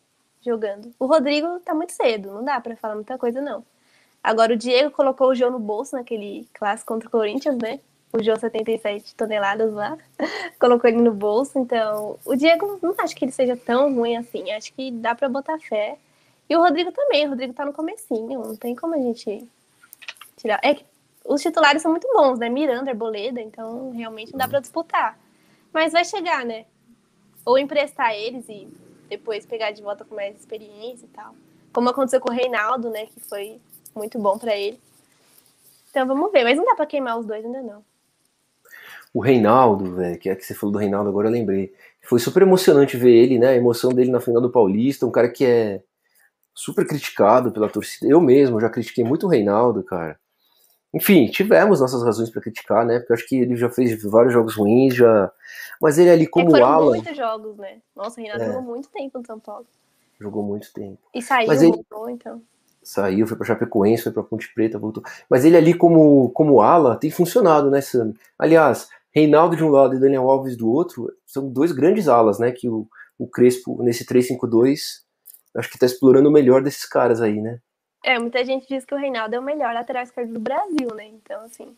Jogando. 0.47 0.93
O 0.97 1.05
Rodrigo 1.05 1.59
tá 1.59 1.73
muito 1.73 1.91
cedo, 1.91 2.31
não 2.31 2.41
dá 2.41 2.61
para 2.61 2.77
falar 2.77 2.95
muita 2.95 3.17
coisa, 3.17 3.41
não. 3.41 3.65
Agora, 4.23 4.53
o 4.53 4.57
Diego 4.57 4.91
colocou 4.91 5.29
o 5.29 5.35
João 5.35 5.51
no 5.51 5.59
bolso 5.59 5.95
naquele 5.95 6.47
clássico 6.53 6.93
contra 6.93 7.09
o 7.09 7.11
Corinthians, 7.11 7.57
né? 7.57 7.81
O 8.13 8.23
João 8.23 8.37
77 8.37 9.13
toneladas 9.15 9.73
lá. 9.73 9.97
colocou 10.57 10.89
ele 10.89 11.01
no 11.01 11.13
bolso. 11.13 11.59
Então, 11.59 12.17
o 12.25 12.35
Diego, 12.35 12.79
não 12.81 12.95
acho 12.97 13.13
que 13.15 13.25
ele 13.25 13.31
seja 13.31 13.57
tão 13.57 13.93
ruim 13.93 14.15
assim. 14.15 14.49
Acho 14.51 14.73
que 14.73 14.89
dá 14.89 15.13
para 15.13 15.27
botar 15.27 15.59
fé. 15.59 15.97
E 16.49 16.55
o 16.55 16.61
Rodrigo 16.61 16.91
também. 16.91 17.25
O 17.25 17.29
Rodrigo 17.29 17.53
tá 17.53 17.65
no 17.65 17.73
comecinho. 17.73 18.41
Não 18.41 18.55
tem 18.55 18.73
como 18.73 18.95
a 18.95 18.97
gente 18.97 19.45
tirar. 20.37 20.59
É 20.63 20.75
que 20.75 20.85
os 21.25 21.41
titulares 21.41 21.81
são 21.81 21.91
muito 21.91 22.07
bons, 22.13 22.39
né? 22.39 22.47
Miranda, 22.47 22.91
Arboleda. 22.91 23.41
Então, 23.41 23.91
realmente 23.91 24.31
não 24.31 24.39
dá 24.39 24.47
para 24.47 24.61
disputar. 24.61 25.19
Mas 25.73 25.91
vai 25.91 26.05
chegar, 26.05 26.45
né? 26.45 26.65
Ou 27.45 27.57
emprestar 27.57 28.13
eles 28.13 28.47
e 28.47 28.67
depois 29.09 29.45
pegar 29.45 29.71
de 29.71 29.81
volta 29.81 30.05
com 30.05 30.15
mais 30.15 30.35
experiência 30.35 31.05
e 31.05 31.09
tal. 31.09 31.33
Como 31.73 31.89
aconteceu 31.89 32.19
com 32.19 32.31
o 32.31 32.35
Reinaldo, 32.35 32.89
né? 32.89 33.05
Que 33.05 33.19
foi 33.19 33.59
muito 33.95 34.19
bom 34.19 34.37
para 34.37 34.55
ele. 34.55 34.79
Então 35.89 36.05
vamos 36.05 36.31
ver, 36.31 36.43
mas 36.43 36.57
não 36.57 36.65
dá 36.65 36.75
para 36.75 36.85
queimar 36.85 37.17
os 37.17 37.25
dois 37.25 37.43
ainda 37.43 37.61
não. 37.61 37.83
O 39.13 39.19
Reinaldo, 39.19 39.95
velho, 39.95 40.19
que 40.19 40.29
é 40.29 40.35
que 40.35 40.45
você 40.45 40.53
falou 40.53 40.73
do 40.73 40.79
Reinaldo 40.79 41.09
agora, 41.09 41.27
eu 41.27 41.31
lembrei. 41.31 41.73
Foi 42.01 42.19
super 42.19 42.43
emocionante 42.43 42.97
ver 42.97 43.11
ele, 43.11 43.39
né? 43.39 43.49
A 43.49 43.55
emoção 43.55 43.91
dele 43.91 44.11
na 44.11 44.19
final 44.19 44.41
do 44.41 44.51
Paulista, 44.51 45.05
um 45.05 45.11
cara 45.11 45.29
que 45.29 45.45
é 45.45 45.81
super 46.53 46.87
criticado 46.87 47.51
pela 47.51 47.69
torcida. 47.69 48.11
Eu 48.11 48.21
mesmo 48.21 48.59
já 48.59 48.69
critiquei 48.69 49.03
muito 49.03 49.25
o 49.25 49.29
Reinaldo, 49.29 49.83
cara. 49.83 50.19
Enfim, 50.97 51.27
tivemos 51.27 51.79
nossas 51.79 52.03
razões 52.03 52.31
para 52.31 52.41
criticar, 52.41 52.83
né? 52.83 52.97
Porque 52.97 53.13
eu 53.13 53.15
acho 53.15 53.27
que 53.27 53.35
ele 53.35 53.55
já 53.55 53.69
fez 53.69 54.01
vários 54.03 54.33
jogos 54.33 54.55
ruins, 54.55 54.95
já. 54.95 55.31
Mas 55.79 55.99
ele 55.99 56.09
ali 56.09 56.23
é 56.23 56.27
como 56.27 56.57
é, 56.57 56.61
Alan. 56.61 56.95
muitos 56.95 57.15
jogos, 57.15 57.55
né? 57.55 57.77
Nossa, 57.95 58.19
o 58.19 58.23
Renato 58.23 58.41
é. 58.41 58.45
jogou 58.47 58.61
muito 58.63 58.89
tempo 58.89 59.19
no 59.19 59.25
São 59.25 59.39
Paulo. 59.39 59.67
Jogou 60.19 60.41
muito 60.41 60.73
tempo. 60.73 60.97
E 61.13 61.21
saiu, 61.21 61.47
Mas 61.47 61.61
ele... 61.61 61.71
voltou, 61.71 62.09
então. 62.09 62.41
Saiu, 62.81 63.27
foi 63.27 63.37
para 63.37 63.45
Chapecoense, 63.45 64.03
foi 64.03 64.11
para 64.11 64.23
Ponte 64.23 64.51
Preta, 64.55 64.79
voltou. 64.79 65.03
Mas 65.29 65.45
ele 65.45 65.55
ali 65.55 65.73
como, 65.75 66.31
como 66.31 66.61
ala 66.61 66.95
tem 66.95 67.11
funcionado, 67.11 67.69
né, 67.69 67.79
Sami? 67.79 68.15
Aliás, 68.39 68.89
Reinaldo 69.11 69.55
de 69.55 69.63
um 69.63 69.69
lado 69.69 69.95
e 69.95 69.99
Daniel 69.99 70.27
Alves 70.27 70.57
do 70.57 70.67
outro 70.67 71.13
são 71.27 71.47
dois 71.47 71.71
grandes 71.71 72.07
alas, 72.07 72.39
né? 72.39 72.51
Que 72.51 72.67
o, 72.67 72.87
o 73.19 73.27
Crespo, 73.27 73.83
nesse 73.83 74.03
3-5-2, 74.03 75.01
acho 75.55 75.69
que 75.69 75.77
tá 75.77 75.85
explorando 75.85 76.29
o 76.29 76.31
melhor 76.31 76.63
desses 76.63 76.85
caras 76.85 77.21
aí, 77.21 77.39
né? 77.39 77.59
É, 78.03 78.17
muita 78.19 78.43
gente 78.45 78.67
diz 78.67 78.85
que 78.85 78.93
o 78.93 78.97
Reinaldo 78.97 79.35
é 79.35 79.39
o 79.39 79.43
melhor 79.43 79.73
lateral 79.73 80.03
esquerdo 80.03 80.33
do 80.33 80.39
Brasil, 80.39 80.93
né? 80.95 81.05
Então, 81.07 81.41
assim. 81.43 81.75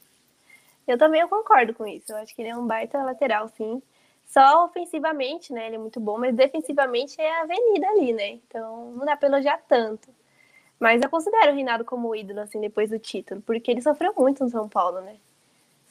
Eu 0.88 0.98
também 0.98 1.22
eu 1.22 1.30
concordo 1.30 1.74
com 1.74 1.86
isso. 1.88 2.12
Eu 2.12 2.18
acho 2.18 2.36
que 2.36 2.42
ele 2.42 2.50
é 2.50 2.58
um 2.58 2.66
baita 2.66 3.02
lateral, 3.04 3.48
sim. 3.50 3.82
Só 4.26 4.66
ofensivamente, 4.66 5.52
né? 5.54 5.68
Ele 5.68 5.76
é 5.76 5.80
muito 5.80 6.00
bom, 6.00 6.18
mas 6.18 6.36
defensivamente 6.36 7.20
é 7.20 7.40
a 7.40 7.42
avenida 7.42 7.88
ali, 7.90 8.14
né? 8.14 8.30
Então 8.48 8.92
não 8.92 9.06
dá 9.06 9.18
pra 9.18 9.28
elogiar 9.28 9.60
tanto. 9.68 10.10
Mas 10.80 11.02
eu 11.02 11.10
considero 11.10 11.52
o 11.52 11.56
Reinaldo 11.56 11.84
como 11.84 12.16
ídolo, 12.16 12.40
assim, 12.40 12.62
depois 12.62 12.90
do 12.90 12.98
título, 12.98 13.42
porque 13.42 13.70
ele 13.70 13.82
sofreu 13.82 14.14
muito 14.18 14.44
no 14.44 14.50
São 14.50 14.70
Paulo, 14.70 15.02
né? 15.02 15.18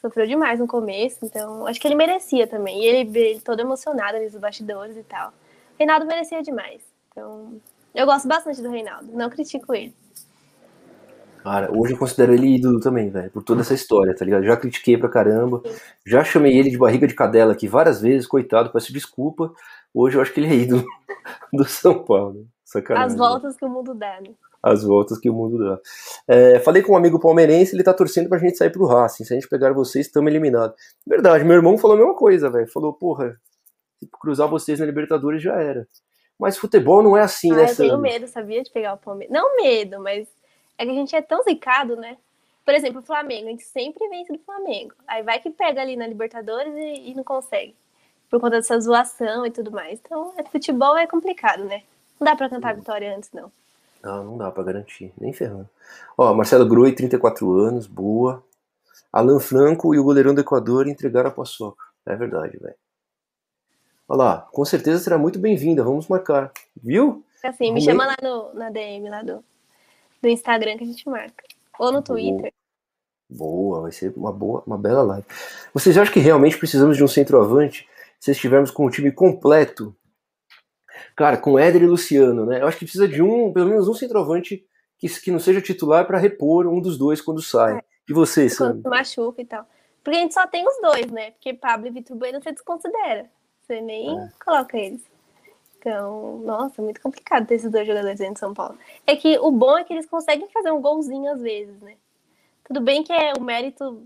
Sofreu 0.01 0.25
demais 0.25 0.59
no 0.59 0.67
começo, 0.67 1.25
então 1.25 1.67
acho 1.67 1.79
que 1.79 1.87
ele 1.87 1.95
merecia 1.95 2.47
também. 2.47 2.81
E 2.81 2.85
ele, 2.85 3.19
ele 3.19 3.41
todo 3.41 3.59
emocionado 3.59 4.17
ali 4.17 4.25
nos 4.25 4.35
bastidores 4.35 4.97
e 4.97 5.03
tal. 5.03 5.29
O 5.29 5.33
Reinaldo 5.77 6.05
merecia 6.05 6.41
demais. 6.41 6.81
Então, 7.11 7.61
eu 7.93 8.05
gosto 8.05 8.27
bastante 8.27 8.61
do 8.61 8.69
Reinaldo, 8.69 9.11
não 9.11 9.29
critico 9.29 9.73
ele. 9.73 9.93
Cara, 11.43 11.71
hoje 11.71 11.93
eu 11.93 11.97
considero 11.97 12.33
ele 12.33 12.55
ídolo 12.55 12.79
também, 12.79 13.09
velho, 13.09 13.31
por 13.31 13.43
toda 13.43 13.61
essa 13.61 13.73
história, 13.73 14.15
tá 14.15 14.25
ligado? 14.25 14.43
Já 14.43 14.57
critiquei 14.57 14.97
pra 14.97 15.07
caramba, 15.07 15.61
já 16.05 16.23
chamei 16.23 16.57
ele 16.57 16.69
de 16.69 16.77
barriga 16.77 17.07
de 17.07 17.15
cadela 17.15 17.53
aqui 17.53 17.67
várias 17.67 18.01
vezes, 18.01 18.27
coitado, 18.27 18.71
peço 18.71 18.91
desculpa. 18.91 19.53
Hoje 19.93 20.17
eu 20.17 20.21
acho 20.21 20.33
que 20.33 20.39
ele 20.39 20.47
é 20.47 20.55
ídolo 20.55 20.85
do 21.53 21.65
São 21.65 22.03
Paulo. 22.03 22.45
Sacanagem. 22.63 23.07
As 23.07 23.15
voltas 23.15 23.57
que 23.57 23.65
o 23.65 23.69
mundo 23.69 23.95
dá, 23.95 24.19
né? 24.21 24.33
As 24.61 24.83
voltas 24.83 25.17
que 25.17 25.29
o 25.29 25.33
mundo 25.33 25.57
dá. 25.57 25.79
É, 26.27 26.59
falei 26.59 26.83
com 26.83 26.93
um 26.93 26.97
amigo 26.97 27.19
palmeirense, 27.19 27.75
ele 27.75 27.83
tá 27.83 27.93
torcendo 27.93 28.27
pra 28.27 28.37
gente 28.37 28.57
sair 28.57 28.69
pro 28.69 28.85
Racing. 28.85 29.23
Se 29.23 29.33
a 29.33 29.35
gente 29.35 29.47
pegar 29.47 29.73
vocês, 29.73 30.05
estamos 30.05 30.29
eliminados. 30.29 30.75
Verdade, 31.07 31.45
meu 31.45 31.55
irmão 31.55 31.77
falou 31.77 31.95
a 31.95 31.99
mesma 31.99 32.15
coisa, 32.15 32.49
velho. 32.49 32.69
Falou, 32.69 32.93
porra, 32.93 33.39
se 33.97 34.07
cruzar 34.21 34.47
vocês 34.49 34.79
na 34.79 34.85
Libertadores 34.85 35.41
já 35.41 35.55
era. 35.55 35.87
Mas 36.37 36.57
futebol 36.57 37.01
não 37.01 37.17
é 37.17 37.21
assim, 37.21 37.51
ah, 37.53 37.55
né, 37.55 37.71
Eu 37.71 37.75
tenho 37.75 37.97
medo, 37.97 38.27
sabia, 38.27 38.61
de 38.61 38.71
pegar 38.71 38.93
o 38.93 38.97
Palmeiras. 38.97 39.33
Não 39.33 39.55
medo, 39.55 39.99
mas 40.01 40.27
é 40.79 40.85
que 40.85 40.91
a 40.91 40.95
gente 40.95 41.13
é 41.13 41.21
tão 41.21 41.43
zicado, 41.43 41.97
né? 41.97 42.17
Por 42.63 42.73
exemplo, 42.73 43.01
o 43.01 43.05
Flamengo, 43.05 43.47
a 43.47 43.51
gente 43.51 43.63
sempre 43.63 44.07
vence 44.07 44.31
do 44.31 44.39
Flamengo. 44.39 44.93
Aí 45.05 45.21
vai 45.21 45.37
que 45.39 45.49
pega 45.49 45.81
ali 45.81 45.97
na 45.97 46.07
Libertadores 46.07 46.73
e, 46.73 47.09
e 47.11 47.13
não 47.13 47.23
consegue. 47.23 47.75
Por 48.29 48.39
conta 48.39 48.57
dessa 48.57 48.79
zoação 48.79 49.45
e 49.45 49.51
tudo 49.51 49.71
mais. 49.71 49.99
Então, 49.99 50.33
é, 50.37 50.43
futebol 50.43 50.97
é 50.97 51.05
complicado, 51.05 51.65
né? 51.65 51.83
Não 52.17 52.25
dá 52.25 52.33
pra 52.33 52.49
cantar 52.49 52.75
vitória 52.75 53.13
antes, 53.13 53.29
não. 53.33 53.51
Não, 54.01 54.23
não 54.23 54.37
dá 54.37 54.49
pra 54.51 54.63
garantir, 54.63 55.11
nem 55.19 55.33
ferrando. 55.33 55.69
Ó, 56.17 56.33
Marcelo 56.33 56.65
Groi, 56.65 56.93
34 56.93 57.51
anos, 57.51 57.85
boa. 57.85 58.41
Alan 59.11 59.39
Franco 59.39 59.93
e 59.93 59.99
o 59.99 60.03
goleirão 60.03 60.33
do 60.33 60.41
Equador 60.41 60.87
entregaram 60.87 61.29
a 61.29 61.33
paçoca. 61.33 61.83
É 62.05 62.15
verdade, 62.15 62.57
velho. 62.57 62.75
Olha 64.07 64.17
lá, 64.17 64.47
com 64.53 64.63
certeza 64.63 65.03
será 65.03 65.17
muito 65.17 65.39
bem-vinda, 65.39 65.83
vamos 65.83 66.07
marcar. 66.07 66.53
Viu? 66.81 67.21
Assim, 67.43 67.73
me 67.73 67.81
chama 67.81 68.05
lá 68.05 68.15
no, 68.21 68.53
na 68.53 68.69
DM, 68.69 69.09
lá 69.09 69.21
do, 69.21 69.43
do 70.21 70.27
Instagram 70.27 70.77
que 70.77 70.83
a 70.83 70.87
gente 70.87 71.07
marca. 71.07 71.43
Ou 71.77 71.91
no 71.91 72.01
Twitter. 72.01 72.53
Boa, 73.29 73.81
vai 73.81 73.91
ser 73.91 74.13
uma 74.17 74.31
boa, 74.31 74.63
uma 74.65 74.77
bela 74.77 75.03
live. 75.03 75.25
Vocês 75.73 75.97
acham 75.97 76.13
que 76.13 76.19
realmente 76.19 76.57
precisamos 76.57 76.97
de 76.97 77.03
um 77.03 77.07
centroavante 77.07 77.87
se 78.19 78.31
estivermos 78.31 78.71
com 78.71 78.85
o 78.85 78.89
time 78.89 79.11
completo? 79.11 79.95
Cara, 81.15 81.37
com 81.37 81.59
Éder 81.59 81.83
e 81.83 81.87
Luciano, 81.87 82.45
né? 82.45 82.61
Eu 82.61 82.67
acho 82.67 82.77
que 82.77 82.85
precisa 82.85 83.07
de 83.07 83.21
um, 83.21 83.53
pelo 83.53 83.69
menos 83.69 83.87
um 83.87 83.93
centroavante 83.93 84.65
que, 84.97 85.07
que 85.07 85.31
não 85.31 85.39
seja 85.39 85.61
titular 85.61 86.05
para 86.05 86.17
repor 86.17 86.67
um 86.67 86.81
dos 86.81 86.97
dois 86.97 87.21
quando 87.21 87.41
sai. 87.41 87.77
É. 87.77 87.83
E 88.09 88.13
você, 88.13 88.49
Sam? 88.49 88.81
Quando 88.81 88.89
machuca 88.89 89.41
e 89.41 89.45
tal. 89.45 89.67
Porque 90.03 90.17
a 90.17 90.21
gente 90.21 90.33
só 90.33 90.47
tem 90.47 90.67
os 90.67 90.81
dois, 90.81 91.11
né? 91.11 91.31
Porque 91.31 91.53
Pablo 91.53 91.87
e 91.87 91.91
Vitor 91.91 92.17
Bueno 92.17 92.41
você 92.41 92.51
desconsidera. 92.51 93.29
Você 93.61 93.79
nem 93.81 94.19
é. 94.19 94.29
coloca 94.43 94.77
eles. 94.77 95.03
Então, 95.79 96.39
nossa, 96.39 96.81
muito 96.81 97.01
complicado 97.01 97.47
ter 97.47 97.55
esses 97.55 97.71
dois 97.71 97.87
jogadores 97.87 98.19
dentro 98.19 98.33
de 98.33 98.39
São 98.39 98.53
Paulo. 98.53 98.77
É 99.07 99.15
que 99.15 99.39
o 99.39 99.49
bom 99.49 99.77
é 99.77 99.83
que 99.83 99.93
eles 99.93 100.05
conseguem 100.05 100.49
fazer 100.49 100.71
um 100.71 100.81
golzinho 100.81 101.31
às 101.31 101.41
vezes, 101.41 101.79
né? 101.81 101.95
Tudo 102.65 102.81
bem 102.81 103.01
que 103.01 103.13
é 103.13 103.33
o 103.33 103.41
mérito 103.41 104.05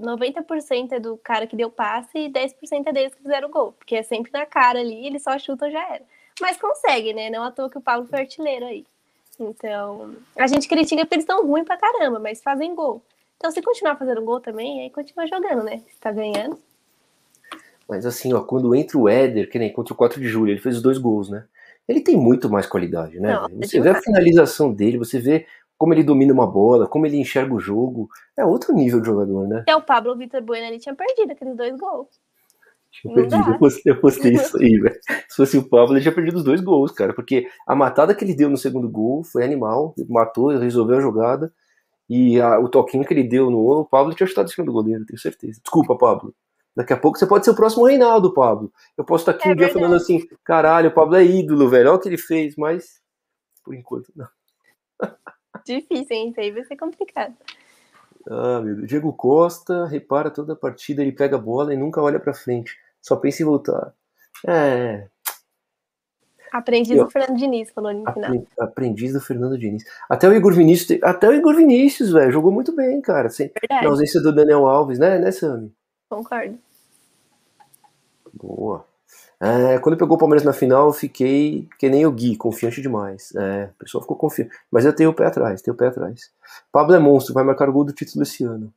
90% 0.00 0.92
é 0.92 0.98
do 0.98 1.18
cara 1.18 1.46
que 1.46 1.54
deu 1.54 1.70
passe 1.70 2.18
e 2.18 2.30
10% 2.30 2.86
é 2.86 2.92
deles 2.92 3.14
que 3.14 3.22
fizeram 3.22 3.48
o 3.48 3.50
gol. 3.50 3.72
Porque 3.72 3.96
é 3.96 4.02
sempre 4.02 4.32
na 4.32 4.46
cara 4.46 4.80
ali, 4.80 5.06
eles 5.06 5.22
só 5.22 5.38
chutam 5.38 5.70
já 5.70 5.94
era. 5.94 6.04
Mas 6.40 6.56
consegue, 6.56 7.12
né? 7.12 7.28
Não 7.28 7.44
à 7.44 7.50
toa 7.50 7.68
que 7.68 7.78
o 7.78 7.82
Paulo 7.82 8.06
foi 8.06 8.20
artilheiro 8.20 8.64
aí. 8.64 8.86
Então, 9.38 10.16
a 10.36 10.46
gente 10.46 10.68
critica 10.68 11.02
porque 11.02 11.16
eles 11.16 11.24
estão 11.24 11.46
ruins 11.46 11.64
pra 11.64 11.76
caramba, 11.76 12.18
mas 12.18 12.42
fazem 12.42 12.74
gol. 12.74 13.02
Então, 13.36 13.50
se 13.50 13.62
continuar 13.62 13.96
fazendo 13.96 14.22
gol 14.22 14.40
também, 14.40 14.82
aí 14.82 14.90
continua 14.90 15.26
jogando, 15.26 15.62
né? 15.62 15.82
Se 15.88 16.00
tá 16.00 16.10
ganhando. 16.10 16.58
Mas 17.90 18.06
assim, 18.06 18.32
ó, 18.32 18.40
quando 18.40 18.74
entra 18.74 18.96
o 18.96 19.08
Éder, 19.08 19.50
que 19.50 19.58
nem 19.58 19.72
contra 19.72 19.92
o 19.92 19.96
4 19.96 20.20
de 20.20 20.28
julho, 20.28 20.52
ele 20.52 20.60
fez 20.60 20.76
os 20.76 20.82
dois 20.82 20.96
gols, 20.96 21.28
né? 21.28 21.44
Ele 21.88 22.00
tem 22.00 22.16
muito 22.16 22.48
mais 22.48 22.66
qualidade, 22.66 23.18
né? 23.18 23.32
Não, 23.32 23.48
você 23.60 23.80
vê 23.80 23.88
a 23.88 24.00
finalização 24.00 24.72
dele, 24.72 24.96
você 24.96 25.18
vê 25.18 25.44
como 25.76 25.92
ele 25.92 26.04
domina 26.04 26.32
uma 26.32 26.46
bola, 26.46 26.86
como 26.86 27.04
ele 27.04 27.16
enxerga 27.16 27.52
o 27.52 27.58
jogo. 27.58 28.08
É 28.36 28.44
outro 28.44 28.72
nível 28.72 29.00
de 29.00 29.06
jogador, 29.06 29.48
né? 29.48 29.64
É 29.66 29.74
o 29.74 29.82
Pablo 29.82 30.14
Vitor 30.16 30.40
Bueno, 30.40 30.66
ele 30.66 30.78
tinha 30.78 30.94
perdido 30.94 31.32
aqueles 31.32 31.56
dois 31.56 31.76
gols. 31.76 32.06
Tinha 32.92 33.14
perdido, 33.14 33.50
eu 33.50 33.58
postei, 33.58 33.92
eu 33.92 34.00
postei 34.00 34.34
isso 34.34 34.56
aí, 34.58 34.78
velho. 34.78 35.00
Se 35.28 35.36
fosse 35.36 35.58
o 35.58 35.68
Pablo, 35.68 35.94
ele 35.94 36.02
tinha 36.02 36.14
perdido 36.14 36.36
os 36.36 36.44
dois 36.44 36.60
gols, 36.60 36.92
cara. 36.92 37.12
Porque 37.12 37.48
a 37.66 37.74
matada 37.74 38.14
que 38.14 38.24
ele 38.24 38.34
deu 38.34 38.48
no 38.48 38.56
segundo 38.56 38.88
gol 38.88 39.24
foi 39.24 39.42
animal. 39.42 39.94
Matou, 40.08 40.48
resolveu 40.48 40.98
a 40.98 41.00
jogada. 41.00 41.52
E 42.08 42.40
a, 42.40 42.58
o 42.58 42.68
toquinho 42.68 43.04
que 43.04 43.14
ele 43.14 43.24
deu 43.24 43.50
no 43.50 43.58
o 43.58 43.84
Pablo 43.84 44.14
tinha 44.14 44.26
chutado 44.26 44.48
em 44.48 44.52
cima 44.52 44.66
do 44.66 44.72
goleiro, 44.72 45.06
tenho 45.06 45.18
certeza. 45.18 45.60
Desculpa, 45.62 45.96
Pablo. 45.96 46.34
Daqui 46.76 46.92
a 46.92 46.96
pouco 46.96 47.18
você 47.18 47.26
pode 47.26 47.44
ser 47.44 47.50
o 47.50 47.56
próximo 47.56 47.86
Reinaldo, 47.86 48.32
Pablo. 48.32 48.72
Eu 48.96 49.04
posso 49.04 49.22
estar 49.22 49.32
aqui 49.32 49.48
é 49.48 49.52
um 49.52 49.56
dia 49.56 49.68
falando 49.68 49.96
assim, 49.96 50.26
caralho, 50.44 50.90
o 50.90 50.94
Pablo 50.94 51.16
é 51.16 51.24
ídolo, 51.24 51.68
velho. 51.68 51.90
Olha 51.90 51.96
o 51.96 52.00
que 52.00 52.08
ele 52.08 52.18
fez, 52.18 52.54
mas 52.56 53.00
por 53.64 53.74
enquanto 53.74 54.12
não. 54.14 54.28
Difícil, 55.66 56.16
hein? 56.16 56.30
Isso 56.30 56.40
aí 56.40 56.50
vai 56.50 56.64
ser 56.64 56.76
complicado. 56.76 57.34
Ah, 58.28 58.60
meu 58.60 58.76
Deus. 58.76 58.88
Diego 58.88 59.12
Costa 59.12 59.86
repara 59.86 60.30
toda 60.30 60.52
a 60.52 60.56
partida, 60.56 61.02
ele 61.02 61.12
pega 61.12 61.36
a 61.36 61.40
bola 61.40 61.74
e 61.74 61.76
nunca 61.76 62.00
olha 62.00 62.20
para 62.20 62.34
frente. 62.34 62.76
Só 63.00 63.16
pensa 63.16 63.42
em 63.42 63.46
voltar. 63.46 63.92
É. 64.46 65.08
Aprendiz 66.52 66.96
do 66.96 67.08
Fernando 67.08 67.38
Diniz, 67.38 67.70
falou 67.70 67.92
no 67.92 68.12
final. 68.12 68.46
Aprendiz 68.58 69.12
do 69.12 69.20
Fernando 69.20 69.56
Diniz. 69.56 69.84
Até 70.08 70.28
o 70.28 70.34
Igor 70.34 70.52
Vinícius, 70.52 71.00
até 71.02 71.28
o 71.28 71.32
Igor 71.32 71.54
Vinícius, 71.54 72.10
velho, 72.10 72.32
jogou 72.32 72.50
muito 72.50 72.74
bem, 72.74 73.00
cara. 73.00 73.28
Sem, 73.28 73.52
na 73.70 73.88
ausência 73.88 74.20
do 74.20 74.34
Daniel 74.34 74.66
Alves, 74.66 74.98
né, 74.98 75.18
né, 75.18 75.30
Sami? 75.30 75.72
Concordo. 76.10 76.58
Boa. 78.34 78.84
É, 79.40 79.78
quando 79.78 79.96
pegou 79.96 80.16
o 80.16 80.18
Palmeiras 80.18 80.44
na 80.44 80.52
final, 80.52 80.88
eu 80.88 80.92
fiquei 80.92 81.68
que 81.78 81.88
nem 81.88 82.04
o 82.04 82.12
Gui, 82.12 82.36
confiante 82.36 82.82
demais. 82.82 83.32
É, 83.34 83.70
o 83.74 83.78
pessoal 83.78 84.02
ficou 84.02 84.16
confiante. 84.16 84.50
Mas 84.70 84.84
eu 84.84 84.94
tenho 84.94 85.10
o 85.10 85.14
pé 85.14 85.26
atrás, 85.26 85.62
tenho 85.62 85.74
o 85.74 85.78
pé 85.78 85.86
atrás. 85.86 86.30
Pablo 86.70 86.94
é 86.94 86.98
monstro, 86.98 87.32
vai 87.32 87.44
marcar 87.44 87.68
o 87.68 87.72
gol 87.72 87.84
do 87.84 87.92
título 87.92 88.24
esse 88.24 88.44
ano. 88.44 88.74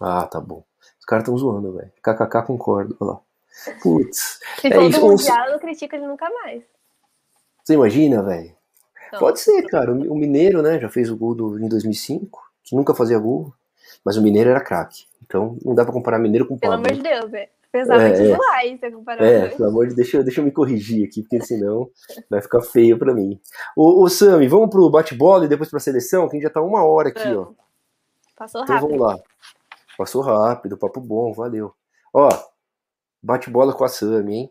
Ah, 0.00 0.26
tá 0.26 0.40
bom. 0.40 0.64
Os 0.98 1.04
caras 1.04 1.24
estão 1.24 1.36
zoando, 1.36 1.74
velho. 1.74 1.92
KKK 2.02 2.46
concordo, 2.46 2.96
olha 3.00 3.10
lá. 3.12 3.20
Putz. 3.82 4.40
Se 4.60 4.68
é 4.68 4.74
for 4.74 4.82
isso. 4.84 5.00
do 5.00 5.06
Mundial, 5.06 5.48
eu 5.48 5.58
critico 5.58 5.94
ele 5.96 6.06
nunca 6.06 6.30
mais. 6.30 6.64
Você 7.62 7.74
imagina, 7.74 8.22
velho? 8.22 8.54
Pode 9.18 9.40
ser, 9.40 9.62
cara. 9.68 9.92
O 9.92 10.16
Mineiro, 10.16 10.62
né, 10.62 10.80
já 10.80 10.88
fez 10.88 11.10
o 11.10 11.16
gol 11.16 11.34
do, 11.34 11.58
em 11.58 11.68
2005, 11.68 12.40
que 12.64 12.74
nunca 12.74 12.94
fazia 12.94 13.18
gol. 13.18 13.52
Mas 14.04 14.16
o 14.16 14.22
Mineiro 14.22 14.50
era 14.50 14.60
craque. 14.60 15.04
Então 15.22 15.56
não 15.64 15.74
dá 15.74 15.84
pra 15.84 15.92
comparar 15.92 16.18
Mineiro 16.18 16.46
com 16.46 16.58
Pablo. 16.58 16.82
Pelo 16.82 16.94
amor 16.94 17.02
de 17.02 17.08
Deus, 17.08 17.30
velho. 17.30 17.48
Pesava 17.72 18.02
é, 18.02 18.12
demais 18.12 18.80
você 18.80 18.90
comparar 18.90 19.24
É, 19.24 19.48
pelo 19.48 19.70
amor 19.70 19.88
de 19.88 19.94
Deus, 19.94 20.06
deixa, 20.06 20.22
deixa 20.22 20.40
eu 20.42 20.44
me 20.44 20.52
corrigir 20.52 21.08
aqui, 21.08 21.22
porque 21.22 21.40
senão 21.40 21.88
vai 22.28 22.42
ficar 22.42 22.60
feio 22.60 22.98
pra 22.98 23.14
mim. 23.14 23.40
Ô, 23.74 24.02
ô 24.02 24.08
Sami, 24.10 24.46
vamos 24.46 24.68
pro 24.68 24.90
bate-bola 24.90 25.46
e 25.46 25.48
depois 25.48 25.70
pra 25.70 25.80
seleção, 25.80 26.28
que 26.28 26.36
a 26.36 26.38
gente 26.38 26.42
já 26.42 26.50
tá 26.50 26.60
uma 26.60 26.84
hora 26.84 27.08
aqui, 27.08 27.26
ó. 27.34 27.48
Passou 28.36 28.62
então, 28.62 28.74
rápido. 28.76 28.90
vamos 28.90 29.06
lá. 29.06 29.18
Passou 29.96 30.20
rápido, 30.20 30.76
papo 30.76 31.00
bom, 31.00 31.32
valeu. 31.32 31.72
Ó, 32.12 32.28
bate-bola 33.22 33.72
com 33.72 33.84
a 33.84 33.88
Sami, 33.88 34.34
hein? 34.34 34.50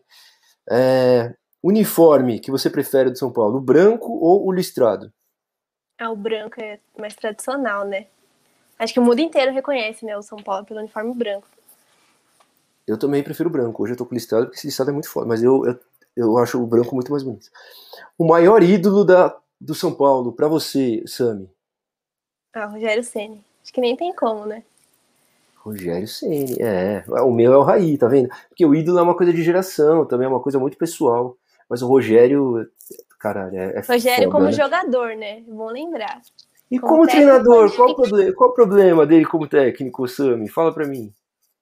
É, 0.68 1.32
uniforme 1.62 2.40
que 2.40 2.50
você 2.50 2.68
prefere 2.68 3.10
do 3.10 3.18
São 3.18 3.32
Paulo, 3.32 3.58
o 3.58 3.60
branco 3.60 4.12
ou 4.12 4.44
o 4.48 4.50
listrado? 4.50 5.12
Ah, 5.96 6.10
o 6.10 6.16
branco 6.16 6.60
é 6.60 6.80
mais 6.98 7.14
tradicional, 7.14 7.86
né? 7.86 8.08
Acho 8.78 8.92
que 8.92 9.00
o 9.00 9.02
mundo 9.02 9.20
inteiro 9.20 9.52
reconhece, 9.52 10.04
né, 10.04 10.16
o 10.16 10.22
São 10.22 10.38
Paulo 10.38 10.64
pelo 10.64 10.80
uniforme 10.80 11.14
branco. 11.14 11.46
Eu 12.86 12.98
também 12.98 13.22
prefiro 13.22 13.48
branco. 13.48 13.82
Hoje 13.82 13.92
eu 13.92 13.96
tô 13.96 14.04
com 14.04 14.14
listrado 14.14 14.46
porque 14.46 14.58
esse 14.58 14.66
listrado 14.66 14.90
é 14.90 14.92
muito 14.92 15.08
foda, 15.08 15.26
mas 15.26 15.42
eu, 15.42 15.64
eu, 15.64 15.78
eu 16.16 16.38
acho 16.38 16.60
o 16.62 16.66
branco 16.66 16.94
muito 16.94 17.10
mais 17.10 17.22
bonito. 17.22 17.48
O 18.18 18.26
maior 18.26 18.62
ídolo 18.62 19.04
da, 19.04 19.36
do 19.60 19.74
São 19.74 19.94
Paulo, 19.94 20.32
para 20.32 20.48
você, 20.48 21.02
Sami? 21.06 21.48
Ah, 22.52 22.66
Rogério 22.66 23.02
Ceni. 23.02 23.42
Acho 23.62 23.72
que 23.72 23.80
nem 23.80 23.96
tem 23.96 24.12
como, 24.14 24.44
né? 24.44 24.62
Rogério 25.56 26.08
Ceni, 26.08 26.56
é. 26.60 27.04
O 27.08 27.30
meu 27.30 27.52
é 27.52 27.56
o 27.56 27.62
Raí, 27.62 27.96
tá 27.96 28.08
vendo? 28.08 28.28
Porque 28.48 28.66
o 28.66 28.74
ídolo 28.74 28.98
é 28.98 29.02
uma 29.02 29.16
coisa 29.16 29.32
de 29.32 29.42
geração, 29.42 30.04
também 30.04 30.26
é 30.26 30.28
uma 30.28 30.40
coisa 30.40 30.58
muito 30.58 30.76
pessoal. 30.76 31.36
Mas 31.68 31.80
o 31.80 31.86
Rogério, 31.86 32.68
caralho, 33.18 33.56
é, 33.56 33.78
é 33.78 33.80
Rogério 33.80 34.24
foda, 34.24 34.30
como 34.30 34.46
né? 34.46 34.52
jogador, 34.52 35.14
né? 35.16 35.42
Vou 35.46 35.70
lembrar. 35.70 36.20
E 36.72 36.78
como, 36.78 36.94
como 36.94 37.06
treinador, 37.06 37.76
qual 37.76 37.90
o, 37.90 37.94
problema, 37.94 38.32
qual 38.32 38.50
o 38.50 38.54
problema 38.54 39.06
dele 39.06 39.26
como 39.26 39.46
técnico, 39.46 40.08
Sami? 40.08 40.48
Fala 40.48 40.72
pra 40.72 40.86
mim. 40.86 41.12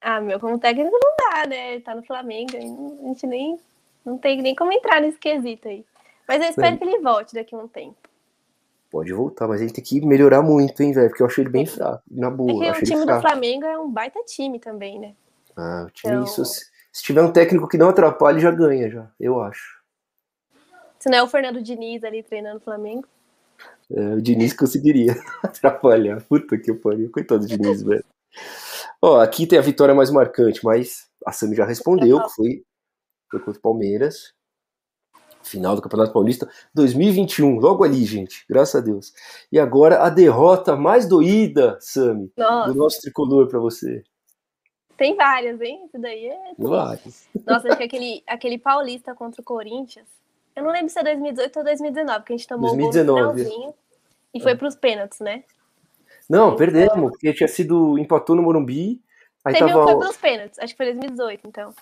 Ah, 0.00 0.20
meu, 0.20 0.38
como 0.38 0.56
técnico 0.56 0.96
não 1.02 1.16
dá, 1.18 1.48
né? 1.48 1.74
Ele 1.74 1.82
tá 1.82 1.96
no 1.96 2.04
Flamengo, 2.04 2.56
a 2.56 2.60
gente 3.08 3.26
nem 3.26 3.58
não 4.04 4.16
tem 4.16 4.40
nem 4.40 4.54
como 4.54 4.72
entrar 4.72 5.00
nesse 5.00 5.18
quesito 5.18 5.66
aí. 5.66 5.84
Mas 6.28 6.40
eu 6.40 6.50
espero 6.50 6.76
é. 6.76 6.78
que 6.78 6.84
ele 6.84 7.00
volte 7.00 7.34
daqui 7.34 7.56
a 7.56 7.58
um 7.58 7.66
tempo. 7.66 7.96
Pode 8.88 9.12
voltar, 9.12 9.48
mas 9.48 9.60
ele 9.60 9.72
tem 9.72 9.82
que 9.82 10.00
melhorar 10.06 10.42
muito, 10.42 10.80
hein, 10.80 10.92
velho? 10.92 11.08
Porque 11.08 11.24
eu 11.24 11.26
achei 11.26 11.42
ele 11.42 11.50
bem 11.50 11.66
fraco, 11.66 12.04
na 12.08 12.30
boa. 12.30 12.64
É 12.64 12.70
o 12.70 12.74
time 12.80 13.04
do 13.04 13.20
Flamengo 13.20 13.64
é 13.64 13.76
um 13.76 13.90
baita 13.90 14.20
time 14.24 14.60
também, 14.60 15.00
né? 15.00 15.14
Ah, 15.56 15.86
o 15.88 15.90
time, 15.90 16.12
então... 16.12 16.24
isso, 16.24 16.44
se 16.44 17.02
tiver 17.02 17.22
um 17.22 17.32
técnico 17.32 17.66
que 17.66 17.76
não 17.76 17.88
atrapalhe, 17.88 18.38
já 18.38 18.52
ganha, 18.52 18.88
já, 18.88 19.10
eu 19.18 19.40
acho. 19.40 19.80
Se 21.00 21.10
não 21.10 21.18
é 21.18 21.22
o 21.22 21.26
Fernando 21.26 21.60
Diniz 21.60 22.04
ali 22.04 22.22
treinando 22.22 22.58
o 22.58 22.60
Flamengo. 22.60 23.08
É, 23.92 24.14
o 24.14 24.22
Diniz 24.22 24.52
conseguiria 24.52 25.14
atrapalhar. 25.42 26.22
Puta 26.22 26.56
que 26.58 26.72
pariu. 26.72 27.10
Coitado 27.10 27.40
do 27.40 27.46
Diniz, 27.46 27.82
velho. 27.82 28.04
Ó, 29.02 29.20
aqui 29.20 29.46
tem 29.46 29.58
a 29.58 29.62
vitória 29.62 29.94
mais 29.94 30.10
marcante, 30.10 30.64
mas 30.64 31.08
a 31.26 31.32
Sami 31.32 31.56
já 31.56 31.64
respondeu, 31.64 32.22
que 32.22 32.34
foi, 32.34 32.64
foi 33.30 33.40
contra 33.40 33.58
o 33.58 33.62
Palmeiras. 33.62 34.32
Final 35.42 35.74
do 35.74 35.80
Campeonato 35.80 36.12
Paulista 36.12 36.46
2021, 36.74 37.58
logo 37.58 37.82
ali, 37.82 38.04
gente, 38.04 38.44
graças 38.46 38.74
a 38.74 38.84
Deus. 38.84 39.12
E 39.50 39.58
agora 39.58 40.02
a 40.02 40.10
derrota 40.10 40.76
mais 40.76 41.08
doída, 41.08 41.78
Sami, 41.80 42.30
do 42.36 42.74
nosso 42.74 43.00
tricolor 43.00 43.48
para 43.48 43.58
você. 43.58 44.04
Tem 44.98 45.16
várias, 45.16 45.58
hein? 45.62 45.86
Isso 45.86 45.98
daí 45.98 46.26
é. 46.26 46.38
Várias. 46.58 47.26
Nossa, 47.46 47.68
acho 47.68 47.78
que 47.78 47.84
aquele, 47.84 48.22
aquele 48.26 48.58
Paulista 48.58 49.14
contra 49.14 49.40
o 49.40 49.44
Corinthians 49.44 50.19
eu 50.56 50.62
não 50.62 50.72
lembro 50.72 50.88
se 50.88 50.98
é 50.98 51.02
2018 51.02 51.58
ou 51.58 51.64
2019, 51.64 52.24
que 52.24 52.32
a 52.32 52.36
gente 52.36 52.48
tomou 52.48 52.76
2019. 52.76 53.10
o 53.10 53.34
finalzinho 53.34 53.74
e 54.34 54.40
foi 54.40 54.54
pros 54.56 54.74
pênaltis, 54.74 55.20
né? 55.20 55.44
Não, 56.28 56.46
então, 56.46 56.56
perdemos, 56.56 57.10
porque 57.10 57.32
tinha 57.32 57.48
sido. 57.48 57.98
empatou 57.98 58.36
no 58.36 58.42
Morumbi. 58.42 59.00
Aí 59.44 59.54
Teve 59.54 59.68
tava... 59.68 59.82
um 59.82 59.86
foi 59.86 59.98
pros 59.98 60.16
pênaltis, 60.16 60.58
acho 60.58 60.74
que 60.74 60.76
foi 60.76 60.86
2018, 60.86 61.48
então. 61.48 61.74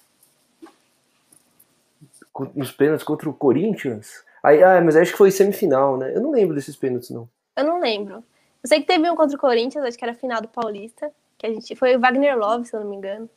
Nos 2.54 2.70
pênaltis 2.70 3.04
contra 3.04 3.28
o 3.28 3.34
Corinthians? 3.34 4.24
Aí, 4.42 4.62
ah, 4.62 4.80
mas 4.80 4.96
acho 4.96 5.12
que 5.12 5.18
foi 5.18 5.30
semifinal, 5.30 5.96
né? 5.96 6.14
Eu 6.14 6.20
não 6.20 6.30
lembro 6.30 6.54
desses 6.54 6.76
pênaltis, 6.76 7.10
não. 7.10 7.28
Eu 7.56 7.64
não 7.64 7.80
lembro. 7.80 8.16
Eu 8.62 8.68
sei 8.68 8.80
que 8.80 8.86
teve 8.86 9.10
um 9.10 9.16
contra 9.16 9.36
o 9.36 9.40
Corinthians, 9.40 9.84
acho 9.84 9.98
que 9.98 10.04
era 10.04 10.14
final 10.14 10.40
do 10.40 10.48
Paulista, 10.48 11.10
que 11.36 11.46
a 11.46 11.50
gente. 11.50 11.74
Foi 11.74 11.96
o 11.96 12.00
Wagner 12.00 12.38
Love, 12.38 12.64
se 12.64 12.74
eu 12.74 12.80
não 12.80 12.88
me 12.88 12.96
engano. 12.96 13.28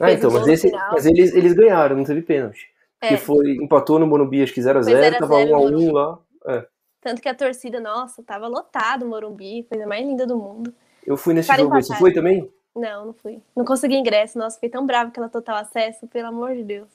Ah, 0.00 0.12
então, 0.12 0.30
mas, 0.30 0.46
esse, 0.46 0.70
mas 0.70 1.06
eles, 1.06 1.34
eles 1.34 1.54
ganharam, 1.54 1.96
não 1.96 2.04
teve 2.04 2.22
pênalti. 2.22 2.70
É. 3.06 3.08
Que 3.10 3.16
foi, 3.16 3.56
empatou 3.56 3.98
no 3.98 4.06
Morumbi, 4.06 4.42
acho 4.42 4.52
que 4.52 4.60
0x0, 4.60 5.18
tava 5.18 5.36
1x1 5.36 5.92
lá. 5.92 6.18
É. 6.46 6.66
Tanto 7.00 7.22
que 7.22 7.28
a 7.28 7.34
torcida, 7.34 7.78
nossa, 7.78 8.22
tava 8.22 8.48
lotado 8.48 9.04
o 9.04 9.08
Morumbi, 9.08 9.62
coisa 9.64 9.86
mais 9.86 10.04
linda 10.04 10.26
do 10.26 10.36
mundo. 10.36 10.74
Eu 11.06 11.16
fui 11.16 11.34
nesse 11.34 11.54
jogo, 11.54 11.70
você 11.70 11.94
foi 11.94 12.12
também? 12.12 12.50
Não, 12.74 13.06
não 13.06 13.12
fui. 13.12 13.40
Não 13.54 13.64
consegui 13.64 13.96
ingresso, 13.96 14.36
nossa, 14.36 14.56
fiquei 14.56 14.68
tão 14.68 14.84
bravo 14.84 15.12
que 15.12 15.18
ela 15.18 15.28
total 15.28 15.56
acesso, 15.56 16.06
pelo 16.08 16.28
amor 16.28 16.54
de 16.54 16.64
Deus. 16.64 16.88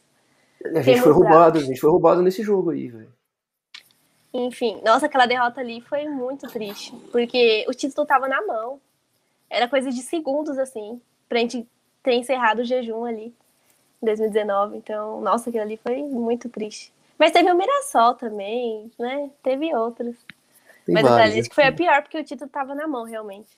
A 0.76 0.82
gente 0.82 1.02
foi 1.02 1.12
roubado, 1.12 1.58
a 1.58 1.62
gente 1.62 1.80
foi 1.80 1.90
roubado 1.90 2.22
nesse 2.22 2.44
jogo 2.44 2.72
aí, 2.72 2.88
velho. 2.90 3.12
Enfim, 4.34 4.80
nossa, 4.86 5.08
aquela 5.08 5.26
derrota 5.26 5.60
ali 5.60 5.82
foi 5.82 6.08
muito 6.08 6.48
triste, 6.48 6.94
porque 7.12 7.66
o 7.68 7.72
título 7.72 8.06
tava 8.06 8.28
na 8.28 8.46
mão. 8.46 8.80
Era 9.50 9.68
coisa 9.68 9.90
de 9.90 10.02
segundos, 10.02 10.58
assim, 10.58 11.02
pra 11.28 11.40
gente 11.40 11.68
ter 12.04 12.14
encerrado 12.14 12.60
o 12.60 12.66
jejum 12.66 13.06
ali 13.06 13.34
em 14.02 14.06
2019. 14.06 14.78
Então, 14.78 15.22
nossa, 15.22 15.50
aquilo 15.50 15.64
ali 15.64 15.78
foi 15.78 16.02
muito 16.04 16.50
triste. 16.50 16.94
Mas 17.18 17.32
teve 17.32 17.52
o 17.52 17.56
Mirassol 17.56 18.16
também, 18.16 18.92
né? 18.98 19.30
Teve 19.44 19.74
outros. 19.76 20.16
Tem 20.86 20.96
Mas 20.96 21.04
vários, 21.04 21.36
eu 21.36 21.44
que 21.44 21.56
foi 21.56 21.66
a 21.66 21.72
pior, 21.72 22.02
porque 22.02 22.18
o 22.18 22.24
título 22.24 22.50
tava 22.50 22.74
na 22.74 22.88
mão, 22.88 23.04
realmente. 23.04 23.56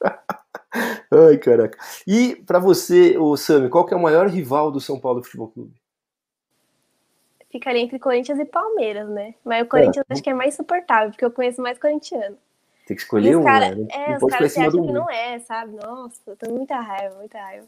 Ai, 1.10 1.38
caraca. 1.38 1.78
E 2.06 2.34
para 2.34 2.58
você, 2.58 3.16
o 3.16 3.36
Sami, 3.36 3.68
qual 3.68 3.86
que 3.86 3.94
é 3.94 3.96
o 3.96 4.02
maior 4.02 4.28
rival 4.28 4.72
do 4.72 4.80
São 4.80 4.98
Paulo 4.98 5.22
Futebol 5.22 5.48
Clube? 5.48 5.72
ficaria 7.54 7.82
entre 7.82 8.00
Corinthians 8.00 8.40
e 8.40 8.44
Palmeiras, 8.44 9.08
né? 9.08 9.34
Mas 9.44 9.62
o 9.62 9.68
Corinthians 9.68 10.04
é. 10.08 10.12
acho 10.12 10.22
que 10.22 10.30
é 10.30 10.34
mais 10.34 10.54
suportável, 10.54 11.10
porque 11.10 11.24
eu 11.24 11.30
conheço 11.30 11.62
mais 11.62 11.78
corintiano. 11.78 12.36
Tem 12.84 12.96
que 12.96 13.02
escolher 13.02 13.36
um, 13.36 13.44
cara, 13.44 13.74
né? 13.76 13.86
É, 13.92 14.16
os 14.16 14.24
caras 14.24 14.58
acham 14.58 14.84
que 14.84 14.92
não 14.92 15.08
é, 15.08 15.38
sabe? 15.38 15.76
Nossa, 15.76 16.20
eu 16.26 16.36
tô 16.36 16.50
muita 16.50 16.80
raiva, 16.80 17.14
muita 17.14 17.38
raiva. 17.40 17.66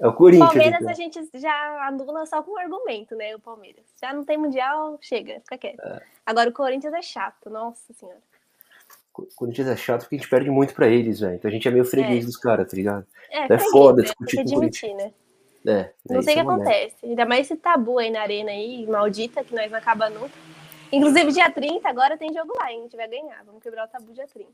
É 0.00 0.06
o 0.06 0.12
Corinthians. 0.12 0.48
Palmeiras 0.50 0.80
então. 0.80 0.90
a 0.90 0.94
gente 0.94 1.28
já 1.34 1.88
anula 1.88 2.24
só 2.24 2.42
com 2.42 2.56
argumento, 2.56 3.16
né? 3.16 3.34
O 3.34 3.40
Palmeiras. 3.40 3.84
Já 4.00 4.12
não 4.12 4.24
tem 4.24 4.36
mundial, 4.36 4.96
chega, 5.00 5.40
fica 5.40 5.58
quieto. 5.58 5.80
É. 5.80 6.00
Agora 6.24 6.50
o 6.50 6.52
Corinthians 6.52 6.94
é 6.94 7.02
chato, 7.02 7.50
nossa 7.50 7.92
senhora. 7.92 8.20
O 9.14 9.26
Corinthians 9.34 9.66
é 9.66 9.76
chato 9.76 10.02
porque 10.02 10.14
a 10.14 10.18
gente 10.18 10.30
perde 10.30 10.48
muito 10.48 10.72
pra 10.72 10.86
eles, 10.86 11.18
velho. 11.18 11.34
Então 11.34 11.48
a 11.48 11.52
gente 11.52 11.66
é 11.66 11.70
meio 11.72 11.84
freguês 11.84 12.22
é. 12.22 12.26
dos 12.26 12.36
caras, 12.36 12.70
tá 12.70 12.76
ligado? 12.76 13.04
É, 13.30 13.52
é 13.52 13.58
foda 13.58 14.02
discutir 14.02 14.36
com 14.36 14.42
o 14.42 14.54
Corinthians. 14.54 14.96
Né? 14.96 15.12
É, 15.66 16.14
não 16.14 16.22
sei 16.22 16.34
o 16.34 16.36
que 16.36 16.42
acontece. 16.42 16.96
Ainda 17.04 17.26
mais 17.26 17.40
esse 17.40 17.56
tabu 17.56 17.98
aí 17.98 18.10
na 18.10 18.20
arena 18.20 18.50
aí, 18.50 18.86
maldita, 18.86 19.42
que 19.42 19.52
nós 19.54 19.68
não 19.70 19.78
acaba 19.78 20.08
nunca. 20.08 20.30
Inclusive, 20.92 21.32
dia 21.32 21.50
30, 21.50 21.86
agora 21.88 22.16
tem 22.16 22.32
jogo 22.32 22.52
lá, 22.56 22.70
hein? 22.72 22.78
A 22.78 22.82
gente 22.84 22.96
vai 22.96 23.08
ganhar. 23.08 23.42
Vamos 23.44 23.62
quebrar 23.62 23.86
o 23.86 23.88
tabu 23.88 24.12
dia 24.12 24.26
30. 24.26 24.48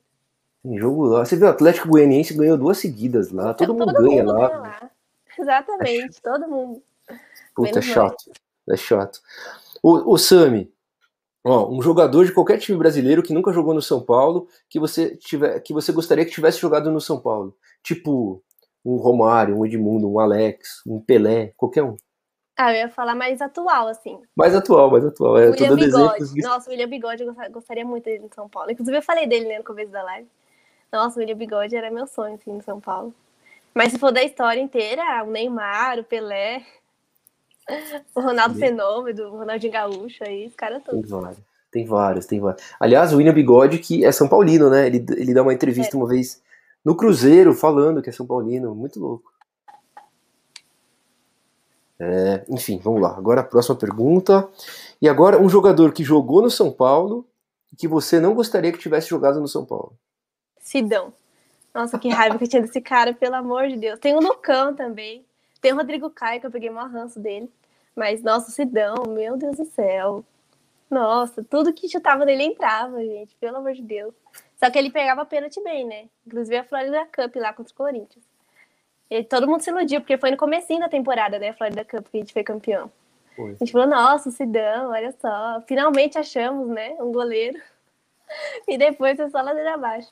Tem 0.62 0.78
jogo 0.78 1.04
lá. 1.04 1.24
Você 1.24 1.36
viu, 1.36 1.46
o 1.46 1.50
Atlético 1.50 1.88
Goianiense 1.88 2.34
ganhou 2.34 2.56
duas 2.56 2.78
seguidas 2.78 3.30
lá. 3.30 3.52
Todo, 3.52 3.76
todo 3.76 3.86
mundo, 3.86 3.92
ganha, 3.92 4.24
mundo 4.24 4.32
lá. 4.32 4.48
ganha 4.48 4.60
lá. 4.60 4.90
Exatamente, 5.40 6.18
é 6.18 6.20
todo 6.22 6.48
mundo. 6.48 6.82
Puta, 7.54 7.78
é 7.78 7.82
chato. 7.82 8.32
É 8.68 8.76
chato. 8.76 9.20
O, 9.82 10.14
o 10.14 10.18
Sami, 10.18 10.72
ó, 11.44 11.68
um 11.70 11.82
jogador 11.82 12.24
de 12.24 12.32
qualquer 12.32 12.58
time 12.58 12.78
brasileiro 12.78 13.22
que 13.22 13.34
nunca 13.34 13.52
jogou 13.52 13.74
no 13.74 13.82
São 13.82 14.00
Paulo, 14.00 14.48
que 14.68 14.80
você, 14.80 15.16
tiver, 15.16 15.60
que 15.60 15.72
você 15.72 15.92
gostaria 15.92 16.24
que 16.24 16.30
tivesse 16.30 16.58
jogado 16.58 16.90
no 16.90 17.00
São 17.00 17.20
Paulo. 17.20 17.56
Tipo, 17.82 18.42
um 18.84 18.96
Romário, 18.96 19.58
um 19.58 19.64
Edmundo, 19.64 20.10
um 20.10 20.18
Alex, 20.18 20.82
um 20.86 21.00
Pelé, 21.00 21.52
qualquer 21.56 21.82
um. 21.82 21.96
Ah, 22.56 22.72
eu 22.72 22.76
ia 22.76 22.88
falar 22.88 23.16
mais 23.16 23.40
atual, 23.40 23.88
assim. 23.88 24.20
Mais 24.36 24.54
atual, 24.54 24.90
mais 24.90 25.04
atual. 25.04 25.36
É, 25.38 25.50
William 25.50 25.74
Bigode. 25.74 26.40
Nossa, 26.40 26.68
o 26.68 26.72
William 26.72 26.88
Bigode, 26.88 27.22
eu 27.24 27.34
gostaria 27.50 27.84
muito 27.84 28.04
dele 28.04 28.26
em 28.26 28.34
São 28.34 28.48
Paulo. 28.48 28.70
Inclusive, 28.70 28.96
eu 28.96 29.02
falei 29.02 29.26
dele 29.26 29.48
né, 29.48 29.58
no 29.58 29.64
começo 29.64 29.90
da 29.90 30.02
live. 30.04 30.28
Nossa, 30.92 31.18
o 31.18 31.20
William 31.20 31.36
Bigode 31.36 31.74
era 31.74 31.90
meu 31.90 32.06
sonho, 32.06 32.36
assim, 32.36 32.52
em 32.52 32.60
São 32.60 32.80
Paulo. 32.80 33.12
Mas 33.74 33.92
se 33.92 33.98
for 33.98 34.12
da 34.12 34.22
história 34.22 34.60
inteira, 34.60 35.24
o 35.24 35.30
Neymar, 35.30 35.98
o 35.98 36.04
Pelé, 36.04 36.64
o 38.14 38.20
Ronaldo 38.20 38.54
Fenômeno, 38.54 39.24
o 39.28 39.38
Ronaldinho 39.38 39.72
Gaúcho, 39.72 40.22
aí, 40.24 40.46
os 40.46 40.54
caras 40.54 40.82
todos. 40.84 41.00
Tem 41.00 41.10
vários, 41.10 41.42
tem 41.70 41.86
vários, 41.86 42.26
tem 42.26 42.40
vários. 42.40 42.62
Aliás, 42.78 43.12
o 43.12 43.16
William 43.16 43.34
Bigode, 43.34 43.78
que 43.78 44.04
é 44.04 44.12
São 44.12 44.28
Paulino, 44.28 44.70
né? 44.70 44.86
Ele, 44.86 45.04
ele 45.16 45.34
dá 45.34 45.42
uma 45.42 45.52
entrevista 45.52 45.96
é. 45.96 45.98
uma 45.98 46.06
vez 46.06 46.40
no 46.84 46.94
Cruzeiro, 46.96 47.52
falando 47.52 48.00
que 48.00 48.10
é 48.10 48.12
São 48.12 48.26
Paulino, 48.26 48.74
muito 48.74 49.00
louco. 49.00 49.32
É, 51.98 52.44
enfim, 52.48 52.78
vamos 52.82 53.00
lá. 53.00 53.16
Agora 53.16 53.40
a 53.40 53.44
próxima 53.44 53.76
pergunta. 53.76 54.48
E 55.00 55.08
agora, 55.08 55.40
um 55.40 55.48
jogador 55.48 55.92
que 55.92 56.04
jogou 56.04 56.42
no 56.42 56.50
São 56.50 56.70
Paulo 56.70 57.26
e 57.72 57.76
que 57.76 57.88
você 57.88 58.20
não 58.20 58.34
gostaria 58.34 58.70
que 58.70 58.78
tivesse 58.78 59.08
jogado 59.08 59.40
no 59.40 59.48
São 59.48 59.64
Paulo. 59.64 59.94
Sidão. 60.60 61.12
Nossa, 61.74 61.98
que 61.98 62.08
raiva 62.08 62.38
que 62.38 62.44
eu 62.44 62.48
tinha 62.48 62.62
desse 62.62 62.80
cara, 62.80 63.12
pelo 63.12 63.34
amor 63.34 63.66
de 63.66 63.76
Deus. 63.76 63.98
Tem 63.98 64.14
o 64.14 64.20
Lucão 64.20 64.76
também. 64.76 65.26
Tem 65.60 65.72
o 65.72 65.76
Rodrigo 65.76 66.08
Caio, 66.08 66.40
que 66.40 66.46
eu 66.46 66.50
peguei 66.50 66.70
maior 66.70 66.88
ranço 66.88 67.18
dele. 67.18 67.50
Mas, 67.96 68.22
nossa, 68.22 68.48
o 68.48 68.52
Sidão, 68.52 68.94
meu 69.08 69.36
Deus 69.36 69.56
do 69.56 69.64
céu. 69.64 70.24
Nossa, 70.88 71.42
tudo 71.42 71.72
que 71.72 71.88
chutava 71.88 72.24
nele 72.24 72.44
entrava, 72.44 73.02
gente, 73.02 73.34
pelo 73.36 73.56
amor 73.56 73.72
de 73.72 73.82
Deus. 73.82 74.14
Só 74.56 74.70
que 74.70 74.78
ele 74.78 74.90
pegava 74.90 75.26
pênalti 75.26 75.60
bem, 75.64 75.84
né? 75.84 76.08
Inclusive 76.24 76.56
a 76.56 76.64
Florida 76.64 77.06
Cup 77.06 77.34
lá 77.36 77.52
contra 77.52 77.72
o 77.72 77.76
Corinthians. 77.76 78.24
E 79.10 79.24
todo 79.24 79.48
mundo 79.48 79.62
se 79.62 79.70
iludiu, 79.70 80.00
porque 80.00 80.16
foi 80.16 80.30
no 80.30 80.36
comecinho 80.36 80.80
da 80.80 80.88
temporada, 80.88 81.38
né? 81.38 81.48
A 81.48 81.54
Florida 81.54 81.84
Cup 81.84 82.06
que 82.08 82.18
a 82.18 82.20
gente 82.20 82.32
foi 82.32 82.44
campeão. 82.44 82.90
Foi. 83.34 83.50
A 83.50 83.54
gente 83.56 83.72
falou, 83.72 83.88
nossa, 83.88 84.28
o 84.28 84.32
Sidão, 84.32 84.90
olha 84.90 85.12
só. 85.20 85.60
Finalmente 85.66 86.18
achamos, 86.18 86.68
né? 86.68 86.96
Um 87.00 87.10
goleiro. 87.10 87.60
E 88.66 88.78
depois 88.78 89.16
foi 89.18 89.28
só 89.28 89.42
ladeira 89.42 89.74
abaixo. 89.74 90.10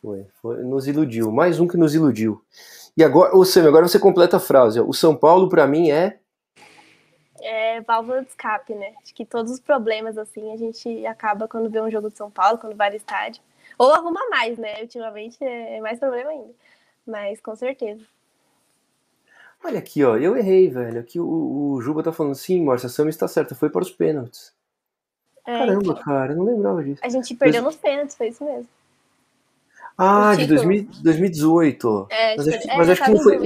Foi, 0.00 0.26
foi, 0.40 0.62
nos 0.62 0.86
iludiu. 0.88 1.30
Mais 1.30 1.60
um 1.60 1.68
que 1.68 1.76
nos 1.76 1.94
iludiu. 1.94 2.42
E 2.96 3.04
agora, 3.04 3.36
ô 3.36 3.44
Sam, 3.44 3.68
agora 3.68 3.86
você 3.86 3.98
completa 3.98 4.38
a 4.38 4.40
frase. 4.40 4.80
O 4.80 4.92
São 4.92 5.14
Paulo, 5.14 5.48
para 5.48 5.66
mim, 5.66 5.90
é 5.90 6.18
é 7.42 7.80
válvula 7.80 8.22
de 8.22 8.28
escape, 8.28 8.74
né? 8.74 8.92
Acho 9.02 9.14
que 9.14 9.24
todos 9.24 9.52
os 9.52 9.60
problemas, 9.60 10.18
assim, 10.18 10.52
a 10.52 10.56
gente 10.56 11.06
acaba 11.06 11.48
quando 11.48 11.70
vê 11.70 11.80
um 11.80 11.90
jogo 11.90 12.10
de 12.10 12.16
São 12.16 12.30
Paulo, 12.30 12.58
quando 12.58 12.76
vai 12.76 12.90
no 12.90 12.96
estádio. 12.96 13.42
Ou 13.78 13.92
arruma 13.92 14.20
mais, 14.28 14.58
né? 14.58 14.82
Ultimamente 14.82 15.42
é 15.42 15.80
mais 15.80 15.98
problema 15.98 16.30
ainda. 16.30 16.52
Mas 17.06 17.40
com 17.40 17.56
certeza. 17.56 18.04
Olha 19.64 19.78
aqui, 19.78 20.04
ó, 20.04 20.16
eu 20.16 20.36
errei, 20.36 20.68
velho. 20.68 21.00
Aqui 21.00 21.18
o, 21.18 21.72
o 21.74 21.80
Juba 21.80 22.02
tá 22.02 22.12
falando, 22.12 22.34
sim, 22.34 22.62
Márcia, 22.62 22.86
a 22.86 22.90
Sam 22.90 23.08
está 23.08 23.28
certa, 23.28 23.54
foi 23.54 23.70
para 23.70 23.82
os 23.82 23.90
pênaltis. 23.90 24.54
É, 25.46 25.58
Caramba, 25.58 25.92
então. 25.92 26.02
cara, 26.02 26.32
eu 26.32 26.36
não 26.36 26.44
lembrava 26.44 26.82
disso. 26.82 27.00
A 27.02 27.08
gente 27.08 27.34
perdeu 27.34 27.62
Mas... 27.62 27.74
nos 27.74 27.82
pênaltis, 27.82 28.16
foi 28.16 28.28
isso 28.28 28.44
mesmo. 28.44 28.68
Ah, 30.02 30.34
de 30.34 30.46
2000, 30.46 30.88
2018. 31.02 32.06
É, 32.10 32.36
mas, 32.36 32.48
acho, 32.48 32.70
é, 32.70 32.76
mas 32.78 32.88
acho 32.88 33.04
que 33.04 33.10
não 33.10 33.22
foi. 33.22 33.38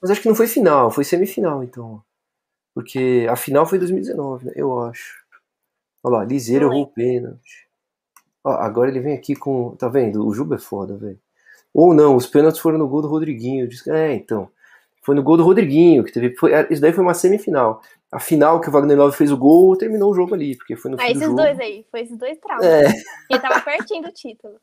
Mas 0.00 0.10
acho 0.10 0.22
que 0.22 0.28
não 0.28 0.34
foi 0.34 0.46
final, 0.46 0.90
foi 0.90 1.04
semifinal, 1.04 1.62
então. 1.62 2.02
Porque 2.74 3.26
a 3.28 3.36
final 3.36 3.66
foi 3.66 3.76
em 3.76 3.80
2019, 3.80 4.46
né? 4.46 4.52
Eu 4.56 4.80
acho. 4.80 5.22
Olha 6.02 6.16
lá, 6.16 6.24
Liseiro 6.24 6.66
errou 6.66 6.84
o 6.84 6.86
pênalti. 6.86 7.68
Ó, 8.42 8.52
agora 8.52 8.88
ele 8.88 9.00
vem 9.00 9.14
aqui 9.14 9.36
com. 9.36 9.76
Tá 9.76 9.86
vendo? 9.86 10.26
O 10.26 10.32
Juba 10.32 10.54
é 10.54 10.58
foda, 10.58 10.96
velho. 10.96 11.18
Ou 11.74 11.92
não, 11.92 12.16
os 12.16 12.26
pênaltis 12.26 12.60
foram 12.60 12.78
no 12.78 12.88
gol 12.88 13.02
do 13.02 13.08
Rodriguinho. 13.08 13.68
É, 13.88 14.14
então. 14.14 14.48
Foi 15.02 15.14
no 15.14 15.22
gol 15.22 15.36
do 15.36 15.44
Rodriguinho, 15.44 16.02
que 16.04 16.12
teve. 16.12 16.34
Foi, 16.36 16.52
isso 16.70 16.80
daí 16.80 16.92
foi 16.94 17.04
uma 17.04 17.12
semifinal. 17.12 17.82
A 18.10 18.18
final 18.18 18.62
que 18.62 18.68
o 18.70 18.72
Wagner 18.72 18.96
Love 18.96 19.16
fez 19.16 19.30
o 19.30 19.36
gol, 19.36 19.76
terminou 19.76 20.10
o 20.10 20.14
jogo 20.14 20.34
ali, 20.34 20.56
porque 20.56 20.74
foi 20.74 20.90
no 20.90 20.96
ah, 20.98 21.10
esses 21.10 21.28
do 21.28 21.36
dois 21.36 21.60
aí, 21.60 21.84
foi 21.90 22.00
esses 22.00 22.16
dois 22.16 22.38
traumas. 22.38 22.64
É. 22.64 22.84
Ele 23.30 23.40
tava 23.40 23.60
pertinho 23.60 24.04
do 24.04 24.12
título. 24.12 24.54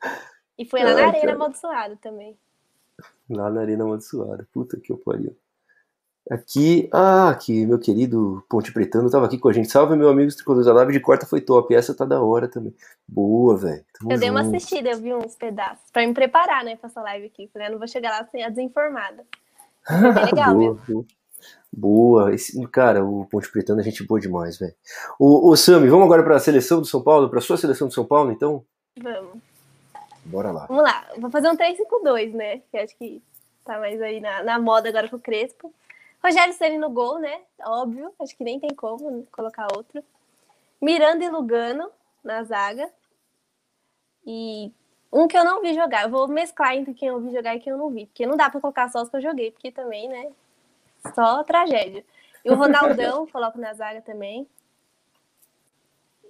E 0.58 0.64
foi 0.64 0.82
lá 0.82 0.94
na 0.94 1.06
Arena 1.06 1.32
Amaldiçoada 1.32 1.96
também. 1.96 2.36
Lá 3.28 3.50
na 3.50 3.60
Arena 3.60 3.84
Amaldiçoada. 3.84 4.48
Puta 4.52 4.78
que 4.80 4.90
eu 4.90 4.98
pariu. 4.98 5.36
Aqui, 6.28 6.88
ah, 6.92 7.30
aqui, 7.30 7.64
meu 7.64 7.78
querido 7.78 8.44
Ponte 8.48 8.72
Pretano 8.72 9.08
tava 9.08 9.26
aqui 9.26 9.38
com 9.38 9.48
a 9.48 9.52
gente. 9.52 9.70
Salve, 9.70 9.94
meu 9.94 10.08
amigo 10.08 10.34
Tricolores. 10.34 10.66
A 10.66 10.72
live 10.72 10.92
de 10.92 11.00
quarta 11.00 11.24
foi 11.24 11.40
top. 11.40 11.72
Essa 11.72 11.94
tá 11.94 12.04
da 12.04 12.20
hora 12.20 12.48
também. 12.48 12.74
Boa, 13.06 13.56
velho. 13.56 13.84
Eu 14.02 14.10
junto. 14.10 14.18
dei 14.18 14.30
uma 14.30 14.40
assistida, 14.40 14.90
eu 14.90 14.98
vi 14.98 15.14
uns 15.14 15.36
pedaços. 15.36 15.88
Pra 15.92 16.04
me 16.04 16.12
preparar, 16.12 16.64
né, 16.64 16.74
pra 16.74 16.88
essa 16.88 17.00
live 17.00 17.26
aqui. 17.26 17.48
Falei, 17.52 17.68
não 17.68 17.78
vou 17.78 17.86
chegar 17.86 18.10
lá 18.10 18.26
sem 18.26 18.42
a 18.42 18.48
desinformada. 18.48 19.24
É 19.88 19.94
legal, 20.26 20.54
boa, 20.54 20.78
boa. 20.88 21.04
boa. 21.72 22.34
Esse, 22.34 22.60
cara, 22.68 23.04
o 23.04 23.24
Ponte 23.26 23.48
Pretano 23.52 23.80
é 23.80 23.84
gente 23.84 24.04
boa 24.04 24.18
demais, 24.18 24.58
velho. 24.58 24.74
Ô, 25.20 25.50
ô, 25.50 25.56
Sami, 25.56 25.86
vamos 25.88 26.06
agora 26.06 26.24
pra 26.24 26.40
seleção 26.40 26.80
do 26.80 26.86
São 26.86 27.02
Paulo, 27.02 27.30
pra 27.30 27.40
sua 27.40 27.56
seleção 27.56 27.86
do 27.86 27.94
São 27.94 28.04
Paulo, 28.04 28.32
então? 28.32 28.64
Vamos. 29.00 29.45
Bora 30.26 30.50
lá. 30.50 30.66
Vamos 30.66 30.82
lá. 30.82 31.06
Vou 31.18 31.30
fazer 31.30 31.48
um 31.48 31.56
3-5-2, 31.56 32.32
né? 32.32 32.58
Que 32.70 32.78
acho 32.78 32.96
que 32.96 33.22
tá 33.64 33.78
mais 33.78 34.00
aí 34.02 34.20
na, 34.20 34.42
na 34.42 34.58
moda 34.58 34.88
agora 34.88 35.08
com 35.08 35.16
o 35.16 35.20
Crespo. 35.20 35.72
Rogério 36.22 36.52
Ceni 36.54 36.78
no 36.78 36.90
gol, 36.90 37.18
né? 37.18 37.40
Óbvio, 37.64 38.12
acho 38.18 38.36
que 38.36 38.42
nem 38.42 38.58
tem 38.58 38.74
como 38.74 39.24
colocar 39.30 39.68
outro. 39.76 40.02
Miranda 40.80 41.24
e 41.24 41.30
Lugano 41.30 41.90
na 42.24 42.42
zaga. 42.42 42.90
E 44.26 44.72
um 45.12 45.28
que 45.28 45.38
eu 45.38 45.44
não 45.44 45.62
vi 45.62 45.74
jogar. 45.74 46.04
Eu 46.04 46.10
vou 46.10 46.26
mesclar 46.26 46.74
entre 46.74 46.92
quem 46.92 47.08
eu 47.08 47.20
vi 47.20 47.32
jogar 47.32 47.54
e 47.54 47.60
quem 47.60 47.72
eu 47.72 47.78
não 47.78 47.90
vi. 47.90 48.06
Porque 48.06 48.26
não 48.26 48.36
dá 48.36 48.50
pra 48.50 48.60
colocar 48.60 48.88
só 48.88 49.02
os 49.02 49.08
que 49.08 49.16
eu 49.16 49.22
joguei, 49.22 49.52
porque 49.52 49.70
também, 49.70 50.08
né? 50.08 50.32
Só 51.14 51.44
tragédia. 51.44 52.04
E 52.44 52.50
o 52.50 52.54
Ronaldão 52.56 53.26
coloco 53.28 53.58
na 53.58 53.72
zaga 53.74 54.02
também. 54.02 54.48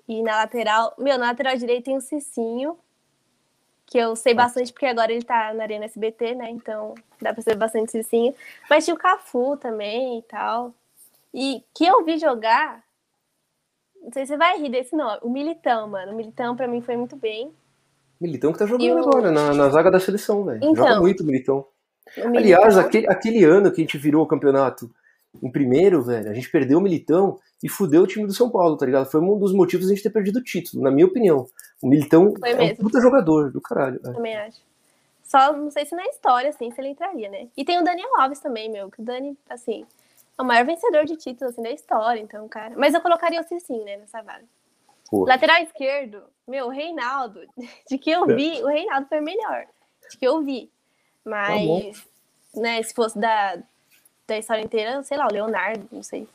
E 0.07 0.23
na 0.23 0.37
lateral. 0.37 0.95
Meu, 0.99 1.17
na 1.19 1.29
lateral 1.29 1.57
direita 1.57 1.87
tem 1.87 1.97
o 1.97 2.01
Cicinho 2.03 2.79
que 3.87 3.97
eu 3.97 4.17
sei 4.17 4.35
bastante 4.35 4.73
porque 4.73 4.87
agora 4.87 5.13
ele 5.13 5.25
tá 5.25 5.55
na 5.55 5.63
Arena 5.63 5.85
SBT, 5.85 6.35
né? 6.35 6.51
Então 6.51 6.95
dá 7.23 7.33
pra 7.33 7.43
ser 7.43 7.55
bastante 7.55 7.93
cicinho. 7.93 8.35
Mas 8.69 8.85
tinha 8.85 8.95
o 8.95 8.99
Cafu 8.99 9.57
também 9.57 10.19
e 10.19 10.23
tal. 10.23 10.75
E 11.33 11.63
que 11.73 11.87
eu 11.87 12.05
vi 12.05 12.19
jogar, 12.19 12.83
Não 14.03 14.13
sei 14.13 14.27
se 14.27 14.33
você 14.33 14.37
vai 14.37 14.59
rir 14.59 14.71
desse 14.71 14.97
nome. 14.97 15.21
O 15.23 15.31
Militão, 15.31 15.89
mano. 15.89 16.13
O 16.13 16.17
Militão 16.17 16.57
pra 16.57 16.67
mim 16.67 16.81
foi 16.81 16.97
muito 16.97 17.17
bem. 17.17 17.53
Militão 18.21 18.53
que 18.53 18.59
tá 18.59 18.67
jogando 18.67 18.97
o... 18.97 18.99
agora, 18.99 19.31
na, 19.31 19.55
na, 19.55 19.69
zaga 19.69 19.91
da 19.91 20.01
seleção, 20.01 20.45
velho. 20.45 20.59
Então, 20.59 20.75
Joga 20.75 21.01
muito 21.01 21.25
Militão. 21.25 21.67
o 22.17 22.29
Militão. 22.29 22.37
Aliás, 22.37 22.79
aquele, 22.79 23.09
aquele 23.09 23.45
ano 23.45 23.71
que 23.71 23.81
a 23.81 23.85
gente 23.85 23.99
virou 23.99 24.25
o 24.25 24.27
campeonato 24.27 24.91
em 25.43 25.51
primeiro, 25.51 26.03
velho, 26.03 26.31
a 26.31 26.35
gente 26.35 26.51
perdeu 26.51 26.79
o 26.79 26.81
Militão 26.81 27.39
e 27.63 27.69
fudeu 27.69 28.03
o 28.03 28.07
time 28.07 28.27
do 28.27 28.35
São 28.35 28.51
Paulo, 28.51 28.77
tá 28.77 28.87
ligado? 28.87 29.11
Foi 29.11 29.21
um 29.21 29.39
dos 29.39 29.53
motivos 29.53 29.87
a 29.87 29.89
gente 29.91 30.03
ter 30.03 30.11
perdido 30.11 30.39
o 30.39 30.43
título, 30.43 30.83
na 30.83 30.91
minha 30.91 31.07
opinião. 31.07 31.47
O 31.83 31.89
Militão 31.89 32.35
Foi 32.39 32.51
é 32.51 32.55
mesmo. 32.55 32.75
um 32.75 32.77
puta 32.77 33.01
jogador 33.01 33.51
do 33.51 33.61
caralho. 33.61 34.01
é. 34.05 34.13
Também 34.13 34.37
acho. 34.37 34.61
Só 35.23 35.53
não 35.53 35.71
sei 35.71 35.85
se 35.85 35.95
na 35.95 36.05
história, 36.07 36.51
assim, 36.51 36.71
se 36.71 36.81
ele 36.81 36.91
entraria, 36.91 37.29
né? 37.29 37.49
E 37.57 37.65
tem 37.65 37.81
o 37.81 37.85
Daniel 37.85 38.21
Alves 38.21 38.39
também, 38.39 38.71
meu. 38.71 38.89
Que 38.91 39.01
o 39.01 39.05
Dani, 39.05 39.37
assim, 39.51 39.85
é 40.39 40.43
o 40.43 40.45
maior 40.45 40.65
vencedor 40.65 41.05
de 41.05 41.17
títulos, 41.17 41.53
assim, 41.53 41.63
da 41.63 41.71
história, 41.71 42.21
então, 42.21 42.47
cara. 42.49 42.75
Mas 42.77 42.95
eu 42.95 43.01
colocaria 43.01 43.41
o 43.41 43.45
Cicinho, 43.45 43.85
né, 43.85 43.97
nessa 43.97 44.23
vaga. 44.23 44.45
Lateral 45.13 45.63
esquerdo, 45.63 46.23
meu, 46.47 46.67
o 46.67 46.71
Reinaldo. 46.71 47.41
De 47.89 47.99
que 47.99 48.11
eu 48.11 48.27
vi, 48.27 48.63
o 48.63 48.67
Reinaldo 48.67 49.07
foi 49.09 49.21
o 49.21 49.25
melhor. 49.25 49.67
De 50.11 50.17
que 50.17 50.27
eu 50.27 50.43
vi. 50.43 50.71
Mas, 51.25 52.07
né, 52.55 52.83
se 52.83 52.95
fosse 52.95 53.19
da, 53.19 53.59
da 54.27 54.39
história 54.39 54.63
inteira, 54.63 55.03
sei 55.03 55.17
lá, 55.17 55.27
o 55.27 55.33
Leonardo, 55.33 55.89
não 55.91 56.03
sei. 56.03 56.29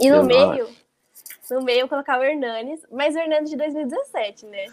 E 0.00 0.10
no 0.10 0.24
meio, 0.24 0.68
no 1.50 1.62
meio 1.62 1.80
eu 1.80 1.88
colocava 1.88 2.22
o 2.22 2.24
Hernanes, 2.24 2.80
mas 2.90 3.14
o 3.14 3.18
Hernanes 3.18 3.50
de 3.50 3.56
2017, 3.56 4.46
né? 4.46 4.66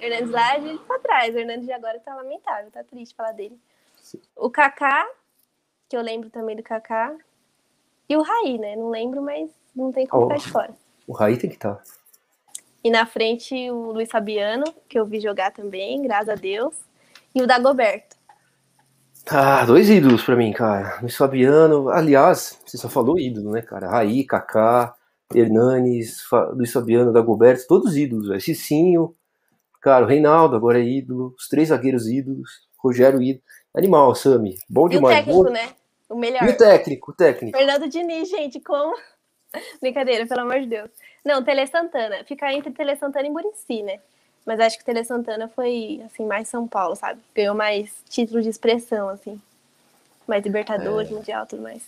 Hernandes 0.00 0.30
lá 0.30 0.56
de 0.58 0.78
pra 0.78 0.98
trás. 0.98 1.34
O 1.34 1.38
Hernandes 1.38 1.66
de 1.66 1.72
agora 1.72 1.98
tá 2.00 2.14
lamentável, 2.14 2.70
tá 2.70 2.82
triste 2.82 3.14
falar 3.14 3.32
dele. 3.32 3.58
O 4.36 4.50
Kaká, 4.50 5.06
que 5.88 5.96
eu 5.96 6.00
lembro 6.02 6.28
também 6.30 6.56
do 6.56 6.62
Kaká. 6.62 7.14
E 8.08 8.16
o 8.16 8.22
Raí, 8.22 8.58
né? 8.58 8.74
Não 8.76 8.90
lembro, 8.90 9.22
mas 9.22 9.50
não 9.74 9.92
tem 9.92 10.06
como 10.06 10.24
Oh. 10.24 10.28
ficar 10.28 10.40
de 10.40 10.50
fora. 10.50 10.74
O 11.06 11.12
Raí 11.12 11.36
tem 11.38 11.48
que 11.48 11.56
estar. 11.56 11.80
E 12.82 12.90
na 12.90 13.06
frente 13.06 13.70
o 13.70 13.92
Luiz 13.92 14.10
Fabiano, 14.10 14.64
que 14.88 14.98
eu 14.98 15.06
vi 15.06 15.20
jogar 15.20 15.52
também, 15.52 16.02
graças 16.02 16.28
a 16.30 16.34
Deus. 16.34 16.74
E 17.34 17.40
o 17.40 17.46
Dagoberto. 17.46 18.16
Ah, 19.30 19.64
dois 19.64 19.88
ídolos 19.88 20.22
pra 20.24 20.36
mim, 20.36 20.52
cara. 20.52 20.98
Luiz 21.00 21.16
Fabiano, 21.16 21.88
aliás, 21.88 22.58
você 22.66 22.76
só 22.76 22.88
falou 22.88 23.18
ídolo, 23.18 23.52
né, 23.52 23.62
cara? 23.62 23.88
Raí, 23.88 24.24
Kaká, 24.24 24.94
Hernanes, 25.34 26.22
Fa- 26.22 26.50
Luiz 26.50 26.72
Fabiano, 26.72 27.12
Dagoberto, 27.12 27.66
todos 27.68 27.96
ídolos, 27.96 28.28
velho. 28.28 28.40
Cicinho, 28.40 29.14
cara, 29.80 30.04
o 30.04 30.08
Reinaldo 30.08 30.56
agora 30.56 30.80
é 30.80 30.84
ídolo, 30.84 31.34
os 31.38 31.48
três 31.48 31.68
zagueiros 31.68 32.06
ídolos, 32.08 32.66
Rogério 32.78 33.22
ídolo. 33.22 33.44
Animal, 33.74 34.14
Sami. 34.14 34.56
Bom 34.68 34.84
E 34.84 34.86
o 34.86 34.88
demais. 34.90 35.16
técnico, 35.18 35.38
Boa- 35.44 35.50
né? 35.50 35.68
O 36.10 36.16
melhor. 36.16 36.42
E 36.42 36.48
o 36.50 36.56
técnico, 36.56 37.12
o 37.12 37.14
técnico. 37.14 37.56
Fernando 37.56 37.88
Diniz, 37.88 38.28
gente, 38.28 38.60
como? 38.60 38.94
Brincadeira, 39.80 40.26
pelo 40.26 40.40
amor 40.42 40.60
de 40.60 40.66
Deus. 40.66 40.90
Não, 41.24 41.42
Tele 41.42 41.66
Santana. 41.68 42.24
Fica 42.24 42.52
entre 42.52 42.70
Tele 42.72 42.96
Santana 42.96 43.26
e 43.26 43.30
Murici, 43.30 43.82
né? 43.82 44.00
Mas 44.44 44.58
acho 44.60 44.78
que 44.78 44.84
Tele 44.84 45.04
Santana 45.04 45.48
foi, 45.48 46.02
assim, 46.04 46.26
mais 46.26 46.48
São 46.48 46.66
Paulo, 46.66 46.96
sabe? 46.96 47.20
Ganhou 47.34 47.54
mais 47.54 47.90
títulos 48.08 48.42
de 48.42 48.50
expressão, 48.50 49.08
assim. 49.08 49.40
Mais 50.26 50.42
Libertadores, 50.44 51.10
Mundial, 51.10 51.46
tudo 51.46 51.62
mais. 51.62 51.82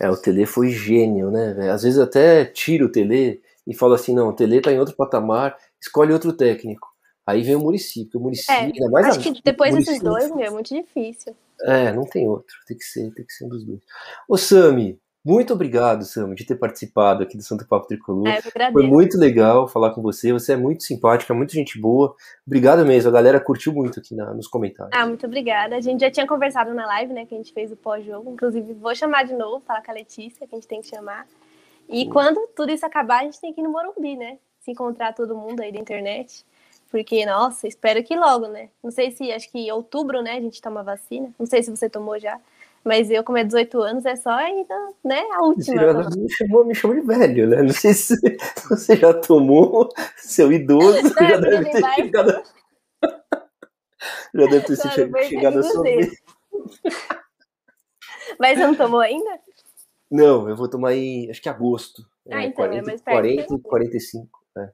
É, 0.00 0.08
o 0.10 0.16
Tele 0.16 0.46
foi 0.46 0.70
gênio, 0.70 1.30
né? 1.30 1.70
Às 1.70 1.82
vezes 1.82 1.98
até 1.98 2.44
tira 2.44 2.84
o 2.84 2.88
Tele 2.90 3.40
e 3.66 3.74
fala 3.74 3.94
assim, 3.96 4.14
não, 4.14 4.28
o 4.28 4.32
Tele 4.32 4.60
tá 4.60 4.72
em 4.72 4.78
outro 4.78 4.94
patamar, 4.96 5.56
escolhe 5.80 6.12
outro 6.12 6.32
técnico. 6.32 6.88
Aí 7.26 7.42
vem 7.42 7.56
o 7.56 7.60
Murici, 7.60 8.04
porque 8.04 8.16
o 8.16 8.20
Murici, 8.20 8.50
É, 8.50 8.54
ainda 8.60 8.90
mais 8.90 9.06
acho 9.06 9.20
a- 9.20 9.22
que 9.32 9.42
depois 9.42 9.74
o 9.74 9.78
desses 9.78 10.02
Muricy- 10.02 10.04
dois, 10.04 10.30
meu, 10.34 10.46
é 10.46 10.50
muito 10.50 10.74
difícil. 10.74 11.36
É, 11.62 11.92
não 11.92 12.04
tem 12.04 12.26
outro. 12.28 12.56
Tem 12.66 12.76
que 12.76 12.84
ser, 12.84 13.12
tem 13.12 13.24
que 13.24 13.32
ser 13.32 13.44
um 13.44 13.48
dos 13.48 13.64
dois. 13.64 13.80
Ô, 14.28 14.36
Sami, 14.36 14.98
muito 15.28 15.52
obrigado, 15.52 16.04
Sami, 16.04 16.34
de 16.34 16.44
ter 16.46 16.56
participado 16.56 17.22
aqui 17.22 17.36
do 17.36 17.42
Santo 17.42 17.66
Papo 17.68 17.86
Tricolor. 17.86 18.26
É, 18.28 18.40
Foi 18.72 18.86
muito 18.86 19.18
legal 19.18 19.68
falar 19.68 19.90
com 19.90 20.00
você. 20.00 20.32
Você 20.32 20.54
é 20.54 20.56
muito 20.56 20.82
simpática, 20.82 21.34
muito 21.34 21.52
gente 21.52 21.78
boa. 21.78 22.14
Obrigado 22.46 22.84
mesmo. 22.86 23.10
A 23.10 23.12
galera 23.12 23.38
curtiu 23.38 23.72
muito 23.72 24.00
aqui 24.00 24.14
na- 24.14 24.32
nos 24.32 24.46
comentários. 24.48 24.96
Ah, 24.98 25.06
muito 25.06 25.26
obrigada. 25.26 25.76
A 25.76 25.80
gente 25.80 26.00
já 26.00 26.10
tinha 26.10 26.26
conversado 26.26 26.72
na 26.72 26.86
live, 26.86 27.12
né, 27.12 27.26
que 27.26 27.34
a 27.34 27.36
gente 27.38 27.52
fez 27.52 27.70
o 27.70 27.76
pós-jogo. 27.76 28.30
Inclusive, 28.32 28.72
vou 28.74 28.94
chamar 28.94 29.24
de 29.24 29.34
novo, 29.34 29.62
falar 29.66 29.82
com 29.82 29.90
a 29.90 29.94
Letícia, 29.94 30.46
que 30.46 30.54
a 30.54 30.58
gente 30.58 30.66
tem 30.68 30.80
que 30.80 30.88
chamar. 30.88 31.26
E 31.88 32.08
quando 32.08 32.46
tudo 32.56 32.72
isso 32.72 32.84
acabar, 32.86 33.20
a 33.20 33.24
gente 33.24 33.40
tem 33.40 33.52
que 33.52 33.60
ir 33.60 33.64
no 33.64 33.70
Morumbi, 33.70 34.16
né? 34.16 34.38
Se 34.60 34.70
encontrar 34.70 35.14
todo 35.14 35.36
mundo 35.36 35.60
aí 35.60 35.70
da 35.72 35.78
internet. 35.78 36.44
Porque, 36.90 37.24
nossa, 37.26 37.68
espero 37.68 38.02
que 38.02 38.16
logo, 38.16 38.46
né? 38.48 38.70
Não 38.82 38.90
sei 38.90 39.10
se, 39.10 39.30
acho 39.30 39.50
que 39.52 39.58
em 39.58 39.70
outubro, 39.70 40.22
né, 40.22 40.32
a 40.32 40.40
gente 40.40 40.60
toma 40.60 40.82
vacina. 40.82 41.30
Não 41.38 41.44
sei 41.46 41.62
se 41.62 41.70
você 41.74 41.88
tomou 41.88 42.18
já. 42.18 42.38
Mas 42.84 43.10
eu, 43.10 43.22
como 43.24 43.38
é 43.38 43.44
18 43.44 43.80
anos, 43.82 44.06
é 44.06 44.16
só 44.16 44.30
ainda, 44.30 44.74
né, 45.04 45.20
a 45.32 45.42
última. 45.42 45.92
me 46.16 46.30
chamou, 46.30 46.64
me 46.64 46.74
chamou 46.74 46.96
de 46.98 47.06
velho, 47.06 47.48
né? 47.48 47.62
Não 47.62 47.72
sei 47.72 47.92
se 47.92 48.14
você 48.68 48.96
já 48.96 49.12
tomou, 49.12 49.88
seu 50.16 50.52
idoso, 50.52 51.02
Não, 51.02 51.28
já 51.28 51.36
deve 51.38 51.70
ter 51.70 51.94
chegado. 51.94 52.42
Já 54.34 54.46
deve 54.46 54.60
ter 54.60 54.76
Claro, 54.76 55.28
chegado 55.28 55.58
a 55.58 55.62
sua 55.62 55.82
você. 55.82 55.96
vez. 55.96 56.12
Mas 58.38 58.58
você 58.58 58.66
não 58.66 58.74
tomou 58.74 59.00
ainda? 59.00 59.40
Não, 60.10 60.48
eu 60.48 60.56
vou 60.56 60.68
tomar 60.68 60.94
em, 60.94 61.30
acho 61.30 61.42
que 61.42 61.48
agosto. 61.48 62.02
Ah, 62.30 62.44
então, 62.44 62.64
é 62.64 62.68
40, 62.68 62.86
mais 62.86 63.02
perto 63.02 63.16
40 63.16 63.46
que 63.46 63.52
eu. 63.54 63.58
45. 63.60 64.40
é. 64.56 64.70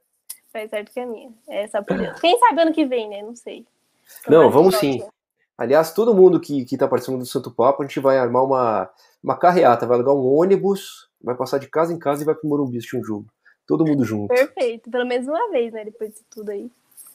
Faz 0.52 0.70
certo 0.70 0.92
que 0.92 1.00
é 1.00 1.06
minha. 1.06 1.32
É 1.48 1.66
só 1.66 1.82
por 1.82 1.96
Deus. 1.96 2.20
Quem 2.20 2.38
sabe 2.38 2.62
ano 2.62 2.72
que 2.72 2.84
vem, 2.84 3.08
né? 3.08 3.22
Não 3.22 3.34
sei. 3.34 3.66
Não, 4.28 4.42
Tomara 4.42 4.48
que 4.48 4.54
vamos 4.54 4.76
sim. 4.76 5.02
Aliás, 5.56 5.92
todo 5.92 6.14
mundo 6.14 6.40
que, 6.40 6.64
que 6.64 6.76
tá 6.76 6.88
participando 6.88 7.20
do 7.20 7.26
Santo 7.26 7.50
Papo, 7.50 7.82
a 7.82 7.86
gente 7.86 8.00
vai 8.00 8.18
armar 8.18 8.44
uma, 8.44 8.90
uma 9.22 9.36
carreata, 9.36 9.86
vai 9.86 9.96
alugar 9.96 10.14
um 10.14 10.26
ônibus, 10.26 11.08
vai 11.22 11.36
passar 11.36 11.58
de 11.58 11.68
casa 11.68 11.92
em 11.92 11.98
casa 11.98 12.22
e 12.22 12.26
vai 12.26 12.34
pro 12.34 12.48
Morumbi 12.48 12.78
assistir 12.78 12.96
um 12.96 13.04
jogo. 13.04 13.26
Todo 13.66 13.86
mundo 13.86 14.04
junto. 14.04 14.28
Perfeito. 14.28 14.90
Pelo 14.90 15.06
menos 15.06 15.26
uma 15.26 15.50
vez, 15.50 15.72
né? 15.72 15.84
Depois 15.84 16.10
disso 16.10 16.24
tudo 16.28 16.50
aí. 16.50 16.70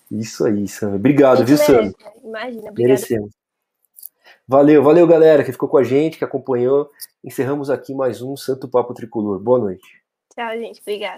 Isso 0.10 0.45
aí, 0.45 0.68
Sam. 0.68 0.95
Obrigado, 0.95 1.45
viu, 1.45 1.57
Sam? 1.57 1.91
Imagina. 2.24 2.70
Obrigada. 2.70 2.74
Merecemos. 2.76 3.32
Valeu, 4.48 4.82
valeu, 4.82 5.06
galera, 5.06 5.44
que 5.44 5.52
ficou 5.52 5.70
com 5.70 5.78
a 5.78 5.84
gente, 5.84 6.18
que 6.18 6.24
acompanhou. 6.24 6.90
Encerramos 7.24 7.70
aqui 7.70 7.94
mais 7.94 8.22
um 8.22 8.36
Santo 8.36 8.68
Papo 8.68 8.95
Tricolor. 8.95 9.38
Boa 9.38 9.60
noite. 9.60 10.02
Tchau, 10.34 10.49
gente. 10.57 10.82
Obrigada. 10.82 11.06